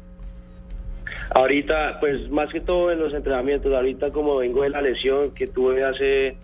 Ahorita, 1.33 1.97
pues 1.99 2.29
más 2.29 2.51
que 2.51 2.59
todo 2.59 2.91
en 2.91 2.99
los 2.99 3.13
entrenamientos, 3.13 3.73
ahorita 3.73 4.11
como 4.11 4.37
vengo 4.37 4.63
de 4.63 4.69
la 4.69 4.81
lesión 4.81 5.31
que 5.31 5.47
tuve 5.47 5.83
hace, 5.83 6.35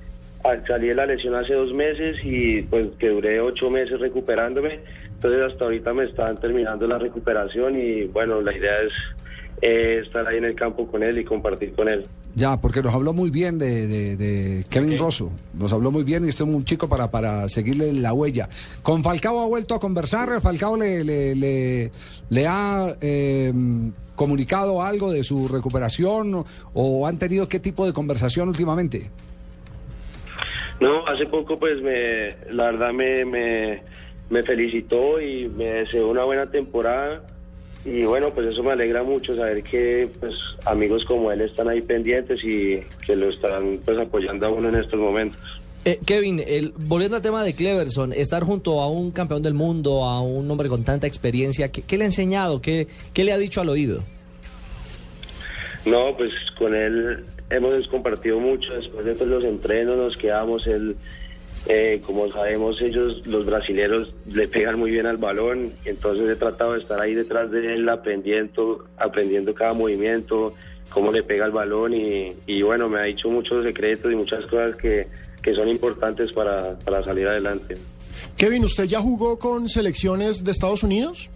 al 0.45 0.65
salir 0.65 0.89
de 0.89 0.95
la 0.95 1.05
lesión 1.05 1.36
hace 1.36 1.53
dos 1.55 1.73
meses 1.73 2.17
y 2.23 2.61
pues 2.61 2.88
que 2.97 3.09
duré 3.09 3.41
ocho 3.41 3.69
meses 3.69 3.99
recuperándome, 3.99 4.80
entonces 5.15 5.41
hasta 5.41 5.65
ahorita 5.65 5.93
me 5.93 6.05
están 6.05 6.38
terminando 6.39 6.88
la 6.88 6.97
recuperación 6.99 7.78
y 7.78 8.05
bueno, 8.05 8.39
la 8.41 8.55
idea 8.55 8.80
es 8.82 8.93
eh, 9.61 10.01
estar 10.05 10.27
ahí 10.27 10.37
en 10.37 10.45
el 10.45 10.55
campo 10.55 10.87
con 10.87 11.03
él 11.03 11.17
y 11.17 11.23
compartir 11.23 11.73
con 11.73 11.87
él. 11.89 12.05
Ya, 12.35 12.57
porque 12.57 12.83
nos 12.83 12.93
habló 12.93 13.13
muy 13.13 13.31
bien 13.31 13.57
de, 13.57 13.87
de- 13.87 14.15
de 14.15 14.65
Kevin 14.69 14.99
Rosso. 14.99 15.31
Nos 15.57 15.73
habló 15.73 15.89
muy 15.89 16.03
bien 16.03 16.23
y 16.25 16.29
este 16.29 16.43
es 16.43 16.49
un 16.49 16.63
chico 16.65 16.87
para, 16.87 17.09
para 17.09 17.49
seguirle 17.49 17.91
la 17.93 18.13
huella. 18.13 18.47
¿Con 18.83 19.03
Falcao 19.03 19.39
ha 19.41 19.47
vuelto 19.47 19.73
a 19.73 19.79
conversar? 19.79 20.39
¿Falcao 20.39 20.77
le, 20.77 21.03
le, 21.03 21.33
le, 21.35 21.91
le 22.29 22.47
ha 22.47 22.95
eh, 23.01 23.51
comunicado 24.15 24.83
algo 24.83 25.11
de 25.11 25.23
su 25.23 25.47
recuperación 25.47 26.35
o, 26.35 26.45
o 26.75 27.07
han 27.07 27.17
tenido 27.17 27.49
qué 27.49 27.59
tipo 27.59 27.87
de 27.87 27.93
conversación 27.93 28.49
últimamente? 28.49 29.09
No, 30.79 31.07
hace 31.07 31.25
poco 31.25 31.57
pues 31.57 31.81
me, 31.81 32.35
la 32.53 32.65
verdad 32.71 32.93
me, 32.93 33.25
me, 33.25 33.81
me 34.29 34.43
felicitó 34.43 35.19
y 35.19 35.47
me 35.49 35.65
deseó 35.65 36.07
una 36.09 36.23
buena 36.23 36.51
temporada 36.51 37.23
y 37.88 38.03
bueno, 38.05 38.31
pues 38.33 38.47
eso 38.47 38.61
me 38.63 38.71
alegra 38.73 39.01
mucho 39.03 39.35
saber 39.35 39.63
que 39.63 40.09
pues 40.19 40.33
amigos 40.65 41.05
como 41.05 41.31
él 41.31 41.41
están 41.41 41.69
ahí 41.69 41.81
pendientes 41.81 42.43
y 42.43 42.81
que 43.05 43.15
lo 43.15 43.29
están 43.29 43.79
pues 43.85 43.97
apoyando 43.97 44.45
a 44.47 44.49
uno 44.49 44.69
en 44.69 44.75
estos 44.75 44.99
momentos. 44.99 45.39
Eh, 45.85 45.99
Kevin, 46.05 46.43
el- 46.45 46.73
volviendo 46.75 47.15
al 47.15 47.21
tema 47.21 47.43
de 47.43 47.53
Cleverson, 47.53 48.11
estar 48.11 48.43
junto 48.43 48.81
a 48.81 48.89
un 48.89 49.11
campeón 49.11 49.41
del 49.41 49.53
mundo, 49.53 50.03
a 50.03 50.21
un 50.21 50.49
hombre 50.51 50.67
con 50.67 50.83
tanta 50.83 51.07
experiencia, 51.07 51.69
¿qué, 51.69 51.81
qué 51.81 51.97
le 51.97 52.03
ha 52.03 52.07
enseñado? 52.07 52.61
¿Qué, 52.61 52.88
¿Qué 53.13 53.23
le 53.23 53.31
ha 53.31 53.38
dicho 53.38 53.61
al 53.61 53.69
oído? 53.69 54.03
No, 55.85 56.15
pues 56.17 56.31
con 56.57 56.75
él 56.75 57.23
hemos 57.49 57.88
compartido 57.88 58.39
mucho, 58.39 58.73
después 58.73 59.05
de 59.05 59.13
todos 59.15 59.27
los 59.31 59.43
entrenos 59.45 59.97
nos 59.97 60.17
quedamos, 60.17 60.67
él, 60.67 60.97
eh, 61.65 62.01
como 62.05 62.31
sabemos 62.31 62.81
ellos, 62.81 63.25
los 63.25 63.45
brasileños 63.45 64.13
le 64.31 64.47
pegan 64.47 64.79
muy 64.79 64.91
bien 64.91 65.05
al 65.05 65.17
balón, 65.17 65.71
entonces 65.85 66.29
he 66.29 66.35
tratado 66.35 66.73
de 66.73 66.79
estar 66.79 66.99
ahí 66.99 67.13
detrás 67.13 67.51
de 67.51 67.73
él 67.73 67.89
aprendiendo, 67.89 68.85
aprendiendo 68.97 69.53
cada 69.53 69.73
movimiento, 69.73 70.53
cómo 70.89 71.11
le 71.11 71.23
pega 71.23 71.45
el 71.45 71.51
balón 71.51 71.93
y, 71.93 72.33
y 72.45 72.61
bueno, 72.61 72.87
me 72.87 72.99
ha 72.99 73.03
dicho 73.03 73.29
muchos 73.29 73.65
secretos 73.65 74.11
y 74.11 74.15
muchas 74.15 74.45
cosas 74.45 74.75
que, 74.75 75.07
que 75.41 75.53
son 75.53 75.67
importantes 75.67 76.31
para, 76.31 76.77
para 76.79 77.03
salir 77.03 77.27
adelante. 77.27 77.77
Kevin, 78.37 78.63
¿usted 78.63 78.85
ya 78.85 79.01
jugó 79.01 79.37
con 79.37 79.67
selecciones 79.67 80.43
de 80.43 80.51
Estados 80.51 80.83
Unidos? 80.83 81.29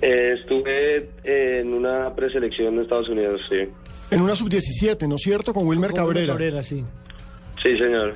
Eh, 0.00 0.36
estuve 0.38 1.10
en 1.24 1.74
una 1.74 2.14
preselección 2.14 2.76
de 2.76 2.82
Estados 2.82 3.08
Unidos, 3.08 3.40
sí. 3.48 3.68
En 4.10 4.20
una 4.20 4.34
sub-17, 4.34 5.06
¿no 5.08 5.16
es 5.16 5.22
cierto? 5.22 5.54
Con 5.54 5.66
Wilmer 5.66 5.90
Con 5.90 6.00
Wilmer 6.00 6.26
Cabrera. 6.26 6.32
Cabrera, 6.32 6.62
sí. 6.62 6.84
Sí, 7.62 7.78
señor. 7.78 8.14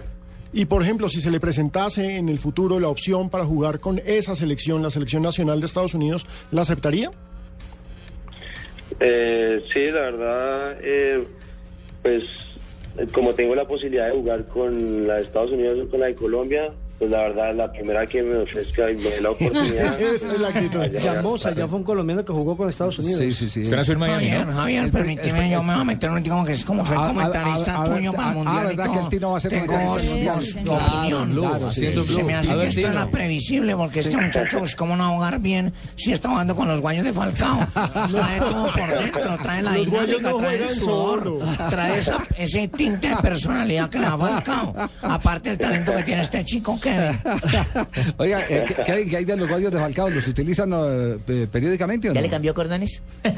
Y 0.56 0.64
por 0.64 0.80
ejemplo, 0.80 1.10
si 1.10 1.20
se 1.20 1.30
le 1.30 1.38
presentase 1.38 2.16
en 2.16 2.30
el 2.30 2.38
futuro 2.38 2.80
la 2.80 2.88
opción 2.88 3.28
para 3.28 3.44
jugar 3.44 3.78
con 3.78 4.00
esa 4.06 4.34
selección, 4.34 4.82
la 4.82 4.88
selección 4.88 5.22
nacional 5.22 5.60
de 5.60 5.66
Estados 5.66 5.92
Unidos, 5.92 6.24
¿la 6.50 6.62
aceptaría? 6.62 7.10
Eh, 8.98 9.62
sí, 9.70 9.90
la 9.90 10.00
verdad, 10.00 10.78
eh, 10.82 11.22
pues 12.02 12.22
eh, 12.96 13.06
como 13.12 13.34
tengo 13.34 13.54
la 13.54 13.68
posibilidad 13.68 14.06
de 14.06 14.12
jugar 14.12 14.46
con 14.46 15.06
la 15.06 15.16
de 15.16 15.20
Estados 15.24 15.50
Unidos 15.50 15.78
o 15.78 15.90
con 15.90 16.00
la 16.00 16.06
de 16.06 16.14
Colombia, 16.14 16.72
pues 16.98 17.10
la 17.10 17.18
verdad, 17.22 17.54
la 17.54 17.70
primera 17.72 18.06
que 18.06 18.22
me 18.22 18.36
ofrezca 18.36 18.90
y 18.90 18.94
me 18.96 19.02
dé 19.10 19.20
la 19.20 19.30
oportunidad. 19.30 20.00
Esa 20.14 20.28
es 20.28 20.38
la 20.38 20.48
actitud. 20.48 20.80
Llamosa, 20.86 21.52
ya 21.54 21.68
fue 21.68 21.78
un 21.78 21.84
colombiano 21.84 22.24
que 22.24 22.32
jugó 22.32 22.56
con 22.56 22.68
Estados 22.68 22.98
Unidos. 22.98 23.18
Sí, 23.20 23.32
sí, 23.34 23.50
sí. 23.50 23.62
Usted 23.64 23.76
nació 23.76 23.92
en 23.94 23.98
Miami, 24.00 24.28
Javier, 24.28 24.46
¿no? 24.46 24.52
Javier, 24.54 24.90
permíteme, 24.90 25.50
yo 25.50 25.62
me 25.62 25.72
voy 25.74 25.82
a 25.82 25.84
meter 25.84 26.10
un 26.10 26.22
como 26.24 26.44
que 26.44 26.52
es 26.52 26.64
como 26.64 26.84
soy 26.86 26.96
comentarista 26.96 27.74
a- 27.76 27.82
a- 27.82 27.94
tuyo 27.94 28.12
para 28.12 28.28
el 28.30 28.34
mundial 28.36 28.64
y 28.64 28.66
¿verdad 28.68 28.84
que 28.84 28.90
todo. 28.90 29.02
el 29.04 29.08
Tino 29.10 29.30
va 29.30 29.36
a 29.36 29.40
ser 29.40 29.50
Tengo. 29.50 29.98
Se 32.06 32.22
me 32.24 32.34
hace 32.34 32.54
que 32.56 32.66
esto 32.68 32.88
era 32.88 33.10
previsible 33.10 33.76
porque 33.76 34.00
este 34.00 34.16
muchacho, 34.16 34.58
pues, 34.60 34.74
¿cómo 34.76 34.96
no 34.96 35.04
va 35.04 35.10
a 35.10 35.14
jugar 35.14 35.38
bien 35.40 35.72
si 35.96 36.12
está 36.12 36.28
jugando 36.30 36.54
con 36.56 36.68
los 36.68 36.80
guayos 36.80 37.04
de 37.04 37.12
Falcao? 37.12 37.58
Trae 38.10 38.38
todo 38.38 38.72
por 38.72 38.88
dentro, 39.02 39.38
trae 39.42 39.62
la 39.62 39.72
dinámica, 39.74 40.32
trae 40.38 40.56
el 40.62 40.68
sudor, 40.70 41.38
trae 41.70 41.98
esa, 41.98 42.24
ese 42.36 42.68
tinte 42.68 43.08
de 43.08 43.16
personalidad 43.16 43.88
que 43.90 43.98
le 43.98 44.06
da 44.06 44.16
Falcao. 44.16 44.74
Aparte 45.02 45.50
del 45.50 45.58
talento 45.58 45.92
que 45.94 46.02
tiene 46.02 46.22
este 46.22 46.44
chico, 46.44 46.78
Kevin. 46.86 47.86
Oiga, 48.18 48.40
eh, 48.48 48.64
¿qué, 48.66 48.82
qué 48.84 48.92
hay, 48.92 49.08
qué 49.08 49.16
hay 49.18 49.24
de 49.24 49.36
los 49.36 49.48
guayos 49.48 49.72
de 49.72 49.78
Falcao? 49.78 50.10
¿Los 50.10 50.26
utilizan 50.28 50.70
eh, 50.72 51.46
periódicamente 51.50 52.10
o 52.10 52.14
no? 52.14 52.30
cambió 52.30 52.54
cordones? 52.54 53.02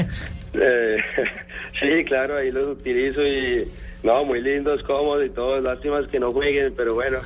Eh, 0.60 0.96
sí, 1.80 2.04
claro, 2.04 2.38
ahí 2.38 2.50
los 2.50 2.78
utilizo 2.78 3.22
y 3.22 3.68
no, 4.02 4.24
muy 4.24 4.40
lindos, 4.40 4.82
cómodos 4.82 5.24
y 5.24 5.28
todo. 5.28 5.60
Lástima 5.60 6.00
es 6.00 6.08
que 6.08 6.18
no 6.18 6.32
jueguen, 6.32 6.72
pero 6.76 6.94
bueno. 6.94 7.18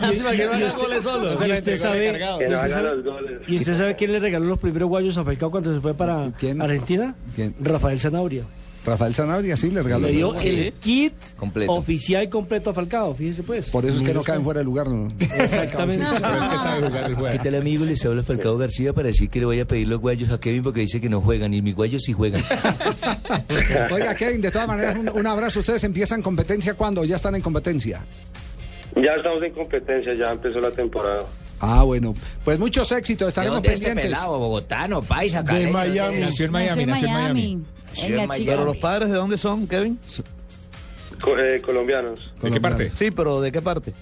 Lástima 0.00 0.32
que 0.32 0.46
no 0.46 0.52
haga 0.52 0.72
goles 0.72 1.02
solo. 1.02 1.46
Y 1.46 1.52
usted 1.52 1.76
sabe, 1.76 2.18
que 2.38 2.48
no 2.48 2.58
hagan 2.58 2.84
los 2.84 3.04
goles. 3.04 3.40
¿Y 3.46 3.56
usted 3.56 3.74
sabe 3.74 3.94
quién 3.94 4.12
le 4.12 4.18
regaló 4.18 4.46
los 4.46 4.58
primeros 4.58 4.88
guayos 4.88 5.16
a 5.18 5.24
Falcao 5.24 5.50
cuando 5.50 5.74
se 5.74 5.80
fue 5.80 5.94
para 5.94 6.24
Argentina? 6.24 7.14
¿Quién? 7.36 7.54
Rafael 7.60 8.00
Zanabria. 8.00 8.44
Rafael 8.84 9.14
Sanabria, 9.14 9.56
sí, 9.56 9.70
le 9.70 9.82
regaló. 9.82 10.06
Le 10.06 10.12
dio 10.14 10.34
Sí. 10.38 10.48
el 10.48 10.72
kit 10.72 11.12
Completo. 11.36 11.72
oficial 11.72 12.28
completo 12.30 12.70
a 12.70 12.74
Falcao, 12.74 13.14
fíjese 13.14 13.42
pues. 13.42 13.68
Por 13.70 13.84
eso 13.84 13.98
es 13.98 14.02
que 14.02 14.14
no 14.14 14.22
caen 14.22 14.42
fuera 14.42 14.60
de 14.60 14.64
lugar, 14.64 14.88
¿no? 14.88 15.06
Exactamente. 15.18 16.04
Pero 16.10 16.42
es 16.42 16.48
que 16.48 16.58
sabe 16.58 16.86
jugar 16.88 17.04
el 17.10 17.14
juego. 17.14 17.32
¿Qué 17.36 17.38
tal 17.50 17.54
amigo? 17.56 17.84
Les 17.84 18.04
habla 18.06 18.22
Falcao 18.22 18.56
García 18.56 18.92
para 18.94 19.08
decir 19.08 19.28
que 19.28 19.38
le 19.40 19.46
voy 19.46 19.60
a 19.60 19.66
pedir 19.66 19.86
los 19.86 20.00
guayos 20.00 20.30
a 20.30 20.40
Kevin 20.40 20.62
porque 20.62 20.80
dice 20.80 21.00
que 21.00 21.08
no 21.10 21.20
juegan 21.20 21.52
y 21.52 21.60
mis 21.62 21.74
guayos 21.76 22.02
sí 22.04 22.12
juegan. 22.12 22.42
Oiga, 23.92 24.14
Kevin, 24.14 24.40
de 24.40 24.50
todas 24.50 24.68
maneras, 24.68 24.96
un, 24.96 25.08
un 25.08 25.26
abrazo. 25.26 25.60
¿Ustedes 25.60 25.84
empiezan 25.84 26.22
competencia 26.22 26.74
cuándo? 26.74 27.04
¿Ya 27.04 27.16
están 27.16 27.34
en 27.34 27.42
competencia? 27.42 28.00
Ya 28.96 29.14
estamos 29.14 29.42
en 29.42 29.52
competencia, 29.52 30.14
ya 30.14 30.32
empezó 30.32 30.60
la 30.60 30.70
temporada. 30.70 31.22
Ah, 31.60 31.82
bueno. 31.82 32.14
Pues 32.44 32.58
muchos 32.58 32.90
éxitos, 32.92 33.28
estaremos 33.28 33.56
dónde 33.56 33.68
es 33.68 33.74
este 33.74 33.86
pendientes. 33.88 34.18
pelado? 34.18 34.38
¿Bogotano, 34.38 35.02
paisa, 35.02 35.42
De? 35.42 35.66
Miami. 35.66 36.20
Nació 36.20 36.46
en 36.46 36.52
Miami, 36.52 36.86
nació 36.86 37.06
en 37.08 37.12
Miami. 37.14 37.62
Miami. 38.26 38.44
¿Pero 38.46 38.64
los 38.64 38.76
padres 38.78 39.08
de 39.10 39.16
dónde 39.16 39.38
son, 39.38 39.66
Kevin? 39.66 39.98
Co- 41.20 41.38
eh, 41.38 41.60
colombianos. 41.60 42.32
¿De 42.40 42.50
qué 42.50 42.60
parte? 42.60 42.90
Sí, 42.90 43.10
pero 43.10 43.40
¿de 43.40 43.52
qué 43.52 43.60
parte? 43.60 43.92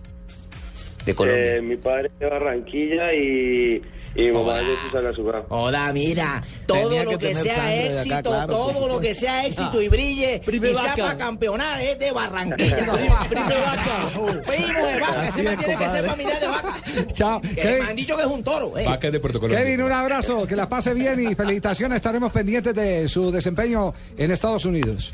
De 1.04 1.14
Colombia. 1.14 1.56
Eh, 1.56 1.62
mi 1.62 1.76
padre 1.76 2.08
es 2.12 2.18
de 2.18 2.26
Barranquilla 2.26 3.12
y, 3.14 3.82
y 4.14 4.22
mi 4.24 4.32
mamá 4.32 4.60
es 4.60 4.66
de 4.68 4.76
Fusagasugá. 4.76 5.42
Hola, 5.48 5.92
mira, 5.92 6.42
todo 6.66 6.78
Tenía 6.88 7.04
lo 7.04 7.10
que 7.10 7.18
que, 7.18 7.34
sea 7.34 7.54
de 7.54 7.60
acá, 7.60 7.74
éxito, 7.98 8.30
claro. 8.30 8.52
todo 8.52 8.88
lo 8.88 9.00
que 9.00 9.14
sea 9.14 9.46
éxito 9.46 9.80
y 9.82 9.88
brille 9.88 10.40
Prime 10.44 10.68
y 10.70 10.74
sea 10.74 10.82
vaca. 10.82 10.96
para 11.02 11.16
campeonar 11.18 11.80
es 11.80 11.98
de 11.98 12.10
Barranquilla. 12.12 12.76
Prime 13.28 13.60
vaca. 13.60 14.06
Primo 14.46 14.86
de 14.86 15.00
vaca, 15.00 15.28
ese 15.28 15.42
man 15.42 15.54
es, 15.54 15.64
tiene 15.66 15.76
que 15.84 15.90
ser 15.90 16.04
familiar 16.06 16.40
de 16.40 16.46
vaca. 16.46 16.76
Chao. 17.12 17.40
Que 17.40 17.78
me 17.82 17.90
han 17.90 17.96
dicho 17.96 18.16
que 18.16 18.22
es 18.22 18.28
un 18.28 18.42
toro. 18.42 18.76
eh. 18.78 18.84
Vaca 18.86 19.06
es 19.08 19.12
de 19.12 19.20
Puerto 19.20 19.40
Colombia. 19.40 19.64
Kevin, 19.64 19.82
un 19.82 19.92
abrazo, 19.92 20.46
que 20.46 20.56
la 20.56 20.68
pase 20.68 20.94
bien 20.94 21.20
y 21.30 21.34
felicitaciones. 21.34 21.96
Estaremos 21.96 22.32
pendientes 22.32 22.74
de 22.74 23.08
su 23.08 23.30
desempeño 23.30 23.92
en 24.16 24.30
Estados 24.30 24.64
Unidos. 24.64 25.12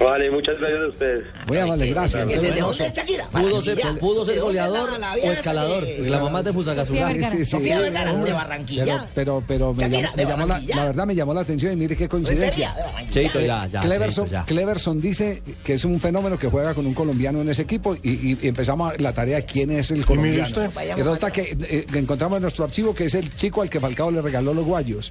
Vale, 0.00 0.30
muchas 0.30 0.58
gracias 0.58 0.80
a 0.80 0.86
ustedes. 0.88 1.24
Muy 1.46 1.58
amable, 1.58 1.90
gracias. 1.90 2.26
Que 2.28 2.38
se- 2.38 2.50
¿De 2.52 2.60
dónde 2.60 2.86
es 2.86 2.92
Shakira? 2.92 3.26
Pudo 3.32 3.60
ser, 3.62 3.78
pudo 3.98 4.24
¿De 4.24 4.38
goleador 4.38 4.90
o 4.90 5.32
escalador. 5.32 5.84
de- 5.84 6.08
la 6.10 6.20
mamá 6.22 6.42
de 6.42 6.52
Fusagasugá. 6.52 7.08
Sofía 7.44 7.80
Vergara, 7.80 8.12
de 8.14 8.32
Barranquilla. 8.32 8.84
Pero, 9.14 9.42
pero, 9.46 9.74
pero 9.74 9.74
me, 9.74 9.82
Shakira, 9.82 10.00
llamó, 10.00 10.16
de 10.16 10.24
me 10.24 10.30
llamó 10.30 10.46
la, 10.76 10.84
verdad 10.84 11.06
me 11.06 11.14
llamó 11.14 11.34
la 11.34 11.40
atención 11.40 11.72
y 11.72 11.76
mire 11.76 11.96
qué 11.96 12.08
coincidencia. 12.08 12.74
De. 12.74 13.10
Cheito, 13.10 13.40
ya, 13.40 13.66
ya. 13.66 13.80
Cleverson, 13.80 14.24
Cheito, 14.26 14.40
ya. 14.40 14.44
Cleverson 14.46 15.00
dice 15.00 15.42
que 15.64 15.74
es 15.74 15.84
un 15.84 15.98
fenómeno 16.00 16.38
que 16.38 16.48
juega 16.48 16.74
con 16.74 16.86
un 16.86 16.94
colombiano 16.94 17.40
en 17.40 17.48
ese 17.48 17.62
equipo 17.62 17.96
y, 18.02 18.36
empezamos 18.46 18.92
a- 18.92 18.96
la 19.02 19.12
tarea 19.12 19.42
quién 19.42 19.70
es 19.72 19.90
el 19.90 20.04
colombiano. 20.06 20.44
usted. 20.46 20.70
Y 20.96 20.98
resulta 20.98 21.30
que 21.32 21.56
eh, 21.60 21.86
encontramos 21.94 22.36
en 22.36 22.42
nuestro 22.42 22.64
archivo 22.64 22.94
que 22.94 23.06
es 23.06 23.14
el 23.14 23.34
chico 23.34 23.62
al 23.62 23.70
que 23.70 23.80
Falcao 23.80 24.10
le 24.10 24.22
regaló 24.22 24.54
los 24.54 24.64
guayos. 24.64 25.10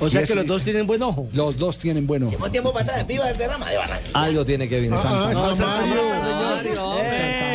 O 0.00 0.08
sea 0.08 0.22
que 0.22 0.34
los 0.34 0.46
dos 0.46 0.62
tienen 0.62 0.86
buen 0.86 1.02
ojo. 1.02 1.28
Los 1.34 1.58
dos 1.58 1.76
tienen 1.76 2.06
bueno. 2.06 2.30
Llevo 2.30 2.50
tiempo 2.50 2.72
para 2.72 2.84
atrás, 2.86 3.06
viva 3.06 3.28
el 3.30 3.36
derrama 3.36 3.68
de 3.68 3.76
Barranquilla. 3.76 4.21
Algo 4.22 4.44
tiene 4.44 4.68
Kevin. 4.68 4.92
Ah, 4.94 5.32
Mario. 5.34 5.56
Santa 5.56 5.82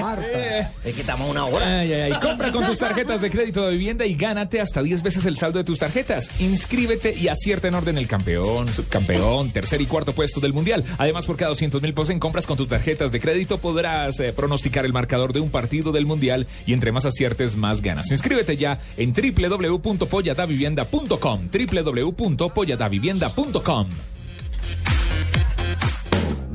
Marta. 0.01 0.72
Es 0.84 0.95
que 0.95 1.01
estamos 1.01 1.28
a 1.28 1.32
una 1.32 1.45
hora. 1.45 1.80
Ay, 1.80 1.93
ay, 1.93 2.11
ay. 2.11 2.20
Compra 2.22 2.51
con 2.51 2.65
tus 2.65 2.80
tarjetas 2.80 3.22
de 3.22 3.30
crédito 3.30 3.63
de 3.65 3.72
vivienda 3.72 4.05
y 4.05 4.15
gánate 4.15 4.59
hasta 4.61 4.82
10 4.82 5.03
veces 5.03 5.26
el 5.26 5.36
saldo 5.38 5.59
de 5.59 5.65
tus 5.65 5.80
tarjetas. 5.80 6.30
Inscríbete 6.39 7.13
y 7.13 7.28
acierta 7.28 7.68
en 7.68 7.76
orden 7.76 7.97
el 7.97 8.07
campeón, 8.07 8.68
subcampeón, 8.68 9.51
tercer 9.51 9.82
y 9.82 9.86
cuarto 9.86 10.13
puesto 10.13 10.39
del 10.39 10.53
mundial. 10.53 10.84
Además, 10.97 11.26
por 11.26 11.36
cada 11.38 11.49
200 11.49 11.82
mil 11.82 11.93
pesos 11.93 12.09
en 12.09 12.20
compras 12.20 12.45
con 12.45 12.57
tus 12.57 12.68
tarjetas 12.68 13.11
de 13.11 13.20
crédito 13.20 13.57
podrás 13.59 14.20
eh, 14.20 14.34
pronosticar 14.34 14.86
el 14.86 14.93
marcador 14.93 15.34
de 15.34 15.39
un 15.39 15.49
partido 15.51 15.91
del 15.91 16.05
mundial 16.05 16.47
y 16.65 16.74
entre 16.74 16.91
más 16.91 17.05
aciertes, 17.05 17.55
más 17.55 17.82
ganas. 17.82 18.11
Inscríbete 18.11 18.57
ya 18.57 18.80
en 18.97 19.13
www.polladavivienda.com. 19.13 21.49
www.polladavivienda.com. 21.51 23.88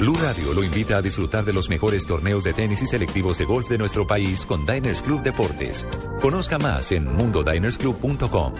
Blue 0.03 0.19
Radio 0.21 0.53
lo 0.53 0.65
invita 0.65 0.97
a 0.97 1.01
disfrutar 1.01 1.45
de 1.45 1.53
los 1.53 1.69
mejores 1.69 2.05
torneos 2.05 2.43
de 2.43 2.53
tenis 2.53 2.83
y 2.83 2.89
selectivos 2.89 3.39
de 3.39 3.45
golf 3.45 3.69
de 3.69 3.79
nuestro 3.79 4.05
país 4.05 4.45
con 4.45 4.67
Diners 4.67 5.01
Club 5.01 5.23
Deportes. 5.23 5.87
Conozca 6.21 6.59
más 6.59 6.91
en 6.91 7.07
mundodinersclub.com. 7.07 8.53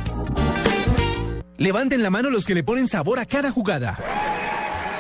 Levanten 1.57 2.01
la 2.01 2.11
mano 2.11 2.31
los 2.31 2.47
que 2.47 2.55
le 2.55 2.63
ponen 2.63 2.87
sabor 2.87 3.19
a 3.19 3.27
cada 3.27 3.51
jugada. 3.51 3.99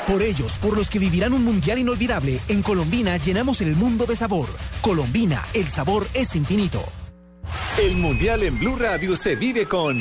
Por 0.09 0.20
ellos, 0.20 0.59
por 0.59 0.76
los 0.76 0.90
que 0.90 0.99
vivirán 0.99 1.32
un 1.32 1.45
mundial 1.45 1.78
inolvidable, 1.78 2.40
en 2.49 2.62
Colombina 2.62 3.18
llenamos 3.18 3.61
el 3.61 3.76
mundo 3.76 4.05
de 4.05 4.16
sabor. 4.16 4.48
Colombina, 4.81 5.44
el 5.55 5.69
sabor 5.69 6.09
es 6.12 6.35
infinito. 6.35 6.82
El 7.81 7.94
Mundial 7.94 8.43
en 8.43 8.59
Blue 8.59 8.74
Radio 8.74 9.14
se 9.14 9.36
vive 9.36 9.66
con 9.66 10.01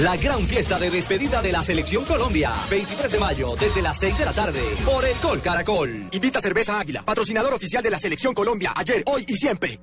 La 0.00 0.14
gran 0.14 0.42
fiesta 0.46 0.78
de 0.78 0.90
despedida 0.90 1.40
de 1.40 1.52
la 1.52 1.62
Selección 1.62 2.04
Colombia. 2.04 2.52
23 2.68 3.12
de 3.12 3.18
mayo, 3.18 3.56
desde 3.58 3.80
las 3.80 3.98
6 3.98 4.18
de 4.18 4.24
la 4.26 4.32
tarde, 4.34 4.60
por 4.84 5.02
el 5.02 5.16
Col 5.16 5.40
Caracol. 5.40 6.08
Invita 6.10 6.38
Cerveza 6.38 6.78
Águila, 6.78 7.02
patrocinador 7.02 7.54
oficial 7.54 7.82
de 7.82 7.90
la 7.90 7.98
Selección 7.98 8.34
Colombia, 8.34 8.74
ayer, 8.76 9.02
hoy 9.06 9.24
y 9.26 9.36
siempre. 9.36 9.80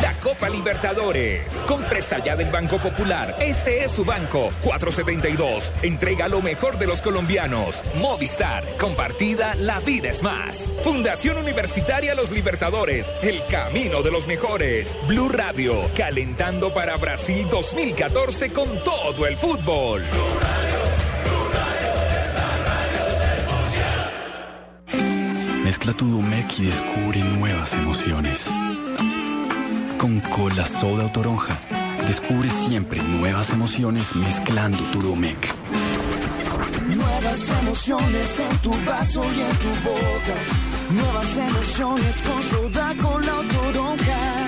La 0.00 0.12
Copa 0.20 0.48
Libertadores. 0.48 1.42
Compra 1.66 1.98
esta 1.98 2.22
ya 2.22 2.36
del 2.36 2.50
Banco 2.50 2.76
Popular. 2.76 3.34
Este 3.40 3.82
es 3.82 3.90
su 3.90 4.04
banco. 4.04 4.52
472. 4.62 5.72
Entrega 5.82 6.28
lo 6.28 6.40
mejor 6.40 6.78
de 6.78 6.86
los 6.86 7.00
colombianos. 7.00 7.82
Movistar. 7.96 8.64
Compartida, 8.78 9.56
la 9.56 9.80
vida 9.80 10.10
es 10.10 10.22
más. 10.22 10.72
Fundación 10.84 11.38
Universitaria 11.38 12.14
Los 12.14 12.30
Libertadores. 12.30 13.10
El 13.22 13.42
camino 13.46 14.02
de 14.02 14.10
los 14.12 14.28
mejores. 14.28 14.94
Blue 15.08 15.30
Radio. 15.30 15.74
Calentando 15.96 16.72
para 16.72 16.96
Brasil 16.98 17.48
2014 17.50 18.52
con 18.52 18.68
todo 18.84 19.26
el 19.26 19.36
fútbol. 19.36 19.47
Mezcla 25.64 25.92
tu 25.94 26.06
Domec 26.06 26.58
y 26.58 26.64
descubre 26.66 27.22
nuevas 27.22 27.72
emociones. 27.74 28.46
Con 29.98 30.20
cola, 30.20 30.66
soda 30.66 31.06
o 31.06 31.12
toronja, 31.12 31.60
descubre 32.06 32.48
siempre 32.50 33.02
nuevas 33.02 33.50
emociones 33.52 34.14
mezclando 34.14 34.82
tu 34.90 35.00
Domec. 35.00 35.54
Nuevas 36.94 37.50
emociones 37.62 38.40
en 38.40 38.58
tu 38.58 38.70
vaso 38.84 39.22
y 39.24 39.40
en 39.40 39.56
tu 39.58 39.68
boca. 39.88 40.36
Nuevas 40.90 41.36
emociones 41.36 42.16
con 42.22 42.42
soda, 42.50 42.94
con 43.02 43.26
la 43.26 43.42
toronja. 43.54 44.47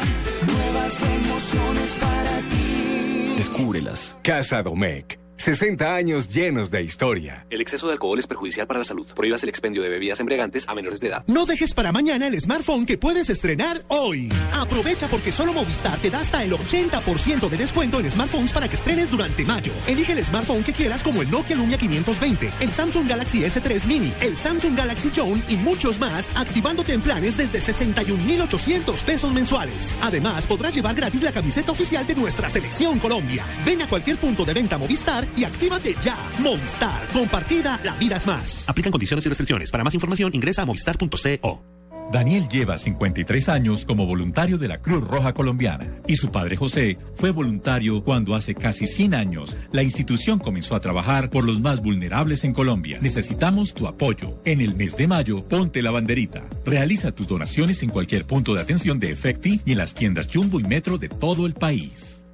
Descúbrelas. 3.61 4.17
Casa 4.23 4.63
Domecq. 4.63 5.20
60 5.41 5.95
años 5.95 6.29
llenos 6.29 6.71
de 6.71 6.83
historia. 6.83 7.47
El 7.49 7.63
exceso 7.63 7.87
de 7.87 7.95
alcohol 7.95 8.19
es 8.19 8.27
perjudicial 8.27 8.67
para 8.67 8.81
la 8.81 8.85
salud. 8.85 9.07
Prohíbas 9.17 9.43
el 9.43 9.49
expendio 9.49 9.81
de 9.81 9.89
bebidas 9.89 10.21
embriagantes 10.21 10.69
a 10.69 10.75
menores 10.75 11.01
de 11.01 11.09
edad. 11.09 11.25
No 11.29 11.47
dejes 11.47 11.73
para 11.73 11.93
mañana 11.93 12.27
el 12.27 12.39
smartphone 12.39 12.85
que 12.85 12.99
puedes 12.99 13.31
estrenar 13.31 13.83
hoy. 13.89 14.31
Aprovecha 14.53 15.09
porque 15.09 15.33
solo 15.33 15.55
Movistar 15.55 15.99
te 16.01 16.11
da 16.11 16.21
hasta 16.21 16.45
el 16.45 16.53
80% 16.53 17.49
de 17.49 17.57
descuento 17.57 18.01
en 18.01 18.11
smartphones 18.11 18.53
para 18.53 18.69
que 18.69 18.77
estrenes 18.77 19.11
durante 19.11 19.43
mayo. 19.47 19.73
Elige 19.87 20.13
el 20.13 20.23
smartphone 20.23 20.63
que 20.63 20.75
quieras 20.75 21.03
como 21.03 21.23
el 21.23 21.31
Nokia 21.31 21.57
Lumia 21.57 21.79
520, 21.79 22.53
el 22.61 22.71
Samsung 22.71 23.09
Galaxy 23.09 23.41
S3 23.41 23.87
Mini, 23.87 24.13
el 24.21 24.37
Samsung 24.37 24.77
Galaxy 24.77 25.09
Zone 25.09 25.43
y 25.49 25.57
muchos 25.57 25.99
más, 25.99 26.29
activándote 26.37 26.93
en 26.93 27.01
planes 27.01 27.39
desde 27.39 27.63
61,800 27.63 29.03
pesos 29.05 29.33
mensuales. 29.33 29.97
Además, 30.03 30.47
podrás 30.47 30.75
llevar 30.75 30.95
gratis 30.95 31.23
la 31.23 31.33
camiseta 31.33 31.73
oficial 31.73 32.07
de 32.07 32.15
nuestra 32.15 32.51
selección 32.51 32.99
Colombia. 32.99 33.47
Ven 33.65 33.81
a 33.81 33.89
cualquier 33.89 34.19
punto 34.19 34.45
de 34.45 34.53
venta 34.53 34.77
Movistar 34.77 35.30
y 35.37 35.45
actívate 35.45 35.95
ya. 36.03 36.17
Movistar, 36.41 37.07
compartida, 37.13 37.81
la 37.85 37.95
vida 37.97 38.17
es 38.17 38.27
más. 38.27 38.65
Aplican 38.67 38.93
condiciones 38.93 39.25
y 39.27 39.29
restricciones. 39.29 39.71
Para 39.71 39.85
más 39.85 39.95
información 39.95 40.31
ingresa 40.35 40.63
a 40.63 40.67
movistar.co. 40.67 41.81
Daniel 42.11 42.49
lleva 42.49 42.77
53 42.77 43.49
años 43.49 43.85
como 43.85 44.05
voluntario 44.05 44.59
de 44.59 44.67
la 44.67 44.79
Cruz 44.79 45.07
Roja 45.07 45.33
Colombiana 45.33 45.87
y 46.09 46.17
su 46.17 46.33
padre 46.33 46.57
José 46.57 46.99
fue 47.15 47.31
voluntario 47.31 48.03
cuando 48.03 48.35
hace 48.35 48.57
casi 48.57 48.89
100 48.89 49.15
años 49.15 49.57
la 49.71 49.85
institución 49.85 50.41
comenzó 50.41 50.75
a 50.75 50.81
trabajar 50.81 51.31
por 51.31 51.45
los 51.45 51.61
más 51.61 51.81
vulnerables 51.81 52.43
en 52.43 52.53
Colombia. 52.53 52.99
Necesitamos 53.01 53.75
tu 53.75 53.87
apoyo. 53.87 54.41
En 54.45 54.61
el 54.61 54.75
mes 54.75 54.97
de 54.97 55.07
mayo, 55.07 55.47
ponte 55.47 55.83
la 55.83 55.93
banderita. 55.93 56.43
Realiza 56.65 57.13
tus 57.13 57.29
donaciones 57.29 57.81
en 57.85 57.91
cualquier 57.91 58.25
punto 58.25 58.55
de 58.55 58.63
atención 58.63 58.99
de 58.99 59.13
Efecti 59.13 59.61
y 59.65 59.73
en 59.73 59.79
las 59.79 59.95
tiendas 59.95 60.29
Jumbo 60.33 60.59
y 60.59 60.65
Metro 60.65 60.99
de 60.99 61.09
todo 61.09 61.47
el 61.47 61.55
país. 61.55 62.27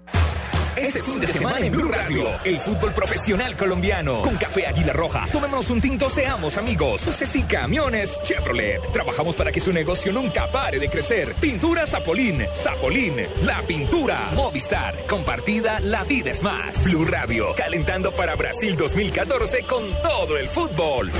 Este 0.77 1.03
fin 1.03 1.19
de 1.19 1.27
semana 1.27 1.61
en 1.61 1.73
Blue 1.73 1.89
Radio, 1.89 2.29
el 2.45 2.61
fútbol 2.61 2.93
profesional 2.93 3.57
colombiano. 3.57 4.21
Con 4.21 4.37
Café 4.37 4.67
Águila 4.67 4.93
Roja. 4.93 5.27
Tomémonos 5.33 5.71
un 5.71 5.81
tinto, 5.81 6.11
seamos 6.11 6.59
amigos. 6.59 7.07
Buses 7.07 7.35
y 7.35 7.43
camiones 7.45 8.21
Chevrolet. 8.23 8.81
Trabajamos 8.93 9.35
para 9.37 9.51
que 9.51 9.61
su 9.61 9.73
negocio 9.73 10.13
nunca 10.13 10.47
pare 10.49 10.79
de 10.79 10.89
crecer. 10.91 11.35
Pintura 11.41 11.87
Zapolín. 11.87 12.47
Zapolín, 12.55 13.17
la 13.45 13.63
pintura. 13.63 14.29
Movistar. 14.35 14.95
Compartida, 15.07 15.81
la 15.81 16.05
vida 16.05 16.31
es 16.31 16.43
más. 16.43 16.85
Blue 16.85 17.07
Radio, 17.07 17.55
calentando 17.57 18.13
para 18.13 18.35
Brasil 18.35 18.77
2014 18.77 19.63
con 19.63 19.83
todo 20.03 20.37
el 20.37 20.49
fútbol. 20.49 21.11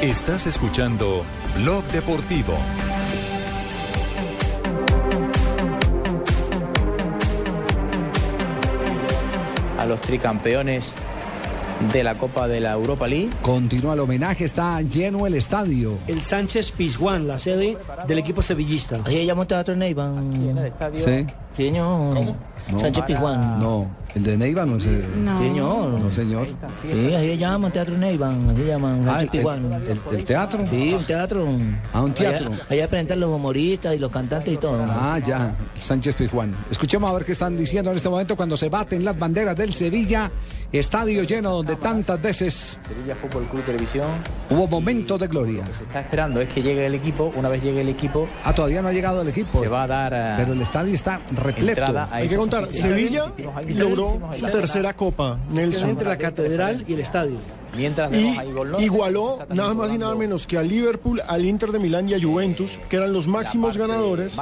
Estás 0.00 0.46
escuchando 0.46 1.24
Blog 1.56 1.84
Deportivo. 1.86 2.56
A 9.82 9.86
los 9.86 10.00
tricampeones 10.00 10.94
de 11.92 12.04
la 12.04 12.14
Copa 12.14 12.46
de 12.46 12.60
la 12.60 12.72
Europa 12.72 13.08
League. 13.08 13.30
Continúa 13.42 13.94
el 13.94 14.00
homenaje, 14.00 14.44
está 14.44 14.80
lleno 14.80 15.26
el 15.26 15.34
estadio. 15.34 15.98
El 16.06 16.22
Sánchez 16.22 16.70
Pizjuán, 16.70 17.26
la 17.26 17.36
sede 17.36 17.76
del 18.06 18.18
equipo 18.18 18.42
sevillista. 18.42 19.00
Ahí 19.04 19.26
llamó 19.26 19.44
Teatro 19.44 19.74
Neiva. 19.74 20.12
Sí. 20.92 21.26
Señor. 21.56 22.14
No. 22.70 22.78
Sánchez 22.78 23.04
Pizjuán. 23.04 23.58
No, 23.58 23.90
el 24.14 24.22
de 24.22 24.36
Neiva 24.36 24.66
no 24.66 24.76
es. 24.76 24.84
No. 25.16 25.38
Señor. 25.38 26.00
No, 26.00 26.12
señor. 26.12 26.46
Sí, 26.82 27.14
así 27.14 27.26
se 27.26 27.38
llama 27.38 27.70
Teatro 27.70 27.96
Neiva. 27.96 28.28
Así 28.30 28.64
llaman 28.66 29.00
Ah, 29.02 29.04
Sánchez 29.06 29.22
el- 29.22 29.30
Pizjuán. 29.30 29.72
el- 30.10 30.16
el 30.18 30.24
teatro? 30.24 30.66
Sí, 30.68 30.94
un 30.94 31.04
teatro. 31.04 31.48
Ah, 31.92 32.02
un 32.02 32.12
teatro. 32.12 32.46
Allá, 32.50 32.64
allá 32.68 32.88
presentan 32.88 33.20
los 33.20 33.30
humoristas 33.30 33.94
y 33.94 33.98
los 33.98 34.12
cantantes 34.12 34.52
y 34.54 34.56
todo. 34.56 34.78
Ah, 34.88 35.18
ya, 35.18 35.54
Sánchez 35.76 36.14
Pizjuán. 36.16 36.54
Escuchemos 36.70 37.10
a 37.10 37.14
ver 37.14 37.24
qué 37.24 37.32
están 37.32 37.56
diciendo 37.56 37.90
en 37.90 37.96
este 37.96 38.08
momento 38.08 38.36
cuando 38.36 38.56
se 38.56 38.68
baten 38.68 39.04
las 39.04 39.18
banderas 39.18 39.56
del 39.56 39.72
Sevilla. 39.74 40.30
Estadio 40.72 41.22
lleno 41.24 41.50
donde 41.50 41.76
tantas 41.76 42.20
veces 42.20 42.78
Sevilla 42.86 43.14
Fútbol 43.14 43.44
Club 43.48 43.62
Televisión. 43.62 44.08
hubo 44.48 44.66
momentos 44.66 45.20
de 45.20 45.26
gloria. 45.28 45.58
Lo 45.60 45.68
que 45.68 45.74
se 45.74 45.82
está 45.84 46.00
esperando 46.00 46.40
es 46.40 46.48
que 46.48 46.62
llegue 46.62 46.86
el 46.86 46.94
equipo. 46.94 47.30
Una 47.36 47.50
vez 47.50 47.62
llegue 47.62 47.82
el 47.82 47.90
equipo, 47.90 48.26
Ah, 48.42 48.54
todavía 48.54 48.80
no 48.80 48.88
ha 48.88 48.92
llegado 48.92 49.20
el 49.20 49.28
equipo. 49.28 49.58
se 49.58 49.68
va 49.68 49.82
a 49.82 49.86
dar. 49.86 50.12
eh, 50.14 50.34
Pero 50.38 50.54
el 50.54 50.62
estadio 50.62 50.94
está 50.94 51.20
repleto. 51.32 51.84
a 51.84 52.08
Hay 52.10 52.26
que 52.28 52.36
contar. 52.36 52.72
Sevilla 52.72 53.32
logró 53.76 54.18
su 54.38 54.46
tercera 54.46 54.94
copa, 54.94 55.38
Nelson. 55.50 55.90
Entre 55.90 56.08
la 56.08 56.16
catedral 56.16 56.84
y 56.88 56.94
el 56.94 57.00
estadio. 57.00 57.36
Mientras 57.76 58.12
Y 58.12 58.36
igualó 58.84 59.38
nada 59.48 59.74
más 59.74 59.92
y 59.92 59.98
nada 59.98 60.14
menos 60.14 60.46
que 60.46 60.58
a 60.58 60.62
Liverpool, 60.62 61.20
al 61.26 61.44
Inter 61.44 61.70
de 61.72 61.78
Milán 61.78 62.08
y 62.08 62.14
a 62.14 62.20
Juventus, 62.20 62.78
que 62.88 62.96
eran 62.96 63.12
los 63.12 63.26
máximos 63.26 63.76
ganadores 63.76 64.36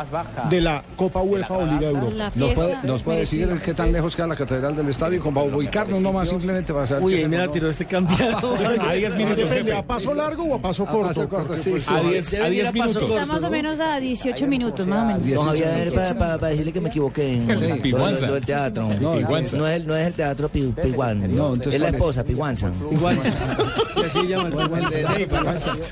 de 0.51 0.61
la 0.61 0.83
Copa 0.97 1.23
UEFA 1.23 1.55
o 1.59 1.65
Liga 1.67 1.79
de 1.81 1.87
Europa. 1.91 2.33
¿Nos 2.35 2.53
puede, 2.55 2.77
nos 2.83 3.03
puede 3.03 3.19
decir 3.21 3.49
qué 3.65 3.75
tan 3.75 3.93
lejos 3.93 4.17
queda 4.17 4.27
la 4.27 4.37
catedral 4.37 4.75
del 4.77 4.89
estadio? 4.89 5.23
Con 5.23 5.37
ubicarnos 5.37 6.01
nomás 6.01 6.29
simplemente 6.29 6.73
para 6.73 6.87
saber. 6.87 7.05
Uy, 7.05 7.23
mandó. 7.27 7.51
tiró 7.53 7.71
este 7.71 7.85
campeado. 7.87 8.55
A 8.81 8.93
10 8.95 9.15
minutos, 9.17 9.37
Depende. 9.39 9.75
¿a 9.77 9.83
paso 9.83 10.15
largo 10.15 10.45
o 10.45 10.55
a 10.57 10.59
paso 10.63 10.83
A 10.83 10.87
corto? 10.87 11.09
paso 11.09 11.29
corto, 11.29 11.47
Porque, 11.49 11.63
sí, 11.63 11.71
pues, 11.71 11.85
sí, 11.85 11.95
a 11.95 12.01
sí. 12.01 12.09
diez- 12.09 12.31
Debe 12.31 12.45
a 12.45 12.49
ir 12.49 12.53
diez 12.55 12.69
a 12.69 12.73
paso 12.73 12.75
minutos. 12.85 13.03
corto. 13.03 13.15
Está 13.21 13.33
más 13.33 13.43
o 13.43 13.51
menos 13.51 13.81
a 13.81 14.01
18 14.01 14.47
minutos, 14.47 14.87
más 14.87 15.15
o 15.17 15.21
menos. 15.21 15.45
Javier, 15.45 15.93
para, 15.95 16.19
para- 16.19 16.39
para 16.39 16.49
decirle 16.51 16.73
que 16.73 16.81
me 16.81 16.89
equivoqué. 16.89 17.41
Piguanza. 17.83 18.27
Teatro. 18.41 18.89
No, 19.01 19.13
Piguanza. 19.17 19.57
es, 19.57 19.63
el- 19.83 19.87
no 19.87 19.97
es 19.97 20.07
el 20.07 20.13
teatro 20.15 20.49
Piguan. 20.49 21.23
Es 21.71 21.81
la 21.81 21.89
esposa, 21.89 22.25
Piguanza. 22.25 22.71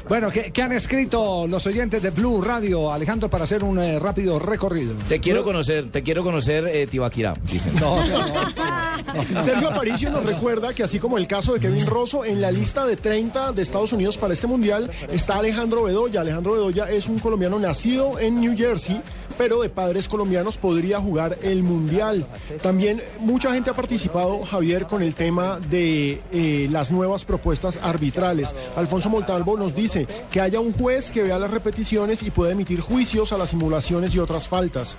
Bueno, 0.09 0.31
¿qué, 0.31 0.51
qué 0.51 0.63
han 0.63 0.73
escrito 0.73 1.47
los 1.47 1.67
oyentes 1.67 2.03
de 2.03 2.11
Blue 2.11 2.41
Radio, 2.41 2.93
Alejandro, 2.93 3.29
para 3.29 3.45
hacer 3.45 3.63
un 3.65 3.79
eh, 3.79 3.99
rápido 3.99 4.39
recorrido? 4.39 4.95
Te 5.09 5.21
quiero 5.21 5.43
conocer, 5.43 5.91
te 5.91 6.03
quiero 6.03 6.23
conocer, 6.23 6.67
eh, 6.67 6.87
Tibaquirá, 6.87 7.35
dicen. 7.45 7.75
No, 7.79 7.99
Sergio 9.43 9.69
Aparicio 9.71 10.11
nos 10.11 10.25
recuerda 10.25 10.73
que 10.73 10.83
así 10.83 10.99
como 10.99 11.19
el 11.19 11.27
caso 11.27 11.55
de 11.55 11.61
Kevin 11.61 11.87
Rosso, 11.87 12.25
en 12.25 12.41
la 12.41 12.51
lista 12.51 12.87
de 12.87 12.97
30 12.97 13.53
de 13.53 13.63
Estados 13.63 13.93
Unidos 13.93 14.17
para 14.17 14.35
este 14.35 14.47
mundial 14.47 14.91
está 15.11 15.39
Alejandro 15.39 15.85
Bedoya. 15.85 16.21
Alejandro 16.21 16.53
Bedoya 16.55 16.91
es 16.91 17.07
un 17.07 17.19
colombiano 17.19 17.59
nacido 17.59 18.19
en 18.19 18.41
New 18.41 18.57
Jersey, 18.57 19.01
pero 19.39 19.63
de 19.63 19.71
padres 19.71 20.09
colombianos 20.09 20.59
podría 20.59 21.01
jugar 21.01 21.39
el 21.43 21.63
mundial. 21.63 22.27
También 22.63 23.03
mucha 23.21 23.55
gente 23.55 23.71
ha 23.71 23.75
participado, 23.75 24.45
Javier, 24.45 24.87
con 24.87 25.03
el 25.03 25.15
tema 25.15 25.59
de 25.59 26.21
eh, 26.31 26.69
las 26.71 26.91
nuevas 26.91 27.25
propuestas 27.25 27.79
arbitrales. 27.81 28.55
Alfonso 28.77 29.09
Montalvo 29.09 29.57
nos 29.57 29.75
dice 29.75 30.07
que 30.31 30.43
haya 30.43 30.61
un 30.61 30.75
juez 30.75 31.11
que 31.11 31.23
vea 31.23 31.39
las 31.39 31.51
repeticiones 31.51 32.23
y 32.23 32.31
pueda 32.31 32.53
emitir 32.53 32.81
juicios 32.81 33.33
a 33.33 33.39
las 33.39 33.49
simulaciones 33.49 34.15
y 34.15 34.19
otras 34.19 34.49
faltas. 34.49 34.97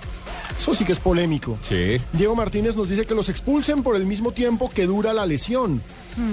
Eso 0.58 0.74
sí 0.74 0.84
que 0.84 0.92
es 0.92 0.98
polémico. 0.98 1.56
Sí. 1.62 2.00
Diego 2.12 2.34
Martínez 2.34 2.74
nos 2.74 2.88
dice 2.88 3.06
que 3.06 3.14
los 3.14 3.28
expulsen 3.28 3.84
por 3.84 3.94
el 3.94 4.00
el 4.00 4.06
mismo 4.06 4.32
tiempo 4.32 4.70
que 4.70 4.86
dura 4.86 5.12
la 5.12 5.26
lesión. 5.26 5.82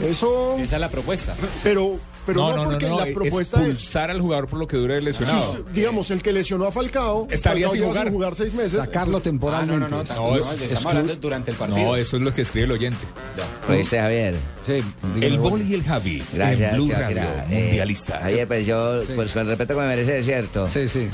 Eso... 0.02 0.58
Esa 0.58 0.76
es 0.76 0.82
la 0.82 0.90
propuesta. 0.90 1.36
Pero, 1.64 2.00
pero 2.28 2.42
no, 2.42 2.50
no, 2.56 2.64
no, 2.66 2.70
porque 2.72 2.88
no, 2.88 3.00
la 3.00 3.08
es 3.08 3.14
propuesta 3.16 3.58
es... 3.62 3.68
expulsar 3.70 4.12
al 4.12 4.20
jugador 4.22 4.46
por 4.48 4.60
lo 4.60 4.68
que 4.68 4.78
dure 4.78 5.02
lesionado. 5.02 5.56
Sí, 5.56 5.64
digamos, 5.74 6.12
el 6.12 6.22
que 6.22 6.32
lesionó 6.34 6.66
a 6.66 6.72
Falcao, 6.72 7.28
Estaría 7.32 7.68
Falcao 7.70 7.88
sin 7.94 7.94
lleva 8.04 8.12
jugar. 8.12 8.36
seis 8.36 8.54
meses. 8.54 8.74
Sacarlo 8.74 9.20
temporalmente. 9.22 9.74
Ah, 9.76 9.90
no, 9.90 9.90
no, 9.90 10.04
no, 10.04 10.16
No, 10.16 10.30
no, 10.32 10.38
es- 10.38 10.48
es- 10.62 10.62
estamos 10.74 10.86
hablando 10.86 11.16
durante 11.16 11.50
el 11.52 11.58
partido. 11.58 11.80
No, 11.88 11.96
eso 11.96 12.18
es 12.18 12.22
lo 12.22 12.32
que 12.34 12.42
escribe 12.42 12.66
el 12.66 12.72
oyente. 12.74 13.06
¿Oíste, 13.68 14.00
Javier? 14.00 14.36
Sí. 14.68 14.84
El 15.22 15.40
bol 15.40 15.62
y 15.62 15.74
el 15.74 15.84
Javi. 15.84 16.22
Gracias, 16.34 16.72
en 16.72 16.76
Blue 16.78 16.86
Tibaquira. 16.88 17.24
Radio, 17.24 17.58
Eh, 17.58 17.62
mundialista. 17.64 18.20
Javier, 18.22 18.48
pues 18.48 18.66
yo, 18.68 19.00
pues 19.16 19.32
con 19.34 19.42
el 19.44 19.48
respeto 19.48 19.74
que 19.76 19.80
me 19.82 19.88
merece, 19.88 20.18
es 20.20 20.26
cierto. 20.26 20.68
Sí, 20.68 20.88
sí. 20.90 21.08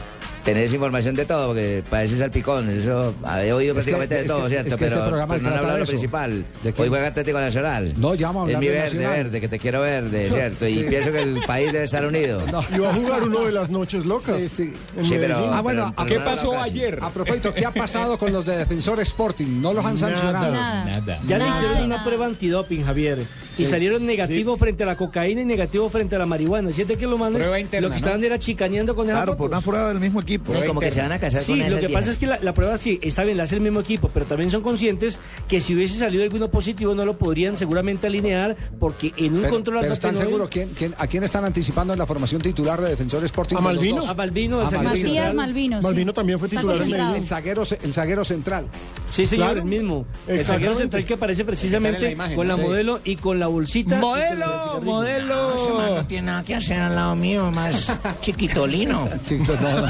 Tenés 0.44 0.74
información 0.74 1.16
de 1.16 1.24
todo, 1.26 1.48
porque 1.48 1.82
parece 1.90 2.18
salpicón. 2.18 2.70
Eso, 2.70 3.16
he 3.42 3.54
oído 3.54 3.72
Es 3.80 3.86
que- 3.86 3.92
prácticamente 3.94 4.16
de 4.16 4.22
es 4.24 4.28
todo, 4.28 4.44
que- 4.44 4.50
¿cierto? 4.50 4.68
es 4.74 4.76
que 4.76 4.84
este 4.86 4.96
pero, 4.98 5.08
programa 5.08 5.34
pero 5.36 5.44
no 5.44 5.50
han 5.50 5.56
hablado 5.56 5.74
de 5.76 5.80
lo 5.80 5.84
eso. 5.86 5.92
principal. 5.92 6.46
¿De? 6.64 6.74
Hoy 6.78 6.90
juega 6.90 7.08
Atlético 7.08 7.40
Nacional. 7.40 7.94
No, 7.96 8.14
ya 8.14 8.28
vamos 8.28 8.50
a 8.50 8.52
Es 8.52 8.58
mi 8.60 8.66
de 8.68 8.72
verde, 8.74 8.86
Nacional. 8.96 9.10
verde, 9.24 9.40
que 9.42 9.48
te 9.48 9.60
quiero 9.60 9.80
verde, 9.80 10.30
¿cierto? 10.34 10.68
Y 10.68 10.74
Sí. 10.74 10.84
pienso 10.90 11.12
que 11.14 11.22
el 11.22 11.42
país 11.48 11.72
debe 11.72 11.86
estar 11.86 12.06
unido. 12.06 12.42
Y 12.76 12.78
va 12.80 12.90
a 12.90 12.94
jugar 12.94 13.24
uno 13.24 13.46
de 13.46 13.52
las 13.54 13.70
noches 13.70 14.06
locas. 14.06 14.42
Sí, 14.42 14.50
sí. 14.50 14.74
en 14.98 15.06
Sí, 15.06 15.16
pero-. 15.18 15.54
Ah, 15.54 15.62
bueno, 15.62 15.94
pero 15.96 16.08
¿qué 16.10 16.20
no 16.20 16.26
pasó 16.26 16.60
ayer? 16.62 17.00
A 17.02 17.10
propósito, 17.10 17.54
¿qué 17.54 17.66
ha 17.66 17.72
pasado 17.72 18.18
con 18.18 18.34
los 18.34 18.46
de 18.46 18.58
Defensor 18.58 19.00
Sporting? 19.00 19.62
No 19.62 19.72
los 19.72 19.86
han 19.86 19.96
Nada. 19.96 20.10
sancionado. 20.10 20.52
Nada. 20.52 21.02
Ya 21.26 21.38
le 21.38 21.46
Nada 21.46 21.56
hicieron 21.56 21.78
una 21.78 21.88
nada. 21.88 22.04
prueba 22.04 22.26
antidoping, 22.26 22.84
Javier. 22.84 23.20
Sí. 23.56 23.64
Y 23.64 23.66
salieron 23.66 24.06
negativos 24.06 24.58
frente 24.60 24.84
a 24.84 24.86
la 24.88 24.96
cocaína 24.96 25.42
y 25.42 25.46
negativos 25.46 25.92
frente 25.92 26.16
a 26.16 26.20
la 26.20 26.26
marihuana. 26.26 26.72
Siete 26.74 26.98
que 26.98 27.06
lo 27.06 27.18
manes, 27.18 27.42
interna, 27.60 27.88
lo 27.88 27.88
que 27.90 27.90
¿no? 27.90 27.96
estaban 27.98 28.24
era 28.24 28.40
chicaneando 28.40 28.96
con 28.96 29.06
esas 29.08 29.18
Claro, 29.24 29.38
por 29.38 29.50
una 29.50 29.62
prueba 29.62 29.90
del 29.90 30.00
mismo 30.00 30.22
equipo. 30.22 30.54
Sí, 30.56 30.66
como 30.66 30.80
que 30.80 30.92
se 30.92 31.02
van 31.02 31.12
a 31.12 31.20
casar 31.20 31.42
Sí, 31.42 31.52
con 31.52 31.60
lo 31.60 31.66
esas 31.66 31.80
que 31.80 31.90
pasa 31.90 32.12
es 32.12 32.18
que 32.18 32.26
la, 32.28 32.40
la 32.42 32.54
prueba 32.54 32.78
sí, 32.78 33.00
está 33.02 33.24
bien, 33.24 33.38
la 33.38 33.44
hace 33.44 33.56
el 33.56 33.62
mismo 33.62 33.80
equipo, 33.82 34.10
pero 34.14 34.26
también 34.26 34.50
son 34.50 34.62
conscientes 34.62 35.20
que 35.48 35.60
si 35.60 35.76
hubiese 35.76 35.98
salido 35.98 36.24
alguno 36.24 36.50
positivo 36.50 36.96
no 36.96 37.06
lo 37.06 37.18
podrían 37.18 37.58
seguramente 37.58 38.08
alinear 38.08 38.56
porque 38.80 39.14
en 39.18 39.34
un 39.36 39.42
Pero, 39.42 39.54
control 39.54 39.80
pero 39.82 39.94
están 39.94 40.16
seguros 40.16 40.50
quién, 40.50 40.70
quién- 40.70 40.96
a 40.98 41.08
quién 41.08 41.24
están 41.24 41.46
anticipando 41.46 41.94
en 41.94 42.00
la 42.00 42.06
formación 42.06 42.42
titular 42.42 42.82
de 42.82 42.90
Defensor 42.90 43.24
Sporting. 43.26 43.56
A 43.56 43.60
los 43.62 43.74
Malvino. 43.74 44.02
A 44.08 44.14
Malvino, 44.14 44.60
A 44.60 44.64
el 44.64 44.70
zaguero 44.70 44.84
Malvino. 44.90 45.04
Matías 45.06 45.24
central. 45.24 45.36
Malvino. 45.36 45.78
sí. 45.80 45.84
Malvino 45.88 46.14
también 46.14 46.40
fue 46.40 46.50
titular 46.50 46.76
en 46.76 46.80
concentrado. 46.80 47.10
Medellín. 47.12 47.24
El 47.24 47.28
zaguero, 47.28 47.64
el 47.84 47.94
zaguero 47.94 48.26
central. 48.26 48.66
Sí, 49.10 49.26
señor, 49.26 49.46
Claro. 49.48 49.60
el 49.62 49.66
mismo. 49.68 50.06
El 50.28 50.44
zaguero 50.46 50.76
central 50.76 51.06
que 51.06 51.14
aparece 51.14 51.46
precisamente 51.46 52.18
con 52.36 52.48
la 52.48 52.56
sí. 52.56 52.62
modelo 52.62 53.00
y 53.04 53.16
con 53.18 53.40
la 53.40 53.43
bolsita. 53.48 53.98
¡Modelo! 53.98 54.82
¡Modelo! 54.84 55.56
Ese 55.56 55.70
man 55.74 55.96
no 55.96 56.06
tiene 56.06 56.28
nada 56.28 56.44
que 56.44 56.56
hacer 56.56 56.82
al 56.82 56.96
lado 56.96 57.16
mío, 57.16 57.52
más 57.52 57.92
chiquitolino. 58.22 59.08
Chiquito, 59.26 59.54
no. 59.62 59.88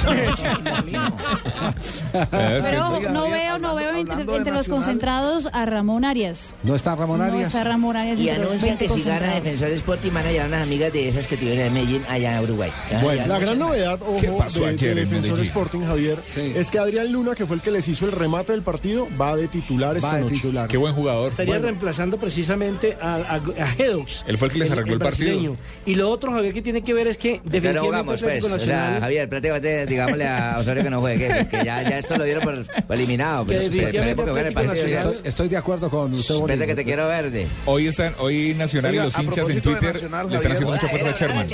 Pero 2.61 2.99
no 3.11 3.29
veo, 3.29 3.59
no 3.59 3.75
veo 3.75 3.95
entre, 3.95 4.53
los 4.53 4.67
concentrados 4.67 5.47
a 5.51 5.65
Ramón 5.65 6.05
Arias. 6.05 6.53
¿No 6.63 6.75
está 6.75 6.95
Ramón 6.95 7.19
No 7.19 7.25
Arias? 7.25 7.47
está 7.47 7.63
Ramón 7.63 7.95
Arias 7.95 8.19
Y 8.19 8.25
20 8.27 8.77
que 8.77 8.89
si 8.89 9.01
gana. 9.03 9.35
Defensor 9.35 9.69
Sporting 9.71 10.11
van 10.13 10.25
a 10.25 10.31
llevar 10.31 10.47
unas 10.47 10.63
amigas 10.63 10.93
de 10.93 11.07
esas 11.07 11.27
que 11.27 11.37
tuvieron 11.37 11.65
en 11.67 11.73
Medellín 11.73 12.01
allá 12.09 12.37
en 12.37 12.43
Uruguay. 12.43 12.71
Bueno, 13.01 13.27
la 13.27 13.39
gran 13.39 13.59
novedad, 13.59 13.99
ojo, 14.01 14.17
¿Qué 14.19 14.27
pasó 14.29 14.61
de, 14.61 14.67
ayer 14.67 14.95
de 14.95 15.01
en 15.03 15.09
Defensor? 15.09 15.39
Sporting, 15.41 15.79
Javier, 15.85 16.17
Sí. 16.33 16.53
es 16.55 16.71
que 16.71 16.79
Adrián 16.79 17.11
Luna, 17.11 17.35
que 17.35 17.45
fue 17.45 17.55
el 17.55 17.61
que 17.61 17.71
les 17.71 17.87
hizo 17.87 18.05
el 18.05 18.11
remate 18.11 18.51
del 18.51 18.61
partido, 18.61 19.07
va 19.19 19.35
de 19.35 19.47
titular 19.47 19.95
esta 19.95 20.07
Va 20.09 20.15
de 20.15 20.21
noche. 20.23 20.35
titular. 20.35 20.67
Qué 20.67 20.77
buen 20.77 20.93
jugador. 20.93 21.29
Estaría 21.29 21.59
reemplazando 21.59 22.17
precisamente 22.17 22.97
a, 23.01 23.39
a, 23.59 23.63
a 23.63 23.73
Hedox. 23.77 24.23
Él 24.27 24.37
fue 24.37 24.47
el 24.47 24.53
que 24.53 24.59
les 24.59 24.71
arregló 24.71 24.93
el 24.93 24.99
partido. 24.99 25.29
brasileño. 25.31 25.57
Y 25.85 25.95
lo 25.95 26.09
otro, 26.09 26.31
Javier, 26.31 26.53
que 26.53 26.61
tiene 26.61 26.81
que 26.81 26.93
ver 26.93 27.07
es 27.07 27.17
que 27.17 27.41
definitivamente 27.43 27.79
jugamos, 27.79 28.21
pues. 28.21 28.43
O 28.43 28.59
sea, 28.59 28.97
Javier, 28.99 29.27
prácticamente 29.29 29.85
digámosle 29.85 30.27
a 30.27 30.57
Osorio 30.59 30.83
que 30.83 30.89
no 30.89 31.01
juegue, 31.01 31.27
que, 31.27 31.47
que 31.47 31.65
ya, 31.65 31.81
ya 31.83 31.97
esto 31.97 32.17
lo 32.17 32.23
dieron 32.23 32.43
por, 32.43 32.83
por 32.85 32.95
eliminado. 32.95 33.45
Pues, 33.45 33.69
Que 33.69 33.85
esperemos 33.85 34.37
el 34.37 34.53
partido. 34.53 34.85
Estoy, 34.85 35.15
estoy 35.23 35.49
de 35.49 35.57
acudo 35.57 35.89
con 35.89 36.13
usted, 36.13 36.35
Bolívar. 36.35 36.67
que 36.67 36.75
te 36.75 36.83
quiero 36.83 37.07
verde. 37.07 37.47
Hoy 37.65 37.87
están, 37.87 38.13
hoy 38.19 38.53
Nacional 38.57 38.91
Oiga, 38.91 39.03
y 39.03 39.05
los 39.07 39.19
hinchas 39.19 39.49
en 39.49 39.61
Twitter 39.61 39.93
Nacional, 39.95 40.29
le 40.29 40.35
están 40.35 40.51
haciendo 40.51 40.73
mucha 40.73 40.87
fuerza 40.87 41.09
a 41.09 41.13
Sherman. 41.13 41.47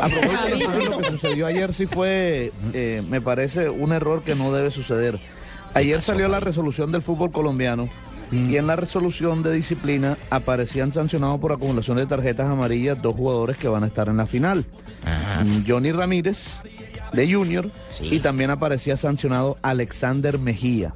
A 0.00 0.08
propósito 0.08 0.78
de 0.78 0.84
lo 0.84 0.98
que 0.98 1.10
sucedió 1.10 1.46
ayer, 1.46 1.74
sí 1.74 1.86
fue, 1.86 2.52
eh, 2.72 3.02
me 3.08 3.20
parece, 3.20 3.68
un 3.68 3.92
error 3.92 4.22
que 4.22 4.34
no 4.34 4.52
debe 4.52 4.70
suceder. 4.70 5.18
Ayer 5.74 6.00
salió 6.02 6.28
la 6.28 6.40
resolución 6.40 6.92
del 6.92 7.02
fútbol 7.02 7.30
colombiano 7.30 7.88
y 8.30 8.56
en 8.56 8.66
la 8.66 8.76
resolución 8.76 9.42
de 9.42 9.52
disciplina 9.52 10.16
aparecían 10.30 10.92
sancionados 10.92 11.40
por 11.40 11.52
acumulación 11.52 11.96
de 11.96 12.06
tarjetas 12.06 12.48
amarillas 12.48 13.00
dos 13.00 13.14
jugadores 13.14 13.56
que 13.56 13.68
van 13.68 13.84
a 13.84 13.86
estar 13.86 14.08
en 14.08 14.16
la 14.16 14.26
final. 14.26 14.64
Mm, 15.04 15.68
Johnny 15.68 15.92
Ramírez 15.92 16.46
de 17.12 17.32
Junior 17.32 17.70
y 18.00 18.20
también 18.20 18.50
aparecía 18.50 18.96
sancionado 18.96 19.58
Alexander 19.62 20.38
Mejía. 20.38 20.92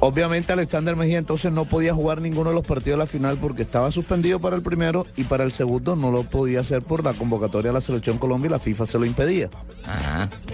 Obviamente 0.00 0.52
Alexander 0.52 0.94
Mejía 0.96 1.18
entonces 1.18 1.52
no 1.52 1.64
podía 1.64 1.94
jugar 1.94 2.20
ninguno 2.20 2.50
de 2.50 2.56
los 2.56 2.66
partidos 2.66 2.98
de 2.98 3.04
la 3.04 3.06
final 3.06 3.36
porque 3.36 3.62
estaba 3.62 3.90
suspendido 3.90 4.38
para 4.38 4.56
el 4.56 4.62
primero 4.62 5.06
y 5.16 5.24
para 5.24 5.44
el 5.44 5.52
segundo 5.52 5.96
no 5.96 6.10
lo 6.10 6.22
podía 6.24 6.60
hacer 6.60 6.82
por 6.82 7.04
la 7.04 7.12
convocatoria 7.14 7.70
de 7.70 7.74
la 7.74 7.80
selección 7.80 8.18
Colombia 8.18 8.48
y 8.48 8.50
la 8.50 8.58
FIFA 8.58 8.86
se 8.86 8.98
lo 8.98 9.04
impedía. 9.04 9.50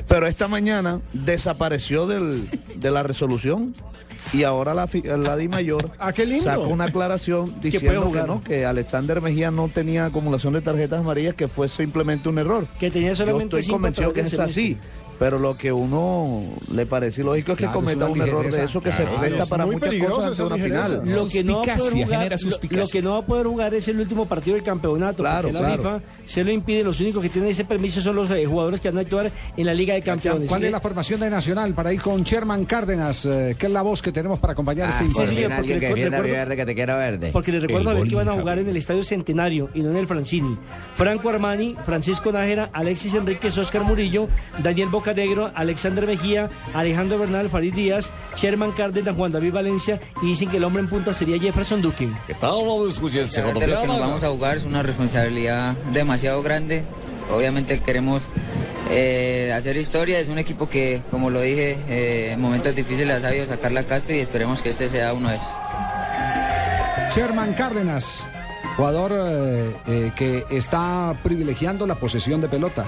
Pero 0.09 0.27
esta 0.27 0.49
mañana 0.49 1.01
desapareció 1.13 2.07
del, 2.07 2.49
de 2.77 2.91
la 2.91 3.03
resolución 3.03 3.75
y 4.33 4.45
ahora 4.45 4.75
la, 4.75 4.89
la 5.17 5.37
Di 5.37 5.49
Mayor 5.49 5.91
Ah, 5.99 6.13
sacó 6.43 6.69
una 6.69 6.85
aclaración 6.85 7.55
diciendo 7.61 8.11
que 8.13 8.23
no, 8.23 8.43
que 8.43 8.65
Alexander 8.65 9.21
Mejía 9.21 9.51
no 9.51 9.69
tenía 9.69 10.07
acumulación 10.07 10.53
de 10.53 10.61
tarjetas 10.61 11.01
amarillas, 11.01 11.35
que 11.35 11.49
fue 11.49 11.69
simplemente 11.69 12.29
un 12.29 12.39
error. 12.39 12.67
Que 12.79 12.91
tenía 12.91 13.11
Yo 13.11 13.17
solamente 13.17 13.45
estoy 13.45 13.63
cinco 13.63 13.75
convencido 13.77 14.11
a 14.11 14.13
que 14.13 14.21
es 14.21 14.39
así. 14.39 14.79
Pero 15.23 15.39
lo 15.39 15.57
que 15.57 15.71
uno 15.71 16.43
le 16.75 16.85
parece 16.85 17.21
ilógico 17.21 17.53
es 17.53 17.59
que 17.59 17.65
Claro, 17.65 17.79
cometa 17.79 18.07
un 18.07 18.21
error 18.21 18.43
de 18.51 18.65
eso 18.65 18.81
que 18.81 18.91
Claro, 18.91 19.13
se 19.13 19.19
presta 19.21 19.43
es 19.45 19.49
para 19.49 19.67
muy 19.67 19.77
muchas 19.77 19.97
cosas 19.99 20.33
esa 20.33 20.47
una 20.47 20.57
ligereza. 20.57 20.85
final. 21.01 21.15
Lo 21.15 21.27
que, 21.29 21.45
no 21.45 21.55
va 21.59 21.63
a 21.63 21.77
poder 21.77 21.93
jugar, 21.93 22.09
genera 22.09 22.29
lo, 22.31 22.39
suspicacia. 22.39 22.83
lo 22.83 22.89
que 22.89 23.03
no 23.03 23.11
va 23.13 23.19
a 23.19 23.23
poder 23.23 23.47
jugar 23.47 23.75
es 23.75 23.87
el 23.87 24.01
último 24.01 24.27
partido 24.27 24.57
del 24.57 24.65
campeonato. 24.65 25.23
Claro, 25.23 25.49
porque 25.49 25.63
la 25.63 25.77
claro. 25.77 25.83
FIFA 25.83 26.01
se 26.27 26.43
lo 26.45 26.51
impide. 26.51 26.83
Los 26.83 26.99
únicos 27.01 27.23
que 27.23 27.29
tienen 27.29 27.51
ese 27.51 27.65
permiso 27.65 28.01
son 28.01 28.17
los 28.17 28.29
eh, 28.33 28.45
jugadores 28.47 28.81
que 28.81 28.89
van 28.89 28.99
a 28.99 29.01
actuar 29.03 29.31
en 29.57 29.65
la 29.67 29.75
Liga 29.75 29.95
de 29.95 30.03
Campeones. 30.03 30.49
¿Cuál 30.49 30.65
es 30.65 30.73
la 30.73 30.81
formación 30.81 31.21
de 31.21 31.31
Nacional 31.31 31.73
para 31.73 31.93
ir 31.93 32.01
con 32.03 32.25
Sherman 32.25 32.65
Cárdenas, 32.65 33.25
eh, 33.25 33.55
que 33.57 33.67
es 33.67 33.73
la 33.73 33.83
voz 33.83 34.03
que 34.03 34.11
tenemos 34.11 34.41
para 34.41 34.55
acompañar 34.55 34.91
Ah, 34.93 35.03
este 35.05 35.25
señor, 35.25 35.29
fin 35.29 35.57
porque 35.57 35.79
que 35.79 35.95
recuerdo- 35.95 36.23
verde 36.23 36.57
que 36.57 36.67
te 36.67 36.75
quiero 36.75 36.97
verde. 36.97 37.31
Porque 37.33 37.53
les 37.53 37.63
recuerdo 37.63 37.91
a 37.91 37.95
ver 37.95 38.03
que 38.03 38.09
iban 38.11 38.29
a 38.29 38.33
jugar 38.33 38.59
en 38.59 38.69
el 38.69 38.77
Estadio 38.77 39.05
Centenario 39.05 39.71
y 39.73 39.83
no 39.83 39.91
en 39.91 39.97
el 39.99 40.09
Francini. 40.09 40.57
Franco 40.97 41.29
Armani, 41.29 41.77
Francisco 41.87 42.33
Nájera, 42.33 42.71
Alexis 42.73 43.15
Enríquez, 43.15 43.57
Oscar 43.57 43.85
Murillo, 43.85 44.27
Daniel 44.61 44.89
Bocanegra, 45.15 45.53
Alexander 45.55 46.07
Mejía, 46.07 46.49
Alejandro 46.75 47.19
Bernal, 47.19 47.49
Farid 47.49 47.75
Díaz, 47.75 48.11
Sherman 48.37 48.73
Cárdenas, 48.73 49.15
Juan 49.17 49.33
David 49.33 49.53
Valencia 49.53 50.01
y 50.23 50.27
dicen 50.27 50.49
que 50.49 50.57
el 50.57 50.65
hombre 50.65 50.83
en 50.83 50.89
punta 50.89 51.13
sería 51.13 51.39
Jefferson 51.39 51.83
Duque. 51.83 52.09
Obviamente 52.41 53.67
lo 53.67 53.81
que 53.81 53.87
nos 53.87 54.01
vamos 54.01 54.23
a 54.23 54.31
jugar 54.31 54.57
es 54.57 54.65
una 54.65 54.83
responsabilidad 54.83 55.75
demasiado 55.93 56.43
grande. 56.43 56.83
Obviamente 57.35 57.81
queremos 57.81 58.27
eh, 58.91 59.53
hacer 59.55 59.77
historia. 59.77 60.19
Es 60.21 60.29
un 60.29 60.39
equipo 60.39 60.69
que, 60.69 61.03
como 61.11 61.31
lo 61.31 61.41
dije, 61.41 61.79
eh, 61.89 62.33
en 62.33 62.41
momentos 62.41 62.75
difíciles 62.75 63.17
ha 63.17 63.21
sabido 63.21 63.47
sacar 63.47 63.73
la 63.73 63.85
casta 63.85 64.13
y 64.13 64.21
esperemos 64.21 64.63
que 64.63 64.71
este 64.71 64.89
sea 64.89 65.13
uno 65.13 65.31
de 65.31 65.37
esos. 65.37 65.49
Sherman 67.15 67.53
Cárdenas, 67.53 68.27
jugador 68.77 69.13
eh, 69.15 69.77
eh, 69.87 70.13
que 70.17 70.45
está 70.51 71.15
privilegiando 71.23 71.87
la 71.87 71.95
posesión 71.97 72.41
de 72.41 72.49
pelota. 72.49 72.87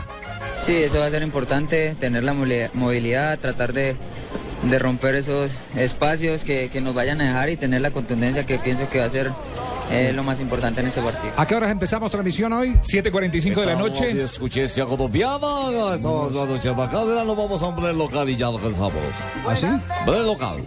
Sí, 0.65 0.77
eso 0.82 0.99
va 0.99 1.07
a 1.07 1.11
ser 1.11 1.23
importante, 1.23 1.95
tener 2.01 2.24
la 2.24 2.32
movilidad, 2.32 3.39
tratar 3.39 3.74
de, 3.74 3.97
de 4.70 4.78
romper 4.78 5.15
esos 5.15 5.53
espacios 5.77 6.45
que, 6.45 6.70
que 6.70 6.81
nos 6.81 6.95
vayan 6.95 7.20
a 7.20 7.24
dejar 7.24 7.51
y 7.51 7.57
tener 7.57 7.81
la 7.81 7.91
contundencia 7.91 8.45
que 8.45 8.59
pienso 8.59 8.89
que 8.89 8.99
va 8.99 9.07
a 9.07 9.11
ser 9.11 9.32
eh, 9.91 10.12
lo 10.12 10.23
más 10.23 10.41
importante 10.41 10.81
en 10.81 10.89
este 10.89 11.03
partido. 11.03 11.32
¿A 11.36 11.47
qué 11.47 11.55
horas 11.55 11.70
empezamos 11.70 12.11
transmisión 12.11 12.53
hoy? 12.53 12.74
7.45 12.82 13.61
de 13.61 13.66
la 13.66 13.77
noche. 13.77 14.23
Escuchencia 14.23 14.86
colombiana, 14.86 15.95
estamos 15.95 16.28
hablando 16.28 16.55
de 16.55 16.61
Sherman 16.61 16.89
Cárdenas, 16.89 17.27
nos 17.27 17.36
vamos 17.36 17.62
a 17.62 17.66
un 17.66 17.77
breve 17.77 17.95
local 17.95 18.28
y 18.31 18.36
ya 18.36 18.51
lo 18.51 18.59
cansamos. 18.59 18.93
¿Ah, 19.47 19.55
sí? 19.55 19.66
Breve 20.07 20.24
local. 20.24 20.65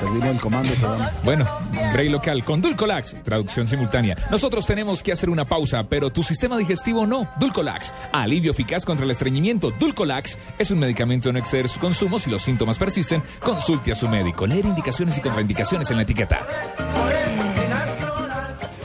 Perdimos 0.00 0.28
el 0.28 0.40
comando, 0.40 0.70
perdón. 0.80 1.08
Bueno, 1.24 1.48
Bray 1.92 2.08
Local 2.08 2.44
con 2.44 2.62
Dulcolax, 2.62 3.16
traducción 3.22 3.66
simultánea. 3.66 4.16
Nosotros 4.30 4.64
tenemos 4.66 5.02
que 5.02 5.12
hacer 5.12 5.28
una 5.28 5.44
pausa, 5.44 5.84
pero 5.88 6.10
tu 6.10 6.22
sistema 6.22 6.56
digestivo 6.56 7.06
no. 7.06 7.28
Dulcolax, 7.38 7.92
alivio 8.12 8.52
eficaz 8.52 8.84
contra 8.84 9.04
el 9.04 9.10
estreñimiento. 9.10 9.72
Dulcolax 9.72 10.38
es 10.58 10.70
un 10.70 10.78
medicamento 10.78 11.32
no 11.32 11.38
exceder 11.38 11.68
su 11.68 11.80
consumo. 11.80 12.18
Si 12.18 12.30
los 12.30 12.42
síntomas 12.42 12.78
persisten, 12.78 13.22
consulte 13.40 13.92
a 13.92 13.94
su 13.94 14.08
médico. 14.08 14.46
Leer 14.46 14.64
indicaciones 14.64 15.18
y 15.18 15.20
contraindicaciones 15.20 15.90
en 15.90 15.96
la 15.96 16.02
etiqueta. 16.02 16.46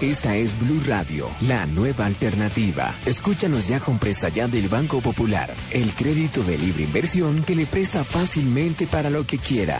Esta 0.01 0.35
es 0.35 0.59
Blue 0.59 0.81
Radio, 0.85 1.29
la 1.41 1.65
nueva 1.65 2.05
alternativa. 2.05 2.93
Escúchanos 3.05 3.67
ya 3.67 3.79
con 3.79 3.97
presta 3.97 4.27
ya 4.29 4.47
del 4.47 4.67
Banco 4.67 4.99
Popular, 4.99 5.53
el 5.71 5.93
crédito 5.93 6.43
de 6.43 6.57
libre 6.57 6.83
inversión 6.83 7.43
que 7.43 7.55
le 7.55 7.65
presta 7.65 8.03
fácilmente 8.03 8.87
para 8.87 9.09
lo 9.09 9.25
que 9.25 9.37
quiera. 9.37 9.79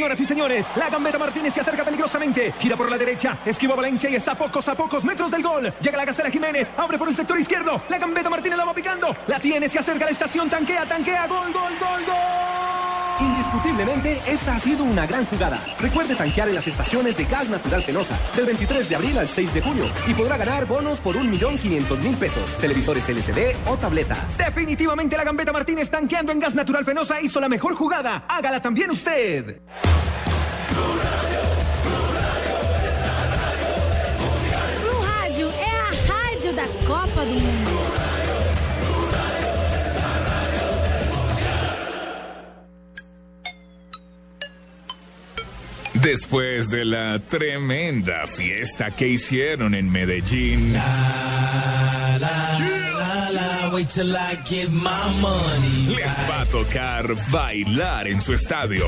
Señoras 0.00 0.20
y 0.20 0.24
señores, 0.24 0.66
la 0.76 0.88
gambeta 0.88 1.18
Martínez 1.18 1.52
se 1.52 1.60
acerca 1.60 1.84
peligrosamente. 1.84 2.54
Gira 2.58 2.74
por 2.74 2.90
la 2.90 2.96
derecha, 2.96 3.36
esquiva 3.44 3.74
Valencia 3.74 4.08
y 4.08 4.14
está 4.14 4.32
a 4.32 4.34
pocos 4.34 4.66
a 4.66 4.74
pocos 4.74 5.04
metros 5.04 5.30
del 5.30 5.42
gol. 5.42 5.74
Llega 5.78 5.98
la 5.98 6.06
gacela 6.06 6.30
Jiménez, 6.30 6.70
abre 6.74 6.96
por 6.96 7.10
el 7.10 7.14
sector 7.14 7.38
izquierdo. 7.38 7.82
La 7.90 7.98
gambeta 7.98 8.30
Martínez 8.30 8.56
la 8.56 8.64
va 8.64 8.72
picando. 8.72 9.14
La 9.26 9.38
tiene, 9.38 9.68
se 9.68 9.78
acerca 9.78 10.04
a 10.04 10.06
la 10.06 10.12
estación, 10.12 10.48
tanquea, 10.48 10.86
tanquea, 10.86 11.26
gol, 11.26 11.52
gol, 11.52 11.72
gol, 11.78 12.04
gol. 12.06 12.59
Indiscutiblemente, 13.20 14.20
esta 14.26 14.56
ha 14.56 14.58
sido 14.58 14.84
una 14.84 15.06
gran 15.06 15.24
jugada. 15.26 15.60
Recuerde 15.78 16.14
tanquear 16.14 16.48
en 16.48 16.54
las 16.54 16.66
estaciones 16.66 17.16
de 17.16 17.24
gas 17.24 17.48
natural 17.48 17.82
Fenosa 17.82 18.18
del 18.34 18.46
23 18.46 18.88
de 18.88 18.96
abril 18.96 19.18
al 19.18 19.28
6 19.28 19.54
de 19.54 19.60
junio 19.62 19.84
y 20.06 20.14
podrá 20.14 20.36
ganar 20.36 20.66
bonos 20.66 21.00
por 21.00 21.16
1.500.000 21.16 22.16
pesos, 22.16 22.56
televisores 22.58 23.08
LCD 23.08 23.56
o 23.66 23.76
tabletas. 23.76 24.38
Definitivamente 24.38 25.16
la 25.16 25.24
gambeta 25.24 25.52
Martínez 25.52 25.90
tanqueando 25.90 26.32
en 26.32 26.40
gas 26.40 26.54
natural 26.54 26.84
Fenosa 26.84 27.20
hizo 27.20 27.40
la 27.40 27.48
mejor 27.48 27.74
jugada. 27.74 28.24
Hágala 28.28 28.60
también 28.60 28.90
usted. 28.90 29.60
Copa 36.86 37.24
do 37.24 37.34
Mundo. 37.34 37.59
Después 46.02 46.70
de 46.70 46.84
la 46.84 47.18
tremenda 47.18 48.26
fiesta 48.26 48.90
que 48.90 49.06
hicieron 49.08 49.74
en 49.74 49.90
Medellín. 49.90 50.74
Les 55.88 56.18
va 56.28 56.40
a 56.40 56.46
tocar 56.46 57.06
bailar 57.30 58.08
en 58.08 58.20
su 58.20 58.32
estadio. 58.32 58.84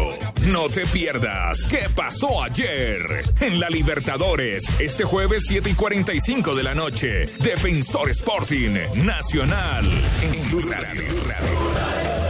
No 0.47 0.69
te 0.69 0.87
pierdas 0.87 1.63
qué 1.65 1.87
pasó 1.95 2.43
ayer 2.43 3.25
en 3.41 3.61
la 3.61 3.69
Libertadores. 3.69 4.65
Este 4.81 5.05
jueves 5.05 5.45
7 5.47 5.71
y 5.71 5.75
45 5.75 6.55
de 6.55 6.63
la 6.63 6.75
noche. 6.75 7.27
Defensor 7.41 8.09
Sporting 8.11 8.79
Nacional 9.05 9.85
en 10.23 10.51
Blue 10.51 10.71
Radio. 10.71 12.22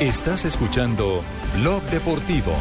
Estás 0.00 0.44
escuchando 0.44 1.22
Blog 1.56 1.82
Deportivo. 1.84 2.52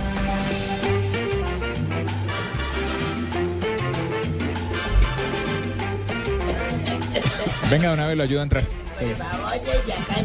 Venga, 7.69 7.91
una 7.93 8.07
vez 8.07 8.17
lo 8.17 8.23
ayuda 8.23 8.39
a 8.41 8.43
entrar. 8.43 8.63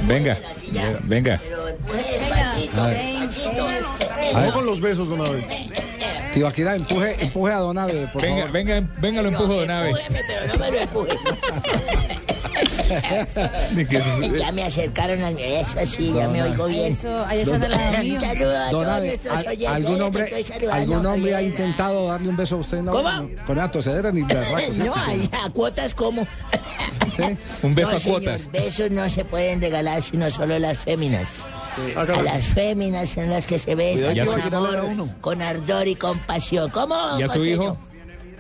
Venga, 0.07 0.39
venga. 1.03 1.41
Vamos 4.33 4.53
con 4.53 4.67
los 4.67 4.81
besos, 4.81 5.09
don 5.09 5.21
Abel. 5.21 5.45
Tibaquira, 6.33 6.75
empuje, 6.77 7.17
empuje 7.23 7.53
a 7.53 7.59
Don 7.59 7.77
Ave, 7.77 8.09
por 8.11 8.23
Venga, 8.23 8.37
favor. 8.37 8.53
venga, 8.53 8.89
venga, 8.99 9.21
lo 9.23 9.29
empujo 9.29 9.61
de 9.61 9.67
nave. 9.67 9.93
Pero 10.09 10.47
no 10.55 10.59
me 10.59 10.71
lo 10.71 10.79
empuje. 10.79 11.13
ya 14.39 14.53
me 14.53 14.65
acercaron 14.65 15.23
al 15.23 15.39
eso 15.39 15.79
sí, 15.87 16.13
ya 16.15 16.29
me 16.29 16.43
oigo 16.43 16.67
bien. 16.67 16.93
Eso, 16.93 17.25
ahí 17.27 17.41
está 17.41 17.55
al 17.57 17.71
lado 17.71 17.99
mío. 18.03 18.15
Un 18.15 18.21
saludo 18.21 18.57
a 18.59 18.71
Don 18.71 18.85
todos 18.85 19.01
nuestros 19.03 19.35
¿al- 19.37 19.47
oyentes. 19.49 19.69
¿algún 19.69 20.03
hombre, 20.03 20.45
¿algún 20.73 21.07
hombre 21.07 21.35
ha 21.35 21.43
intentado 21.43 22.09
darle 22.09 22.29
un 22.29 22.37
beso 22.37 22.57
a 22.57 22.59
usted? 22.59 22.83
No, 22.83 22.93
¿Cómo? 22.93 23.11
no, 23.11 23.29
con 23.47 23.57
la 23.57 23.71
tosedera 23.71 24.11
ni 24.13 24.23
berracos. 24.23 24.77
No, 24.77 24.95
a 24.95 25.51
cuotas 25.51 25.95
como. 25.95 26.27
Un 27.63 27.75
beso 27.75 27.91
No, 27.91 27.97
a 27.97 28.01
señor, 28.01 28.23
cuotas. 28.23 28.51
besos 28.51 28.91
no 28.91 29.09
se 29.11 29.25
pueden 29.25 29.61
regalar 29.61 30.03
sino 30.03 30.31
solo 30.31 30.59
las 30.59 30.79
féminas. 30.79 31.47
A 31.97 32.05
las 32.23 32.45
féminas 32.45 33.11
son 33.11 33.31
las 33.31 33.47
que 33.47 33.59
se 33.59 33.75
besan 33.75 34.17
con 34.27 34.41
amor, 34.55 35.09
con 35.21 35.43
ardor 35.43 35.89
y 35.89 35.95
compasión. 35.95 36.71
¿Cómo? 36.71 36.95
¿Y 37.19 37.23
a 37.23 37.29
su 37.29 37.35
costeño? 37.39 37.55
hijo? 37.65 37.79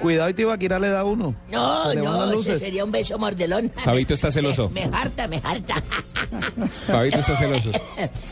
Cuidado 0.01 0.31
y 0.31 0.35
Tibaquira 0.35 0.79
le 0.79 0.89
da 0.89 1.05
uno. 1.05 1.35
No, 1.51 1.95
no, 1.95 2.33
ese 2.41 2.59
sería 2.59 2.85
un 2.85 2.91
beso 2.93 3.19
mordelón. 3.19 3.71
Fabito 3.77 4.15
está 4.15 4.31
celoso. 4.31 4.69
Me, 4.71 4.87
me 4.87 4.97
harta, 4.97 5.29
me 5.29 5.41
harta. 5.45 5.83
Fabito 6.87 7.19
está 7.19 7.37
celoso. 7.37 7.71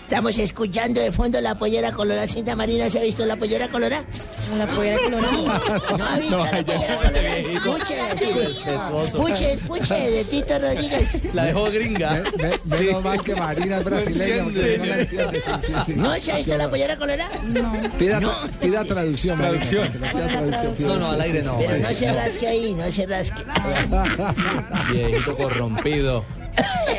Estamos 0.03 0.37
escuchando 0.39 1.01
de 1.01 1.13
fondo 1.13 1.41
la 1.41 1.57
pollera 1.57 1.93
colorada. 1.93 2.27
Cinta 2.27 2.57
Marina, 2.57 2.91
¿se 2.91 2.99
ha 2.99 3.03
visto 3.03 3.25
la 3.27 3.37
pollera 3.37 3.69
colorada? 3.69 4.05
La 4.59 4.67
pollera 4.67 4.99
colorada. 5.05 5.63
¿No 5.97 6.05
ha 6.05 6.19
visto 6.19 6.39
la 6.39 6.65
pollera 6.65 6.97
colorada? 6.97 7.37
Escuche, 7.37 8.01
escuche, 9.05 9.53
escuche, 9.53 9.95
de 10.11 10.25
Tito 10.25 10.59
Rodríguez. 10.59 11.35
La 11.35 11.45
dejó 11.45 11.65
gringa. 11.71 12.23
Me- 12.37 12.49
me- 12.67 12.81
Menos 12.81 13.05
mal 13.05 13.23
que 13.23 13.35
Marina 13.37 13.79
es 13.79 13.85
brasileña. 13.85 14.45
porque 14.45 15.07
si 15.09 15.17
no 15.17 15.31
sí, 15.33 15.39
sí, 15.67 15.73
sí. 15.87 15.93
¿No 15.95 16.15
se 16.17 16.33
ha 16.33 16.37
visto 16.39 16.57
la 16.57 16.69
pollera 16.71 16.97
colorada? 16.97 17.31
No. 17.45 17.73
Pida, 17.99 18.21
pida 18.61 18.85
traducción. 18.85 19.39
Traducción. 19.39 19.93
pida 19.93 20.29
traducción, 20.29 20.75
No, 20.89 20.97
no, 20.99 21.11
al 21.11 21.21
aire 21.21 21.43
no. 21.43 21.50
Pero 21.59 21.79
no 21.79 21.89
se 21.95 22.13
rasque 22.13 22.47
ahí, 22.49 22.75
no 22.75 22.91
se 22.93 23.07
rasque. 23.07 23.43
Viejito 24.93 25.37
corrompido. 25.37 26.25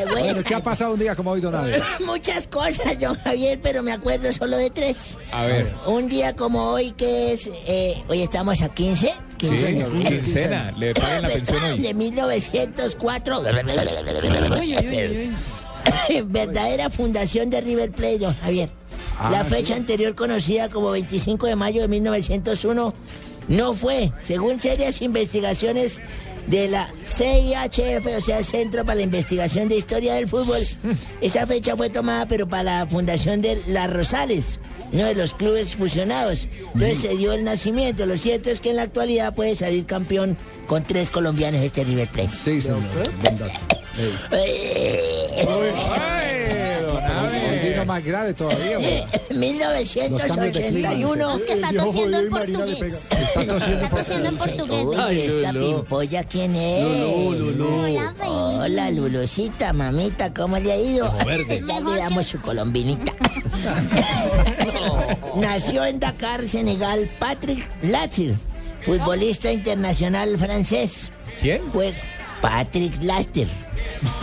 bueno, 0.07 0.11
Bueno, 0.11 0.43
¿qué 0.43 0.55
ha 0.55 0.63
pasado 0.63 0.93
un 0.93 0.99
día 0.99 1.15
como 1.15 1.31
hoy, 1.31 1.41
Don 1.41 1.53
Ave? 1.55 1.81
muchas 2.05 2.47
cosas, 2.47 2.99
don 2.99 3.15
Javier, 3.19 3.59
pero 3.61 3.83
me 3.83 3.91
acuerdo 3.91 4.31
solo 4.31 4.57
de 4.57 4.69
tres. 4.69 5.17
A 5.31 5.43
ver. 5.45 5.73
Un 5.85 6.07
día 6.07 6.35
como 6.35 6.63
hoy, 6.71 6.91
que 6.91 7.33
es. 7.33 7.49
Eh, 7.67 8.01
hoy 8.07 8.21
estamos 8.21 8.61
a 8.61 8.69
15. 8.69 9.07
Sí, 9.07 9.13
15. 9.49 9.85
quincena. 10.21 10.71
Le 10.77 10.93
pagan 10.93 11.23
la 11.23 11.29
pensión 11.29 11.63
hoy. 11.63 11.79
De 11.79 11.93
1904. 11.93 13.41
Verdadera 16.25 16.89
fundación 16.89 17.49
de 17.49 17.61
River 17.61 17.91
Plate, 17.91 18.19
don 18.19 18.35
Javier. 18.35 18.69
La 19.31 19.41
Ah, 19.41 19.43
fecha 19.43 19.75
anterior 19.75 20.15
conocida 20.15 20.69
como 20.69 20.91
25 20.91 21.47
de 21.47 21.55
mayo 21.55 21.81
de 21.81 21.87
1901 21.87 22.93
no 23.51 23.73
fue, 23.73 24.11
según 24.23 24.61
serias 24.61 25.01
investigaciones 25.01 26.01
de 26.47 26.69
la 26.69 26.89
CIHF, 27.05 28.05
o 28.17 28.21
sea, 28.21 28.43
Centro 28.43 28.85
para 28.85 28.95
la 28.95 29.03
Investigación 29.03 29.69
de 29.69 29.77
Historia 29.77 30.15
del 30.15 30.27
Fútbol. 30.27 30.65
Esa 31.19 31.45
fecha 31.45 31.75
fue 31.75 31.89
tomada, 31.89 32.25
pero 32.27 32.47
para 32.47 32.63
la 32.63 32.87
fundación 32.87 33.41
de 33.41 33.61
Las 33.67 33.91
Rosales, 33.91 34.59
uno 34.93 35.05
de 35.05 35.15
los 35.15 35.33
clubes 35.33 35.75
fusionados. 35.75 36.47
Entonces 36.73 36.99
se 36.99 37.17
dio 37.17 37.33
el 37.33 37.43
nacimiento. 37.43 38.05
Lo 38.05 38.17
cierto 38.17 38.49
es 38.49 38.61
que 38.61 38.69
en 38.69 38.77
la 38.77 38.83
actualidad 38.83 39.35
puede 39.35 39.55
salir 39.55 39.85
campeón 39.85 40.37
con 40.67 40.83
tres 40.83 41.09
colombianos 41.09 41.61
este 41.61 41.83
River 41.83 42.07
Plate. 42.07 42.31
Sí, 42.33 42.61
señor. 42.61 42.79
Más 47.85 48.03
grave 48.03 48.33
todavía. 48.33 48.77
güey. 48.77 49.03
1981. 49.31 51.37
Es 51.37 51.43
que 51.43 51.53
está 51.53 51.73
tosiendo 51.73 52.19
en 52.19 52.29
portugués. 52.29 52.93
Está 53.09 53.89
tosiendo 53.89 54.29
en 54.29 54.37
portugués. 54.37 54.99
Ay, 54.99 55.19
esta 55.21 55.53
pimpolla, 55.53 56.23
¿quién 56.23 56.55
es? 56.55 56.85
Hola, 58.23 58.91
Lulosita, 58.91 59.73
mamita, 59.73 60.33
¿cómo 60.33 60.57
le 60.59 60.71
ha 60.71 60.77
ido? 60.77 61.13
ya 61.67 61.79
le 61.79 61.95
damos 61.97 62.27
su 62.27 62.39
colombinita. 62.39 63.13
Nació 65.35 65.85
en 65.85 65.99
Dakar, 65.99 66.47
Senegal, 66.47 67.09
Patrick 67.19 67.67
Latir, 67.83 68.35
futbolista 68.85 69.51
internacional 69.51 70.37
francés. 70.37 71.11
¿Quién? 71.41 71.61
Jue- 71.71 71.93
Patrick 72.41 72.93
Laster. 73.03 73.47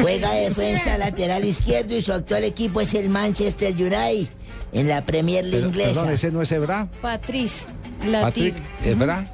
Juega 0.01 0.33
defensa 0.33 0.99
lateral 0.99 1.45
izquierdo 1.45 1.97
y 1.97 2.03
su 2.03 2.13
actual 2.13 2.45
equipo 2.45 2.81
es 2.81 2.95
el 2.95 3.09
Manchester 3.09 3.73
United 3.75 4.29
en 4.73 4.89
la 4.89 5.05
Premier 5.05 5.45
League 5.45 5.59
Pero, 5.59 5.69
inglesa. 5.69 6.01
Perdón, 6.01 6.15
ese 6.15 6.31
no 6.31 6.43
es 6.43 6.53
Ebra. 6.53 6.89
Patrice. 7.01 7.65
Patrick, 8.11 8.55
Latir. 8.55 8.55
Ebra. 8.85 9.25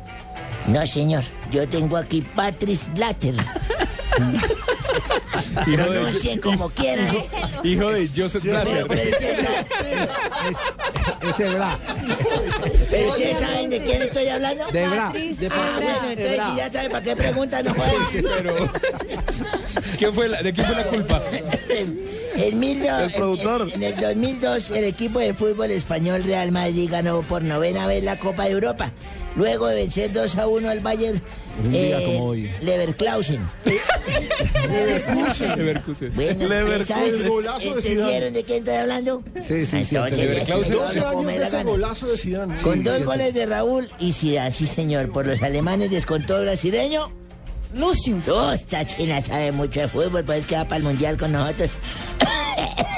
No, 0.66 0.87
señor. 0.87 1.25
yo 1.51 1.69
tengo 1.69 1.97
aquí 1.97 2.23
Patrice 2.23 2.91
Blatter. 2.93 3.35
Hijo 5.66 5.82
de- 5.82 5.86
Pronuncien 6.01 6.41
como 6.41 6.69
quieran. 6.70 7.16
Hijo 7.62 7.91
de 7.93 8.09
Joseph 8.16 8.43
Pero, 8.45 8.61
Blatter. 8.61 8.86
pero 8.89 9.11
ustedes 9.11 9.39
saben- 9.39 9.66
Ese 11.31 11.45
Bra. 11.55 11.78
pero 12.91 13.09
ustedes 13.09 13.39
saben 13.39 13.70
de 13.70 13.82
quién 13.82 14.03
estoy 14.03 14.28
hablando. 14.28 14.66
De 14.66 14.89
Bra. 14.89 15.12
De 15.15 15.49
ah, 15.51 15.73
bueno, 15.77 15.91
entonces 16.11 16.41
si 16.51 16.57
ya 16.57 16.73
saben 16.73 16.91
para 16.93 17.05
qué 17.05 17.16
preguntan, 17.16 17.65
no 17.65 17.74
jodan. 17.74 18.09
Sí, 18.11 18.23
pero... 18.23 18.70
¿Quién 19.99 20.15
fue 20.15 20.28
la- 20.28 20.43
¿De 20.43 20.53
quién 20.53 20.66
fue 20.66 20.77
la 20.77 20.85
culpa? 20.85 21.23
En, 22.36 22.59
mil 22.59 22.85
El 22.85 23.12
productor. 23.12 23.62
en- 23.62 23.82
en 23.82 23.95
el 23.95 24.01
2002, 24.01 24.70
el 24.73 24.85
equipo 24.85 25.19
de 25.20 25.35
fútbol 25.35 25.70
español 25.70 26.23
Real 26.24 26.51
Madrid 26.53 26.89
ganó 26.91 27.23
por 27.23 27.43
novena 27.43 27.86
vez 27.86 28.03
la 28.05 28.19
Copa 28.19 28.45
de 28.45 28.51
Europa. 28.53 28.91
Luego 29.36 29.66
de 29.69 29.74
vencer 29.77 30.12
2 30.12 30.36
a 30.36 30.47
1 30.47 30.69
al 30.70 30.81
Bayern 30.81 31.20
Un 31.65 31.73
día 31.73 32.01
eh, 32.01 32.05
como 32.05 32.27
hoy. 32.28 32.51
Leverkusen. 32.61 33.40
Leverkusen. 34.69 35.56
Leverkusen. 35.56 36.15
Bueno, 36.15 36.48
Leverkusen. 36.48 36.86
¿sabes? 36.86 37.15
El 37.15 37.28
golazo 37.28 37.74
de 37.74 37.81
¿Entendieron 37.81 38.32
de 38.32 38.44
quién 38.44 38.59
estoy 38.59 38.74
hablando? 38.74 39.23
Sí, 39.43 39.66
sí, 39.66 39.85
sí. 39.85 39.97
Entonces, 39.97 40.19
Leverkusen. 40.19 40.47
ya 40.47 40.65
se 40.65 40.74
12 40.74 41.01
lo 41.01 41.09
años 41.09 41.27
de 41.27 41.43
ese 41.43 41.62
golazo 41.65 42.06
de 42.06 42.19
Zidane. 42.19 42.55
Con 42.62 42.74
Sí, 42.78 42.82
dos 42.85 42.97
sí, 42.98 43.02
goles 43.02 43.35
de 43.35 43.47
Raúl 43.47 43.90
y 43.98 44.12
Zidane, 44.12 44.52
sí 44.52 44.66
señor. 44.66 45.11
Por 45.11 45.27
los 45.27 45.43
alemanes 45.43 45.90
descontó 45.90 46.39
el 46.39 46.44
brasileño. 46.44 47.11
Lucio. 47.74 48.16
Oh, 48.28 48.52
esta 48.52 48.86
china 48.86 49.20
sabe 49.20 49.51
mucho 49.51 49.81
de 49.81 49.89
fútbol, 49.89 50.23
pues 50.23 50.47
que 50.47 50.55
va 50.55 50.65
para 50.65 50.77
el 50.77 50.85
mundial 50.85 51.16
con 51.16 51.32
nosotros. 51.32 51.70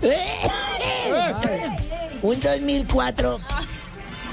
Un 2.22 2.38
2004. 2.40 3.40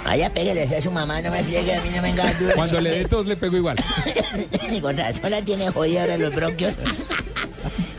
Vaya, 0.07 0.33
pégale 0.33 0.63
a 0.63 0.81
su 0.81 0.89
mamá, 0.89 1.21
no 1.21 1.29
me 1.29 1.43
friegue, 1.43 1.75
a 1.75 1.81
mí 1.81 1.89
no 1.93 2.01
me 2.01 2.13
venga 2.13 2.33
duro. 2.39 2.53
Cuando 2.55 2.79
le 2.79 2.91
dé 2.91 3.05
tos 3.05 3.25
le 3.25 3.35
pego 3.35 3.57
igual. 3.57 3.75
Ni 4.71 4.79
con 4.79 4.95
razón 4.95 5.29
la 5.29 5.41
tiene 5.41 5.69
jodida 5.69 6.03
ahora 6.03 6.17
los 6.17 6.33
bronquios. 6.33 6.75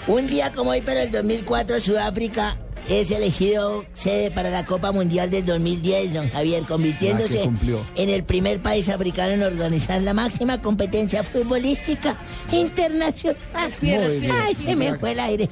Un 0.07 0.27
día 0.27 0.51
como 0.53 0.71
hoy, 0.71 0.81
pero 0.81 1.01
el 1.01 1.11
2004, 1.11 1.81
Sudáfrica 1.81 2.57
es 2.89 3.11
elegido 3.11 3.85
sede 3.93 4.31
para 4.31 4.49
la 4.49 4.65
Copa 4.65 4.91
Mundial 4.91 5.29
del 5.29 5.45
2010, 5.45 6.15
don 6.15 6.31
Javier, 6.31 6.63
convirtiéndose 6.63 7.51
en 7.97 8.09
el 8.09 8.25
primer 8.25 8.61
país 8.61 8.89
africano 8.89 9.33
en 9.35 9.43
organizar 9.43 10.01
la 10.01 10.15
máxima 10.15 10.63
competencia 10.63 11.23
futbolística 11.23 12.17
internacional. 12.51 13.37
Respira, 13.55 14.01
respira, 14.01 14.45
Ay, 14.47 14.55
se 14.55 14.75
me 14.75 14.99
fue 14.99 15.13
el 15.13 15.21
aire. 15.21 15.51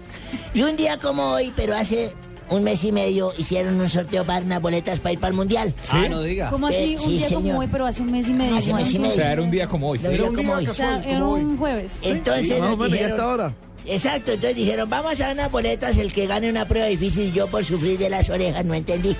Y 0.54 0.62
un 0.62 0.74
día 0.74 0.96
como 0.96 1.32
hoy, 1.32 1.52
pero 1.54 1.76
hace 1.76 2.14
un 2.48 2.64
mes 2.64 2.82
y 2.85 2.93
medio, 2.93 3.32
hicieron 3.36 3.81
un 3.81 3.89
sorteo 3.89 4.24
para 4.24 4.44
unas 4.44 4.62
boletas 4.62 5.01
para 5.01 5.12
ir 5.12 5.18
para 5.18 5.31
el 5.31 5.36
Mundial. 5.36 5.74
Ah, 5.90 6.06
no 6.09 6.23
diga. 6.23 6.51
¿Cómo 6.51 6.66
así? 6.68 6.77
Eh, 6.77 6.97
un 6.97 7.01
sí, 7.02 7.18
día 7.18 7.28
como 7.31 7.59
hoy, 7.59 7.68
pero 7.70 7.86
hace 7.86 8.02
un 8.02 8.12
mes 8.12 8.28
y 8.28 8.32
medio. 8.32 8.56
Hace 8.56 8.70
un 8.70 8.77
mes 8.77 8.93
y 8.93 8.98
O 8.98 9.01
medio. 9.01 9.14
sea, 9.14 9.32
era 9.32 9.43
un 9.43 9.51
día 9.51 9.66
como 9.68 9.89
hoy. 9.89 9.98
Lo 9.98 10.10
día 10.10 10.27
como 10.35 10.52
hoy. 10.55 10.66
O 10.66 10.74
sea, 10.74 11.02
era 11.05 11.24
un 11.24 11.56
jueves. 11.56 11.93
Entonces 12.02 12.60
o 12.60 12.77
nos 12.77 12.89
¿y 12.89 12.93
dijeron, 12.93 13.10
hasta 13.12 13.23
ahora? 13.31 13.55
Exacto, 13.85 14.32
entonces 14.32 14.56
dijeron, 14.56 14.89
vamos 14.90 15.12
a 15.20 15.24
dar 15.24 15.32
unas 15.35 15.51
boletas, 15.51 15.97
el 15.97 16.12
que 16.12 16.27
gane 16.27 16.48
una 16.51 16.66
prueba 16.66 16.86
difícil, 16.86 17.32
yo 17.32 17.47
por 17.47 17.64
sufrir 17.64 17.98
de 17.98 18.10
las 18.10 18.28
orejas, 18.31 18.64
no 18.64 18.74
entendí. 18.74 19.16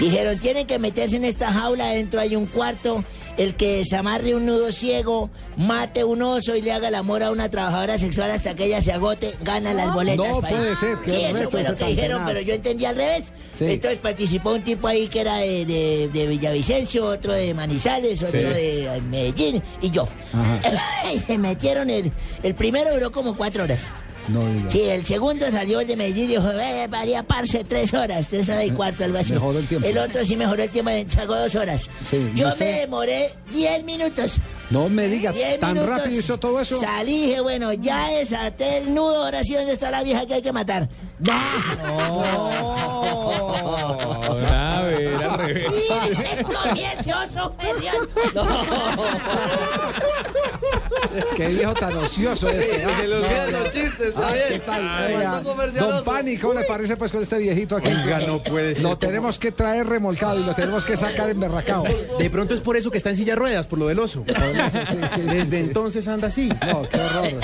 Dijeron, 0.00 0.38
tienen 0.38 0.66
que 0.66 0.78
meterse 0.78 1.16
en 1.16 1.24
esta 1.24 1.52
jaula, 1.52 1.88
adentro 1.88 2.20
hay 2.20 2.36
un 2.36 2.46
cuarto, 2.46 3.02
el 3.38 3.54
que 3.54 3.76
desamarre 3.78 4.34
un 4.34 4.44
nudo 4.46 4.70
ciego, 4.72 5.30
mate 5.56 6.04
un 6.04 6.20
oso 6.22 6.54
y 6.56 6.60
le 6.60 6.72
haga 6.72 6.88
el 6.88 6.94
amor 6.96 7.22
a 7.22 7.30
una 7.30 7.48
trabajadora 7.50 7.96
sexual 7.96 8.30
hasta 8.30 8.54
que 8.54 8.66
ella 8.66 8.82
se 8.82 8.92
agote, 8.92 9.32
gana 9.42 9.72
las 9.72 9.94
boletas. 9.94 10.28
No 10.28 10.40
pa' 10.40 10.50
ir". 10.50 10.56
puede 10.56 10.76
ser, 10.76 10.98
Sí, 11.06 11.14
eso 11.24 11.50
fue 11.50 11.62
lo 11.64 11.76
que 11.76 11.84
dijeron, 11.86 12.22
pero 12.26 12.40
yo 12.40 12.52
entendí 12.54 12.84
al 12.84 12.96
revés. 12.96 13.24
Sí. 13.58 13.64
Entonces 13.66 13.98
participó 14.00 14.52
un 14.52 14.62
tipo 14.62 14.86
ahí 14.88 15.08
que 15.08 15.20
era 15.20 15.36
de, 15.38 15.64
de- 15.64 16.10
de 16.12 16.26
Villavicencio, 16.26 17.06
otro 17.06 17.32
de 17.32 17.54
Manizales, 17.54 18.22
otro 18.22 18.38
Sí. 18.38 18.46
de 18.46 18.84
eh, 18.96 19.00
Medellín 19.02 19.62
y 19.80 19.90
yo. 19.90 20.06
se 21.26 21.38
metieron, 21.38 21.90
el, 21.90 22.12
el 22.42 22.54
primero 22.54 22.92
duró 22.92 23.10
como 23.12 23.36
cuatro 23.36 23.64
horas. 23.64 23.90
No 24.28 24.46
diga. 24.46 24.70
Sí, 24.70 24.82
el 24.82 25.04
segundo 25.06 25.50
salió 25.50 25.80
el 25.80 25.86
de 25.86 25.96
Medellín 25.96 26.24
y 26.24 26.26
dijo, 26.28 26.50
eh, 26.50 26.86
varía 26.88 27.22
parce 27.22 27.64
tres 27.64 27.94
horas, 27.94 28.26
tres 28.28 28.48
horas 28.48 28.64
y 28.64 28.70
cuarto, 28.70 29.04
algo 29.04 29.18
así. 29.18 29.32
Mejoró 29.32 29.58
el 29.58 29.66
tiempo. 29.66 29.88
otro 30.04 30.24
sí 30.24 30.36
mejoró 30.36 30.62
el 30.62 30.70
tiempo, 30.70 30.90
sacó 31.08 31.36
dos 31.36 31.54
horas. 31.54 31.88
Sí, 32.08 32.30
¿y 32.34 32.38
Yo 32.38 32.48
me 32.58 32.66
demoré 32.66 33.32
diez 33.52 33.84
minutos. 33.84 34.38
No 34.70 34.88
me 34.90 35.08
diga, 35.08 35.32
Diez 35.32 35.58
tan 35.60 35.72
minutos. 35.74 35.96
rápido 35.96 36.18
hizo 36.20 36.38
todo 36.38 36.60
eso. 36.60 36.78
Salí, 36.78 37.22
dije, 37.26 37.40
bueno, 37.40 37.72
ya 37.72 38.08
desaté 38.10 38.76
el 38.78 38.94
nudo, 38.94 39.24
ahora 39.24 39.42
sí, 39.42 39.54
¿dónde 39.54 39.72
está 39.72 39.90
la 39.90 40.02
vieja 40.02 40.26
que 40.26 40.34
hay 40.34 40.42
que 40.42 40.52
matar? 40.52 40.88
A 41.26 41.62
ver, 44.84 45.24
al 45.24 45.38
revés. 45.38 45.68
Comí 46.44 46.84
ese 46.84 47.14
oso, 47.14 47.56
perdión. 47.56 47.94
Qué 51.36 51.48
viejo 51.48 51.74
tan 51.74 51.96
ocioso 51.96 52.48
este. 52.50 52.84
Se 53.00 53.08
los 53.08 53.24
quedan 53.24 53.52
los 53.52 53.74
chistes, 53.74 54.08
está 54.08 54.32
bien. 54.32 54.44
¿Qué 54.50 54.58
tal? 54.60 54.88
Ay, 54.88 55.14
Oiga. 55.14 55.40
Don 55.80 56.04
Pani, 56.04 56.36
¿cómo 56.36 56.54
le 56.54 56.64
parece 56.64 56.96
pues 56.96 57.10
con 57.10 57.22
este 57.22 57.38
viejito 57.38 57.76
aquí? 57.76 57.88
Oiga, 57.88 58.20
no 58.20 58.42
puede 58.42 58.74
ser. 58.74 58.84
Lo 58.84 58.98
tenemos 58.98 59.38
que 59.38 59.52
traer 59.52 59.86
remolcado 59.86 60.38
y 60.40 60.44
lo 60.44 60.54
tenemos 60.54 60.84
que 60.84 60.96
sacar 60.96 61.30
en 61.30 61.40
berracao. 61.40 61.84
De 62.18 62.30
pronto 62.30 62.54
es 62.54 62.60
por 62.60 62.76
eso 62.76 62.90
que 62.90 62.98
está 62.98 63.10
en 63.10 63.16
silla 63.16 63.32
de 63.32 63.36
ruedas, 63.40 63.66
por 63.66 63.78
lo 63.78 63.88
del 63.88 63.98
oso. 63.98 64.24
Desde 65.24 65.58
entonces 65.58 66.06
anda 66.08 66.28
así. 66.28 66.48
No, 66.66 66.88
qué 66.88 67.00
horror. 67.00 67.40